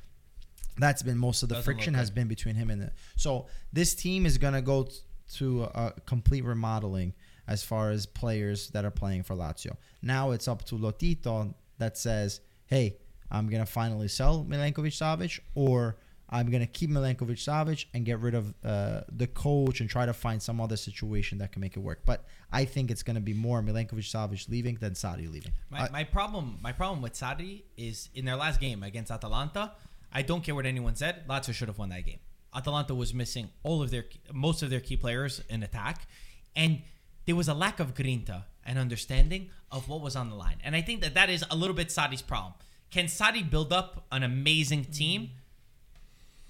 that's 0.77 1.03
been 1.03 1.17
most 1.17 1.43
of 1.43 1.49
the 1.49 1.57
Doesn't 1.57 1.65
friction 1.65 1.95
has 1.95 2.11
been 2.11 2.29
between 2.29 2.55
him 2.55 2.71
and 2.71 2.83
the. 2.83 2.93
So 3.17 3.47
this 3.73 3.95
team 3.95 4.27
is 4.27 4.37
gonna 4.37 4.63
go 4.63 4.85
t- 4.85 4.97
to 5.37 5.65
a 5.65 5.95
complete 6.05 6.45
remodeling 6.45 7.15
as 7.49 7.65
far 7.65 7.91
as 7.91 8.07
players 8.07 8.69
that 8.71 8.85
are 8.85 8.91
playing 8.91 9.23
for 9.25 9.35
Lazio. 9.35 9.77
Now 10.03 10.31
it's 10.31 10.47
up 10.47 10.65
to 10.67 10.75
Lotito 10.77 11.55
that 11.79 11.97
says, 11.97 12.41
"Hey, 12.67 12.99
I'm 13.31 13.49
gonna 13.49 13.67
finally 13.67 14.09
sell 14.09 14.45
Milinkovic 14.45 14.93
Savic, 14.93 15.41
or 15.55 15.97
I'm 16.29 16.51
gonna 16.51 16.67
keep 16.67 16.91
Milinkovic 16.91 17.39
Savic 17.39 17.87
and 17.95 18.05
get 18.05 18.19
rid 18.21 18.35
of 18.35 18.55
uh, 18.63 19.01
the 19.11 19.27
coach 19.27 19.81
and 19.81 19.89
try 19.89 20.05
to 20.05 20.13
find 20.13 20.43
some 20.43 20.61
other 20.61 20.77
situation 20.77 21.39
that 21.39 21.51
can 21.53 21.61
make 21.61 21.77
it 21.77 21.81
work." 21.81 22.03
But 22.05 22.27
I 22.53 22.67
think 22.67 22.91
it's 22.91 23.03
gonna 23.03 23.21
be 23.21 23.35
more 23.35 23.63
Milinkovic 23.63 24.09
Savic 24.15 24.49
leaving 24.51 24.77
than 24.77 24.93
Sarri 24.93 25.33
leaving. 25.33 25.53
My, 25.71 25.89
my 25.89 26.05
problem 26.05 26.59
my 26.61 26.73
problem 26.73 27.01
with 27.01 27.15
Sarri 27.15 27.63
is 27.77 28.11
in 28.15 28.27
their 28.27 28.37
last 28.37 28.61
game 28.61 28.83
against 28.83 29.11
Atalanta. 29.11 29.73
I 30.13 30.23
don't 30.23 30.45
care 30.45 30.55
what 30.55 30.67
anyone 30.67 30.97
said. 30.97 31.27
Lazio 31.29 31.55
should 31.55 31.69
have 31.69 31.79
won 31.79 31.89
that 31.91 32.05
game. 32.05 32.21
Atalanta 32.55 32.95
was 32.95 33.13
missing 33.13 33.51
all 33.63 33.83
of 33.83 33.91
their 33.91 34.05
most 34.33 34.63
of 34.63 34.69
their 34.69 34.81
key 34.81 34.97
players 34.97 35.43
in 35.49 35.63
attack, 35.63 36.07
and 36.55 36.83
there 37.29 37.37
was 37.37 37.47
a 37.47 37.53
lack 37.53 37.79
of 37.79 37.93
grinta 37.93 38.45
and 38.65 38.79
understanding 38.79 39.51
of 39.71 39.87
what 39.87 40.01
was 40.01 40.17
on 40.17 40.31
the 40.31 40.35
line. 40.35 40.57
And 40.65 40.75
I 40.75 40.81
think 40.81 41.03
that 41.03 41.13
that 41.13 41.29
is 41.29 41.45
a 41.51 41.55
little 41.55 41.77
bit 41.77 41.89
Sarri's 41.89 42.23
problem. 42.23 42.55
Can 42.91 43.05
Sarri 43.05 43.49
build 43.49 43.71
up 43.71 44.07
an 44.11 44.23
amazing 44.23 44.87
team 44.87 45.33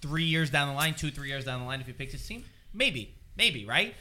three 0.01 0.23
years 0.23 0.51
down 0.51 0.69
the 0.69 0.75
line, 0.75 0.95
two 0.95 1.11
three 1.11 1.31
years 1.31 1.45
down 1.45 1.59
the 1.59 1.67
line 1.67 1.81
if 1.81 1.89
he 1.89 1.93
picks 1.93 2.13
his 2.13 2.25
team? 2.25 2.45
Maybe, 2.73 3.17
maybe 3.37 3.65
right. 3.67 3.93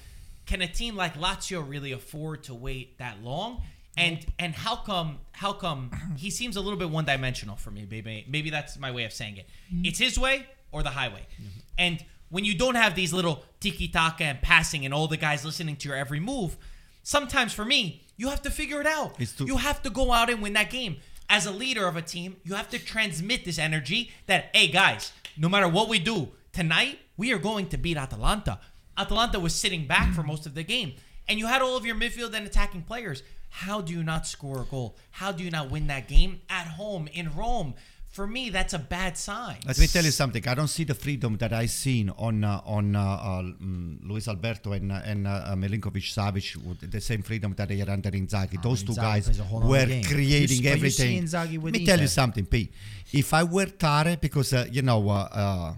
Can 0.46 0.62
a 0.62 0.68
team 0.68 0.96
like 0.96 1.16
Lazio 1.16 1.68
really 1.68 1.94
afford 1.94 2.44
to 2.44 2.54
wait 2.54 3.00
that 3.00 3.24
long? 3.24 3.64
And 3.98 4.24
and 4.38 4.54
how 4.54 4.76
come 4.76 5.18
how 5.32 5.54
come 5.54 5.90
he 6.16 6.30
seems 6.30 6.58
a 6.58 6.62
little 6.62 6.78
bit 6.78 6.92
one 6.92 7.06
dimensional 7.06 7.56
for 7.56 7.72
me? 7.72 7.88
Maybe 7.90 8.24
maybe 8.30 8.52
that's 8.52 8.78
my 8.78 8.92
way 8.92 9.06
of 9.06 9.14
saying 9.14 9.38
it. 9.38 9.48
Mm-hmm. 9.74 9.86
It's 9.86 9.98
his 9.98 10.20
way 10.20 10.46
or 10.72 10.84
the 10.84 10.92
highway. 10.92 11.26
Mm-hmm. 11.42 11.60
And 11.80 12.06
when 12.30 12.46
you 12.46 12.56
don't 12.58 12.76
have 12.76 12.96
these 12.96 13.14
little 13.14 13.44
tiki 13.60 13.88
taka 13.88 14.24
and 14.24 14.42
passing 14.42 14.86
and 14.86 14.94
all 14.94 15.08
the 15.08 15.18
guys 15.18 15.46
listening 15.46 15.76
to 15.78 15.88
your 15.88 15.98
every 15.98 16.20
move, 16.20 16.58
sometimes 17.04 17.54
for 17.54 17.66
me 17.66 18.04
you 18.16 18.30
have 18.30 18.42
to 18.42 18.50
figure 18.50 18.82
it 18.82 18.88
out. 18.88 19.20
It's 19.20 19.34
too- 19.34 19.46
you 19.46 19.58
have 19.58 19.82
to 19.84 19.90
go 19.90 20.12
out 20.12 20.30
and 20.30 20.42
win 20.42 20.54
that 20.54 20.70
game. 20.70 20.98
As 21.30 21.46
a 21.46 21.52
leader 21.52 21.88
of 21.88 21.96
a 21.96 22.02
team, 22.02 22.38
you 22.44 22.56
have 22.56 22.70
to 22.70 22.80
transmit 22.80 23.44
this 23.46 23.60
energy 23.60 24.12
that 24.28 24.50
hey 24.54 24.68
guys, 24.68 25.12
no 25.38 25.50
matter 25.50 25.68
what 25.68 25.90
we 25.90 26.00
do 26.00 26.32
tonight, 26.54 27.00
we 27.18 27.34
are 27.34 27.38
going 27.38 27.68
to 27.70 27.78
beat 27.78 27.98
Atalanta. 27.98 28.60
Atalanta 28.98 29.40
was 29.40 29.54
sitting 29.54 29.86
back 29.86 30.14
for 30.14 30.24
most 30.24 30.46
of 30.46 30.56
the 30.56 30.64
game, 30.64 30.94
and 31.28 31.38
you 31.38 31.46
had 31.48 31.62
all 31.62 31.76
of 31.78 31.86
your 31.86 31.96
midfield 31.96 32.34
and 32.34 32.48
attacking 32.48 32.82
players. 32.84 33.22
How 33.50 33.82
do 33.82 33.94
you 33.94 34.04
not 34.04 34.26
score 34.26 34.62
a 34.62 34.66
goal? 34.66 34.98
How 35.12 35.32
do 35.32 35.44
you 35.44 35.52
not 35.52 35.70
win 35.70 35.88
that 35.88 36.08
game 36.08 36.42
at 36.50 36.68
home 36.68 37.08
in 37.14 37.36
Rome? 37.36 37.76
For 38.18 38.26
me, 38.26 38.50
that's 38.50 38.74
a 38.74 38.80
bad 38.80 39.16
sign. 39.16 39.58
Let 39.68 39.78
me 39.78 39.86
tell 39.86 40.04
you 40.04 40.10
something. 40.10 40.44
I 40.48 40.56
don't 40.56 40.74
see 40.78 40.86
the 40.86 40.96
freedom 40.96 41.38
that 41.38 41.54
I 41.54 41.68
seen 41.68 42.10
on 42.28 42.44
uh, 42.44 42.62
on 42.78 42.96
uh, 42.96 43.00
uh, 43.02 43.42
mm, 43.44 44.00
Luis 44.10 44.28
Alberto 44.28 44.72
and 44.78 44.92
uh, 44.92 45.02
and 45.12 45.28
uh, 45.28 45.54
Milinkovic 45.56 46.08
Savic 46.16 46.48
with 46.68 46.80
the 46.96 47.00
same 47.10 47.22
freedom 47.22 47.54
that 47.58 47.68
they 47.70 47.78
had 47.78 47.90
under 47.90 48.10
Inzaghi. 48.10 48.58
Those 48.68 48.82
two 48.82 48.94
Inzaghi 48.94 49.02
guys 49.10 49.26
plays 49.26 49.40
a 49.40 49.44
whole 49.44 49.60
nother 49.60 49.70
were 49.70 50.02
creating 50.14 50.64
You 50.64 50.72
s- 50.72 50.72
but 50.72 50.72
you 50.72 50.78
everything. 50.78 51.24
Inzaghi 51.24 51.58
with 51.62 51.74
Let 51.76 51.80
me 51.82 51.86
tell 51.86 52.02
you 52.02 52.08
something, 52.08 52.46
P. 52.48 52.72
If 53.14 53.32
I 53.36 53.44
were 53.44 53.68
Tare, 53.68 54.18
because 54.18 54.52
uh, 54.52 54.66
you 54.78 54.82
know. 54.82 55.02
Uh, 55.08 55.14
uh, 55.44 55.74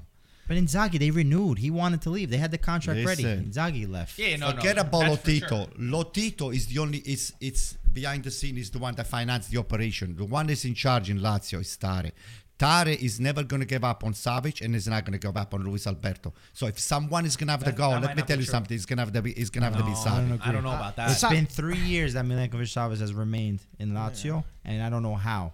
But 0.50 0.58
Inzaghi, 0.58 0.98
they 1.04 1.12
renewed. 1.12 1.58
He 1.66 1.70
wanted 1.82 2.02
to 2.06 2.10
leave. 2.10 2.30
They 2.34 2.42
had 2.46 2.52
the 2.58 2.58
contract 2.72 3.06
ready. 3.06 3.24
Listen. 3.24 3.46
Inzaghi 3.52 3.84
left. 3.98 4.18
yeah, 4.18 4.38
no, 4.38 4.48
Forget 4.52 4.78
no, 4.78 4.82
about 4.88 5.04
Lotito. 5.12 5.50
sure. 5.50 5.68
Lotito 5.96 6.46
is 6.58 6.64
the 6.72 6.78
only 6.84 7.00
is 7.16 7.34
it's 7.50 7.64
behind 7.94 8.24
the 8.24 8.32
scene 8.32 8.58
is 8.58 8.70
the 8.70 8.80
one 8.80 8.96
that 8.96 9.08
financed 9.08 9.52
the 9.52 9.58
operation. 9.58 10.16
The 10.16 10.26
one 10.26 10.48
that's 10.48 10.66
in 10.66 10.74
charge 10.76 11.10
in 11.10 11.20
Lazio 11.20 11.60
is 11.62 11.76
Tare. 11.78 12.12
Tare 12.58 12.90
is 12.90 13.22
never 13.22 13.42
going 13.44 13.62
to 13.62 13.66
give 13.66 13.86
up 13.86 14.04
on 14.04 14.14
Savage 14.14 14.60
and 14.62 14.76
is 14.76 14.86
not 14.88 15.06
going 15.06 15.14
to 15.18 15.28
give 15.28 15.38
up 15.38 15.54
on 15.54 15.64
Luis 15.64 15.88
Alberto. 15.88 16.34
So 16.54 16.68
if 16.68 16.78
someone 16.78 17.26
is 17.26 17.38
going 17.38 17.48
to 17.48 17.52
have 17.52 17.62
the 17.62 17.68
That- 17.68 17.78
goal, 17.78 18.00
let 18.00 18.18
me 18.18 18.22
tell 18.24 18.38
you 18.38 18.44
true. 18.44 18.52
something. 18.52 18.76
He's 18.76 18.86
going 18.86 18.98
to 18.98 19.04
have 19.06 19.14
to 19.14 19.22
be. 19.22 19.34
He's 19.34 19.50
going 19.50 19.62
to 19.64 19.70
have 19.70 19.78
to 19.78 19.84
be 19.86 19.92
No, 19.92 19.98
I 19.98 20.28
don't 20.28 20.48
I 20.48 20.52
don't 20.52 20.64
know 20.64 20.74
about 20.74 20.96
that. 20.98 21.12
It's 21.12 21.24
been 21.24 21.46
three 21.46 21.78
years 21.80 22.14
that 22.14 22.26
Milinkovic 22.26 22.68
Savic 22.68 23.00
has 23.00 23.14
remained 23.14 23.62
in 23.80 23.92
Lazio, 23.94 24.44
and 24.66 24.84
I 24.84 24.90
don't 24.90 25.04
know 25.04 25.16
how, 25.16 25.54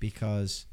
because 0.00 0.64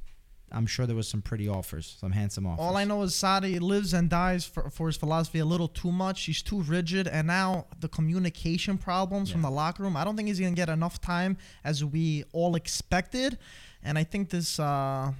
I'm 0.51 0.67
sure 0.67 0.85
there 0.85 0.95
was 0.95 1.07
some 1.07 1.21
pretty 1.21 1.47
offers, 1.47 1.97
some 1.99 2.11
handsome 2.11 2.45
offers. 2.45 2.61
All 2.61 2.77
I 2.77 2.85
know 2.85 3.01
is 3.01 3.13
Sarri 3.13 3.59
lives 3.59 3.93
and 3.93 4.09
dies 4.09 4.45
for, 4.45 4.69
for 4.69 4.87
his 4.87 4.95
philosophy 4.95 5.39
a 5.39 5.45
little 5.45 5.67
too 5.67 5.91
much. 5.91 6.23
He's 6.23 6.41
too 6.41 6.61
rigid, 6.61 7.07
and 7.07 7.27
now 7.27 7.65
the 7.79 7.87
communication 7.89 8.77
problems 8.77 9.31
from 9.31 9.41
the 9.41 9.49
locker 9.49 9.83
room. 9.83 9.97
I 9.97 10.03
don't 10.03 10.15
think 10.15 10.27
he's 10.27 10.39
gonna 10.39 10.51
get 10.55 10.69
enough 10.69 11.01
time 11.01 11.37
as 11.63 11.83
we 11.83 12.23
all 12.31 12.55
expected, 12.55 13.37
and 13.83 13.97
I 13.97 14.03
think 14.03 14.29
this 14.29 14.59
uh, 14.59 15.11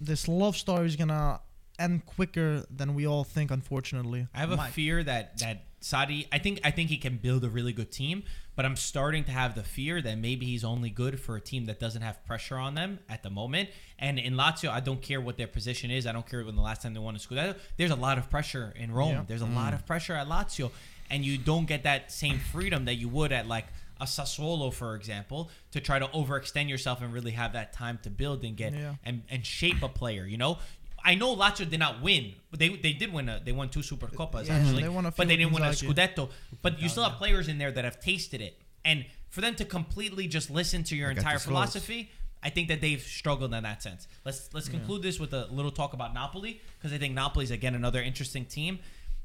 this 0.00 0.28
love 0.28 0.56
story 0.56 0.86
is 0.86 0.96
gonna 0.96 1.40
end 1.78 2.04
quicker 2.06 2.64
than 2.70 2.94
we 2.94 3.06
all 3.06 3.24
think. 3.24 3.50
Unfortunately, 3.50 4.26
I 4.34 4.38
have 4.38 4.52
a 4.52 4.56
Mike. 4.56 4.72
fear 4.72 5.02
that 5.02 5.38
that 5.38 5.64
Sarri. 5.80 6.28
I 6.30 6.38
think 6.38 6.60
I 6.62 6.70
think 6.70 6.90
he 6.90 6.98
can 6.98 7.16
build 7.16 7.42
a 7.44 7.48
really 7.48 7.72
good 7.72 7.90
team, 7.90 8.22
but 8.58 8.64
I'm 8.64 8.74
starting 8.74 9.22
to 9.22 9.30
have 9.30 9.54
the 9.54 9.62
fear 9.62 10.02
that 10.02 10.18
maybe 10.18 10.44
he's 10.44 10.64
only 10.64 10.90
good 10.90 11.20
for 11.20 11.36
a 11.36 11.40
team 11.40 11.66
that 11.66 11.78
doesn't 11.78 12.02
have 12.02 12.26
pressure 12.26 12.56
on 12.56 12.74
them 12.74 12.98
at 13.08 13.22
the 13.22 13.30
moment. 13.30 13.68
And 14.00 14.18
in 14.18 14.34
Lazio, 14.34 14.68
I 14.68 14.80
don't 14.80 15.00
care 15.00 15.20
what 15.20 15.36
their 15.36 15.46
position 15.46 15.92
is. 15.92 16.08
I 16.08 16.12
don't 16.12 16.28
care 16.28 16.44
when 16.44 16.56
the 16.56 16.60
last 16.60 16.82
time 16.82 16.92
they 16.92 16.98
won 16.98 17.14
a 17.14 17.20
Scudetto. 17.20 17.54
There's 17.76 17.92
a 17.92 17.94
lot 17.94 18.18
of 18.18 18.28
pressure 18.28 18.74
in 18.74 18.90
Rome. 18.90 19.12
Yeah. 19.12 19.24
There's 19.28 19.42
a 19.42 19.46
lot 19.46 19.72
mm. 19.72 19.76
of 19.76 19.86
pressure 19.86 20.14
at 20.14 20.26
Lazio, 20.26 20.72
and 21.08 21.24
you 21.24 21.38
don't 21.38 21.66
get 21.66 21.84
that 21.84 22.10
same 22.10 22.40
freedom 22.40 22.86
that 22.86 22.96
you 22.96 23.08
would 23.08 23.30
at 23.30 23.46
like 23.46 23.66
a 24.00 24.06
Sassuolo, 24.06 24.74
for 24.74 24.96
example, 24.96 25.50
to 25.70 25.80
try 25.80 26.00
to 26.00 26.06
overextend 26.06 26.68
yourself 26.68 27.00
and 27.00 27.12
really 27.12 27.32
have 27.32 27.52
that 27.52 27.72
time 27.72 28.00
to 28.02 28.10
build 28.10 28.42
and 28.42 28.56
get 28.56 28.74
Yeah. 28.74 28.96
and 29.04 29.22
and 29.30 29.46
shape 29.46 29.84
a 29.84 29.88
player. 29.88 30.26
You 30.26 30.36
know. 30.36 30.58
I 31.04 31.14
know 31.14 31.34
Lazio 31.34 31.68
did 31.68 31.78
not 31.78 32.02
win, 32.02 32.34
but 32.50 32.58
they 32.58 32.68
they 32.68 32.92
did 32.92 33.12
win. 33.12 33.28
A, 33.28 33.40
they 33.44 33.52
won 33.52 33.68
two 33.68 33.82
Super 33.82 34.08
Copas 34.08 34.48
Yeah, 34.48 34.56
actually, 34.56 34.82
they 34.82 34.88
won 34.88 35.06
a 35.06 35.10
but 35.10 35.28
they 35.28 35.36
didn't 35.36 35.52
win 35.52 35.62
a. 35.62 35.70
Scudetto. 35.70 36.30
But 36.62 36.80
you 36.80 36.88
still 36.88 37.04
have 37.04 37.14
players 37.14 37.48
in 37.48 37.58
there 37.58 37.70
that 37.70 37.84
have 37.84 38.00
tasted 38.00 38.40
it, 38.40 38.60
and 38.84 39.06
for 39.30 39.40
them 39.40 39.54
to 39.56 39.64
completely 39.64 40.26
just 40.26 40.50
listen 40.50 40.84
to 40.84 40.96
your 40.96 41.08
They 41.08 41.14
got 41.14 41.20
entire 41.20 41.38
philosophy, 41.38 42.10
I 42.42 42.50
think 42.50 42.68
that 42.68 42.80
they've 42.80 43.00
struggled 43.00 43.52
in 43.54 43.62
that 43.62 43.82
sense. 43.82 44.06
Let's 44.24 44.52
let's 44.54 44.68
conclude 44.68 45.02
this 45.02 45.18
with 45.18 45.32
a 45.32 45.46
little 45.46 45.70
talk 45.70 45.92
about 45.92 46.14
Napoli 46.14 46.60
because 46.78 46.92
I 46.92 46.98
think 46.98 47.14
Napoli 47.14 47.44
is 47.44 47.50
again 47.50 47.74
another 47.74 48.00
interesting 48.00 48.44
team. 48.44 48.78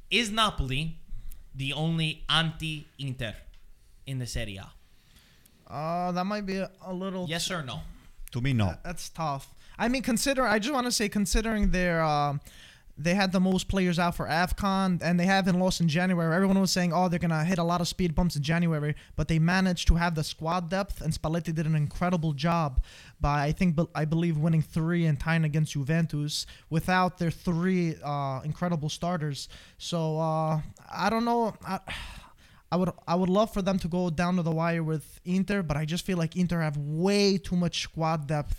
Is 0.10 0.32
Napoli 0.32 0.98
the 1.56 1.74
only 1.74 2.24
anti-Inter 2.30 3.36
in 4.06 4.20
the 4.20 4.28
Serie 4.28 4.58
A? 4.58 4.72
uh, 5.68 6.12
that 6.12 6.26
might 6.26 6.46
be 6.46 6.58
a, 6.58 6.70
a 6.86 6.94
little 6.94 7.26
Yes 7.28 7.50
or 7.50 7.64
no? 7.64 7.82
To 8.32 8.42
me, 8.42 8.54
no. 8.54 8.76
That's 8.84 9.10
tough. 9.10 9.53
I 9.78 9.88
mean, 9.88 10.02
consider. 10.02 10.46
I 10.46 10.60
just 10.60 10.74
want 10.74 10.86
to 10.86 10.92
say, 10.92 11.10
considering 11.10 11.72
their, 11.72 12.04
um, 12.04 12.42
they 12.96 13.16
had 13.16 13.32
the 13.32 13.40
most 13.40 13.68
players 13.68 13.98
out 13.98 14.16
for 14.16 14.28
Afcon, 14.28 15.02
and 15.02 15.20
they 15.20 15.26
haven't 15.26 15.58
lost 15.60 15.82
in 15.82 15.88
January. 15.88 16.34
Everyone 16.36 16.60
was 16.60 16.72
saying, 16.72 16.94
"Oh, 16.94 17.10
they're 17.10 17.18
gonna 17.18 17.44
hit 17.44 17.58
a 17.58 17.64
lot 17.64 17.82
of 17.82 17.88
speed 17.88 18.14
bumps 18.14 18.36
in 18.36 18.44
January," 18.44 18.96
but 19.16 19.28
they 19.28 19.40
managed 19.40 19.88
to 19.88 19.96
have 19.96 20.14
the 20.14 20.24
squad 20.24 20.70
depth, 20.70 21.02
and 21.02 21.12
Spalletti 21.12 21.54
did 21.56 21.66
an 21.66 21.76
incredible 21.76 22.34
job 22.34 22.84
by, 23.20 23.46
I 23.46 23.52
think, 23.52 23.80
I 23.96 24.06
believe, 24.06 24.38
winning 24.38 24.62
three 24.62 25.08
and 25.08 25.20
tying 25.20 25.44
against 25.44 25.72
Juventus 25.74 26.46
without 26.70 27.18
their 27.18 27.32
three 27.32 27.96
uh, 28.04 28.42
incredible 28.44 28.90
starters. 28.90 29.50
So 29.80 30.20
uh, 30.20 30.62
I 30.92 31.10
don't 31.10 31.26
know. 31.26 31.56
I, 31.66 31.80
I 32.74 32.76
would 32.76 32.90
I 33.08 33.16
would 33.20 33.30
love 33.30 33.50
for 33.54 33.62
them 33.62 33.78
to 33.84 33.88
go 33.88 34.10
down 34.10 34.34
to 34.38 34.44
the 34.50 34.56
wire 34.62 34.82
with 34.84 35.06
Inter, 35.26 35.62
but 35.62 35.78
I 35.78 35.86
just 35.86 36.04
feel 36.08 36.18
like 36.18 36.36
Inter 36.36 36.60
have 36.62 36.76
way 36.78 37.38
too 37.38 37.56
much 37.56 37.76
squad 37.84 38.26
depth 38.26 38.58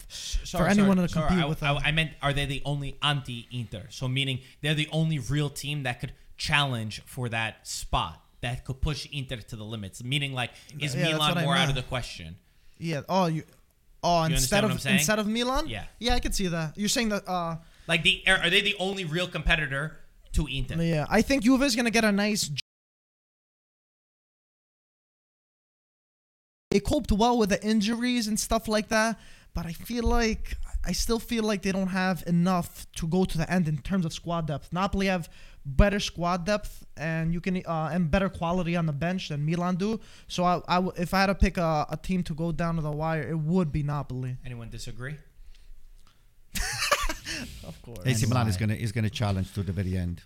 for 0.52 0.68
anyone 0.68 0.98
to 0.98 1.08
compete 1.08 1.44
I, 1.44 1.46
with 1.46 1.62
I, 1.64 1.74
them. 1.74 1.82
I 1.84 1.90
meant, 1.90 2.10
are 2.22 2.32
they 2.32 2.46
the 2.46 2.62
only 2.64 2.90
anti-Inter? 3.02 3.86
So 3.90 4.06
meaning 4.06 4.38
they're 4.60 4.74
the 4.84 4.88
only 4.92 5.18
real 5.18 5.50
team 5.50 5.82
that 5.82 5.98
could 6.00 6.12
challenge 6.36 7.02
for 7.14 7.28
that 7.30 7.66
spot 7.66 8.22
that 8.40 8.64
could 8.64 8.80
push 8.80 9.08
Inter 9.10 9.38
to 9.50 9.56
the 9.56 9.64
limits. 9.64 10.04
Meaning, 10.04 10.32
like, 10.32 10.50
is 10.78 10.94
Yeah, 10.94 11.12
Milan 11.12 11.42
more 11.44 11.56
out 11.56 11.68
of 11.68 11.74
the 11.74 11.82
question? 11.82 12.36
yeah. 12.78 13.00
Oh, 13.08 13.26
you. 13.26 13.42
Oh, 14.06 14.26
You 14.26 14.34
instead 14.34 14.62
of 14.64 14.70
what 14.70 14.74
I'm 14.74 14.78
saying? 14.78 14.96
instead 14.98 15.18
of 15.18 15.26
Milan. 15.26 15.66
Yeah. 15.66 15.84
Yeah, 15.98 16.14
I 16.14 16.20
could 16.20 16.34
see 16.36 16.46
that. 16.48 16.78
You're 16.78 16.88
saying 16.90 17.08
that. 17.08 17.26
Uh, 17.26 17.56
Like, 17.88 18.02
the 18.04 18.22
are, 18.28 18.36
are 18.44 18.50
they 18.50 18.60
the 18.60 18.76
only 18.78 19.04
real 19.04 19.26
competitor 19.26 19.96
to 20.34 20.46
Inter? 20.46 20.76
yeah. 20.80 21.06
I 21.08 21.22
think 21.22 21.42
Juve 21.42 21.62
is 21.62 21.74
gonna 21.74 21.90
get 21.90 22.04
a 22.04 22.12
nice. 22.12 22.50
They 26.74 26.80
coped 26.80 27.12
well 27.12 27.38
with 27.38 27.50
the 27.50 27.64
injuries 27.64 28.26
and 28.26 28.38
stuff 28.38 28.66
like 28.66 28.88
that, 28.88 29.16
but 29.54 29.64
I 29.64 29.72
feel 29.72 30.02
like 30.02 30.56
I 30.84 30.90
still 30.90 31.20
feel 31.20 31.44
like 31.44 31.62
they 31.62 31.70
don't 31.70 31.86
have 32.04 32.24
enough 32.26 32.90
to 32.96 33.06
go 33.06 33.24
to 33.24 33.38
the 33.38 33.48
end 33.48 33.68
in 33.68 33.78
terms 33.78 34.04
of 34.04 34.12
squad 34.12 34.48
depth. 34.48 34.72
Napoli 34.72 35.06
have 35.06 35.28
better 35.64 36.00
squad 36.00 36.44
depth 36.44 36.84
and 36.96 37.32
you 37.32 37.40
can 37.40 37.62
uh, 37.64 37.90
and 37.92 38.10
better 38.10 38.28
quality 38.28 38.74
on 38.74 38.86
the 38.86 38.92
bench 38.92 39.28
than 39.28 39.46
Milan 39.46 39.76
do. 39.76 40.00
So 40.26 40.42
I, 40.42 40.60
I 40.66 40.74
w- 40.82 40.92
if 40.96 41.14
I 41.14 41.20
had 41.20 41.26
to 41.26 41.36
pick 41.36 41.58
a, 41.58 41.86
a 41.90 41.96
team 41.96 42.24
to 42.24 42.34
go 42.34 42.50
down 42.50 42.74
to 42.74 42.82
the 42.82 42.90
wire, 42.90 43.22
it 43.22 43.38
would 43.38 43.70
be 43.70 43.84
Napoli. 43.84 44.36
Anyone 44.44 44.68
disagree? 44.68 45.14
Of 47.66 47.80
course. 47.82 48.00
AC 48.04 48.26
Milan 48.26 48.48
is 48.48 48.56
gonna 48.56 48.74
is 48.74 48.90
gonna 48.92 49.10
challenge 49.10 49.52
to 49.54 49.62
the 49.62 49.72
very 49.72 49.96
end. 49.96 50.22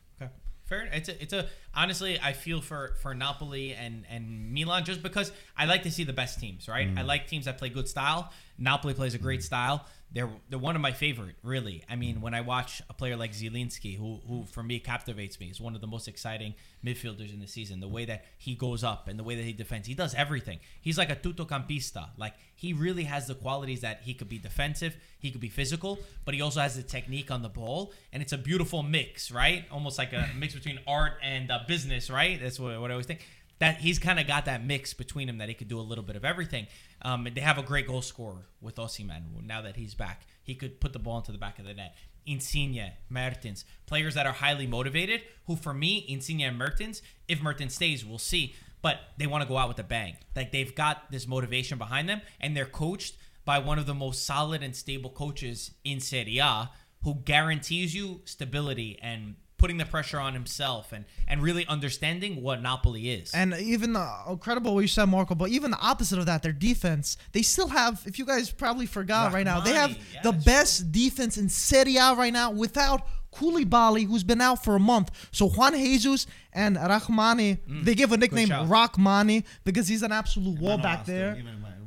Fair. 0.69 0.89
It's 0.93 1.09
a, 1.09 1.23
it's 1.23 1.33
a 1.33 1.47
honestly, 1.75 2.19
I 2.21 2.35
feel 2.35 2.61
for 2.61 2.95
for 3.01 3.14
Napoli 3.14 3.73
and 3.73 4.05
and 4.11 4.53
Milan 4.53 4.85
just 4.85 5.03
because 5.03 5.33
I 5.57 5.64
like 5.64 5.83
to 5.85 5.91
see 5.91 6.05
the 6.05 6.12
best 6.12 6.41
teams, 6.41 6.69
right? 6.69 6.87
I 6.87 7.03
mm. 7.03 7.07
like 7.07 7.27
teams 7.27 7.47
that 7.47 7.57
play 7.57 7.71
good 7.71 7.89
style. 7.89 8.33
Napoli 8.59 8.93
plays 8.93 9.14
a 9.14 9.19
great 9.19 9.41
mm. 9.41 9.45
style. 9.45 9.87
They're 10.11 10.31
they're 10.49 10.59
one 10.59 10.75
of 10.75 10.81
my 10.81 10.93
favorite, 10.93 11.37
really. 11.43 11.85
I 11.89 11.97
mean, 11.97 12.23
when 12.23 12.33
I 12.33 12.41
watch 12.41 12.81
a 12.89 12.95
player 12.95 13.17
like 13.17 13.33
Zielinski, 13.33 13.97
who 13.97 14.21
who 14.27 14.45
for 14.45 14.63
me 14.63 14.79
captivates 14.79 15.39
me, 15.39 15.49
is 15.49 15.61
one 15.61 15.75
of 15.75 15.81
the 15.83 15.87
most 15.87 16.09
exciting 16.09 16.55
midfielders 16.85 17.33
in 17.33 17.41
the 17.41 17.47
season. 17.47 17.81
The 17.81 17.89
way 17.89 18.07
that 18.07 18.25
he 18.39 18.55
goes 18.55 18.83
up 18.83 19.09
and 19.09 19.19
the 19.19 19.23
way 19.23 19.35
that 19.35 19.45
he 19.45 19.53
defends, 19.53 19.87
he 19.87 19.95
does 19.95 20.15
everything. 20.15 20.61
He's 20.81 20.97
like 20.97 21.11
a 21.11 21.17
tuttocampista. 21.17 22.09
Like 22.17 22.35
he 22.55 22.73
really 22.73 23.05
has 23.05 23.27
the 23.27 23.35
qualities 23.35 23.83
that 23.83 24.01
he 24.03 24.15
could 24.15 24.29
be 24.29 24.39
defensive, 24.39 24.97
he 25.19 25.31
could 25.31 25.41
be 25.41 25.49
physical, 25.49 25.99
but 26.25 26.35
he 26.35 26.41
also 26.41 26.61
has 26.61 26.75
the 26.75 26.83
technique 26.83 27.31
on 27.31 27.43
the 27.43 27.49
ball, 27.49 27.93
and 28.13 28.23
it's 28.23 28.33
a 28.33 28.39
beautiful 28.39 28.83
mix, 28.83 29.31
right? 29.31 29.65
Almost 29.71 29.99
like 29.99 30.13
a 30.13 30.29
mix 30.37 30.55
between 30.55 30.79
art 30.87 31.13
and 31.23 31.51
uh, 31.51 31.61
business, 31.69 32.11
right? 32.11 32.41
That's 32.41 32.59
what, 32.59 32.81
what 32.81 32.91
I 32.91 32.95
always 32.95 33.07
think. 33.07 33.21
That 33.59 33.79
he's 33.79 33.99
kind 33.99 34.21
of 34.21 34.27
got 34.27 34.45
that 34.45 34.65
mix 34.65 34.95
between 34.95 35.29
him 35.29 35.39
that 35.39 35.49
he 35.49 35.55
could 35.55 35.69
do 35.69 35.81
a 35.81 35.83
little 35.83 36.05
bit 36.05 36.15
of 36.15 36.25
everything. 36.25 36.69
Um, 37.03 37.27
they 37.35 37.41
have 37.41 37.59
a 37.59 37.63
great 37.63 37.87
goal 37.87 38.03
scorer 38.03 38.47
with 38.61 38.77
Osimhen 38.77 39.45
now 39.45 39.63
that 39.63 39.77
he's 39.77 39.95
back. 39.95 40.27
He 40.45 40.55
could 40.55 40.81
put 40.81 40.93
the 40.93 40.99
ball 40.99 41.19
into 41.19 41.33
the 41.33 41.39
back 41.39 41.59
of 41.59 41.65
the 41.65 41.75
net. 41.75 41.97
Insigne, 42.25 42.93
Mertens, 43.09 43.65
players 43.87 44.15
that 44.15 44.27
are 44.27 44.33
highly 44.33 44.67
motivated. 44.67 45.23
Who 45.47 45.57
for 45.57 45.75
me, 45.75 46.05
Insigne 46.09 46.43
and 46.43 46.59
Mertens, 46.59 47.03
if 47.27 47.43
Mertens 47.43 47.75
stays, 47.75 48.05
we'll 48.05 48.19
see. 48.19 48.55
But 48.81 49.01
they 49.17 49.27
want 49.27 49.43
to 49.43 49.49
go 49.49 49.57
out 49.57 49.69
with 49.69 49.79
a 49.79 49.85
bang. 49.85 50.17
Like 50.37 50.53
they've 50.53 50.75
got 50.75 51.11
this 51.11 51.27
motivation 51.27 51.79
behind 51.79 52.09
them, 52.09 52.21
and 52.41 52.57
they're 52.57 52.65
coached 52.65 53.17
by 53.45 53.59
one 53.59 53.79
of 53.79 53.87
the 53.87 53.95
most 53.95 54.25
solid 54.25 54.63
and 54.63 54.77
stable 54.77 55.11
coaches 55.11 55.73
in 55.83 56.01
Serie 56.01 56.39
A, 56.39 56.71
who 57.03 57.15
guarantees 57.15 57.95
you 57.95 58.21
stability 58.25 58.99
and 59.01 59.37
putting 59.59 59.77
the 59.77 59.85
pressure 59.85 60.19
on 60.19 60.33
himself 60.33 60.93
and 60.93 61.05
and 61.27 61.43
really 61.43 61.67
understanding 61.67 62.43
what 62.43 62.63
Napoli 62.63 63.11
is. 63.11 63.33
And 63.35 63.55
even 63.55 63.97
uh, 63.97 64.23
incredible 64.31 64.75
what 64.75 64.81
you 64.81 64.89
said, 64.89 65.07
Marco. 65.07 65.35
But 65.35 65.51
even 65.51 65.71
the 65.73 65.81
opposite 65.81 66.19
of 66.19 66.27
that, 66.27 66.43
their 66.43 66.53
defense. 66.53 67.17
They 67.33 67.43
still 67.43 67.69
have. 67.69 68.03
If 68.07 68.19
you 68.19 68.25
guys 68.25 68.51
probably 68.51 68.87
forgot 68.87 69.33
right 69.33 69.45
now, 69.45 69.61
they 69.61 69.73
have 69.73 69.99
yeah, 70.15 70.23
the 70.23 70.33
best 70.33 70.91
defense 70.93 71.37
in 71.37 71.49
Serie 71.49 71.97
A 71.97 72.15
right 72.15 72.33
now 72.33 72.51
without 72.51 73.03
Koulibaly, 73.35 74.07
who's 74.07 74.25
been 74.25 74.41
out 74.41 74.65
for 74.65 74.77
a 74.77 74.81
month. 74.81 75.11
So 75.33 75.49
Juan 75.49 75.75
Jesus 75.75 76.27
and 76.53 76.77
Rahmani, 76.77 77.59
they 77.85 77.95
give 77.95 78.13
a 78.13 78.17
nickname 78.17 78.49
shout. 78.49 78.69
Rahmani 78.69 79.45
because 79.65 79.89
he's 79.89 80.03
an 80.03 80.13
absolute 80.13 80.59
wall 80.59 80.79
back 80.79 81.05
there. 81.05 81.37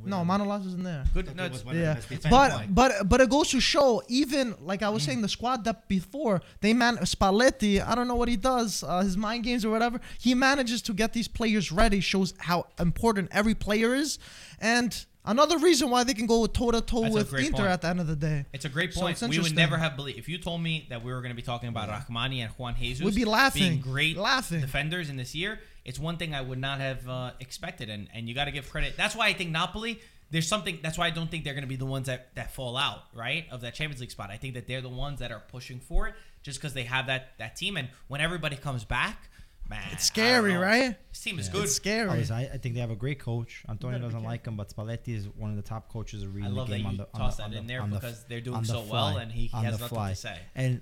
No, 0.04 0.18
Manolas 0.24 0.66
isn't 0.66 0.82
there. 0.82 1.04
Good. 1.14 1.34
No, 1.36 1.44
it's- 1.46 1.62
Yeah, 1.72 1.96
but 2.30 2.74
but 2.74 3.08
but 3.08 3.20
it 3.20 3.30
goes 3.30 3.48
to 3.50 3.60
show 3.60 4.02
even 4.08 4.54
like 4.60 4.82
I 4.82 4.88
was 4.88 5.02
saying 5.02 5.22
the 5.22 5.28
squad 5.28 5.64
that 5.64 5.88
before 5.88 6.40
they 6.60 6.72
man 6.72 6.96
Spalletti 6.98 7.86
I 7.86 7.94
don't 7.94 8.08
know 8.08 8.14
what 8.16 8.28
he 8.28 8.36
does 8.36 8.82
uh, 8.82 9.00
his 9.02 9.16
mind 9.16 9.44
games 9.44 9.64
or 9.64 9.70
whatever 9.70 10.00
he 10.18 10.34
manages 10.34 10.82
to 10.82 10.92
get 10.92 11.12
these 11.12 11.28
players 11.28 11.70
ready 11.72 12.00
shows 12.00 12.34
how 12.38 12.66
important 12.78 13.28
every 13.32 13.54
player 13.54 13.94
is 13.94 14.18
and 14.60 15.04
another 15.24 15.58
reason 15.58 15.88
why 15.90 16.04
they 16.04 16.14
can 16.14 16.26
go 16.26 16.46
toe 16.46 16.70
to 16.72 16.80
toe 16.80 17.10
with 17.10 17.32
Inter 17.34 17.50
point. 17.52 17.66
at 17.68 17.80
the 17.82 17.88
end 17.88 18.00
of 18.00 18.06
the 18.06 18.16
day 18.16 18.44
It's 18.52 18.64
a 18.64 18.68
great 18.68 18.92
So 18.92 19.00
point. 19.02 19.22
it's 19.22 19.28
we 19.28 19.38
would 19.38 19.54
never 19.54 19.76
have 19.78 19.96
believed 19.96 20.18
if 20.18 20.28
you 20.28 20.38
told 20.38 20.60
me 20.62 20.86
that 20.90 21.02
we 21.04 21.12
were 21.12 21.20
going 21.20 21.30
to 21.30 21.36
be 21.36 21.42
talking 21.42 21.68
about 21.68 21.88
Rahmani 21.88 22.38
and 22.38 22.50
Juan 22.52 22.74
Jesus. 22.78 23.04
We'd 23.04 23.14
be 23.14 23.24
laughing, 23.24 23.62
being 23.62 23.80
great 23.80 24.16
laughing. 24.16 24.60
defenders 24.60 25.08
in 25.10 25.16
this 25.16 25.34
year. 25.34 25.60
It's 25.84 25.98
one 25.98 26.16
thing 26.16 26.34
I 26.34 26.40
would 26.40 26.58
not 26.58 26.80
have 26.80 27.08
uh, 27.08 27.30
expected, 27.40 27.88
and 27.90 28.08
and 28.14 28.28
you 28.28 28.34
got 28.34 28.44
to 28.46 28.50
give 28.52 28.70
credit. 28.70 28.94
That's 28.96 29.14
why 29.16 29.26
I 29.28 29.32
think 29.32 29.50
Napoli. 29.50 30.00
There's 30.30 30.48
something. 30.48 30.78
That's 30.82 30.96
why 30.96 31.08
I 31.08 31.10
don't 31.10 31.30
think 31.30 31.44
they're 31.44 31.52
going 31.52 31.64
to 31.64 31.68
be 31.68 31.76
the 31.76 31.84
ones 31.86 32.06
that 32.06 32.34
that 32.36 32.52
fall 32.54 32.76
out 32.76 33.02
right 33.14 33.44
of 33.50 33.60
that 33.62 33.74
Champions 33.74 34.00
League 34.00 34.10
spot. 34.10 34.30
I 34.30 34.36
think 34.38 34.54
that 34.54 34.66
they're 34.66 34.80
the 34.80 34.88
ones 34.88 35.18
that 35.20 35.30
are 35.30 35.42
pushing 35.48 35.78
for 35.80 36.08
it 36.08 36.14
just 36.42 36.58
because 36.58 36.72
they 36.72 36.84
have 36.84 37.06
that 37.08 37.36
that 37.38 37.56
team. 37.56 37.76
And 37.76 37.88
when 38.08 38.20
everybody 38.20 38.56
comes 38.56 38.84
back. 38.84 39.28
Man, 39.70 39.80
It's 39.92 40.04
scary, 40.04 40.54
right? 40.54 40.96
This 41.12 41.20
team 41.22 41.38
is 41.38 41.46
Yeah. 41.46 41.52
good. 41.52 41.64
It's 41.64 41.74
scary. 41.76 42.24
I, 42.30 42.40
I 42.52 42.58
think 42.58 42.74
they 42.74 42.80
have 42.80 42.90
a 42.90 42.96
great 42.96 43.20
coach. 43.20 43.62
Antonio 43.68 43.98
doesn't 44.00 44.24
like 44.24 44.44
him, 44.44 44.56
but 44.56 44.68
Spalletti 44.68 45.14
is 45.16 45.28
one 45.28 45.50
of 45.50 45.56
the 45.56 45.62
top 45.62 45.88
coaches 45.88 46.24
of 46.24 46.36
I 46.36 46.48
love 46.48 46.66
the 46.66 46.72
that 46.74 46.80
you 46.80 46.86
on 46.86 46.96
the 46.96 47.06
on 47.14 47.20
toss 47.20 47.36
the, 47.36 47.42
that 47.42 47.46
on 47.50 47.54
in 47.54 47.62
the- 47.66 47.72
there 47.72 47.80
on 47.80 47.90
the 47.90 47.96
because 48.00 48.24
they're 48.24 48.40
doing 48.40 48.56
on 48.56 48.62
the 48.64 48.68
so 48.68 48.82
well, 48.82 49.16
and 49.18 49.30
he 49.30 49.50
on 49.54 49.64
has 49.64 49.74
the 49.76 49.80
nothing 49.82 49.94
fly. 49.96 50.10
to 50.10 50.16
say. 50.16 50.38
And 50.56 50.80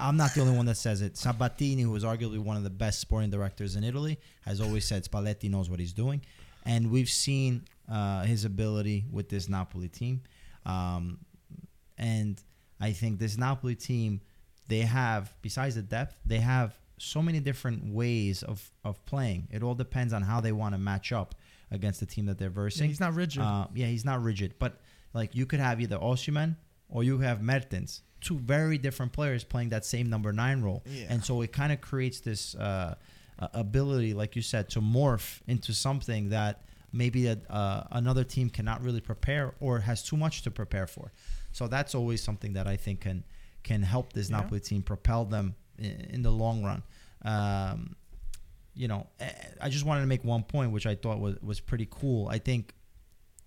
I'm 0.00 0.16
not 0.16 0.34
the 0.34 0.40
only 0.40 0.56
one 0.56 0.66
that 0.66 0.76
says 0.76 1.02
it. 1.02 1.16
Sabatini, 1.16 1.82
who 1.82 1.94
is 1.94 2.04
arguably 2.04 2.38
one 2.38 2.56
of 2.56 2.62
the 2.64 2.70
best 2.70 3.00
sporting 3.00 3.30
directors 3.30 3.76
in 3.76 3.84
Italy, 3.84 4.18
has 4.42 4.60
always 4.60 4.84
said 4.84 5.04
Spalletti 5.04 5.50
knows 5.50 5.68
what 5.70 5.78
he's 5.80 5.92
doing, 5.92 6.22
and 6.64 6.90
we've 6.90 7.08
seen 7.08 7.64
uh, 7.90 8.22
his 8.24 8.44
ability 8.44 9.04
with 9.10 9.28
this 9.28 9.48
Napoli 9.48 9.88
team. 9.88 10.22
Um, 10.66 11.18
and 11.98 12.40
I 12.80 12.92
think 12.92 13.18
this 13.18 13.36
Napoli 13.36 13.74
team, 13.74 14.20
they 14.68 14.80
have 14.80 15.34
besides 15.42 15.74
the 15.74 15.82
depth, 15.82 16.16
they 16.24 16.38
have 16.38 16.78
so 16.98 17.22
many 17.22 17.40
different 17.40 17.92
ways 17.92 18.42
of 18.42 18.70
of 18.84 19.04
playing. 19.06 19.48
It 19.50 19.62
all 19.62 19.74
depends 19.74 20.12
on 20.12 20.22
how 20.22 20.40
they 20.40 20.52
want 20.52 20.74
to 20.74 20.78
match 20.78 21.12
up 21.12 21.34
against 21.70 22.00
the 22.00 22.06
team 22.06 22.26
that 22.26 22.38
they're 22.38 22.48
Yeah, 22.48 22.54
versing. 22.54 22.88
he's 22.88 23.00
not 23.00 23.14
rigid. 23.14 23.42
Uh, 23.42 23.66
yeah, 23.74 23.86
he's 23.86 24.04
not 24.04 24.22
rigid, 24.22 24.54
but 24.58 24.80
like 25.14 25.34
you 25.34 25.46
could 25.46 25.60
have 25.60 25.80
either 25.80 25.98
Osimhen 25.98 26.56
or 26.88 27.02
you 27.04 27.18
have 27.18 27.40
Mertens, 27.42 28.02
two 28.20 28.38
very 28.38 28.78
different 28.78 29.12
players 29.12 29.44
playing 29.44 29.70
that 29.70 29.84
same 29.84 30.08
number 30.10 30.32
nine 30.32 30.62
role, 30.62 30.82
Yeah. 30.86 31.06
and 31.08 31.24
so 31.24 31.40
it 31.42 31.52
kind 31.52 31.72
of 31.72 31.80
creates 31.80 32.20
this 32.20 32.54
uh, 32.54 32.94
ability, 33.54 34.14
like 34.14 34.36
you 34.36 34.42
said, 34.42 34.68
to 34.70 34.80
morph 34.80 35.40
into 35.46 35.72
something 35.72 36.28
that 36.30 36.64
maybe 36.92 37.26
a, 37.28 37.38
uh, 37.48 37.84
another 37.92 38.24
team 38.24 38.50
cannot 38.50 38.82
really 38.82 39.00
prepare 39.00 39.54
or 39.60 39.80
has 39.80 40.02
too 40.02 40.16
much 40.16 40.42
to 40.42 40.50
prepare 40.50 40.86
for. 40.86 41.12
So 41.52 41.66
that's 41.68 41.94
always 41.94 42.22
something 42.22 42.52
that 42.54 42.66
I 42.66 42.76
think 42.76 43.00
can 43.00 43.24
can 43.62 43.82
help 43.82 44.12
this 44.12 44.30
Yeah. 44.30 44.38
Napoli 44.40 44.60
team 44.60 44.82
propel 44.82 45.24
them 45.26 45.54
in, 45.78 46.00
in 46.14 46.22
the 46.22 46.30
long 46.30 46.62
run. 46.64 46.82
Um, 47.22 47.96
you 48.74 48.88
know, 48.88 49.06
I 49.60 49.68
just 49.68 49.84
wanted 49.84 50.00
to 50.02 50.06
make 50.06 50.24
one 50.24 50.42
point, 50.44 50.72
which 50.72 50.86
I 50.86 50.94
thought 50.94 51.18
was, 51.20 51.36
was 51.42 51.60
pretty 51.60 51.86
cool. 51.90 52.28
I 52.28 52.38
think 52.38 52.72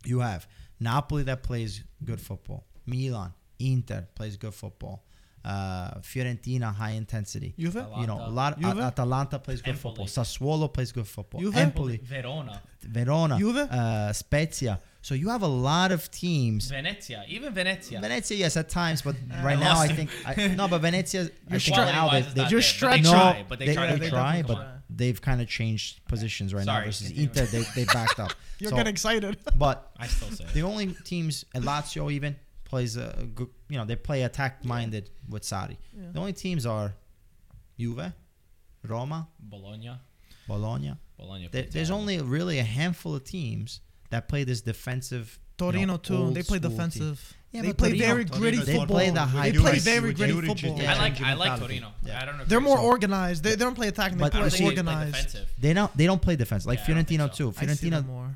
you 0.05 0.19
have 0.19 0.47
Napoli 0.79 1.23
that 1.23 1.43
plays 1.43 1.83
good 2.03 2.19
football, 2.21 2.65
Milan, 2.85 3.33
Inter 3.71 4.07
plays 4.15 4.35
good 4.37 4.53
football, 4.53 5.03
uh, 5.45 5.95
Fiorentina 6.01 6.73
high 6.73 6.91
intensity. 6.91 7.53
Juve? 7.57 7.85
You 7.99 8.07
know, 8.07 8.19
a 8.25 8.29
lot. 8.29 8.59
Juve? 8.59 8.79
Atalanta 8.79 9.39
plays 9.39 9.61
good 9.61 9.71
Empoli. 9.75 9.95
football. 9.95 10.05
Sassuolo 10.07 10.71
plays 10.71 10.91
good 10.91 11.07
football. 11.07 11.41
Juve? 11.41 11.57
Empoli, 11.57 11.97
Verona, 12.03 12.61
Verona, 12.81 13.37
Juve? 13.37 13.57
uh, 13.69 14.13
Spezia. 14.13 14.79
So 15.01 15.15
you 15.15 15.27
have 15.29 15.41
a 15.41 15.47
lot 15.47 15.91
of 15.91 16.09
teams. 16.09 16.69
Venezia, 16.69 17.25
even 17.27 17.53
Venezia. 17.53 17.99
Venezia, 17.99 18.37
yes, 18.37 18.55
at 18.55 18.69
times, 18.69 19.01
but 19.01 19.15
Uh, 19.15 19.43
right 19.43 19.59
now 19.59 19.77
I 19.77 19.87
think 19.89 20.09
I, 20.25 20.47
no, 20.47 20.67
but 20.69 20.79
Venezia. 20.79 21.23
I 21.51 21.59
think 21.59 21.75
Quality 21.75 21.91
now 21.91 22.09
they, 22.09 22.21
they 22.21 22.41
You're 22.49 22.49
there, 22.49 22.57
but 22.59 22.63
stretching. 22.63 23.03
They 23.03 23.11
no, 23.11 23.45
but 23.49 23.59
they, 23.59 23.65
they, 23.67 23.73
try. 23.73 23.95
they 23.97 24.09
try, 24.09 24.41
but 24.43 24.57
on. 24.57 24.81
they've 24.89 25.21
kind 25.21 25.41
of 25.41 25.49
changed 25.49 26.05
positions 26.07 26.53
right 26.53 26.65
now 26.65 26.75
Sorry, 26.75 26.85
versus. 26.85 27.11
Inter. 27.23 27.45
They, 27.47 27.63
they 27.75 27.83
backed 27.85 28.19
up. 28.19 28.31
You're 28.59 28.69
So- 28.69 28.77
getting 28.77 28.91
excited. 28.93 29.37
But 29.57 29.91
I 29.97 30.07
still 30.07 30.29
say 30.31 30.45
the 30.53 30.63
only 30.63 30.95
teams, 31.03 31.43
and 31.53 31.65
Lazio 31.65 32.09
even 32.09 32.37
plays 32.73 32.97
a 32.97 33.27
good, 33.35 33.49
you 33.69 33.77
know, 33.77 33.85
they 33.85 33.95
play 33.95 34.23
attack 34.23 34.65
minded 34.65 35.05
with 35.29 35.43
Sarri. 35.43 35.77
Yeah. 35.95 36.07
The 36.13 36.19
only 36.19 36.33
teams 36.33 36.65
are 36.65 36.93
Juve, 37.79 38.11
Roma, 38.87 39.27
Bologna. 39.39 39.91
Bologna. 40.47 40.93
Bologna. 41.17 41.49
There, 41.51 41.67
there's 41.71 41.91
well. 41.91 41.99
only 41.99 42.19
really 42.19 42.57
a 42.59 42.63
handful 42.63 43.13
of 43.15 43.23
teams 43.23 43.79
that 44.09 44.27
play 44.27 44.43
this 44.43 44.61
defensive. 44.61 45.39
you 45.59 45.65
know, 45.67 45.71
Torino 45.71 45.97
too. 45.97 46.17
old 46.17 46.33
They 46.35 46.41
play 46.43 46.57
school 46.57 46.69
team. 46.69 46.77
defensive. 46.77 47.33
Yeah, 47.51 47.61
they 47.61 47.73
play 47.73 47.89
Torino- 47.89 48.05
very 48.07 48.25
Torino 48.25 48.39
gritty 48.41 48.57
is 48.57 48.65
They 48.65 48.73
football. 48.77 48.97
play 48.97 49.09
the 49.11 49.19
high 49.21 49.51
They 49.51 49.57
play 49.59 49.77
very 49.79 50.13
gritty 50.13 50.33
Juric, 50.33 50.47
football. 50.47 50.81
yeah. 50.81 50.93
I 50.95 50.97
like 50.97 51.21
I 51.21 51.33
like. 51.35 51.59
Torino. 51.59 51.89
Yeah. 52.03 52.19
I 52.21 52.25
don't 52.25 52.37
know. 52.39 52.45
They're 52.45 52.59
more 52.71 52.79
organized. 52.79 53.43
They, 53.43 53.51
they 53.51 53.63
don't 53.67 53.75
play 53.75 53.87
attacking. 53.89 54.17
They 54.17 54.23
But- 54.23 54.33
I 54.35 54.39
don't 54.39 54.49
play 54.49 54.57
think 54.57 54.75
they 54.75 54.81
play 54.83 54.93
organized. 54.93 55.37
They 55.61 55.73
don't. 55.73 55.95
They 55.97 56.07
don't 56.07 56.21
play 56.21 56.35
defense 56.35 56.65
like 56.65 56.79
Yeah, 56.79 56.85
I 56.85 56.93
don't 56.95 57.05
think 57.05 57.19
Fiorentino 57.21 57.27
so. 57.51 57.51
too. 57.51 57.71
I 57.71 57.73
see 57.75 57.89
them 57.91 58.03
Fiorentina 58.03 58.07
more. 58.07 58.35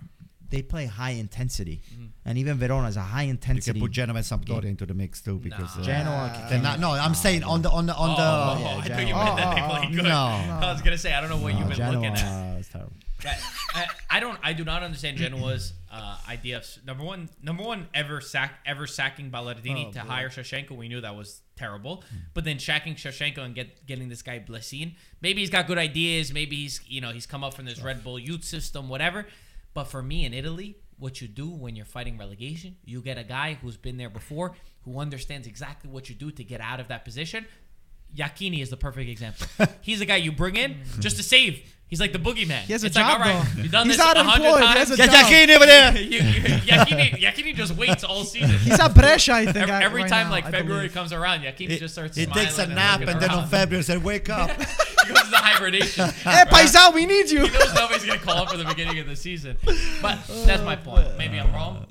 They 0.50 0.62
play 0.62 0.86
high 0.86 1.12
intensity, 1.12 1.82
Mhm. 1.93 2.10
and 2.26 2.38
even 2.38 2.58
Verona 2.58 2.88
is 2.88 2.95
a 2.98 3.02
high 3.02 3.24
intensity. 3.24 3.28
You 3.28 3.32
intensity. 3.32 3.80
can 3.80 3.82
put 3.82 3.91
Genoa 3.91 4.16
and 4.18 4.26
Sampdoria 4.26 4.62
game. 4.62 4.72
into 4.72 4.86
the 4.86 4.93
mix 4.93 5.22
too 5.22 5.39
because 5.39 5.76
Nah. 5.76 5.82
uh, 5.82 5.86
Genoa. 5.86 6.48
they're 6.50 6.62
not. 6.62 6.80
No, 6.80 6.91
I'm 6.91 7.14
saying 7.16 7.43
on 7.43 7.62
the 7.62 7.70
on 7.70 7.86
the 7.86 7.95
on 7.95 8.10
oh, 8.12 8.16
the. 8.16 8.22
oh, 8.24 8.60
yeah, 8.60 8.78
I 8.78 8.88
thought 8.88 9.00
you 9.02 9.08
Genoa. 9.08 9.24
meant 9.26 9.38
that 9.38 9.56
they 9.56 9.88
play 9.88 9.95
good. 9.95 10.04
no. 10.06 10.60
I 10.68 10.72
was 10.72 10.82
gonna 10.82 10.98
say 10.98 11.14
I 11.14 11.20
don't 11.22 11.30
know 11.30 11.38
what 11.38 11.54
No, 11.54 11.60
you've 11.60 11.68
been 11.68 11.78
Genoa 11.78 11.93
looking 12.02 12.16
at. 12.16 12.58
is 12.60 12.68
terrible. 12.70 12.93
I, 13.26 13.36
I, 13.74 13.88
I 14.12 14.20
don't. 14.20 14.39
I 14.43 14.54
do 14.54 14.64
not 14.64 14.84
understand 14.84 15.18
Genoa's 15.18 15.74
uh, 15.91 16.18
idea 16.30 16.58
of 16.58 16.66
number 16.86 17.04
one. 17.04 17.30
Number 17.41 17.64
one, 17.64 17.88
ever 17.95 18.22
sack 18.22 18.60
ever 18.66 18.86
sacking 18.86 19.32
Ballardini 19.32 19.88
Oh, 19.88 19.91
to 19.93 20.02
boy. 20.04 20.08
hire 20.08 20.30
Shevchenko. 20.30 20.72
We 20.78 20.88
knew 20.88 21.02
that 21.02 21.16
was 21.16 21.41
terrible. 21.56 22.04
But 22.36 22.43
then 22.45 22.60
sacking 22.60 22.93
Shevchenko 22.95 23.39
and 23.39 23.56
get 23.56 23.88
getting 23.88 24.08
this 24.08 24.22
guy 24.22 24.38
Blessin. 24.39 24.93
Maybe 25.20 25.41
he's 25.41 25.50
got 25.50 25.66
good 25.66 25.80
ideas. 25.80 26.32
Maybe 26.32 26.58
he's 26.58 26.80
you 26.88 27.02
know 27.02 27.12
he's 27.12 27.26
come 27.26 27.43
up 27.43 27.56
from 27.56 27.66
this 27.66 27.82
Red 27.82 28.04
Bull 28.04 28.20
youth 28.20 28.43
system, 28.43 28.88
whatever. 28.88 29.26
But 29.78 29.84
for 29.89 30.01
me 30.01 30.25
in 30.25 30.34
Italy, 30.34 30.75
what 30.97 31.21
you 31.21 31.28
do 31.28 31.47
when 31.51 31.75
you're 31.75 31.86
fighting 31.86 32.17
relegation, 32.17 32.78
you 32.84 32.99
get 32.99 33.19
a 33.19 33.23
guy 33.23 33.59
who's 33.61 33.78
been 33.78 33.97
there 33.97 34.09
before, 34.09 34.55
who 34.86 34.97
understands 34.97 35.45
exactly 35.45 35.88
what 35.88 36.09
you 36.09 36.15
do 36.15 36.32
to 36.32 36.43
get 36.43 36.61
out 36.61 36.80
of 36.80 36.88
that 36.88 37.05
position. 37.05 37.45
Iachini 38.17 38.59
is 38.63 38.71
the 38.71 38.78
perfect 38.78 39.07
example. 39.07 39.45
He's 39.82 39.99
the 39.99 40.05
guy 40.07 40.15
you 40.15 40.32
bring 40.32 40.55
in 40.55 40.78
just 40.99 41.17
to 41.17 41.21
save. 41.23 41.61
He's 41.88 41.99
like 42.01 42.11
the 42.11 42.17
boogeyman. 42.17 42.61
He 42.61 42.73
has 42.73 42.84
a 42.84 42.88
it's 42.88 42.95
job, 42.95 43.19
like, 43.19 43.28
all 43.28 43.34
right, 43.39 43.47
though. 43.55 43.61
you've 43.61 43.71
done 43.71 43.86
He's 43.86 43.97
this 43.97 44.03
not 44.03 44.17
a 44.17 44.23
hundred 44.23 44.45
employed. 44.47 44.61
He 44.61 44.65
times. 44.67 44.80
has 44.80 44.91
a 44.91 44.97
Get 44.97 45.11
job. 45.11 45.25
Iachini 45.25 45.55
over 45.55 45.65
there. 45.67 45.91
You- 46.01 46.09
you- 46.09 46.41
Iachini, 46.71 47.11
Iachini 47.21 47.53
just 47.53 47.75
waits 47.75 48.03
all 48.03 48.23
season. 48.23 48.57
He's 48.57 48.80
at 48.80 48.95
Brescia, 48.95 49.34
I 49.34 49.45
think. 49.45 49.57
every, 49.69 49.86
every 49.86 50.01
right 50.01 50.09
time 50.09 50.25
now, 50.25 50.32
like 50.32 50.45
I 50.45 50.51
February 50.51 50.80
believe. 50.88 50.93
comes 50.95 51.13
around, 51.13 51.41
Iachini 51.41 51.69
He, 51.69 51.78
just 51.78 51.93
starts 51.93 52.17
he 52.17 52.23
smiling 52.25 52.45
takes 52.45 52.57
a 52.57 52.65
nap 52.65 53.01
looking 53.01 53.13
and 53.13 53.21
then 53.21 53.30
on 53.30 53.38
around. 53.41 53.49
February 53.49 53.84
said, 53.84 54.03
"Wake 54.03 54.28
up." 54.30 54.49
he 55.08 55.14
goes 55.14 55.26
into 55.26 55.38
hibernation. 55.38 56.10
Hey, 56.24 56.43
Paisao, 56.45 56.93
we 56.93 57.05
need 57.05 57.30
you. 57.30 57.45
he 57.45 57.51
knows 57.58 57.74
nobody's 57.74 58.05
gonna 58.05 58.20
call 58.20 58.41
him 58.43 58.47
for 58.47 58.58
the 58.58 58.66
beginning 58.66 58.99
of 58.99 59.08
the 59.08 59.16
season. 59.16 59.58
But 60.01 60.20
that's 60.45 60.64
my 60.64 60.76
point. 60.76 61.18
Maybe 61.18 61.39
I'm 61.39 61.53
wrong. 61.53 61.86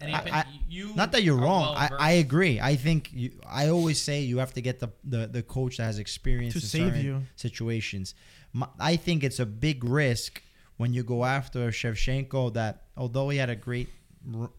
Any 0.00 0.12
I- 0.14 0.18
opinion? 0.18 0.34
I- 0.46 0.54
you 0.70 0.94
Not 0.94 1.12
that 1.12 1.22
you're 1.22 1.36
wrong. 1.36 1.74
well-versed. 1.74 1.92
I, 2.00 2.08
I 2.10 2.12
agree. 2.12 2.60
I 2.60 2.76
think 2.76 3.10
you. 3.12 3.32
I 3.48 3.68
always 3.70 4.00
say 4.00 4.20
you 4.20 4.38
have 4.38 4.52
to 4.54 4.60
get 4.60 4.78
the 4.80 4.90
the, 5.02 5.26
the 5.26 5.42
coach 5.42 5.78
that 5.78 5.84
has 5.84 5.98
experience 5.98 6.52
To 6.54 6.58
in 6.60 6.64
save 6.92 6.96
you. 7.04 7.22
situations. 7.36 8.14
My, 8.52 8.68
I 8.78 8.96
think 8.96 9.24
it's 9.24 9.40
a 9.40 9.46
big 9.46 9.82
risk 9.84 10.42
when 10.76 10.92
you 10.92 11.02
go 11.02 11.24
after 11.24 11.68
Shevchenko. 11.70 12.54
That 12.54 12.82
although 12.96 13.28
he 13.30 13.38
had 13.38 13.50
a 13.50 13.56
great 13.56 13.88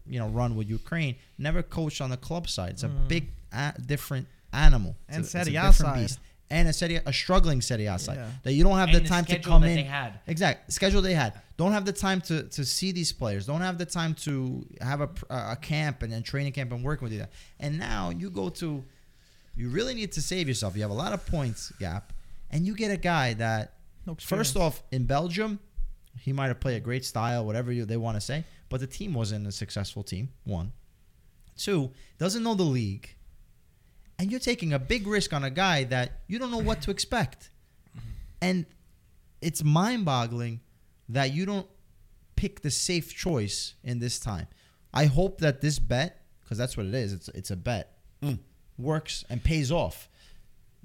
you 0.06 0.18
know 0.18 0.28
run 0.28 0.56
with 0.56 0.68
Ukraine, 0.68 1.14
never 1.38 1.62
coached 1.62 2.00
on 2.00 2.10
the 2.10 2.16
club 2.16 2.48
side. 2.48 2.70
It's 2.70 2.82
a 2.82 2.88
big 2.88 3.30
a, 3.52 3.72
different 3.86 4.26
animal. 4.52 4.96
It's 5.08 5.14
Mm. 5.16 5.16
And 5.16 5.24
a, 5.24 5.26
it's 5.26 5.34
a 5.34 5.52
different 5.52 6.10
side. 6.10 6.18
And 6.52 6.68
a 6.68 6.72
Serie, 6.72 6.96
a 7.06 7.12
struggling 7.12 7.60
Serie 7.60 7.86
A 7.86 7.96
side 7.98 8.16
Yeah. 8.16 8.30
that 8.42 8.52
you 8.54 8.64
don't 8.64 8.76
have 8.76 8.88
And 8.88 8.96
the 8.96 9.00
the 9.02 9.08
time 9.08 9.24
to 9.26 9.38
come 9.38 9.62
in. 9.62 9.86
Exact 10.26 10.72
schedule 10.72 11.00
they 11.00 11.14
had. 11.14 11.34
Don't 11.56 11.72
have 11.72 11.84
the 11.84 11.92
time 11.92 12.20
to 12.22 12.42
to 12.44 12.64
see 12.64 12.90
these 12.92 13.12
players. 13.12 13.46
Don't 13.46 13.60
have 13.60 13.78
the 13.78 13.86
time 13.86 14.14
to 14.26 14.66
have 14.80 15.00
a 15.00 15.08
a 15.30 15.56
camp 15.56 16.02
and 16.02 16.12
then 16.12 16.22
training 16.22 16.52
camp 16.52 16.72
and 16.72 16.82
working 16.82 17.04
with 17.06 17.12
you. 17.12 17.26
And 17.60 17.78
now 17.78 18.10
you 18.10 18.30
go 18.30 18.48
to, 18.48 18.82
you 19.54 19.68
really 19.68 19.94
need 19.94 20.10
to 20.12 20.22
save 20.22 20.48
yourself. 20.48 20.74
You 20.74 20.82
have 20.82 20.90
a 20.90 20.94
lot 21.04 21.12
of 21.12 21.24
points 21.26 21.72
gap, 21.78 22.12
and 22.50 22.66
you 22.66 22.74
get 22.74 22.90
a 22.90 22.96
guy 22.96 23.34
that 23.34 23.74
No 24.06 24.16
first 24.16 24.56
off 24.56 24.82
in 24.90 25.04
Belgium, 25.04 25.60
he 26.18 26.32
might 26.32 26.48
have 26.48 26.58
played 26.58 26.76
a 26.76 26.80
great 26.80 27.04
style, 27.04 27.44
whatever 27.46 27.70
you, 27.70 27.84
they 27.84 27.96
want 27.96 28.16
to 28.16 28.20
say, 28.20 28.44
but 28.68 28.80
the 28.80 28.86
team 28.88 29.14
wasn't 29.14 29.46
a 29.46 29.52
successful 29.52 30.02
team. 30.02 30.30
One, 30.44 30.72
two, 31.56 31.92
doesn't 32.18 32.42
know 32.42 32.54
the 32.54 32.64
league, 32.64 33.14
and 34.20 34.30
you're 34.30 34.38
taking 34.40 34.72
a 34.74 34.78
big 34.78 35.06
risk 35.06 35.32
on 35.32 35.44
a 35.44 35.50
guy 35.50 35.84
that 35.84 36.20
you 36.28 36.38
don't 36.38 36.50
know 36.50 36.58
what 36.58 36.82
to 36.82 36.90
expect, 36.90 37.48
and 38.42 38.66
it's 39.40 39.64
mind-boggling 39.64 40.60
that 41.08 41.32
you 41.32 41.46
don't 41.46 41.66
pick 42.36 42.60
the 42.60 42.70
safe 42.70 43.14
choice 43.16 43.74
in 43.82 43.98
this 43.98 44.18
time. 44.20 44.46
I 44.92 45.06
hope 45.06 45.40
that 45.40 45.62
this 45.62 45.78
bet, 45.78 46.22
because 46.42 46.58
that's 46.58 46.76
what 46.76 46.84
it 46.86 46.94
is, 46.94 47.12
it's 47.14 47.28
it's 47.30 47.50
a 47.50 47.56
bet, 47.56 47.96
Mm. 48.22 48.38
works 48.76 49.24
and 49.30 49.42
pays 49.42 49.72
off, 49.72 50.10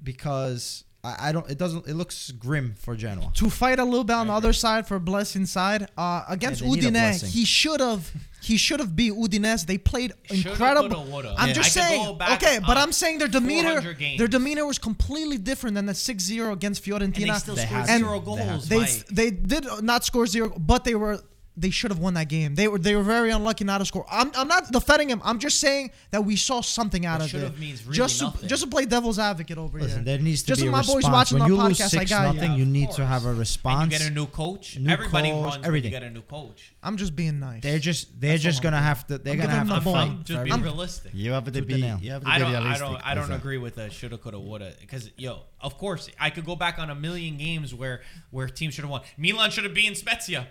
because 0.02 0.84
I, 1.06 1.28
I 1.28 1.32
don't. 1.32 1.48
It 1.50 1.58
doesn't. 1.58 1.86
It 1.86 1.94
looks 1.94 2.18
grim 2.32 2.74
for 2.84 2.94
Genoa. 2.96 3.30
to 3.34 3.46
fight 3.50 3.78
a 3.78 3.84
little 3.84 4.04
bit 4.10 4.16
on 4.22 4.26
the 4.28 4.32
other 4.40 4.52
side 4.52 4.82
for 4.88 4.98
Blessing 4.98 5.46
side 5.46 5.82
uh, 5.96 6.24
against 6.28 6.60
Yeah, 6.60 6.68
they 6.70 6.74
need 6.76 6.84
a 6.84 6.88
Udine. 6.88 6.92
blessing. 6.92 7.28
He 7.30 7.44
should 7.44 7.80
have 7.80 8.02
he 8.42 8.56
should 8.56 8.80
have 8.80 8.92
beat 8.94 9.12
Udinese. 9.12 9.66
They 9.66 9.78
played 9.78 10.12
Shoulda, 10.30 10.50
incredible. 10.50 10.88
coulda, 10.96 11.10
woulda. 11.10 11.34
I'm 11.38 11.48
Yeah. 11.48 11.54
just 11.54 11.76
I 11.76 11.80
could 11.80 11.88
saying. 11.88 12.18
back, 12.18 12.42
Okay, 12.42 12.58
but 12.66 12.76
I'm 12.76 12.92
saying 12.92 13.18
their 13.18 13.28
demeanor 13.28 13.70
400 13.82 13.98
games. 13.98 14.18
their 14.18 14.28
demeanor 14.28 14.64
was 14.66 14.78
completely 14.78 15.38
different 15.38 15.74
than 15.74 15.86
the 15.86 15.94
6-0 15.94 16.52
against 16.52 16.84
Fiorentina. 16.84 17.00
And 17.00 17.30
they 17.34 17.38
still 17.38 17.54
They 17.56 17.66
scored 17.66 17.86
have 17.88 17.88
to. 17.88 17.98
zero 17.98 18.20
They 18.20 18.42
have 18.42 18.48
goals. 18.50 18.68
they 18.68 18.78
Mike. 18.78 19.06
they 19.10 19.30
did 19.32 19.66
not 19.82 20.04
score 20.04 20.26
zero, 20.26 20.48
but 20.72 20.84
they 20.84 20.94
were 20.94 21.20
they 21.58 21.70
should 21.70 21.90
have 21.90 21.98
won 21.98 22.14
that 22.14 22.28
game. 22.28 22.54
They 22.54 22.68
were 22.68 22.78
they 22.78 22.94
were 22.94 23.02
very 23.02 23.30
unlucky 23.30 23.64
not 23.64 23.78
to 23.78 23.84
score. 23.86 24.04
I'm, 24.10 24.30
I'm 24.36 24.46
not 24.46 24.70
defending 24.70 25.08
him. 25.08 25.22
I'm 25.24 25.38
just 25.38 25.58
saying 25.58 25.90
that 26.10 26.24
we 26.24 26.36
saw 26.36 26.60
something 26.60 27.06
out 27.06 27.18
But 27.20 27.24
of 27.24 27.30
should 27.30 27.40
it. 27.40 27.44
have 27.44 27.58
means 27.58 27.82
really 27.84 27.96
just 27.96 28.20
nothing. 28.20 28.42
to, 28.42 28.46
just 28.46 28.62
to 28.64 28.68
play 28.68 28.84
devil's 28.84 29.18
advocate 29.18 29.56
over 29.56 29.78
Listen, 29.80 30.04
here. 30.04 30.16
there 30.16 30.18
needs 30.18 30.42
to 30.42 30.48
Just 30.48 30.60
be 30.60 30.66
a 30.66 30.70
so 30.70 30.76
my 30.76 30.82
boys 30.82 31.04
watching 31.04 31.38
when 31.38 31.48
the 31.48 31.54
you 31.56 31.62
lose 31.62 31.78
podcast, 31.78 31.84
I 31.84 31.88
six 31.88 32.10
got 32.10 32.34
nothing, 32.34 32.50
Yeah, 32.52 32.56
you 32.58 32.62
of 32.64 32.68
need 32.68 32.90
to 32.92 33.06
have 33.06 33.24
a 33.24 33.30
And 33.30 33.38
response. 33.38 33.92
you 33.92 33.98
get 33.98 34.06
a 34.08 34.12
new 34.12 34.26
coach. 34.26 34.78
New 34.78 34.90
Everybody 34.90 35.30
coach, 35.30 35.42
runs 35.44 35.56
when 35.56 35.64
everything. 35.66 35.92
you 35.92 35.98
get 35.98 36.06
a 36.06 36.10
new 36.10 36.22
coach. 36.22 36.74
I'm 36.82 36.96
just 36.98 37.16
being 37.16 37.40
nice. 37.40 37.62
They're 37.62 37.78
just 37.78 38.20
they're 38.20 38.32
That's 38.32 38.42
just 38.42 38.62
gonna 38.62 38.76
have 38.80 39.06
to 39.06 39.18
they're 39.18 39.32
I'm 39.32 39.40
gonna 39.40 39.50
have 39.52 39.68
to 39.68 39.74
fight. 39.80 39.84
ball. 39.84 40.18
Just 40.24 40.44
be 40.44 40.50
realistic. 40.52 41.12
You 41.14 41.32
have 41.32 41.44
to 41.44 41.50
be. 41.62 41.72
and 41.74 41.82
nail. 41.82 41.98
You 42.02 42.10
have 42.12 42.22
to 42.22 42.28
I 42.28 42.38
don't, 42.38 42.54
I 42.54 42.78
don't, 42.78 43.06
I 43.08 43.14
don't 43.14 43.32
agree 43.32 43.56
with 43.58 43.76
the 43.76 43.88
shoulda, 43.90 44.18
coulda, 44.18 44.38
woulda. 44.38 44.72
Because 44.80 45.10
yo, 45.16 45.40
of 45.60 45.78
course, 45.78 46.10
I 46.20 46.28
could 46.30 46.44
go 46.44 46.54
back 46.54 46.78
on 46.78 46.90
a 46.90 46.94
million 46.94 47.38
games 47.38 47.74
where 47.74 48.02
where 48.30 48.46
teams 48.48 48.74
should 48.74 48.84
have 48.84 48.90
won. 48.90 49.00
Milan 49.16 49.50
should 49.50 49.64
have 49.64 49.74
beaten 49.74 49.94
Spezia, 49.94 50.46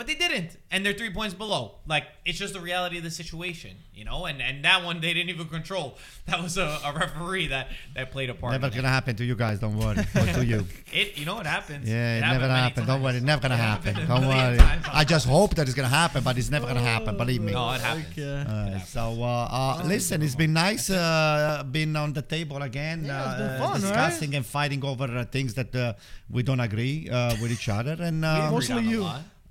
but 0.00 0.06
they 0.06 0.14
didn't, 0.14 0.56
and 0.70 0.78
they're 0.82 0.94
three 0.94 1.12
points 1.12 1.34
below. 1.34 1.74
Like 1.86 2.04
it's 2.24 2.38
just 2.38 2.54
the 2.54 2.60
reality 2.60 2.96
of 2.96 3.04
the 3.04 3.10
situation, 3.10 3.76
you 3.92 4.06
know. 4.08 4.24
And 4.24 4.40
and 4.40 4.64
that 4.64 4.82
one 4.82 5.02
they 5.02 5.12
didn't 5.12 5.28
even 5.28 5.46
control. 5.48 5.98
That 6.30 6.40
was 6.46 6.56
a, 6.58 6.68
a 6.88 6.92
referee 6.94 7.48
that 7.48 7.66
that 7.96 8.12
played 8.12 8.30
a 8.30 8.34
part. 8.34 8.52
Never 8.52 8.68
in 8.68 8.72
gonna 8.76 8.88
it. 8.88 8.98
happen 8.98 9.16
to 9.16 9.24
you 9.30 9.34
guys. 9.34 9.58
Don't 9.58 9.76
worry. 9.76 9.98
or 9.98 10.26
to 10.38 10.44
you. 10.52 10.60
It, 11.00 11.18
you 11.18 11.24
know 11.26 11.34
what 11.40 11.46
happens. 11.56 11.88
Yeah, 11.88 12.16
it, 12.18 12.22
happened 12.22 12.40
never 12.40 12.52
many 12.52 12.62
happened. 12.66 12.86
Don't 12.86 13.02
times. 13.02 13.14
worry. 13.16 13.20
Never 13.32 13.42
gonna 13.42 13.54
It 13.62 13.70
happen. 13.72 13.94
Don't 14.12 14.26
worry. 14.32 14.56
times. 14.58 14.84
I 15.00 15.04
just 15.04 15.26
hope 15.26 15.54
that 15.56 15.66
it's 15.68 15.74
gonna 15.80 15.96
happen, 16.02 16.20
but 16.28 16.38
it's 16.38 16.50
never 16.56 16.66
gonna 16.70 16.88
happen. 16.94 17.16
Believe 17.16 17.42
me. 17.42 17.52
No, 17.52 17.72
it 17.74 17.80
happens. 17.80 18.06
Okay. 18.16 18.44
Uh, 18.48 18.78
so 18.94 19.02
uh, 19.22 19.58
uh, 19.58 19.82
listen, 19.84 20.22
it's 20.22 20.38
been 20.44 20.54
nice 20.54 20.88
uh, 20.88 21.62
being 21.76 21.94
on 21.96 22.12
the 22.12 22.22
table 22.22 22.62
again, 22.70 23.04
Yeah, 23.04 23.26
it's 23.28 23.38
been 23.42 23.50
uh, 23.50 23.58
fun, 23.58 23.72
right? 23.72 23.80
discussing 23.80 24.30
and 24.36 24.46
fighting 24.46 24.82
over 24.84 25.04
uh, 25.04 25.24
things 25.36 25.52
that 25.54 25.74
uh, 25.74 25.92
we 26.30 26.42
don't 26.42 26.60
agree 26.60 27.08
uh, 27.10 27.34
with 27.42 27.50
each 27.52 27.68
other. 27.68 27.96
And 28.00 28.24
uh, 28.24 28.28
agreed 28.28 28.50
Mostly 28.54 28.74
on 28.76 28.86
a 28.86 28.90
you. 28.94 29.02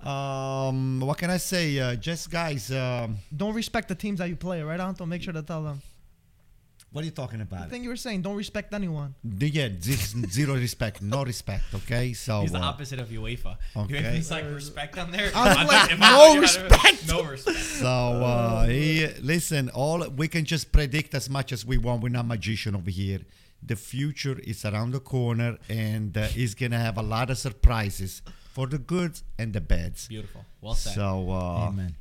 Lot. 0.04 0.68
um, 0.68 1.00
what 1.00 1.18
can 1.18 1.30
I 1.30 1.36
say? 1.38 1.78
Uh, 1.78 1.94
just 1.96 2.30
guys, 2.30 2.70
um, 2.72 3.18
Don't 3.36 3.54
respect 3.54 3.88
the 3.88 3.94
teams 3.94 4.18
that 4.18 4.28
you 4.28 4.36
play, 4.36 4.62
right, 4.62 4.80
Anto? 4.80 5.06
Make 5.06 5.22
sure 5.22 5.32
to 5.32 5.42
tell 5.42 5.62
them. 5.62 5.80
what 6.92 7.02
are 7.02 7.04
you 7.04 7.12
talking 7.12 7.38
The 7.38 7.44
about? 7.44 7.70
thing 7.70 7.84
you 7.84 7.88
were 7.90 7.96
saying, 7.96 8.22
don't 8.22 8.36
respect 8.36 8.74
anyone. 8.74 9.14
Yeah, 9.22 9.68
z- 9.80 10.26
zero 10.28 10.54
respect, 10.56 11.00
no 11.00 11.22
respect. 11.24 11.62
Okay, 11.74 12.12
so 12.14 12.40
He's 12.42 12.50
the 12.52 12.58
uh, 12.58 12.62
opposite 12.72 12.98
of 12.98 13.08
UEFA. 13.10 13.56
Okay. 13.76 14.16
He's 14.16 14.30
like 14.30 14.44
respect 14.50 14.98
on 14.98 15.12
there. 15.12 15.30
I 15.34 15.48
was 15.48 15.56
I'm 15.56 15.66
like, 15.68 15.92
if 15.92 15.98
no 16.00 16.06
I- 16.06 16.34
you 16.34 16.40
gotta- 16.40 16.62
respect. 16.64 17.08
No 17.08 17.22
respect. 17.22 17.58
So 17.58 17.86
uh, 17.86 18.66
he, 18.66 19.06
listen, 19.22 19.68
all 19.70 20.00
we 20.08 20.26
can 20.28 20.44
just 20.44 20.72
predict 20.72 21.14
as 21.14 21.30
much 21.30 21.52
as 21.52 21.64
we 21.64 21.78
want. 21.78 22.02
We're 22.02 22.08
not 22.20 22.26
magician 22.26 22.74
over 22.74 22.90
here. 22.90 23.20
The 23.62 23.76
future 23.76 24.38
is 24.42 24.64
around 24.64 24.90
the 24.92 25.00
corner, 25.00 25.58
and 25.68 26.16
uh, 26.16 26.22
he's 26.28 26.54
gonna 26.56 26.78
have 26.78 26.96
a 26.98 27.02
lot 27.02 27.30
of 27.30 27.38
surprises 27.38 28.22
for 28.60 28.66
the 28.66 28.76
goods 28.78 29.24
and 29.38 29.54
the 29.54 29.60
bads. 29.72 30.06
Beautiful. 30.08 30.44
Well 30.60 30.74
said. 30.74 30.92
So, 30.94 31.30
uh, 31.30 31.68
Amen. 31.68 31.94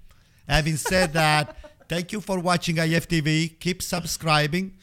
having 0.46 0.76
said 0.76 1.14
that, 1.14 1.56
thank 1.88 2.12
you 2.12 2.20
for 2.20 2.38
watching 2.40 2.76
IFTV. 2.76 3.58
Keep 3.62 3.82
subscribing 3.82 4.74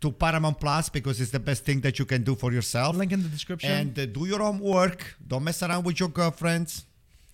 to 0.00 0.12
Paramount 0.12 0.60
Plus 0.60 0.88
because 0.90 1.20
it's 1.20 1.32
the 1.32 1.40
best 1.40 1.64
thing 1.64 1.80
that 1.80 1.98
you 1.98 2.04
can 2.04 2.22
do 2.22 2.36
for 2.36 2.52
yourself. 2.52 2.94
Link 2.94 3.10
in 3.10 3.20
the 3.24 3.28
description. 3.28 3.72
And 3.72 3.98
uh, 3.98 4.06
do 4.06 4.26
your 4.26 4.38
homework. 4.38 5.16
Don't 5.26 5.42
mess 5.42 5.60
around 5.64 5.82
with 5.84 5.98
your 5.98 6.08
girlfriends. 6.08 6.84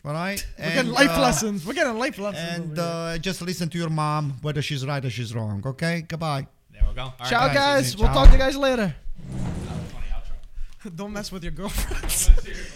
All 0.03 0.15
right. 0.15 0.41
We're 0.59 0.65
And, 0.65 0.75
getting 0.75 0.93
life 0.93 1.11
uh, 1.11 1.21
lessons. 1.21 1.67
We're 1.67 1.75
getting 1.75 1.99
life 1.99 2.19
lessons. 2.19 2.71
and 2.71 2.79
uh, 2.79 3.19
just 3.19 3.43
listen 3.43 3.69
to 3.69 3.77
your 3.77 3.91
mom, 3.91 4.39
whether 4.41 4.63
she's 4.63 4.87
right 4.87 5.05
or 5.05 5.11
she's 5.11 5.35
wrong. 5.35 5.63
Okay, 5.67 6.07
goodbye. 6.09 6.47
there 6.73 6.85
we 6.89 6.95
go. 6.95 7.03
All 7.03 7.15
right, 7.21 7.29
Ciao, 7.29 7.49
guys. 7.49 7.55
guys. 7.55 7.97
We'll 7.99 8.07
Ciao. 8.09 8.15
talk 8.15 8.27
to 8.29 8.33
you 8.33 8.39
guys 8.39 8.57
later. 8.57 8.95
That 8.97 9.37
was 9.37 9.79
a 9.79 9.93
funny 9.93 10.07
outro. 10.17 10.97
don't 11.01 11.13
mess 11.13 11.31
with 11.31 11.43
your 11.45 11.53
girlfriends. 11.53 12.31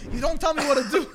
you 0.13 0.21
don't 0.21 0.39
tell 0.39 0.53
me 0.53 0.63
what 0.67 0.77
to 0.83 0.87
do. 0.91 1.07